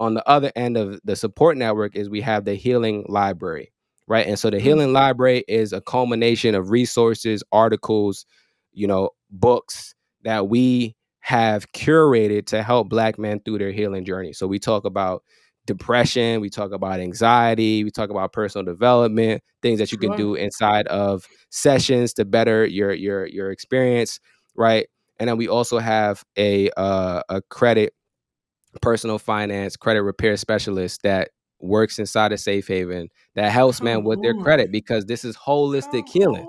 on 0.00 0.14
the 0.14 0.26
other 0.28 0.52
end 0.56 0.76
of 0.76 1.00
the 1.04 1.16
support 1.16 1.56
network 1.56 1.96
is 1.96 2.08
we 2.08 2.20
have 2.20 2.44
the 2.44 2.54
healing 2.54 3.04
library 3.08 3.72
right 4.06 4.26
and 4.26 4.38
so 4.38 4.50
the 4.50 4.58
Mm. 4.58 4.62
healing 4.62 4.92
library 4.92 5.44
is 5.48 5.72
a 5.72 5.80
culmination 5.80 6.54
of 6.54 6.70
resources 6.70 7.42
articles 7.52 8.26
you 8.72 8.86
know 8.86 9.10
books 9.30 9.94
that 10.24 10.48
we 10.48 10.94
have 11.20 11.70
curated 11.72 12.46
to 12.46 12.62
help 12.62 12.88
black 12.88 13.18
men 13.18 13.40
through 13.44 13.58
their 13.58 13.72
healing 13.72 14.04
journey. 14.04 14.32
So 14.32 14.46
we 14.46 14.58
talk 14.58 14.84
about 14.84 15.22
depression 15.66 16.40
we 16.40 16.48
talk 16.48 16.72
about 16.72 16.98
anxiety 16.98 17.84
we 17.84 17.90
talk 17.90 18.08
about 18.08 18.32
personal 18.32 18.64
development 18.64 19.42
things 19.60 19.78
that 19.78 19.92
you 19.92 19.98
can 19.98 20.16
do 20.16 20.34
inside 20.34 20.86
of 20.86 21.26
sessions 21.50 22.14
to 22.14 22.24
better 22.24 22.64
your 22.64 22.90
your 22.94 23.26
your 23.26 23.50
experience 23.50 24.18
right? 24.58 24.88
And 25.18 25.28
then 25.28 25.38
we 25.38 25.48
also 25.48 25.78
have 25.78 26.22
a 26.36 26.70
uh, 26.76 27.22
a 27.30 27.40
credit 27.42 27.94
personal 28.82 29.18
finance 29.18 29.76
credit 29.76 30.02
repair 30.02 30.36
specialist 30.36 31.02
that 31.02 31.30
works 31.60 31.98
inside 31.98 32.32
of 32.32 32.40
Safe 32.40 32.68
Haven 32.68 33.08
that 33.34 33.50
helps 33.50 33.80
men 33.82 34.04
with 34.04 34.22
their 34.22 34.34
credit 34.34 34.70
because 34.70 35.06
this 35.06 35.24
is 35.24 35.36
holistic 35.36 36.08
healing. 36.08 36.46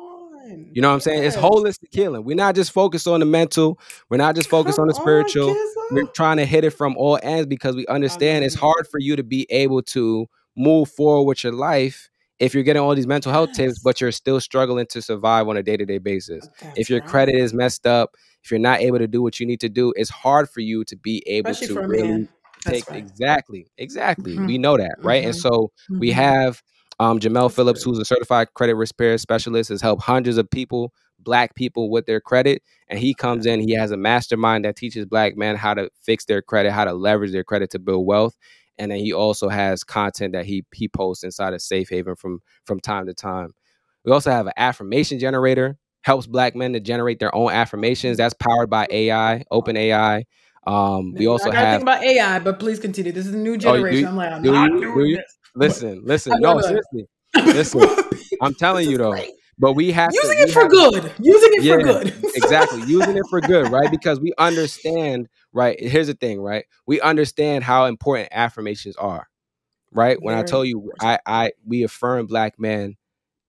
On. 0.52 0.70
You 0.74 0.82
know 0.82 0.90
what 0.90 0.96
I'm 0.96 1.00
saying? 1.02 1.24
It's 1.24 1.36
holistic 1.38 1.88
healing. 1.92 2.24
We're 2.24 2.36
not 2.36 2.56
just 2.56 2.72
focused 2.72 3.08
on 3.08 3.20
the 3.20 3.26
mental. 3.26 3.80
We're 4.10 4.18
not 4.18 4.36
just 4.36 4.50
focused 4.50 4.78
Come 4.78 4.84
on 4.84 4.88
the 4.88 4.94
spiritual. 4.94 5.60
We're 5.90 6.06
trying 6.16 6.38
to 6.38 6.46
hit 6.46 6.64
it 6.64 6.72
from 6.72 6.96
all 6.98 7.20
ends 7.24 7.48
because 7.48 7.76
we 7.76 7.86
understand 7.88 8.46
it's 8.46 8.56
hard 8.56 8.88
for 8.92 9.00
you 9.00 9.16
to 9.16 9.24
be 9.24 9.48
able 9.50 9.82
to 9.84 10.28
move 10.56 10.90
forward 10.92 11.24
with 11.28 11.44
your 11.44 11.54
life 11.54 12.10
if 12.40 12.54
you're 12.54 12.64
getting 12.64 12.82
all 12.82 12.96
these 12.96 13.08
mental 13.08 13.32
health 13.32 13.52
tips, 13.52 13.80
but 13.80 14.00
you're 14.00 14.12
still 14.12 14.40
struggling 14.40 14.86
to 14.88 15.02
survive 15.02 15.48
on 15.48 15.58
a 15.58 15.64
day 15.64 15.76
to 15.78 15.86
day 15.86 15.98
basis. 15.98 16.50
That's 16.62 16.76
If 16.76 16.90
your 16.90 17.00
right. 17.00 17.06
credit 17.06 17.36
is 17.36 17.54
messed 17.54 17.86
up, 17.88 18.16
if 18.44 18.52
you're 18.52 18.60
not 18.60 18.80
able 18.82 19.00
to 19.00 19.08
do 19.08 19.22
what 19.22 19.40
you 19.40 19.46
need 19.46 19.60
to 19.62 19.70
do, 19.70 19.94
it's 19.98 20.10
hard 20.10 20.50
for 20.50 20.62
you 20.62 20.84
to 20.86 20.96
be 20.96 21.24
able 21.28 21.52
Especially 21.52 21.76
to 21.76 21.88
really 21.88 22.28
take 22.66 22.86
right. 22.90 22.98
exactly, 23.00 23.68
exactly. 23.78 24.40
Mhm. 24.40 24.46
We 24.46 24.58
know 24.58 24.78
that, 24.78 24.96
right? 25.04 25.24
And 25.24 25.34
Mhm. 25.34 25.42
so 25.42 25.72
we 25.98 26.10
Mhm. 26.10 26.16
have 26.16 26.62
um, 27.00 27.20
Jamel 27.20 27.52
Phillips, 27.54 27.84
who's 27.84 28.00
a 28.00 28.06
certified 28.06 28.54
credit 28.54 28.76
repair 28.76 29.18
specialist, 29.18 29.70
has 29.70 29.82
helped 29.82 30.04
hundreds 30.04 30.38
of 30.38 30.50
people, 30.50 30.94
black 31.20 31.56
people, 31.56 31.90
with 31.90 32.06
their 32.06 32.20
credit. 32.20 32.62
And 32.90 33.00
he 33.00 33.14
comes 33.14 33.46
in, 33.46 33.62
he 33.62 33.74
has 33.74 33.92
a 33.92 33.98
mastermind 33.98 34.66
that 34.66 34.76
teaches 34.76 35.06
black 35.06 35.38
men 35.38 35.56
how 35.56 35.74
to 35.74 35.90
fix 36.02 36.26
their 36.26 36.42
credit, 36.42 36.72
how 36.72 36.86
to 36.86 36.94
leverage 36.94 37.32
their 37.32 37.44
credit 37.44 37.70
to 37.72 37.80
build 37.80 38.06
wealth. 38.06 38.36
And 38.78 38.92
then 38.92 39.00
he 39.00 39.14
also 39.14 39.50
has 39.50 39.84
content 39.84 40.34
that 40.34 40.46
he 40.46 40.66
he 40.74 40.88
posts 40.88 41.24
inside 41.24 41.54
of 41.54 41.62
Safe 41.62 41.90
Haven 41.90 42.16
from 42.16 42.40
from 42.66 42.80
time 42.80 43.08
to 43.08 43.14
time. 43.14 43.54
We 44.06 44.12
also 44.12 44.32
have 44.32 44.48
an 44.48 44.54
affirmation 44.56 45.20
generator, 45.20 45.78
helps 46.02 46.28
black 46.28 46.56
men 46.56 46.74
to 46.74 46.80
generate 46.80 47.20
their 47.20 47.34
own 47.36 47.52
affirmations. 47.52 48.18
That's 48.18 48.34
powered 48.34 48.70
by 48.70 48.88
AI, 48.90 49.44
OpenAI. 49.52 50.24
Um, 50.66 51.14
we 51.14 51.28
also 51.28 51.50
I 51.50 51.54
gotta 51.54 51.66
have 51.66 51.80
think 51.80 51.90
about 51.90 52.04
AI, 52.04 52.40
but 52.40 52.60
please 52.60 52.80
continue. 52.80 53.12
This 53.12 53.28
is 53.28 53.34
a 53.34 53.38
new 53.38 53.54
Oh, 53.54 53.58
generation. 53.58 54.04
do, 54.04 54.08
I'm 54.08 54.16
like, 54.16 54.32
I'm 54.32 54.42
do 54.42 54.52
not 54.52 54.72
you? 54.72 54.80
doing 54.82 54.98
Do 54.98 55.06
you? 55.06 55.18
this. 55.18 55.38
Listen, 55.56 56.02
listen. 56.04 56.40
No, 56.40 56.60
seriously. 56.62 57.08
Listen, 57.52 57.90
I'm 58.42 58.54
telling 58.56 58.88
you 58.88 58.98
though. 58.98 59.12
great. 59.12 59.30
But 59.58 59.74
we 59.74 59.92
have 59.92 60.12
Using 60.12 60.38
we 60.38 60.46
it 60.48 60.52
for 60.54 60.68
good. 60.70 61.14
Using 61.20 61.50
it 61.54 61.64
yeah, 61.64 61.74
for 61.74 61.84
good. 61.84 62.26
exactly. 62.36 62.82
Using 62.82 63.16
it 63.18 63.26
for 63.30 63.42
good, 63.42 63.70
right? 63.70 63.90
Because 63.92 64.20
we 64.20 64.34
understand, 64.38 65.28
right? 65.54 65.80
Here's 65.80 66.08
the 66.08 66.14
thing, 66.14 66.42
right? 66.42 66.66
We 66.88 67.02
understand 67.02 67.64
how 67.64 67.86
important 67.86 68.30
affirmations 68.32 68.96
are, 68.98 69.28
right? 69.92 70.22
When 70.22 70.36
I 70.36 70.40
Very 70.40 70.50
tell 70.50 70.66
you. 70.66 70.92
I 71.02 71.20
I 71.26 71.52
we 71.66 71.84
affirm 71.84 72.28
black 72.28 72.60
men 72.60 72.96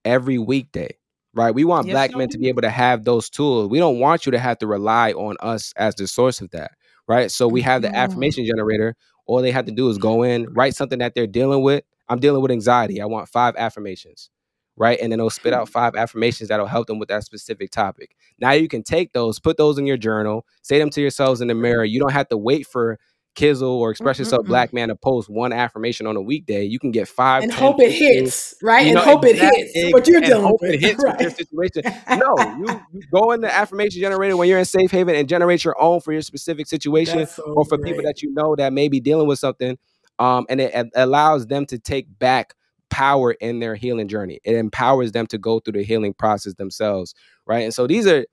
every 0.04 0.38
weekday, 0.38 0.96
right? 1.34 1.54
We 1.54 1.64
want 1.64 1.86
Yes, 1.86 1.94
black 1.94 2.14
men 2.14 2.28
to 2.30 2.38
be 2.38 2.48
able 2.48 2.62
to 2.62 2.70
have 2.70 3.04
those 3.04 3.30
tools. 3.30 3.68
We 3.68 3.78
don't 3.78 3.98
want 4.00 4.26
you 4.26 4.32
to 4.32 4.38
have 4.38 4.58
to 4.58 4.66
rely 4.66 5.12
on 5.12 5.36
us 5.40 5.72
as 5.76 5.94
the 5.94 6.06
source 6.06 6.40
of 6.40 6.50
that, 6.50 6.72
right? 7.08 7.30
So 7.30 7.48
we 7.48 7.62
have 7.62 7.82
the 7.82 7.88
Mhm. 7.90 7.94
affirmation 7.96 8.44
generator. 8.46 8.96
All 9.30 9.40
they 9.40 9.52
have 9.52 9.66
to 9.66 9.72
do 9.72 9.88
is 9.88 9.96
go 9.96 10.24
in, 10.24 10.52
write 10.54 10.74
something 10.74 10.98
that 10.98 11.14
they're 11.14 11.24
dealing 11.24 11.62
with. 11.62 11.84
I'm 12.08 12.18
dealing 12.18 12.42
with 12.42 12.50
anxiety. 12.50 13.00
I 13.00 13.06
want 13.06 13.28
five 13.28 13.54
affirmations, 13.56 14.28
right? 14.76 14.98
And 15.00 15.12
then 15.12 15.20
it'll 15.20 15.30
spit 15.30 15.52
out 15.52 15.68
hmm. 15.68 15.72
five 15.72 15.94
affirmations 15.94 16.48
that'll 16.48 16.66
help 16.66 16.88
them 16.88 16.98
with 16.98 17.08
that 17.10 17.22
specific 17.22 17.70
topic. 17.70 18.16
Now 18.40 18.50
you 18.50 18.66
can 18.66 18.82
take 18.82 19.12
those, 19.12 19.38
put 19.38 19.56
those 19.56 19.78
in 19.78 19.86
your 19.86 19.96
journal, 19.96 20.44
say 20.62 20.80
them 20.80 20.90
to 20.90 21.00
yourselves 21.00 21.40
in 21.40 21.46
the 21.46 21.54
mirror. 21.54 21.84
You 21.84 22.00
don't 22.00 22.12
have 22.12 22.28
to 22.30 22.36
wait 22.36 22.66
for 22.66 22.98
Kizzle 23.40 23.68
or 23.70 23.90
Express 23.90 24.18
Yourself 24.18 24.44
Mm-mm-mm. 24.44 24.48
Black 24.48 24.72
Man 24.72 24.88
to 24.88 24.96
post 24.96 25.30
one 25.30 25.52
affirmation 25.52 26.06
on 26.06 26.16
a 26.16 26.20
weekday. 26.20 26.64
You 26.64 26.78
can 26.78 26.90
get 26.90 27.08
five, 27.08 27.42
And 27.42 27.52
10, 27.52 27.60
hope 27.60 27.80
it 27.80 27.90
15, 27.90 28.24
hits, 28.24 28.54
right? 28.62 28.82
you 28.82 28.88
And 28.88 28.94
know, 28.96 29.02
hope 29.02 29.24
it 29.24 29.36
hits 29.36 29.92
what 29.92 30.06
you're 30.06 30.18
and 30.18 30.26
dealing 30.26 30.42
hope 30.42 30.60
with. 30.60 30.72
it 30.74 30.80
hits 30.80 31.02
with 31.04 31.20
your 31.20 31.30
right. 31.30 31.36
situation. 31.36 31.82
No, 32.18 32.34
you, 32.58 32.80
you 32.92 33.02
go 33.12 33.32
in 33.32 33.40
the 33.40 33.52
affirmation 33.52 34.00
generator 34.00 34.36
when 34.36 34.48
you're 34.48 34.58
in 34.58 34.64
safe 34.64 34.90
haven 34.90 35.14
and 35.14 35.28
generate 35.28 35.64
your 35.64 35.80
own 35.80 36.00
for 36.00 36.12
your 36.12 36.22
specific 36.22 36.66
situation 36.66 37.26
so 37.26 37.42
or 37.44 37.64
for 37.64 37.78
people 37.78 38.02
that 38.04 38.22
you 38.22 38.32
know 38.34 38.54
that 38.56 38.72
may 38.72 38.88
be 38.88 39.00
dealing 39.00 39.26
with 39.26 39.38
something. 39.38 39.78
Um, 40.18 40.46
and 40.50 40.60
it, 40.60 40.74
it 40.74 40.88
allows 40.94 41.46
them 41.46 41.66
to 41.66 41.78
take 41.78 42.06
back 42.18 42.54
power 42.90 43.32
in 43.32 43.60
their 43.60 43.74
healing 43.74 44.08
journey. 44.08 44.40
It 44.44 44.56
empowers 44.56 45.12
them 45.12 45.26
to 45.28 45.38
go 45.38 45.60
through 45.60 45.74
the 45.74 45.82
healing 45.84 46.12
process 46.12 46.54
themselves, 46.54 47.14
right? 47.46 47.60
And 47.64 47.72
so 47.72 47.86
these 47.86 48.06
are 48.06 48.26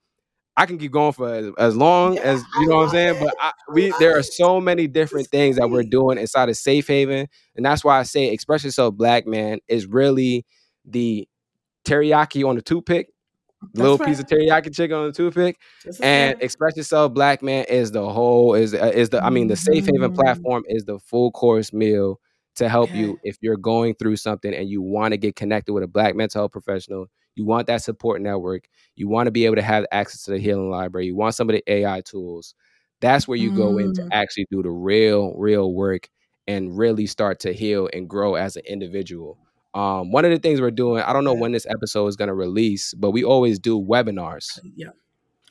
I 0.58 0.66
can 0.66 0.78
keep 0.80 0.92
going 0.92 1.14
for 1.14 1.30
as, 1.34 1.52
as 1.60 1.78
long 1.78 2.18
as 2.18 2.44
you 2.54 2.68
know 2.68 2.78
what 2.78 2.84
I'm 2.86 2.90
saying. 2.90 3.20
But 3.20 3.34
I, 3.40 3.52
we 3.72 3.94
there 4.00 4.18
are 4.18 4.24
so 4.24 4.60
many 4.60 4.88
different 4.88 5.30
things 5.30 5.56
that 5.58 5.70
we're 5.70 5.84
doing 5.84 6.18
inside 6.18 6.50
of 6.50 6.58
Safe 6.58 6.88
Haven, 6.88 7.28
and 7.56 7.66
that's 7.66 7.84
why 7.86 8.00
I 8.00 8.04
say 8.04 8.30
Express 8.32 8.64
Yourself 8.66 8.96
Black 8.96 9.28
Man 9.28 9.60
is 9.68 9.86
really 9.88 10.46
the 10.86 11.28
teriyaki 11.86 12.48
on 12.48 12.56
the 12.56 12.62
toothpick, 12.62 13.08
That's 13.62 13.82
little 13.82 14.00
piece 14.00 14.20
of 14.20 14.26
teriyaki 14.26 14.74
chicken 14.76 14.98
on 14.98 15.06
the 15.08 15.12
toothpick, 15.14 15.58
Just 15.84 16.02
and 16.04 16.30
right. 16.30 16.44
Express 16.44 16.76
Yourself 16.78 17.14
Black 17.14 17.42
Man 17.44 17.66
is 17.70 17.92
the 17.92 18.10
whole 18.10 18.54
is 18.56 18.74
uh, 18.74 18.92
is 18.94 19.10
the 19.10 19.24
I 19.26 19.30
mean 19.30 19.48
the 19.48 19.56
Safe 19.56 19.86
Haven 19.86 20.10
Mhm. 20.10 20.16
platform 20.16 20.64
is 20.68 20.86
the 20.86 21.00
full 21.00 21.32
course 21.32 21.72
meal 21.74 22.20
to 22.56 22.68
help 22.70 22.96
you 22.96 23.20
if 23.24 23.38
you're 23.42 23.58
going 23.58 23.94
through 23.96 24.16
something 24.16 24.54
and 24.54 24.68
you 24.68 24.82
want 24.82 25.12
to 25.12 25.18
get 25.18 25.36
connected 25.36 25.74
with 25.74 25.84
a 25.84 25.88
Black 25.88 26.16
mental 26.16 26.42
health 26.42 26.52
professional. 26.52 27.08
You 27.38 27.46
want 27.46 27.68
that 27.68 27.84
support 27.84 28.22
network. 28.22 28.66
You 28.96 29.08
want 29.08 29.28
to 29.28 29.32
be 29.32 29.46
able 29.46 29.58
to 29.58 29.62
have 29.64 29.86
access 29.92 30.24
to 30.26 30.32
the 30.32 30.40
healing 30.40 30.70
library. 30.72 31.08
You 31.08 31.16
want 31.16 31.36
some 31.36 31.50
of 31.50 31.56
the 31.56 31.64
AI 31.72 32.02
tools. 32.02 32.56
That's 33.02 33.28
where 33.28 33.38
you 33.38 33.52
go 33.52 33.78
in 33.78 33.94
to 33.94 34.04
Mm. 34.04 34.10
actually 34.12 34.48
do 34.52 34.64
the 34.64 34.72
real, 34.72 35.34
real 35.38 35.74
work 35.74 36.10
and 36.48 36.78
really 36.78 37.06
start 37.08 37.40
to 37.42 37.54
heal 37.54 37.90
and 37.94 38.10
grow 38.10 38.36
as 38.36 38.56
an 38.58 38.64
individual. 38.68 39.40
Um, 39.74 40.12
one 40.12 40.26
of 40.26 40.32
the 40.32 40.40
things 40.40 40.62
we're 40.62 40.72
doing, 40.72 41.04
I 41.04 41.14
don't 41.14 41.24
know 41.26 41.34
when 41.36 41.52
this 41.52 41.68
episode 41.70 42.08
is 42.08 42.16
going 42.16 42.30
to 42.30 42.34
release, 42.36 42.94
but 42.96 43.12
we 43.12 43.24
always 43.24 43.60
do 43.60 43.80
webinars. 43.80 44.60
Yeah. 44.76 44.90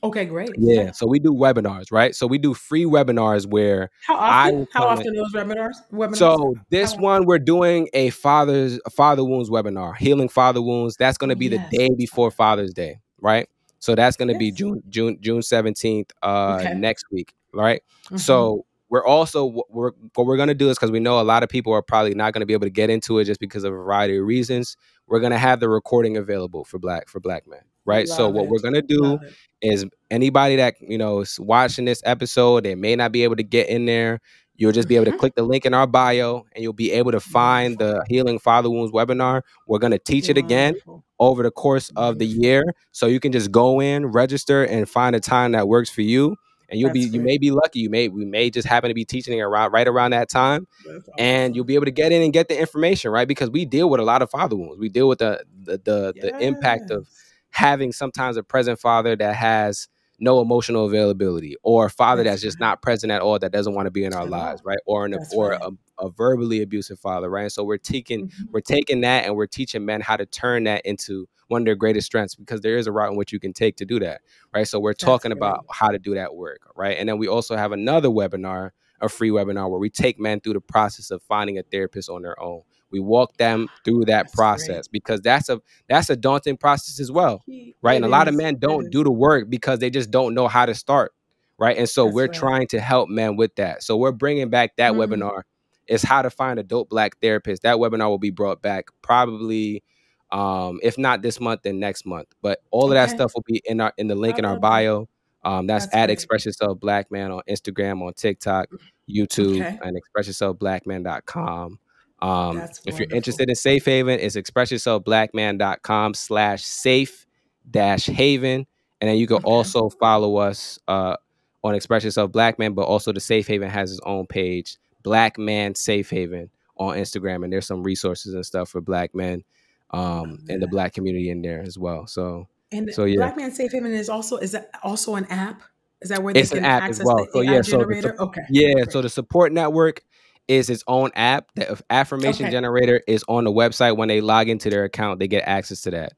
Okay, 0.02 0.24
great. 0.26 0.50
Yeah, 0.58 0.80
Okay. 0.82 0.92
so 0.92 1.06
we 1.06 1.18
do 1.18 1.32
webinars, 1.32 1.90
right? 1.90 2.14
So 2.14 2.26
we 2.26 2.38
do 2.38 2.54
free 2.54 2.84
webinars 2.84 3.46
where 3.46 3.90
How 4.06 4.16
often? 4.16 4.66
How 4.72 4.84
in. 4.90 4.98
often 4.98 5.14
those 5.14 5.32
webinars? 5.32 5.74
Webinars? 5.92 6.16
So 6.16 6.54
this 6.70 6.92
How 6.94 6.98
one 7.02 7.24
we're 7.26 7.38
doing 7.38 7.88
a 7.94 8.10
father's 8.10 8.78
a 8.86 8.90
father 8.90 9.24
wounds 9.24 9.50
webinar, 9.50 9.96
healing 9.96 10.28
father 10.28 10.60
wounds. 10.62 10.96
That's 10.96 11.18
going 11.18 11.30
Oh 11.30 11.34
to 11.34 11.38
be 11.38 11.48
the 11.48 11.58
day 11.70 11.88
before 11.96 12.30
Father's 12.30 12.72
Day, 12.74 12.98
right? 13.20 13.48
So 13.78 13.94
that's 13.94 14.16
going 14.16 14.28
to 14.28 14.38
be 14.38 14.52
June 14.52 14.82
June 14.88 15.18
June 15.20 15.42
seventeenth, 15.42 16.12
uh, 16.22 16.58
Okay. 16.60 16.74
next 16.74 17.04
week, 17.10 17.34
right? 17.52 17.82
Mhm. 18.10 18.20
So 18.20 18.64
we're 18.88 19.04
also 19.04 19.44
what 19.44 19.66
we're 19.70 19.92
what 20.14 20.26
we're 20.26 20.36
going 20.36 20.48
to 20.48 20.54
do 20.54 20.68
is 20.70 20.76
because 20.78 20.90
we 20.90 21.00
know 21.00 21.20
a 21.20 21.22
lot 21.24 21.42
of 21.42 21.48
people 21.48 21.72
are 21.72 21.82
probably 21.82 22.14
not 22.14 22.32
going 22.32 22.40
to 22.40 22.46
be 22.46 22.52
able 22.52 22.66
to 22.66 22.70
get 22.70 22.90
into 22.90 23.18
it 23.18 23.24
just 23.24 23.40
because 23.40 23.64
of 23.64 23.72
a 23.72 23.76
variety 23.76 24.16
of 24.18 24.24
reasons. 24.26 24.76
We're 25.08 25.20
going 25.20 25.32
to 25.32 25.38
have 25.38 25.58
the 25.60 25.68
recording 25.68 26.16
available 26.16 26.64
for 26.64 26.78
black 26.78 27.08
for 27.08 27.18
black 27.20 27.46
men, 27.48 27.62
right? 27.86 28.08
So 28.08 28.26
Love 28.26 28.34
what 28.34 28.48
we're 28.48 28.60
going 28.60 28.74
to 28.74 28.82
do 28.82 29.18
is 29.62 29.86
anybody 30.10 30.56
that 30.56 30.74
you 30.80 30.98
know 30.98 31.20
is 31.20 31.40
watching 31.40 31.84
this 31.86 32.02
episode 32.04 32.64
they 32.64 32.74
may 32.74 32.94
not 32.94 33.10
be 33.12 33.24
able 33.24 33.36
to 33.36 33.42
get 33.42 33.68
in 33.68 33.86
there 33.86 34.20
you'll 34.58 34.72
just 34.72 34.88
be 34.88 34.96
able 34.96 35.04
to 35.06 35.12
Mhm. 35.12 35.18
click 35.18 35.34
the 35.34 35.42
link 35.42 35.66
in 35.66 35.74
our 35.74 35.86
bio 35.86 36.44
and 36.54 36.62
you'll 36.62 36.72
be 36.72 36.90
able 36.92 37.12
to 37.12 37.20
find 37.20 37.78
the 37.78 38.02
healing 38.08 38.38
father 38.38 38.70
wounds 38.70 38.90
webinar. 38.92 39.42
We're 39.66 39.78
going 39.78 39.90
to 39.92 39.98
teach 39.98 40.28
it 40.30 40.38
again 40.38 40.74
over 41.18 41.42
the 41.42 41.50
course 41.50 41.90
of 41.96 42.18
the 42.18 42.26
year. 42.26 42.64
So 42.92 43.06
you 43.06 43.20
can 43.20 43.32
just 43.32 43.50
go 43.52 43.80
in 43.80 44.06
register 44.06 44.64
and 44.64 44.88
find 44.88 45.14
a 45.14 45.20
time 45.20 45.52
that 45.52 45.68
works 45.68 45.90
for 45.90 46.00
you 46.02 46.36
and 46.70 46.80
you'll 46.80 46.90
be 46.92 47.00
That's 47.04 47.14
you 47.14 47.20
great. 47.20 47.26
may 47.32 47.38
be 47.38 47.50
lucky. 47.50 47.80
You 47.80 47.90
may 47.90 48.08
we 48.08 48.24
may 48.24 48.48
just 48.50 48.66
happen 48.66 48.88
to 48.88 48.94
be 48.94 49.04
teaching 49.04 49.40
around 49.40 49.72
right 49.72 49.86
around 49.86 50.10
that 50.12 50.28
time 50.30 50.66
That's 50.86 51.08
and 51.18 51.54
you'll 51.54 51.64
be 51.66 51.74
able 51.74 51.84
to 51.86 51.90
get 51.90 52.10
in 52.12 52.22
and 52.22 52.32
get 52.32 52.48
the 52.48 52.58
information 52.58 53.10
right? 53.10 53.28
Because 53.28 53.50
we 53.50 53.64
deal 53.66 53.90
with 53.90 54.00
a 54.00 54.04
lot 54.04 54.22
of 54.22 54.30
father 54.30 54.56
wounds. 54.56 54.78
We 54.78 54.88
deal 54.88 55.08
with 55.08 55.18
the 55.18 55.44
the 55.64 55.78
the, 55.84 56.14
the 56.20 56.38
impact 56.42 56.90
of 56.90 57.06
Yes. 57.08 57.25
Having 57.56 57.90
sometimes 57.90 58.36
a 58.36 58.42
present 58.42 58.78
father 58.78 59.16
that 59.16 59.34
has 59.34 59.88
no 60.18 60.40
emotional 60.42 60.84
availability 60.86 61.56
or 61.62 61.86
a 61.86 61.90
father 61.90 62.22
That's 62.22 62.34
that's 62.36 62.42
just 62.42 62.60
right. 62.60 62.68
not 62.68 62.82
present 62.82 63.10
at 63.10 63.22
all 63.22 63.38
that 63.38 63.50
doesn't 63.52 63.74
want 63.74 63.86
to 63.86 63.90
be 63.90 64.04
in 64.04 64.12
our 64.14 64.26
lives 64.26 64.60
right 64.64 64.78
or 64.86 65.06
an 65.06 65.12
That's 65.12 65.34
or 65.34 65.50
right. 65.50 65.60
a, 65.62 66.04
a 66.06 66.10
verbally 66.10 66.60
abusive 66.62 66.98
father 66.98 67.28
right 67.30 67.42
and 67.44 67.52
so 67.52 67.64
we're 67.64 67.78
taking 67.78 68.28
Mhm. 68.28 68.50
we're 68.52 68.60
taking 68.60 69.00
that 69.02 69.24
and 69.24 69.34
we're 69.36 69.46
teaching 69.46 69.84
men 69.86 70.00
how 70.02 70.16
to 70.16 70.26
turn 70.26 70.64
that 70.64 70.82
into 70.84 71.26
one 71.48 71.62
of 71.62 71.66
their 71.66 71.74
greatest 71.76 72.06
strengths 72.06 72.34
because 72.34 72.60
there 72.60 72.76
is 72.76 72.86
a 72.86 72.92
route 72.92 73.10
in 73.10 73.16
which 73.16 73.32
you 73.32 73.40
can 73.40 73.52
take 73.54 73.76
to 73.76 73.84
do 73.86 73.98
that 74.00 74.20
right 74.54 74.68
so 74.68 74.78
we're 74.80 74.92
That's 74.92 75.04
talking 75.04 75.32
about 75.32 75.64
how 75.70 75.88
to 75.88 75.98
do 75.98 76.14
that 76.14 76.34
work 76.34 76.60
right 76.76 76.96
and 76.98 77.08
then 77.08 77.16
we 77.18 77.26
also 77.28 77.56
have 77.56 77.72
another 77.72 78.08
webinar 78.08 78.70
a 79.02 79.08
free 79.10 79.30
webinar 79.30 79.68
where 79.70 79.78
we 79.80 79.90
take 79.90 80.18
men 80.18 80.40
through 80.40 80.54
the 80.54 80.60
process 80.60 81.10
of 81.10 81.22
finding 81.22 81.58
a 81.58 81.62
therapist 81.62 82.08
on 82.08 82.22
their 82.22 82.40
own 82.42 82.62
we 82.90 83.00
walk 83.00 83.36
them 83.36 83.68
through 83.84 84.04
that 84.06 84.24
That's 84.26 84.34
great. 84.34 84.36
process 84.36 84.88
because 84.88 85.20
that's 85.20 85.48
a 85.48 85.60
that's 85.88 86.08
a 86.10 86.16
daunting 86.16 86.56
process 86.56 87.00
as 87.00 87.10
well 87.12 87.42
right? 87.82 87.92
It 87.94 87.96
And 87.96 88.04
a 88.04 88.08
lot 88.08 88.26
of 88.28 88.34
men 88.34 88.56
don't 88.58 88.90
do 88.90 89.04
the 89.04 89.10
work 89.12 89.48
because 89.50 89.78
they 89.80 89.90
just 89.90 90.10
don't 90.10 90.34
know 90.34 90.48
how 90.48 90.66
to 90.66 90.74
start, 90.74 91.12
right? 91.58 91.76
And 91.76 91.88
so 91.88 92.04
That's 92.06 92.14
we're 92.14 92.26
right. 92.28 92.32
trying 92.34 92.66
to 92.68 92.80
help 92.80 93.08
men 93.08 93.36
with 93.36 93.54
that. 93.56 93.82
So 93.82 93.96
we're 93.96 94.12
bringing 94.12 94.48
back 94.50 94.76
that 94.76 94.92
Mm. 94.94 95.06
webinar. 95.06 95.42
Is 95.88 96.02
how 96.02 96.20
to 96.22 96.30
find 96.30 96.58
a 96.58 96.64
dope 96.64 96.88
black 96.88 97.16
therapist. 97.20 97.62
That 97.62 97.76
webinar 97.76 98.08
will 98.08 98.18
be 98.18 98.30
brought 98.30 98.60
back 98.60 98.86
probably, 99.02 99.84
um, 100.32 100.80
if 100.82 100.98
not 100.98 101.22
this 101.22 101.38
month, 101.38 101.60
then 101.62 101.78
next 101.78 102.04
month. 102.04 102.26
But 102.42 102.60
all 102.72 102.86
of 102.86 102.94
that 102.94 103.10
stuff 103.10 103.32
will 103.36 103.44
be 103.46 103.62
in 103.64 103.80
our 103.80 103.92
in 103.96 104.08
the 104.08 104.16
link 104.16 104.36
in 104.36 104.44
our 104.44 104.58
bio. 104.58 105.08
Um, 105.44 105.68
that's, 105.68 105.84
That's 105.86 105.94
at 105.94 106.06
great. 106.06 106.12
Express 106.14 106.44
Yourself 106.46 106.80
Black 106.80 107.12
Man 107.12 107.30
on 107.30 107.40
Instagram, 107.48 108.02
on 108.04 108.14
TikTok, 108.14 108.68
YouTube, 109.08 109.60
Okay. 109.60 109.78
and 109.80 109.96
expressyourselfblackman.com. 109.96 111.78
Um, 112.20 112.62
if 112.86 112.98
you're 112.98 113.08
interested 113.12 113.48
in 113.48 113.54
Safe 113.54 113.84
Haven, 113.84 114.18
it's 114.20 114.36
expressyourselfblackman.com 114.36 116.14
slash 116.14 116.64
safe 116.64 117.26
dash 117.70 118.06
haven. 118.06 118.66
And 119.00 119.10
then 119.10 119.16
you 119.18 119.26
can 119.26 119.36
Okay. 119.36 119.44
also 119.44 119.90
follow 119.90 120.36
us 120.36 120.78
uh, 120.88 121.16
on 121.62 121.74
Express 121.74 122.04
Yourself 122.04 122.32
Black 122.32 122.58
Man, 122.58 122.72
but 122.72 122.82
also 122.82 123.12
the 123.12 123.20
Safe 123.20 123.46
Haven 123.46 123.68
has 123.68 123.90
its 123.92 124.00
own 124.04 124.26
page, 124.26 124.78
Black 125.02 125.38
Man 125.38 125.74
Safe 125.74 126.08
Haven 126.08 126.50
on 126.76 126.96
Instagram. 126.96 127.44
And 127.44 127.52
there's 127.52 127.66
some 127.66 127.82
resources 127.82 128.34
and 128.34 128.44
stuff 128.46 128.70
for 128.70 128.80
black 128.80 129.14
men 129.14 129.44
um, 129.90 130.00
Love 130.02 130.38
and 130.48 130.62
the 130.62 130.68
black 130.68 130.94
community 130.94 131.28
in 131.30 131.42
there 131.42 131.62
as 131.62 131.78
well. 131.78 132.06
So 132.06 132.48
And 132.72 132.92
so 132.94 133.04
yeah. 133.04 133.16
Black 133.16 133.36
Man 133.36 133.50
Safe 133.52 133.70
Haven 133.72 133.92
is 133.92 134.08
also 134.08 134.38
is 134.38 134.52
that 134.52 134.70
also 134.82 135.14
an 135.16 135.26
app? 135.26 135.62
Is 136.00 136.08
that 136.10 136.22
where 136.22 136.32
they 136.34 136.40
It's 136.40 136.52
an 136.52 136.58
can 136.58 136.66
app 136.66 136.82
as 136.84 137.00
access 137.00 137.06
well. 137.06 137.16
the 137.18 137.30
So 137.32 137.40
yeah, 137.42 137.62
so 137.62 137.78
the 137.78 137.84
generator? 137.84 138.20
Okay. 138.20 138.42
yeah, 138.50 138.72
Great. 138.74 138.92
so 138.92 139.02
the 139.02 139.08
support 139.08 139.52
network 139.52 140.02
is 140.48 140.70
its 140.70 140.84
own 140.86 141.10
app. 141.14 141.50
The 141.54 141.80
affirmation 141.90 142.46
Okay. 142.46 142.50
generator 142.52 143.02
is 143.06 143.24
on 143.28 143.44
the 143.44 143.52
website. 143.52 143.96
When 143.96 144.08
they 144.08 144.20
log 144.20 144.48
into 144.48 144.70
their 144.70 144.84
account, 144.84 145.18
they 145.18 145.28
get 145.28 145.44
access 145.46 145.82
to 145.82 145.90
that. 145.92 146.12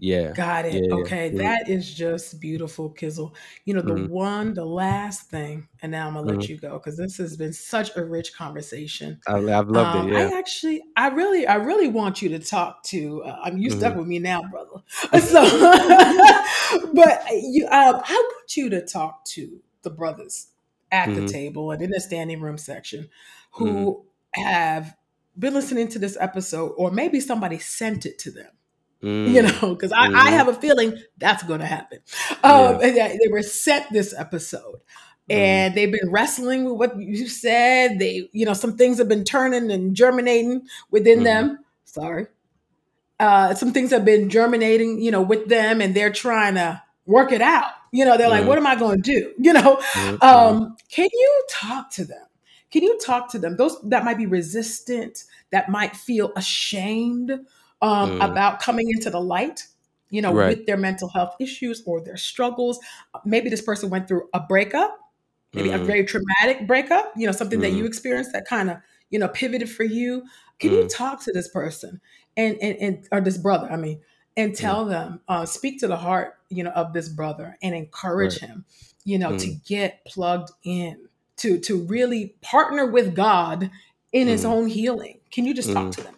Yeah. 0.00 0.30
Got 0.32 0.66
it. 0.66 0.74
Yeah. 0.74 0.80
yeah. 0.90 0.94
Okay. 0.94 1.30
Mhm. 1.30 1.38
That 1.38 1.68
is 1.68 1.92
just 1.92 2.40
beautiful, 2.40 2.90
Kizzle. 2.90 3.34
You 3.64 3.74
know, 3.74 3.80
the 3.80 3.94
Mhm. 3.94 4.08
one, 4.08 4.54
the 4.54 4.64
last 4.64 5.28
thing, 5.28 5.66
and 5.82 5.90
now 5.90 6.06
I'm 6.06 6.14
gonna 6.14 6.26
let 6.26 6.38
Mhm. 6.38 6.48
you 6.50 6.56
go 6.58 6.74
because 6.74 6.96
this 6.96 7.16
has 7.16 7.36
been 7.36 7.52
such 7.52 7.96
a 7.96 8.04
rich 8.04 8.32
conversation. 8.32 9.20
I, 9.26 9.38
I've 9.38 9.68
loved 9.68 9.96
Um, 9.96 10.08
it. 10.08 10.12
Yeah. 10.12 10.30
I 10.32 10.38
actually, 10.38 10.82
I 10.96 11.08
really, 11.08 11.48
I 11.48 11.56
really 11.56 11.88
want 11.88 12.22
you 12.22 12.28
to 12.28 12.38
talk 12.38 12.84
to. 12.84 13.24
Uh, 13.24 13.40
I'm 13.42 13.58
you 13.58 13.70
stuck 13.70 13.94
Mhm. 13.94 13.98
with 13.98 14.06
me 14.06 14.18
now, 14.20 14.42
brother. 14.50 14.82
So, 15.20 15.42
but 16.94 17.22
you, 17.32 17.66
um, 17.66 18.00
I 18.04 18.12
want 18.14 18.56
you 18.56 18.70
to 18.70 18.86
talk 18.86 19.24
to 19.26 19.60
the 19.82 19.90
brothers 19.90 20.48
at 20.90 21.14
the 21.14 21.22
Mhm. 21.22 21.30
table 21.32 21.70
and 21.70 21.82
in 21.82 21.90
the 21.90 22.00
standing 22.00 22.40
room 22.40 22.58
section 22.58 23.08
who 23.52 24.04
have 24.34 24.96
been 25.38 25.54
listening 25.54 25.88
to 25.88 25.98
this 25.98 26.16
episode, 26.20 26.72
or 26.76 26.90
maybe 26.90 27.20
somebody 27.20 27.58
sent 27.58 28.06
it 28.06 28.18
to 28.20 28.30
them 28.30 28.50
you 29.00 29.08
Mm. 29.42 29.62
know, 29.62 29.74
because 29.74 29.92
I, 29.92 30.06
I 30.06 30.08
Mhm. 30.08 30.30
have 30.30 30.48
a 30.48 30.54
feeling 30.54 30.98
that's 31.18 31.44
going 31.44 31.60
to 31.60 31.66
happen. 31.66 32.00
Yeah. 32.42 32.50
Um, 32.50 32.78
that 32.80 33.18
they 33.22 33.28
were 33.30 33.42
sent 33.42 33.92
this 33.92 34.12
episode, 34.18 34.80
Mhm. 35.30 35.36
and 35.36 35.74
they've 35.76 35.92
been 35.92 36.10
wrestling 36.10 36.64
with 36.64 36.74
what 36.90 37.00
you 37.00 37.28
said. 37.28 38.00
They, 38.00 38.28
you 38.32 38.44
know, 38.44 38.54
some 38.54 38.76
things 38.76 38.98
have 38.98 39.08
been 39.08 39.22
turning 39.24 39.70
and 39.70 39.94
germinating 39.94 40.62
within 40.90 41.22
them. 41.22 41.58
Sorry, 41.84 42.26
uh, 43.20 43.54
some 43.54 43.72
things 43.72 43.90
have 43.92 44.04
been 44.04 44.28
germinating, 44.30 45.00
you 45.00 45.10
know, 45.12 45.22
with 45.22 45.48
them, 45.48 45.80
and 45.80 45.94
they're 45.94 46.12
trying 46.12 46.54
to 46.56 46.82
work 47.06 47.30
it 47.32 47.40
out. 47.40 47.70
You 47.92 48.04
know, 48.04 48.16
they're 48.16 48.28
like. 48.30 48.46
"What 48.46 48.58
am 48.58 48.66
I 48.66 48.76
going 48.76 49.02
to 49.02 49.02
do?" 49.02 49.34
You 49.38 49.52
know, 49.52 49.80
um, 50.20 50.76
can 50.90 51.08
you 51.12 51.44
talk 51.50 51.90
to 51.92 52.04
them? 52.04 52.26
Can 52.70 52.82
you 52.82 52.98
talk 52.98 53.30
to 53.32 53.38
them? 53.38 53.56
Those 53.56 53.80
that 53.84 54.04
might 54.04 54.18
be 54.18 54.26
resistant, 54.26 55.24
that 55.52 55.68
might 55.70 55.96
feel 55.96 56.32
ashamed 56.36 57.30
um, 57.80 58.10
Mm. 58.10 58.24
about 58.30 58.60
coming 58.60 58.88
into 58.90 59.08
the 59.10 59.20
light, 59.20 59.66
you 60.10 60.20
know, 60.20 60.32
Right. 60.32 60.56
with 60.58 60.66
their 60.66 60.76
mental 60.76 61.08
health 61.08 61.34
issues 61.40 61.82
or 61.86 62.00
their 62.02 62.16
struggles. 62.16 62.78
Maybe 63.24 63.48
this 63.50 63.62
person 63.62 63.88
went 63.90 64.08
through 64.08 64.28
a 64.34 64.40
breakup, 64.40 64.98
maybe 65.54 65.70
a 65.70 65.78
Mm. 65.78 65.86
very 65.86 66.04
traumatic 66.04 66.66
breakup, 66.66 67.12
you 67.16 67.26
know, 67.26 67.32
something 67.32 67.60
that 67.60 67.72
Mhm. 67.72 67.78
you 67.78 67.86
experienced 67.86 68.32
that 68.32 68.46
kind 68.46 68.70
of, 68.70 68.78
you 69.10 69.18
know, 69.18 69.28
pivoted 69.28 69.70
for 69.70 69.84
you. 69.84 70.24
Can 70.58 70.72
you 70.72 70.84
Mm. 70.84 70.88
talk 70.96 71.22
to 71.24 71.32
this 71.32 71.48
person 71.48 72.00
and 72.36 72.56
and, 72.60 72.76
and 72.78 73.08
or 73.12 73.20
this 73.20 73.38
brother, 73.38 73.68
I 73.70 73.76
mean, 73.76 74.00
and 74.36 74.52
Mm. 74.52 74.56
tell 74.58 74.84
them, 74.84 75.20
uh, 75.28 75.46
speak 75.46 75.80
to 75.80 75.88
the 75.88 75.96
heart, 75.98 76.37
you 76.50 76.64
know, 76.64 76.70
of 76.70 76.92
this 76.92 77.08
brother 77.08 77.56
and 77.62 77.74
encourage 77.74 78.40
Right. 78.40 78.50
him, 78.50 78.64
you 79.04 79.18
know, 79.18 79.36
to 79.36 79.46
Mm. 79.48 79.64
get 79.66 80.04
plugged 80.06 80.50
in, 80.64 81.08
to 81.38 81.58
to 81.60 81.78
really 81.84 82.34
partner 82.40 82.86
with 82.86 83.14
God 83.14 83.70
in 84.12 84.28
his 84.28 84.44
Mm. 84.44 84.48
own 84.50 84.66
healing. 84.68 85.20
Can 85.30 85.44
you 85.44 85.54
just 85.54 85.72
talk 85.72 85.88
Mm. 85.88 85.96
to 85.96 86.02
them? 86.02 86.14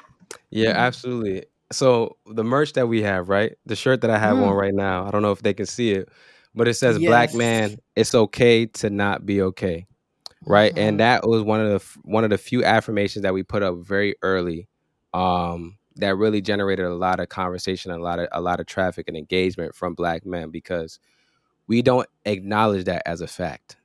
Yeah, 0.50 0.72
Mhm. 0.72 0.76
absolutely. 0.76 1.44
So 1.72 2.16
the 2.26 2.44
merch 2.44 2.72
that 2.74 2.88
we 2.88 3.02
have, 3.02 3.28
right? 3.28 3.56
The 3.66 3.76
shirt 3.76 4.00
that 4.00 4.10
I 4.10 4.18
have 4.18 4.36
on 4.38 4.54
Mm. 4.54 4.58
right 4.58 4.74
now, 4.74 5.06
I 5.06 5.10
don't 5.10 5.22
know 5.22 5.32
if 5.32 5.42
they 5.42 5.54
can 5.54 5.66
see 5.66 5.92
it, 5.92 6.08
but 6.54 6.66
it 6.68 6.74
says 6.74 6.98
"Black 6.98 7.34
man, 7.34 7.78
it's 7.96 8.14
okay 8.14 8.66
to 8.66 8.90
not 8.90 9.24
be 9.26 9.42
okay." 9.42 9.86
Right? 10.46 10.72
And 10.76 10.94
Mhm. 10.96 10.98
that 10.98 11.26
was 11.28 11.42
one 11.42 11.60
of 11.60 11.68
the 11.68 11.98
one 12.02 12.24
of 12.24 12.30
the 12.30 12.38
few 12.38 12.64
affirmations 12.64 13.22
that 13.22 13.34
we 13.34 13.42
put 13.42 13.62
up 13.62 13.76
very 13.78 14.14
early 14.22 14.68
um 15.12 15.76
that 15.96 16.16
really 16.16 16.40
generated 16.40 16.86
a 16.86 16.94
lot 16.94 17.20
of 17.20 17.28
conversation, 17.28 17.90
a 17.90 17.98
lot 17.98 18.18
of 18.18 18.28
a 18.32 18.40
lot 18.40 18.60
of 18.60 18.66
traffic 18.66 19.08
and 19.08 19.16
engagement 19.16 19.74
from 19.74 19.94
black 19.94 20.24
men 20.26 20.50
because 20.50 20.98
we 21.66 21.82
don't 21.82 22.08
acknowledge 22.24 22.84
that 22.84 23.02
as 23.06 23.20
a 23.20 23.26
fact. 23.26 23.76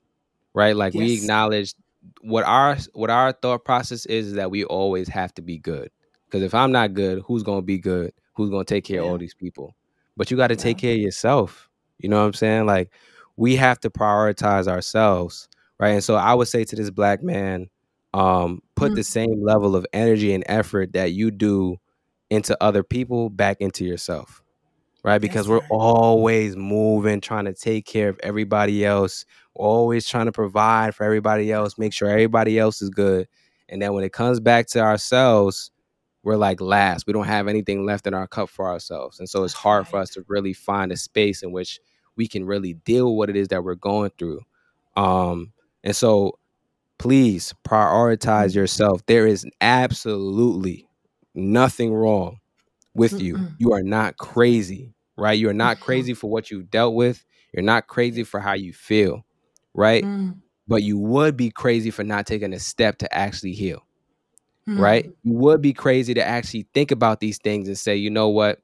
Right? 0.54 0.76
Like 0.76 0.94
we 0.94 1.14
acknowledge 1.14 1.74
what 2.22 2.44
our 2.46 2.78
what 2.94 3.10
our 3.10 3.32
thought 3.34 3.66
process 3.66 4.06
is, 4.06 4.28
is 4.28 4.34
that 4.34 4.52
we 4.52 4.64
always 4.66 5.08
have 5.10 5.34
to 5.36 5.42
be 5.42 5.58
good. 5.58 5.90
Because 6.26 6.44
if 6.44 6.54
I'm 6.54 6.72
not 6.72 6.94
good, 6.94 7.24
who's 7.26 7.44
gonna 7.44 7.62
be 7.62 7.78
good? 7.80 8.14
Who's 8.36 8.50
gonna 8.50 8.66
take 8.66 8.86
care 8.86 9.02
of 9.02 9.08
all 9.08 9.18
these 9.18 9.34
people? 9.34 9.76
But 10.18 10.32
you 10.32 10.38
got 10.38 10.48
to 10.48 10.56
Yeah. 10.56 10.62
take 10.64 10.78
care 10.78 10.94
of 10.94 11.00
yourself. 11.00 11.70
You 12.00 12.10
know 12.10 12.20
what 12.20 12.26
I'm 12.28 12.34
saying? 12.34 12.66
Like 12.66 12.92
we 13.38 13.56
have 13.58 13.80
to 13.82 13.90
prioritize 13.90 14.68
ourselves, 14.68 15.50
right? 15.80 15.90
And 15.90 16.04
so 16.04 16.16
I 16.16 16.34
would 16.34 16.48
say 16.48 16.64
to 16.64 16.76
this 16.76 16.90
black 16.90 17.22
man, 17.24 17.70
um, 18.14 18.62
put 18.76 18.94
Mm. 18.94 18.96
the 18.96 19.04
same 19.04 19.44
level 19.44 19.76
of 19.76 19.86
energy 19.94 20.34
and 20.34 20.44
effort 20.48 20.94
that 20.94 21.12
you 21.12 21.32
do 21.32 21.78
into 22.36 22.58
other 22.64 22.84
people 22.84 23.30
back 23.30 23.58
into 23.62 23.86
yourself, 23.86 24.44
right? 25.04 25.22
Because 25.22 25.50
we're 25.50 25.66
always 25.72 26.56
moving, 26.56 27.22
trying 27.22 27.46
to 27.46 27.54
take 27.54 27.86
care 27.86 28.10
of 28.10 28.20
everybody 28.24 28.86
else. 28.86 29.26
We're 29.56 29.68
always 29.68 30.08
trying 30.08 30.28
to 30.28 30.34
provide 30.34 30.96
for 30.96 31.04
everybody 31.06 31.52
else, 31.52 31.78
make 31.78 31.94
sure 31.94 32.10
everybody 32.10 32.60
else 32.60 32.82
is 32.82 32.90
good. 32.92 33.28
And 33.70 33.82
then 33.82 33.94
when 33.94 34.04
it 34.04 34.14
comes 34.14 34.40
back 34.40 34.68
to 34.70 34.80
ourselves, 34.82 35.72
we're 36.24 36.38
like 36.38 36.62
last. 36.62 37.08
We 37.08 37.14
don't 37.14 37.26
have 37.28 37.48
anything 37.48 37.86
left 37.86 38.08
in 38.08 38.14
our 38.14 38.28
cup 38.28 38.50
for 38.50 38.68
ourselves. 38.70 39.20
And 39.20 39.30
so 39.30 39.44
it's 39.44 39.54
hard 39.54 39.88
for 39.88 39.98
us 40.00 40.10
to 40.12 40.26
really 40.28 40.54
find 40.54 40.92
a 40.92 40.98
space 40.98 41.44
in 41.44 41.52
which 41.52 41.80
we 42.18 42.28
can 42.28 42.46
really 42.46 42.74
deal 42.74 43.08
with 43.12 43.18
what 43.18 43.30
it 43.30 43.36
is 43.38 43.50
that 43.50 43.64
we're 43.64 43.76
going 43.76 44.12
through. 44.18 44.42
Um, 44.98 45.54
and 45.84 45.96
so 45.96 46.40
please 46.98 47.54
prioritize 47.68 48.52
Mm. 48.52 48.56
yourself. 48.56 49.06
There 49.06 49.28
is 49.28 49.46
absolutely 49.62 50.88
nothing 51.36 51.94
wrong 51.94 52.40
with 52.94 53.20
you. 53.20 53.36
Mm-mm. 53.38 53.56
You 53.60 53.74
are 53.74 53.84
not 53.84 54.18
crazy, 54.18 54.94
right? 55.18 55.38
You 55.38 55.50
are 55.50 55.54
not 55.54 55.78
Mhm. 55.78 55.82
crazy 55.82 56.14
for 56.14 56.30
what 56.30 56.52
you've 56.52 56.70
dealt 56.72 56.96
with. 56.96 57.26
You're 57.54 57.64
not 57.64 57.88
crazy 57.88 58.24
for 58.24 58.40
how 58.40 58.54
you 58.54 58.74
feel, 58.74 59.26
right? 59.74 60.04
Mm. 60.04 60.42
But 60.68 60.84
you 60.84 60.98
would 60.98 61.38
be 61.38 61.52
crazy 61.52 61.92
for 61.92 62.04
not 62.04 62.26
taking 62.26 62.54
a 62.54 62.60
step 62.60 62.98
to 63.00 63.14
actually 63.16 63.54
heal, 63.54 63.84
Mm. 64.68 64.80
right? 64.80 65.06
You 65.24 65.34
would 65.34 65.62
be 65.62 65.74
crazy 65.74 66.14
to 66.14 66.24
actually 66.24 66.68
think 66.74 66.92
about 66.92 67.20
these 67.20 67.38
things 67.38 67.68
and 67.68 67.78
say, 67.78 67.96
you 67.96 68.10
know 68.10 68.30
what? 68.30 68.60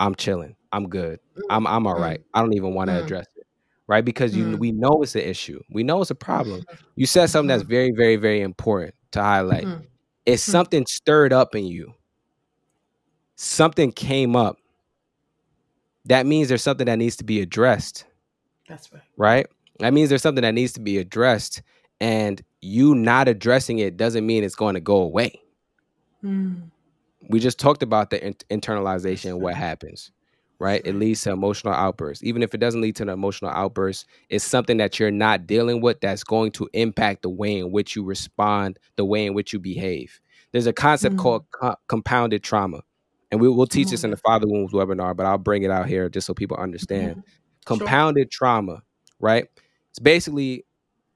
I'm 0.00 0.14
chilling. 0.14 0.56
I'm 0.72 0.88
good. 0.88 1.20
I'm 1.50 1.66
I'm 1.66 1.86
all 1.86 1.94
Mm. 1.96 2.18
I 2.34 2.40
don't 2.40 2.54
even 2.54 2.74
want 2.74 2.88
to 2.90 2.94
Mm. 2.94 3.04
address 3.04 3.26
it. 3.36 3.46
Right? 3.88 4.04
Because 4.04 4.36
you 4.36 4.46
Mm. 4.46 4.58
we 4.58 4.72
know 4.72 5.02
it's 5.02 5.14
an 5.16 5.22
issue. 5.22 5.60
We 5.70 5.82
know 5.82 6.00
it's 6.00 6.10
a 6.10 6.14
problem. 6.14 6.62
You 6.96 7.06
said 7.06 7.26
something 7.26 7.48
that's 7.48 7.64
Mhm. 7.64 7.68
very, 7.68 7.90
very, 7.92 8.16
very 8.16 8.40
important 8.40 8.94
to 9.12 9.22
highlight. 9.22 9.64
Mhm. 9.64 9.86
It's 10.26 10.46
Mhm. 10.46 10.50
something 10.50 10.86
stirred 10.86 11.32
up 11.32 11.54
in 11.54 11.64
you. 11.66 11.94
Something 13.36 13.92
came 13.92 14.36
up. 14.36 14.58
That 16.06 16.26
means 16.26 16.48
there's 16.48 16.62
something 16.62 16.86
that 16.86 16.96
needs 16.96 17.16
to 17.16 17.24
be 17.24 17.40
addressed, 17.40 18.04
That's 18.68 18.92
right. 18.92 19.02
right? 19.16 19.46
That 19.78 19.92
means 19.94 20.08
there's 20.08 20.22
something 20.22 20.42
that 20.42 20.54
needs 20.54 20.72
to 20.74 20.80
be 20.80 20.98
addressed. 20.98 21.62
And 22.00 22.42
you 22.62 22.94
not 22.94 23.28
addressing 23.28 23.78
it 23.78 23.96
doesn't 23.96 24.26
mean 24.26 24.44
it's 24.44 24.54
going 24.54 24.74
to 24.74 24.80
go 24.80 24.96
away. 24.96 25.40
Mm. 26.24 26.70
we 27.28 27.38
just 27.40 27.58
talked 27.58 27.82
about 27.82 28.10
the 28.10 28.22
in- 28.26 28.34
internalization 28.50 29.30
and 29.30 29.40
what 29.40 29.54
happens 29.54 30.10
right? 30.60 30.82
It 30.84 30.94
leads 30.94 31.22
to 31.22 31.32
emotional 31.32 31.74
outbursts. 31.74 32.22
Even 32.22 32.42
if 32.42 32.54
it 32.54 32.58
doesn't 32.58 32.80
lead 32.80 32.94
to 32.96 33.02
an 33.02 33.08
emotional 33.08 33.50
outburst 33.50 34.06
it's 34.28 34.44
something 34.44 34.76
that 34.76 34.98
you're 35.00 35.10
not 35.10 35.46
dealing 35.46 35.80
with 35.80 36.00
that's 36.00 36.22
going 36.22 36.52
to 36.52 36.68
impact 36.74 37.22
the 37.22 37.30
way 37.30 37.58
in 37.58 37.72
which 37.72 37.96
you 37.96 38.04
respond 38.04 38.78
the 38.96 39.04
way 39.04 39.26
in 39.26 39.34
which 39.34 39.52
you 39.52 39.58
behave. 39.58 40.20
There's 40.52 40.66
a 40.68 40.72
concept 40.72 41.16
Mm. 41.16 41.18
called 41.18 41.44
co- 41.50 41.76
compounded 41.88 42.42
trauma 42.44 42.82
and 43.32 43.40
we 43.40 43.48
will 43.48 43.66
teach 43.66 43.86
Come 43.86 43.90
this 43.92 44.04
in 44.04 44.10
the 44.10 44.16
father 44.16 44.46
wounds 44.46 44.72
webinar 44.72 45.16
but 45.16 45.24
i'll 45.26 45.38
bring 45.38 45.62
it 45.62 45.70
out 45.70 45.86
here 45.88 46.08
just 46.08 46.26
so 46.26 46.34
people 46.34 46.56
understand. 46.56 47.16
Mhm. 47.16 47.22
Sure. 47.24 47.78
compounded 47.78 48.30
trauma 48.30 48.82
right? 49.20 49.46
It's 49.90 49.98
basically 49.98 50.64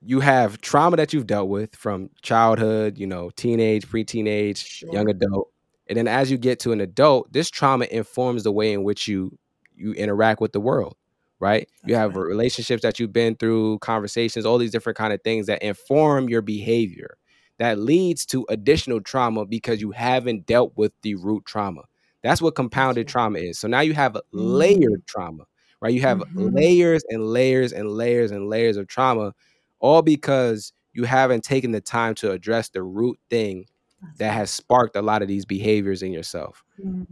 you 0.06 0.20
have 0.20 0.60
trauma 0.60 0.96
that 0.98 1.12
you've 1.14 1.26
dealt 1.26 1.48
with 1.48 1.74
from 1.76 2.10
childhood 2.22 2.98
you 2.98 3.06
know 3.06 3.30
teenage 3.36 3.88
pre-teenage 3.88 4.84
young 4.92 5.08
adult 5.08 5.48
and 5.88 5.96
then 5.98 6.08
as 6.08 6.30
you 6.30 6.38
get 6.38 6.58
to 6.60 6.72
an 6.72 6.80
adult 6.80 7.32
this 7.32 7.50
trauma 7.50 7.86
informs 7.90 8.42
the 8.44 8.52
way 8.52 8.72
in 8.72 8.84
which 8.84 9.08
you 9.08 9.36
you 9.76 9.92
interact 9.94 10.40
with 10.40 10.52
the 10.52 10.60
world 10.60 10.96
right 11.40 11.68
you 11.84 11.94
have 11.94 12.16
right. 12.16 12.16
relationships 12.16 12.82
that 12.82 12.98
you've 12.98 13.12
been 13.12 13.34
through 13.36 13.78
conversations 13.80 14.46
all 14.46 14.58
these 14.58 14.70
different 14.72 14.96
kind 14.96 15.12
of 15.12 15.22
things 15.22 15.46
that 15.46 15.62
inform 15.62 16.28
your 16.28 16.42
behavior 16.42 17.16
that 17.58 17.78
leads 17.78 18.26
to 18.26 18.44
additional 18.48 19.00
trauma 19.00 19.44
because 19.46 19.80
you 19.80 19.90
haven't 19.92 20.46
dealt 20.46 20.72
with 20.76 20.92
the 21.02 21.14
root 21.16 21.44
trauma 21.44 21.82
that's 22.22 22.40
what 22.42 22.54
compounded 22.54 23.06
trauma 23.08 23.38
is 23.38 23.58
so 23.58 23.68
now 23.68 23.80
you 23.80 23.94
have 23.94 24.16
Mm. 24.38 24.58
layered 24.58 25.06
trauma 25.06 25.44
right 25.80 25.94
you 25.94 26.00
have 26.00 26.22
Mhm. 26.36 26.52
layers 26.54 27.02
and 27.10 27.24
layers 27.26 27.72
and 27.72 27.90
layers 27.90 28.30
and 28.30 28.48
layers 28.48 28.76
of 28.76 28.86
trauma 28.88 29.32
all 29.80 30.02
because 30.02 30.72
you 30.92 31.04
haven't 31.04 31.42
taken 31.44 31.72
the 31.72 31.80
time 31.80 32.14
to 32.14 32.30
address 32.30 32.68
the 32.70 32.82
root 32.82 33.18
thing 33.30 33.66
That's 33.66 33.73
that 34.18 34.32
has 34.32 34.50
sparked 34.50 34.96
a 34.96 35.02
lot 35.02 35.22
of 35.22 35.28
these 35.28 35.44
behaviors 35.44 36.02
in 36.02 36.12
yourself 36.12 36.62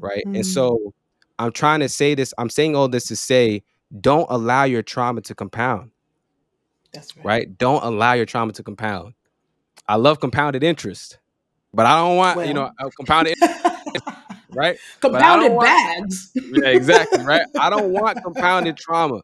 right? 0.00 0.24
And 0.34 0.44
Mm. 0.44 0.46
so 0.46 0.94
i'm 1.38 1.52
trying 1.52 1.80
to 1.80 1.88
say 1.88 2.14
this 2.14 2.32
i'm 2.38 2.50
saying 2.50 2.76
all 2.76 2.88
this 2.88 3.06
to 3.06 3.16
say 3.16 3.62
don't 4.00 4.26
allow 4.30 4.64
your 4.64 4.82
trauma 4.82 5.20
to 5.22 5.34
compound. 5.34 5.90
That's 6.92 7.16
right. 7.16 7.24
right? 7.26 7.58
Don't 7.58 7.82
allow 7.84 8.12
your 8.14 8.26
trauma 8.26 8.52
to 8.52 8.62
compound. 8.62 9.14
I 9.88 9.96
love 9.96 10.20
compounded 10.20 10.62
interest 10.64 11.18
but 11.74 11.86
i 11.86 11.96
don't 11.96 12.16
want 12.16 12.46
you 12.46 12.54
know 12.54 12.70
uh, 12.78 12.90
compounded 12.96 13.34
right? 14.50 14.76
Compounded 15.00 15.48
don't 15.48 15.56
want 15.56 15.66
bags. 16.00 16.30
yeah 16.34 16.68
exactly 16.68 17.22
right? 17.24 17.42
I 17.58 17.70
don't 17.70 17.90
want 17.92 18.22
compounded 18.22 18.76
trauma. 18.76 19.22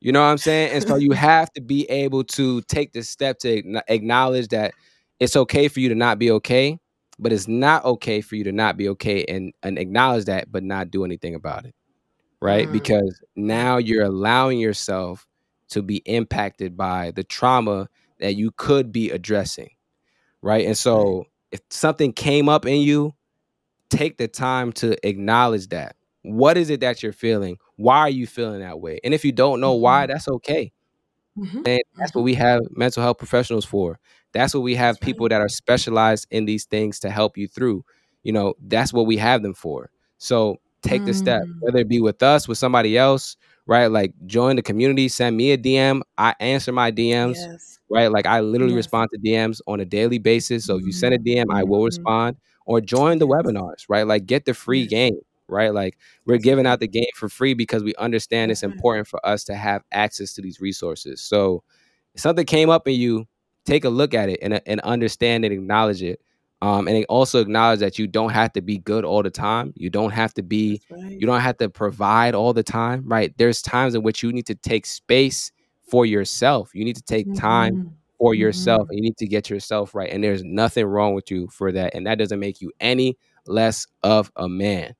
You 0.00 0.12
know 0.12 0.20
what 0.20 0.28
i'm 0.28 0.38
saying? 0.38 0.72
And 0.72 0.86
so 0.86 0.96
you 0.96 1.12
have 1.12 1.52
to 1.52 1.60
be 1.60 1.84
able 1.90 2.24
to 2.24 2.62
take 2.62 2.92
the 2.92 3.02
step 3.02 3.38
to 3.40 3.80
acknowledge 3.88 4.48
that 4.48 4.74
it's 5.20 5.36
okay 5.36 5.68
for 5.68 5.80
you 5.80 5.88
to 5.88 5.94
not 5.94 6.18
be 6.18 6.30
okay, 6.32 6.78
but 7.18 7.32
it's 7.32 7.48
not 7.48 7.84
okay 7.84 8.20
for 8.20 8.36
you 8.36 8.44
to 8.44 8.52
not 8.52 8.76
be 8.76 8.88
okay 8.90 9.24
and, 9.24 9.52
and 9.62 9.78
acknowledge 9.78 10.26
that, 10.26 10.50
but 10.50 10.62
not 10.62 10.90
do 10.90 11.04
anything 11.04 11.34
about 11.34 11.64
it. 11.64 11.74
Right. 12.40 12.68
Mm. 12.68 12.72
Because 12.72 13.20
now 13.34 13.78
you're 13.78 14.04
allowing 14.04 14.60
yourself 14.60 15.26
to 15.70 15.82
be 15.82 15.96
impacted 16.06 16.76
by 16.76 17.10
the 17.10 17.24
trauma 17.24 17.88
that 18.20 18.36
you 18.36 18.52
could 18.52 18.92
be 18.92 19.10
addressing. 19.10 19.70
Right. 20.40 20.66
And 20.66 20.78
so 20.78 21.26
if 21.50 21.60
something 21.70 22.12
came 22.12 22.48
up 22.48 22.64
in 22.64 22.80
you, 22.80 23.14
take 23.90 24.18
the 24.18 24.28
time 24.28 24.72
to 24.74 24.96
acknowledge 25.06 25.68
that. 25.68 25.96
What 26.22 26.56
is 26.56 26.70
it 26.70 26.80
that 26.80 27.02
you're 27.02 27.12
feeling? 27.12 27.58
Why 27.76 27.98
are 27.98 28.10
you 28.10 28.26
feeling 28.26 28.60
that 28.60 28.80
way? 28.80 29.00
And 29.02 29.14
if 29.14 29.24
you 29.24 29.32
don't 29.32 29.60
know 29.60 29.74
why, 29.74 30.04
mm-hmm. 30.04 30.12
that's 30.12 30.28
okay. 30.28 30.72
Mm-hmm. 31.38 31.62
And 31.66 31.80
that's 31.96 32.14
what 32.14 32.20
mm-hmm. 32.20 32.24
we 32.24 32.34
have 32.34 32.60
mental 32.70 33.02
health 33.02 33.18
professionals 33.18 33.64
for. 33.64 33.98
That's 34.32 34.54
what 34.54 34.60
we 34.60 34.74
have 34.74 34.96
that's 34.96 35.04
people 35.04 35.24
right. 35.24 35.30
that 35.30 35.40
are 35.40 35.48
specialized 35.48 36.26
in 36.30 36.44
these 36.44 36.64
things 36.64 37.00
to 37.00 37.10
help 37.10 37.38
you 37.38 37.48
through. 37.48 37.84
You 38.22 38.32
know, 38.32 38.54
that's 38.60 38.92
what 38.92 39.06
we 39.06 39.16
have 39.16 39.42
them 39.42 39.54
for. 39.54 39.90
So 40.18 40.58
take 40.82 41.02
mm. 41.02 41.06
the 41.06 41.14
step, 41.14 41.42
mm. 41.42 41.54
whether 41.60 41.78
it 41.78 41.88
be 41.88 42.00
with 42.00 42.22
us, 42.22 42.48
with 42.48 42.58
somebody 42.58 42.98
else, 42.98 43.36
right? 43.66 43.86
Like 43.86 44.12
join 44.26 44.56
the 44.56 44.62
community, 44.62 45.08
send 45.08 45.36
me 45.36 45.52
a 45.52 45.58
DM. 45.58 46.02
I 46.16 46.34
answer 46.40 46.72
my 46.72 46.90
DMs, 46.90 47.36
yes. 47.36 47.78
right? 47.90 48.10
Like 48.10 48.26
I 48.26 48.40
literally 48.40 48.74
yes. 48.74 48.78
respond 48.78 49.10
to 49.12 49.20
DMs 49.20 49.60
on 49.66 49.80
a 49.80 49.84
daily 49.84 50.18
basis. 50.18 50.66
So 50.66 50.76
if 50.76 50.84
you 50.84 50.92
send 50.92 51.14
a 51.14 51.18
DM, 51.18 51.46
I 51.50 51.64
will 51.64 51.78
mm-hmm. 51.78 51.86
respond 51.86 52.36
or 52.66 52.80
join 52.80 53.18
the 53.18 53.26
webinars, 53.26 53.84
right? 53.88 54.06
Like 54.06 54.26
get 54.26 54.44
the 54.44 54.54
free 54.54 54.86
game, 54.86 55.20
right? 55.48 55.72
Like 55.72 55.98
we're 56.26 56.38
giving 56.38 56.66
out 56.66 56.80
the 56.80 56.88
game 56.88 57.06
for 57.14 57.28
free 57.28 57.54
because 57.54 57.82
we 57.82 57.94
understand 57.96 58.50
it's 58.50 58.62
important 58.62 59.06
for 59.06 59.24
us 59.26 59.44
to 59.44 59.54
have 59.54 59.82
access 59.92 60.34
to 60.34 60.42
these 60.42 60.60
resources. 60.60 61.20
So 61.20 61.62
if 62.14 62.20
something 62.20 62.46
came 62.46 62.70
up 62.70 62.86
in 62.88 62.94
you, 62.94 63.26
take 63.64 63.84
a 63.84 63.88
look 63.88 64.14
at 64.14 64.28
it 64.28 64.38
and, 64.42 64.60
and 64.66 64.80
understand 64.80 65.44
and 65.44 65.52
acknowledge 65.52 66.02
it. 66.02 66.20
Um, 66.60 66.88
and 66.88 67.04
also 67.08 67.40
acknowledge 67.40 67.78
that 67.80 68.00
you 68.00 68.08
don't 68.08 68.30
have 68.30 68.52
to 68.54 68.60
be 68.60 68.78
good 68.78 69.04
all 69.04 69.22
the 69.22 69.30
time. 69.30 69.72
You 69.76 69.90
don't 69.90 70.10
have 70.10 70.34
to 70.34 70.42
be, 70.42 70.82
right. 70.90 71.12
you 71.12 71.24
don't 71.24 71.40
have 71.40 71.56
to 71.58 71.68
provide 71.68 72.34
all 72.34 72.52
the 72.52 72.64
time, 72.64 73.04
right? 73.06 73.32
There's 73.38 73.62
times 73.62 73.94
in 73.94 74.02
which 74.02 74.24
you 74.24 74.32
need 74.32 74.46
to 74.46 74.56
take 74.56 74.84
space 74.84 75.52
for 75.88 76.04
yourself. 76.04 76.74
You 76.74 76.84
need 76.84 76.96
to 76.96 77.02
take 77.02 77.32
time 77.34 77.74
mm-hmm 77.74 77.88
for 78.18 78.34
yourself 78.34 78.82
mm-hmm. 78.82 78.94
you 78.94 79.00
need 79.00 79.16
to 79.16 79.26
get 79.26 79.48
yourself 79.48 79.94
right 79.94 80.10
and 80.10 80.22
there's 80.22 80.44
nothing 80.44 80.84
wrong 80.84 81.14
with 81.14 81.30
you 81.30 81.48
for 81.48 81.72
that 81.72 81.94
and 81.94 82.06
that 82.06 82.18
doesn't 82.18 82.40
make 82.40 82.60
you 82.60 82.70
any 82.80 83.16
less 83.46 83.86
of 84.02 84.30
a 84.36 84.48
man 84.48 84.94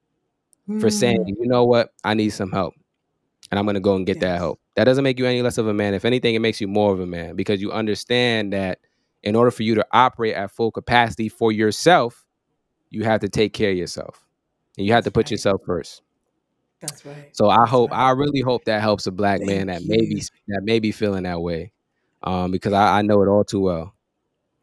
for 0.81 0.91
saying 0.91 1.25
mm. 1.25 1.29
you 1.29 1.47
know 1.47 1.65
what 1.65 1.93
i 2.05 2.15
need 2.15 2.31
some 2.31 2.51
help 2.51 2.75
and 3.51 3.59
i'm 3.59 3.65
going 3.65 3.75
to 3.75 3.81
go 3.81 3.97
and 3.97 4.07
get 4.07 4.17
yes. 4.17 4.23
that 4.23 4.39
help 4.39 4.61
that 4.77 4.85
doesn't 4.85 5.05
make 5.05 5.19
you 5.19 5.27
any 5.27 5.43
less 5.43 5.59
of 5.59 5.67
a 5.67 5.75
man 5.75 5.95
if 5.95 6.05
anything 6.05 6.35
it 6.35 6.41
makes 6.41 6.61
you 6.61 6.69
more 6.69 6.93
of 6.93 7.01
a 7.01 7.07
man 7.07 7.35
because 7.37 7.61
you 7.61 7.73
understand 7.73 8.53
that 8.53 8.79
in 9.23 9.35
order 9.35 9.51
for 9.51 9.63
you 9.63 9.75
to 9.75 9.87
operate 9.93 10.35
at 10.35 10.51
full 10.51 10.71
capacity 10.71 11.29
for 11.29 11.51
yourself 11.51 12.27
you 12.91 13.05
have 13.05 13.21
to 13.21 13.29
take 13.29 13.53
care 13.53 13.71
of 13.71 13.77
yourself 13.77 14.27
and 14.77 14.87
you 14.87 14.93
have 14.93 15.05
to 15.05 15.11
put 15.11 15.27
right. 15.27 15.33
yourself 15.33 15.61
first 15.65 16.03
that's 16.81 17.05
right. 17.05 17.31
So 17.33 17.49
I 17.49 17.67
hope 17.67 17.91
right. 17.91 17.99
I 17.99 18.11
really 18.11 18.41
hope 18.41 18.65
that 18.67 18.81
helps 18.81 19.07
a 19.07 19.11
black 19.11 19.39
Thank 19.41 19.51
man 19.51 19.67
that 19.67 19.83
you. 19.83 19.89
may 19.89 20.01
be 20.01 20.23
that 20.49 20.63
may 20.63 20.79
be 20.79 20.93
feeling 20.93 21.25
that 21.25 21.41
way 21.41 21.73
um, 22.23 22.51
because 22.51 22.73
I, 22.73 22.99
I, 22.99 23.03
know 23.03 23.23
it 23.23 23.29
all 23.29 23.45
too 23.45 23.61
well. 23.61 23.95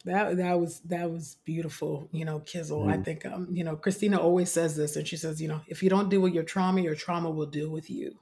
That 0.05 0.37
that 0.37 0.59
was 0.59 0.79
that 0.81 1.11
was 1.11 1.37
beautiful, 1.45 2.07
you 2.11 2.25
know, 2.25 2.39
Kizzle. 2.39 2.81
Mm-hmm. 2.81 2.89
I 2.89 2.97
think 3.03 3.25
um, 3.25 3.47
you 3.51 3.63
know, 3.63 3.75
Christina 3.75 4.17
always 4.17 4.51
says 4.51 4.75
this, 4.75 4.95
and 4.95 5.07
she 5.07 5.17
says, 5.17 5.41
you 5.41 5.47
know, 5.47 5.61
if 5.67 5.81
you 5.81 5.89
don't 5.89 6.09
deal 6.09 6.21
with 6.21 6.33
your 6.33 6.43
trauma, 6.43 6.81
your 6.81 6.95
trauma 6.95 7.29
will 7.29 7.47
deal 7.47 7.69
with 7.69 7.89
you. 7.89 8.19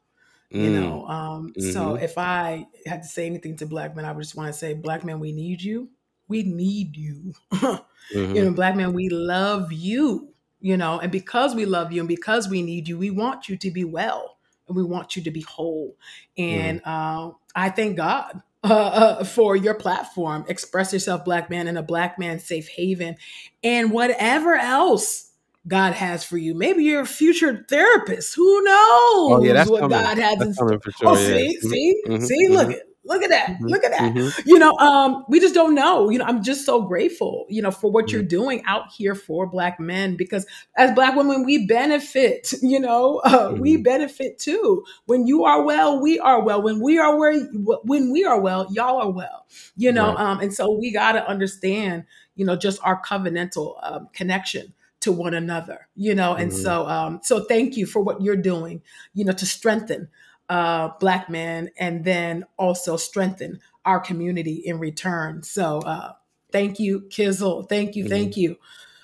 Mm. 0.54 0.64
You 0.64 0.70
know, 0.70 1.08
um, 1.08 1.50
mm-hmm. 1.50 1.72
so 1.72 1.96
if 1.96 2.18
I 2.18 2.68
had 2.86 3.04
to 3.04 3.08
say 3.10 3.26
anything 3.26 3.58
to 3.58 3.66
black 3.66 3.96
men, 3.96 4.06
I 4.06 4.14
would 4.14 4.22
just 4.22 4.36
want 4.36 4.48
to 4.48 4.58
say, 4.58 4.74
black 4.74 5.04
men, 5.04 5.20
we 5.20 5.34
need 5.34 5.62
you. 5.62 5.90
We 6.30 6.44
need 6.44 6.96
you. 6.96 7.34
mm-hmm. 7.54 8.36
You 8.36 8.46
know, 8.46 8.52
black 8.52 8.76
men, 8.76 8.94
we 8.94 9.10
love 9.10 9.74
you. 9.74 10.30
You 10.62 10.78
know, 10.78 11.02
and 11.02 11.12
because 11.12 11.54
we 11.54 11.66
love 11.66 11.92
you 11.92 12.00
and 12.00 12.08
because 12.08 12.48
we 12.48 12.62
need 12.62 12.88
you, 12.88 12.98
we 12.98 13.10
want 13.10 13.50
you 13.50 13.58
to 13.58 13.70
be 13.70 13.84
well 13.84 14.38
and 14.70 14.78
we 14.78 14.84
want 14.84 15.18
you 15.18 15.22
to 15.24 15.32
be 15.32 15.42
whole. 15.42 15.98
And 16.38 16.80
uh, 16.86 17.32
I 17.54 17.70
thank 17.70 17.98
God 17.98 18.42
uh, 18.64 18.74
uh, 18.74 19.24
for 19.24 19.56
your 19.56 19.74
platform. 19.74 20.46
Express 20.48 20.94
yourself, 20.94 21.26
black 21.26 21.50
man, 21.50 21.68
in 21.68 21.78
a 21.78 21.84
black 21.84 22.18
man 22.18 22.40
safe 22.40 22.68
haven, 22.70 23.16
and 23.64 23.92
whatever 23.92 24.56
else 24.56 25.32
God 25.68 25.94
has 25.94 26.24
for 26.24 26.38
you. 26.38 26.54
Maybe 26.54 26.84
you're 26.84 27.02
a 27.02 27.06
future 27.06 27.66
therapist. 27.70 28.36
Who 28.36 28.64
knows 28.64 28.74
oh, 28.76 29.44
yeah, 29.44 29.66
what 29.66 29.82
coming. 29.82 30.00
God 30.00 30.18
has 30.18 30.38
that's 30.38 30.48
in 30.48 30.54
store? 30.54 30.80
Sure, 30.82 31.10
oh, 31.10 31.20
yeah. 31.20 31.28
see, 31.28 31.58
mm-hmm. 31.58 31.70
see, 31.70 32.02
mm-hmm. 32.08 32.24
see, 32.24 32.48
mm-hmm. 32.48 32.54
look 32.54 32.78
Look 33.06 33.22
at 33.22 33.30
that. 33.30 33.48
Mm-hmm. 33.48 33.66
Look 33.66 33.84
at 33.84 33.92
that. 33.92 34.14
Mm-hmm. 34.14 34.48
You 34.48 34.60
know, 34.60 34.72
um, 34.78 35.26
we 35.28 35.40
just 35.40 35.54
don't 35.54 35.76
know. 35.76 36.10
You 36.10 36.20
know, 36.20 36.26
I'm 36.26 36.42
just 36.42 36.66
so 36.66 36.82
grateful, 36.82 37.46
you 37.50 37.62
know, 37.62 37.72
for 37.72 37.92
what 37.92 38.06
mm-hmm. 38.06 38.14
you're 38.14 38.24
doing 38.24 38.64
out 38.66 38.92
here 38.92 39.14
for 39.14 39.46
black 39.46 39.80
men 39.80 40.16
because 40.16 40.46
as 40.78 40.92
black 40.94 41.16
women, 41.16 41.44
we 41.44 41.66
benefit, 41.66 42.54
you 42.62 42.80
know, 42.80 43.20
uh, 43.26 43.54
we 43.58 43.74
mm-hmm. 43.74 43.84
benefit 43.84 44.40
too. 44.40 44.86
When 45.06 45.28
you 45.28 45.44
are 45.44 45.64
well, 45.64 46.02
we 46.02 46.18
are 46.20 46.42
well. 46.42 46.62
When 46.62 46.82
we 46.82 46.98
are 46.98 47.18
where 47.18 47.42
when 47.84 48.12
we 48.12 48.24
are 48.24 48.40
well, 48.40 48.68
y'all 48.72 49.02
are 49.02 49.12
well. 49.12 49.46
You 49.76 49.92
know, 49.92 50.14
right. 50.14 50.20
um, 50.20 50.40
and 50.40 50.54
so 50.54 50.72
we 50.72 50.92
got 50.92 51.14
to 51.14 51.28
understand, 51.28 52.06
you 52.36 52.46
know, 52.46 52.56
just 52.56 52.80
our 52.84 53.02
covenantal 53.02 53.78
um, 53.84 54.08
connection 54.14 54.74
to 55.02 55.12
one 55.12 55.34
another, 55.34 55.90
you 55.98 56.16
know, 56.16 56.34
and 56.36 56.52
mm-hmm. 56.52 56.62
so 56.62 56.88
um, 56.88 57.20
so 57.22 57.44
thank 57.44 57.76
you 57.76 57.86
for 57.86 58.02
what 58.02 58.22
you're 58.22 58.38
doing, 58.38 58.82
you 59.14 59.26
know, 59.26 59.34
to 59.34 59.46
strengthen 59.46 60.08
uh, 60.54 60.92
black 61.00 61.32
men 61.32 61.72
and 61.80 62.06
then 62.06 62.46
also 62.58 62.96
strengthen 62.96 63.60
our 63.86 64.00
community 64.00 64.62
in 64.64 64.78
return. 64.78 65.42
So 65.42 65.80
uh, 65.80 66.14
thank 66.52 66.80
you, 66.80 67.08
Kizzle. 67.10 67.68
Thank 67.68 67.96
you, 67.96 68.08
thank 68.08 68.34
mm-hmm. 68.34 68.40
you. 68.40 68.58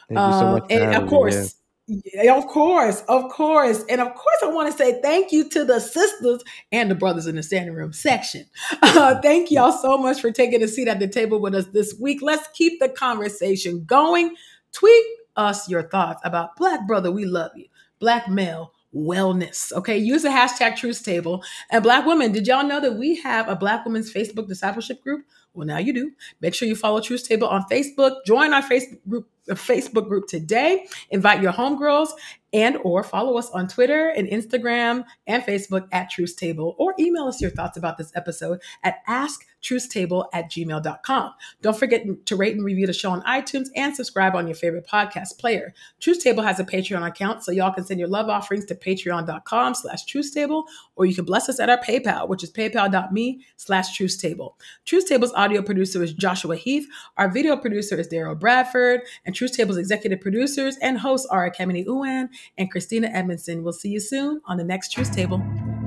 Thank 0.07 0.19
you 0.19 0.39
so 0.39 0.47
uh, 0.47 0.51
much. 0.51 0.65
and 0.69 0.93
of 0.93 1.09
course, 1.09 1.55
yeah, 1.88 2.35
of 2.35 2.45
course, 2.45 3.01
of 3.07 3.31
course. 3.31 3.84
And 3.89 3.99
of 3.99 4.13
course, 4.13 4.38
I 4.43 4.47
want 4.47 4.71
to 4.71 4.77
say 4.77 5.01
thank 5.01 5.31
you 5.31 5.49
to 5.49 5.65
the 5.65 5.80
sisters 5.80 6.43
and 6.71 6.91
the 6.91 6.93
brothers 6.93 7.26
in 7.26 7.35
the 7.35 7.41
standing 7.41 7.73
room 7.73 7.93
section. 7.93 8.45
Uh, 8.81 9.19
thank 9.21 9.49
y'all 9.49 9.71
so 9.71 9.97
much 9.97 10.19
for 10.19 10.31
taking 10.31 10.61
a 10.61 10.67
seat 10.67 10.88
at 10.88 10.99
the 10.99 11.07
table 11.07 11.39
with 11.39 11.55
us 11.55 11.67
this 11.67 11.95
week. 11.99 12.19
Let's 12.21 12.47
keep 12.53 12.80
the 12.80 12.89
conversation 12.89 13.85
going. 13.85 14.35
Tweet 14.71 15.05
us 15.35 15.69
your 15.69 15.84
thoughts 15.84 16.21
about 16.26 16.55
Black 16.57 16.85
Brother, 16.85 17.11
we 17.11 17.26
love 17.26 17.51
you. 17.55 17.65
Black 17.99 18.27
Male, 18.27 18.73
wellness. 18.95 19.72
Okay, 19.74 19.98
use 19.98 20.24
the 20.24 20.30
hashtag 20.30 20.76
truth 20.76 21.03
table. 21.03 21.44
And 21.70 21.84
black 21.84 22.06
women, 22.06 22.32
did 22.32 22.48
y'all 22.48 22.66
know 22.66 22.82
that 22.82 22.95
we 22.98 23.18
have 23.22 23.48
a 23.48 23.56
black 23.56 23.86
women's 23.86 24.11
Facebook 24.11 24.48
discipleship 24.48 25.03
group? 25.03 25.26
Well, 25.53 25.68
now 25.68 25.78
you 25.78 25.94
do. 25.94 26.11
Make 26.41 26.53
sure 26.53 26.68
you 26.68 26.76
follow 26.76 27.02
Truth 27.02 27.28
Table 27.28 27.48
on 27.48 27.66
Facebook. 27.72 28.18
Join 28.26 28.53
our 28.53 28.61
Facebook 28.61 28.99
group, 29.07 29.28
Facebook 29.49 30.07
group 30.07 30.28
today. 30.28 30.86
Invite 31.10 31.41
your 31.41 31.52
homegirls 31.52 32.10
and 32.53 32.77
or 32.84 33.03
follow 33.03 33.38
us 33.38 33.49
on 33.51 33.67
Twitter 33.67 34.09
and 34.09 34.27
Instagram 34.27 35.03
and 35.27 35.43
Facebook 35.43 35.88
at 35.91 36.09
Truth 36.09 36.38
Table 36.38 36.76
or 36.77 36.95
email 36.99 37.26
us 37.26 37.41
your 37.41 37.51
thoughts 37.51 37.77
about 37.77 37.97
this 37.97 38.11
episode 38.15 38.61
at 38.84 39.05
asktruthstable 39.07 40.26
at 40.34 40.49
gmail.com. 40.49 41.34
Don't 41.61 41.77
forget 41.77 42.05
to 42.26 42.35
rate 42.35 42.55
and 42.55 42.65
review 42.65 42.88
the 42.88 42.93
show 42.93 43.11
on 43.11 43.21
iTunes 43.21 43.67
and 43.76 43.95
subscribe 43.95 44.35
on 44.35 44.47
your 44.47 44.55
favorite 44.55 44.88
podcast 44.88 45.38
player. 45.38 45.73
Truth 45.99 46.23
Table 46.23 46.43
has 46.43 46.59
a 46.59 46.63
Patreon 46.63 47.05
account, 47.07 47.43
so 47.43 47.51
y'all 47.51 47.73
can 47.73 47.85
send 47.85 47.99
your 47.99 48.09
love 48.09 48.30
offerings 48.30 48.65
to 48.65 48.76
patreon.com 48.76 49.76
slash 49.76 50.05
truthstable 50.05 50.63
or 50.95 51.05
you 51.05 51.15
can 51.15 51.26
bless 51.26 51.49
us 51.49 51.59
at 51.59 51.69
our 51.69 51.77
PayPal, 51.77 52.27
which 52.27 52.43
is 52.43 52.51
paypal.me 52.51 53.45
slash 53.57 53.97
truthstable. 53.97 54.53
Truth 54.85 55.07
Table's 55.07 55.34
audio 55.34 55.61
producer 55.61 56.03
is 56.03 56.13
Joshua 56.13 56.55
Heath. 56.55 56.88
Our 57.17 57.30
video 57.30 57.55
producer 57.55 57.99
is 57.99 58.07
Daryl 58.07 58.39
Bradford 58.39 59.01
and 59.26 59.35
Truth 59.35 59.53
Table's 59.53 59.77
executive 59.77 60.21
producers 60.21 60.77
and 60.81 60.97
hosts 60.97 61.27
are 61.27 61.49
Ekemini 61.49 61.85
Uwan 61.85 62.30
and 62.57 62.72
Christina 62.72 63.07
Edmondson. 63.07 63.64
We'll 63.64 63.74
see 63.74 63.90
you 63.90 63.99
soon 63.99 64.41
on 64.45 64.57
the 64.57 64.64
next 64.64 64.91
Truth 64.91 65.14
Table. 65.14 65.40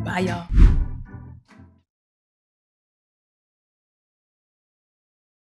Bye, 0.04 0.20
y'all. 0.20 0.81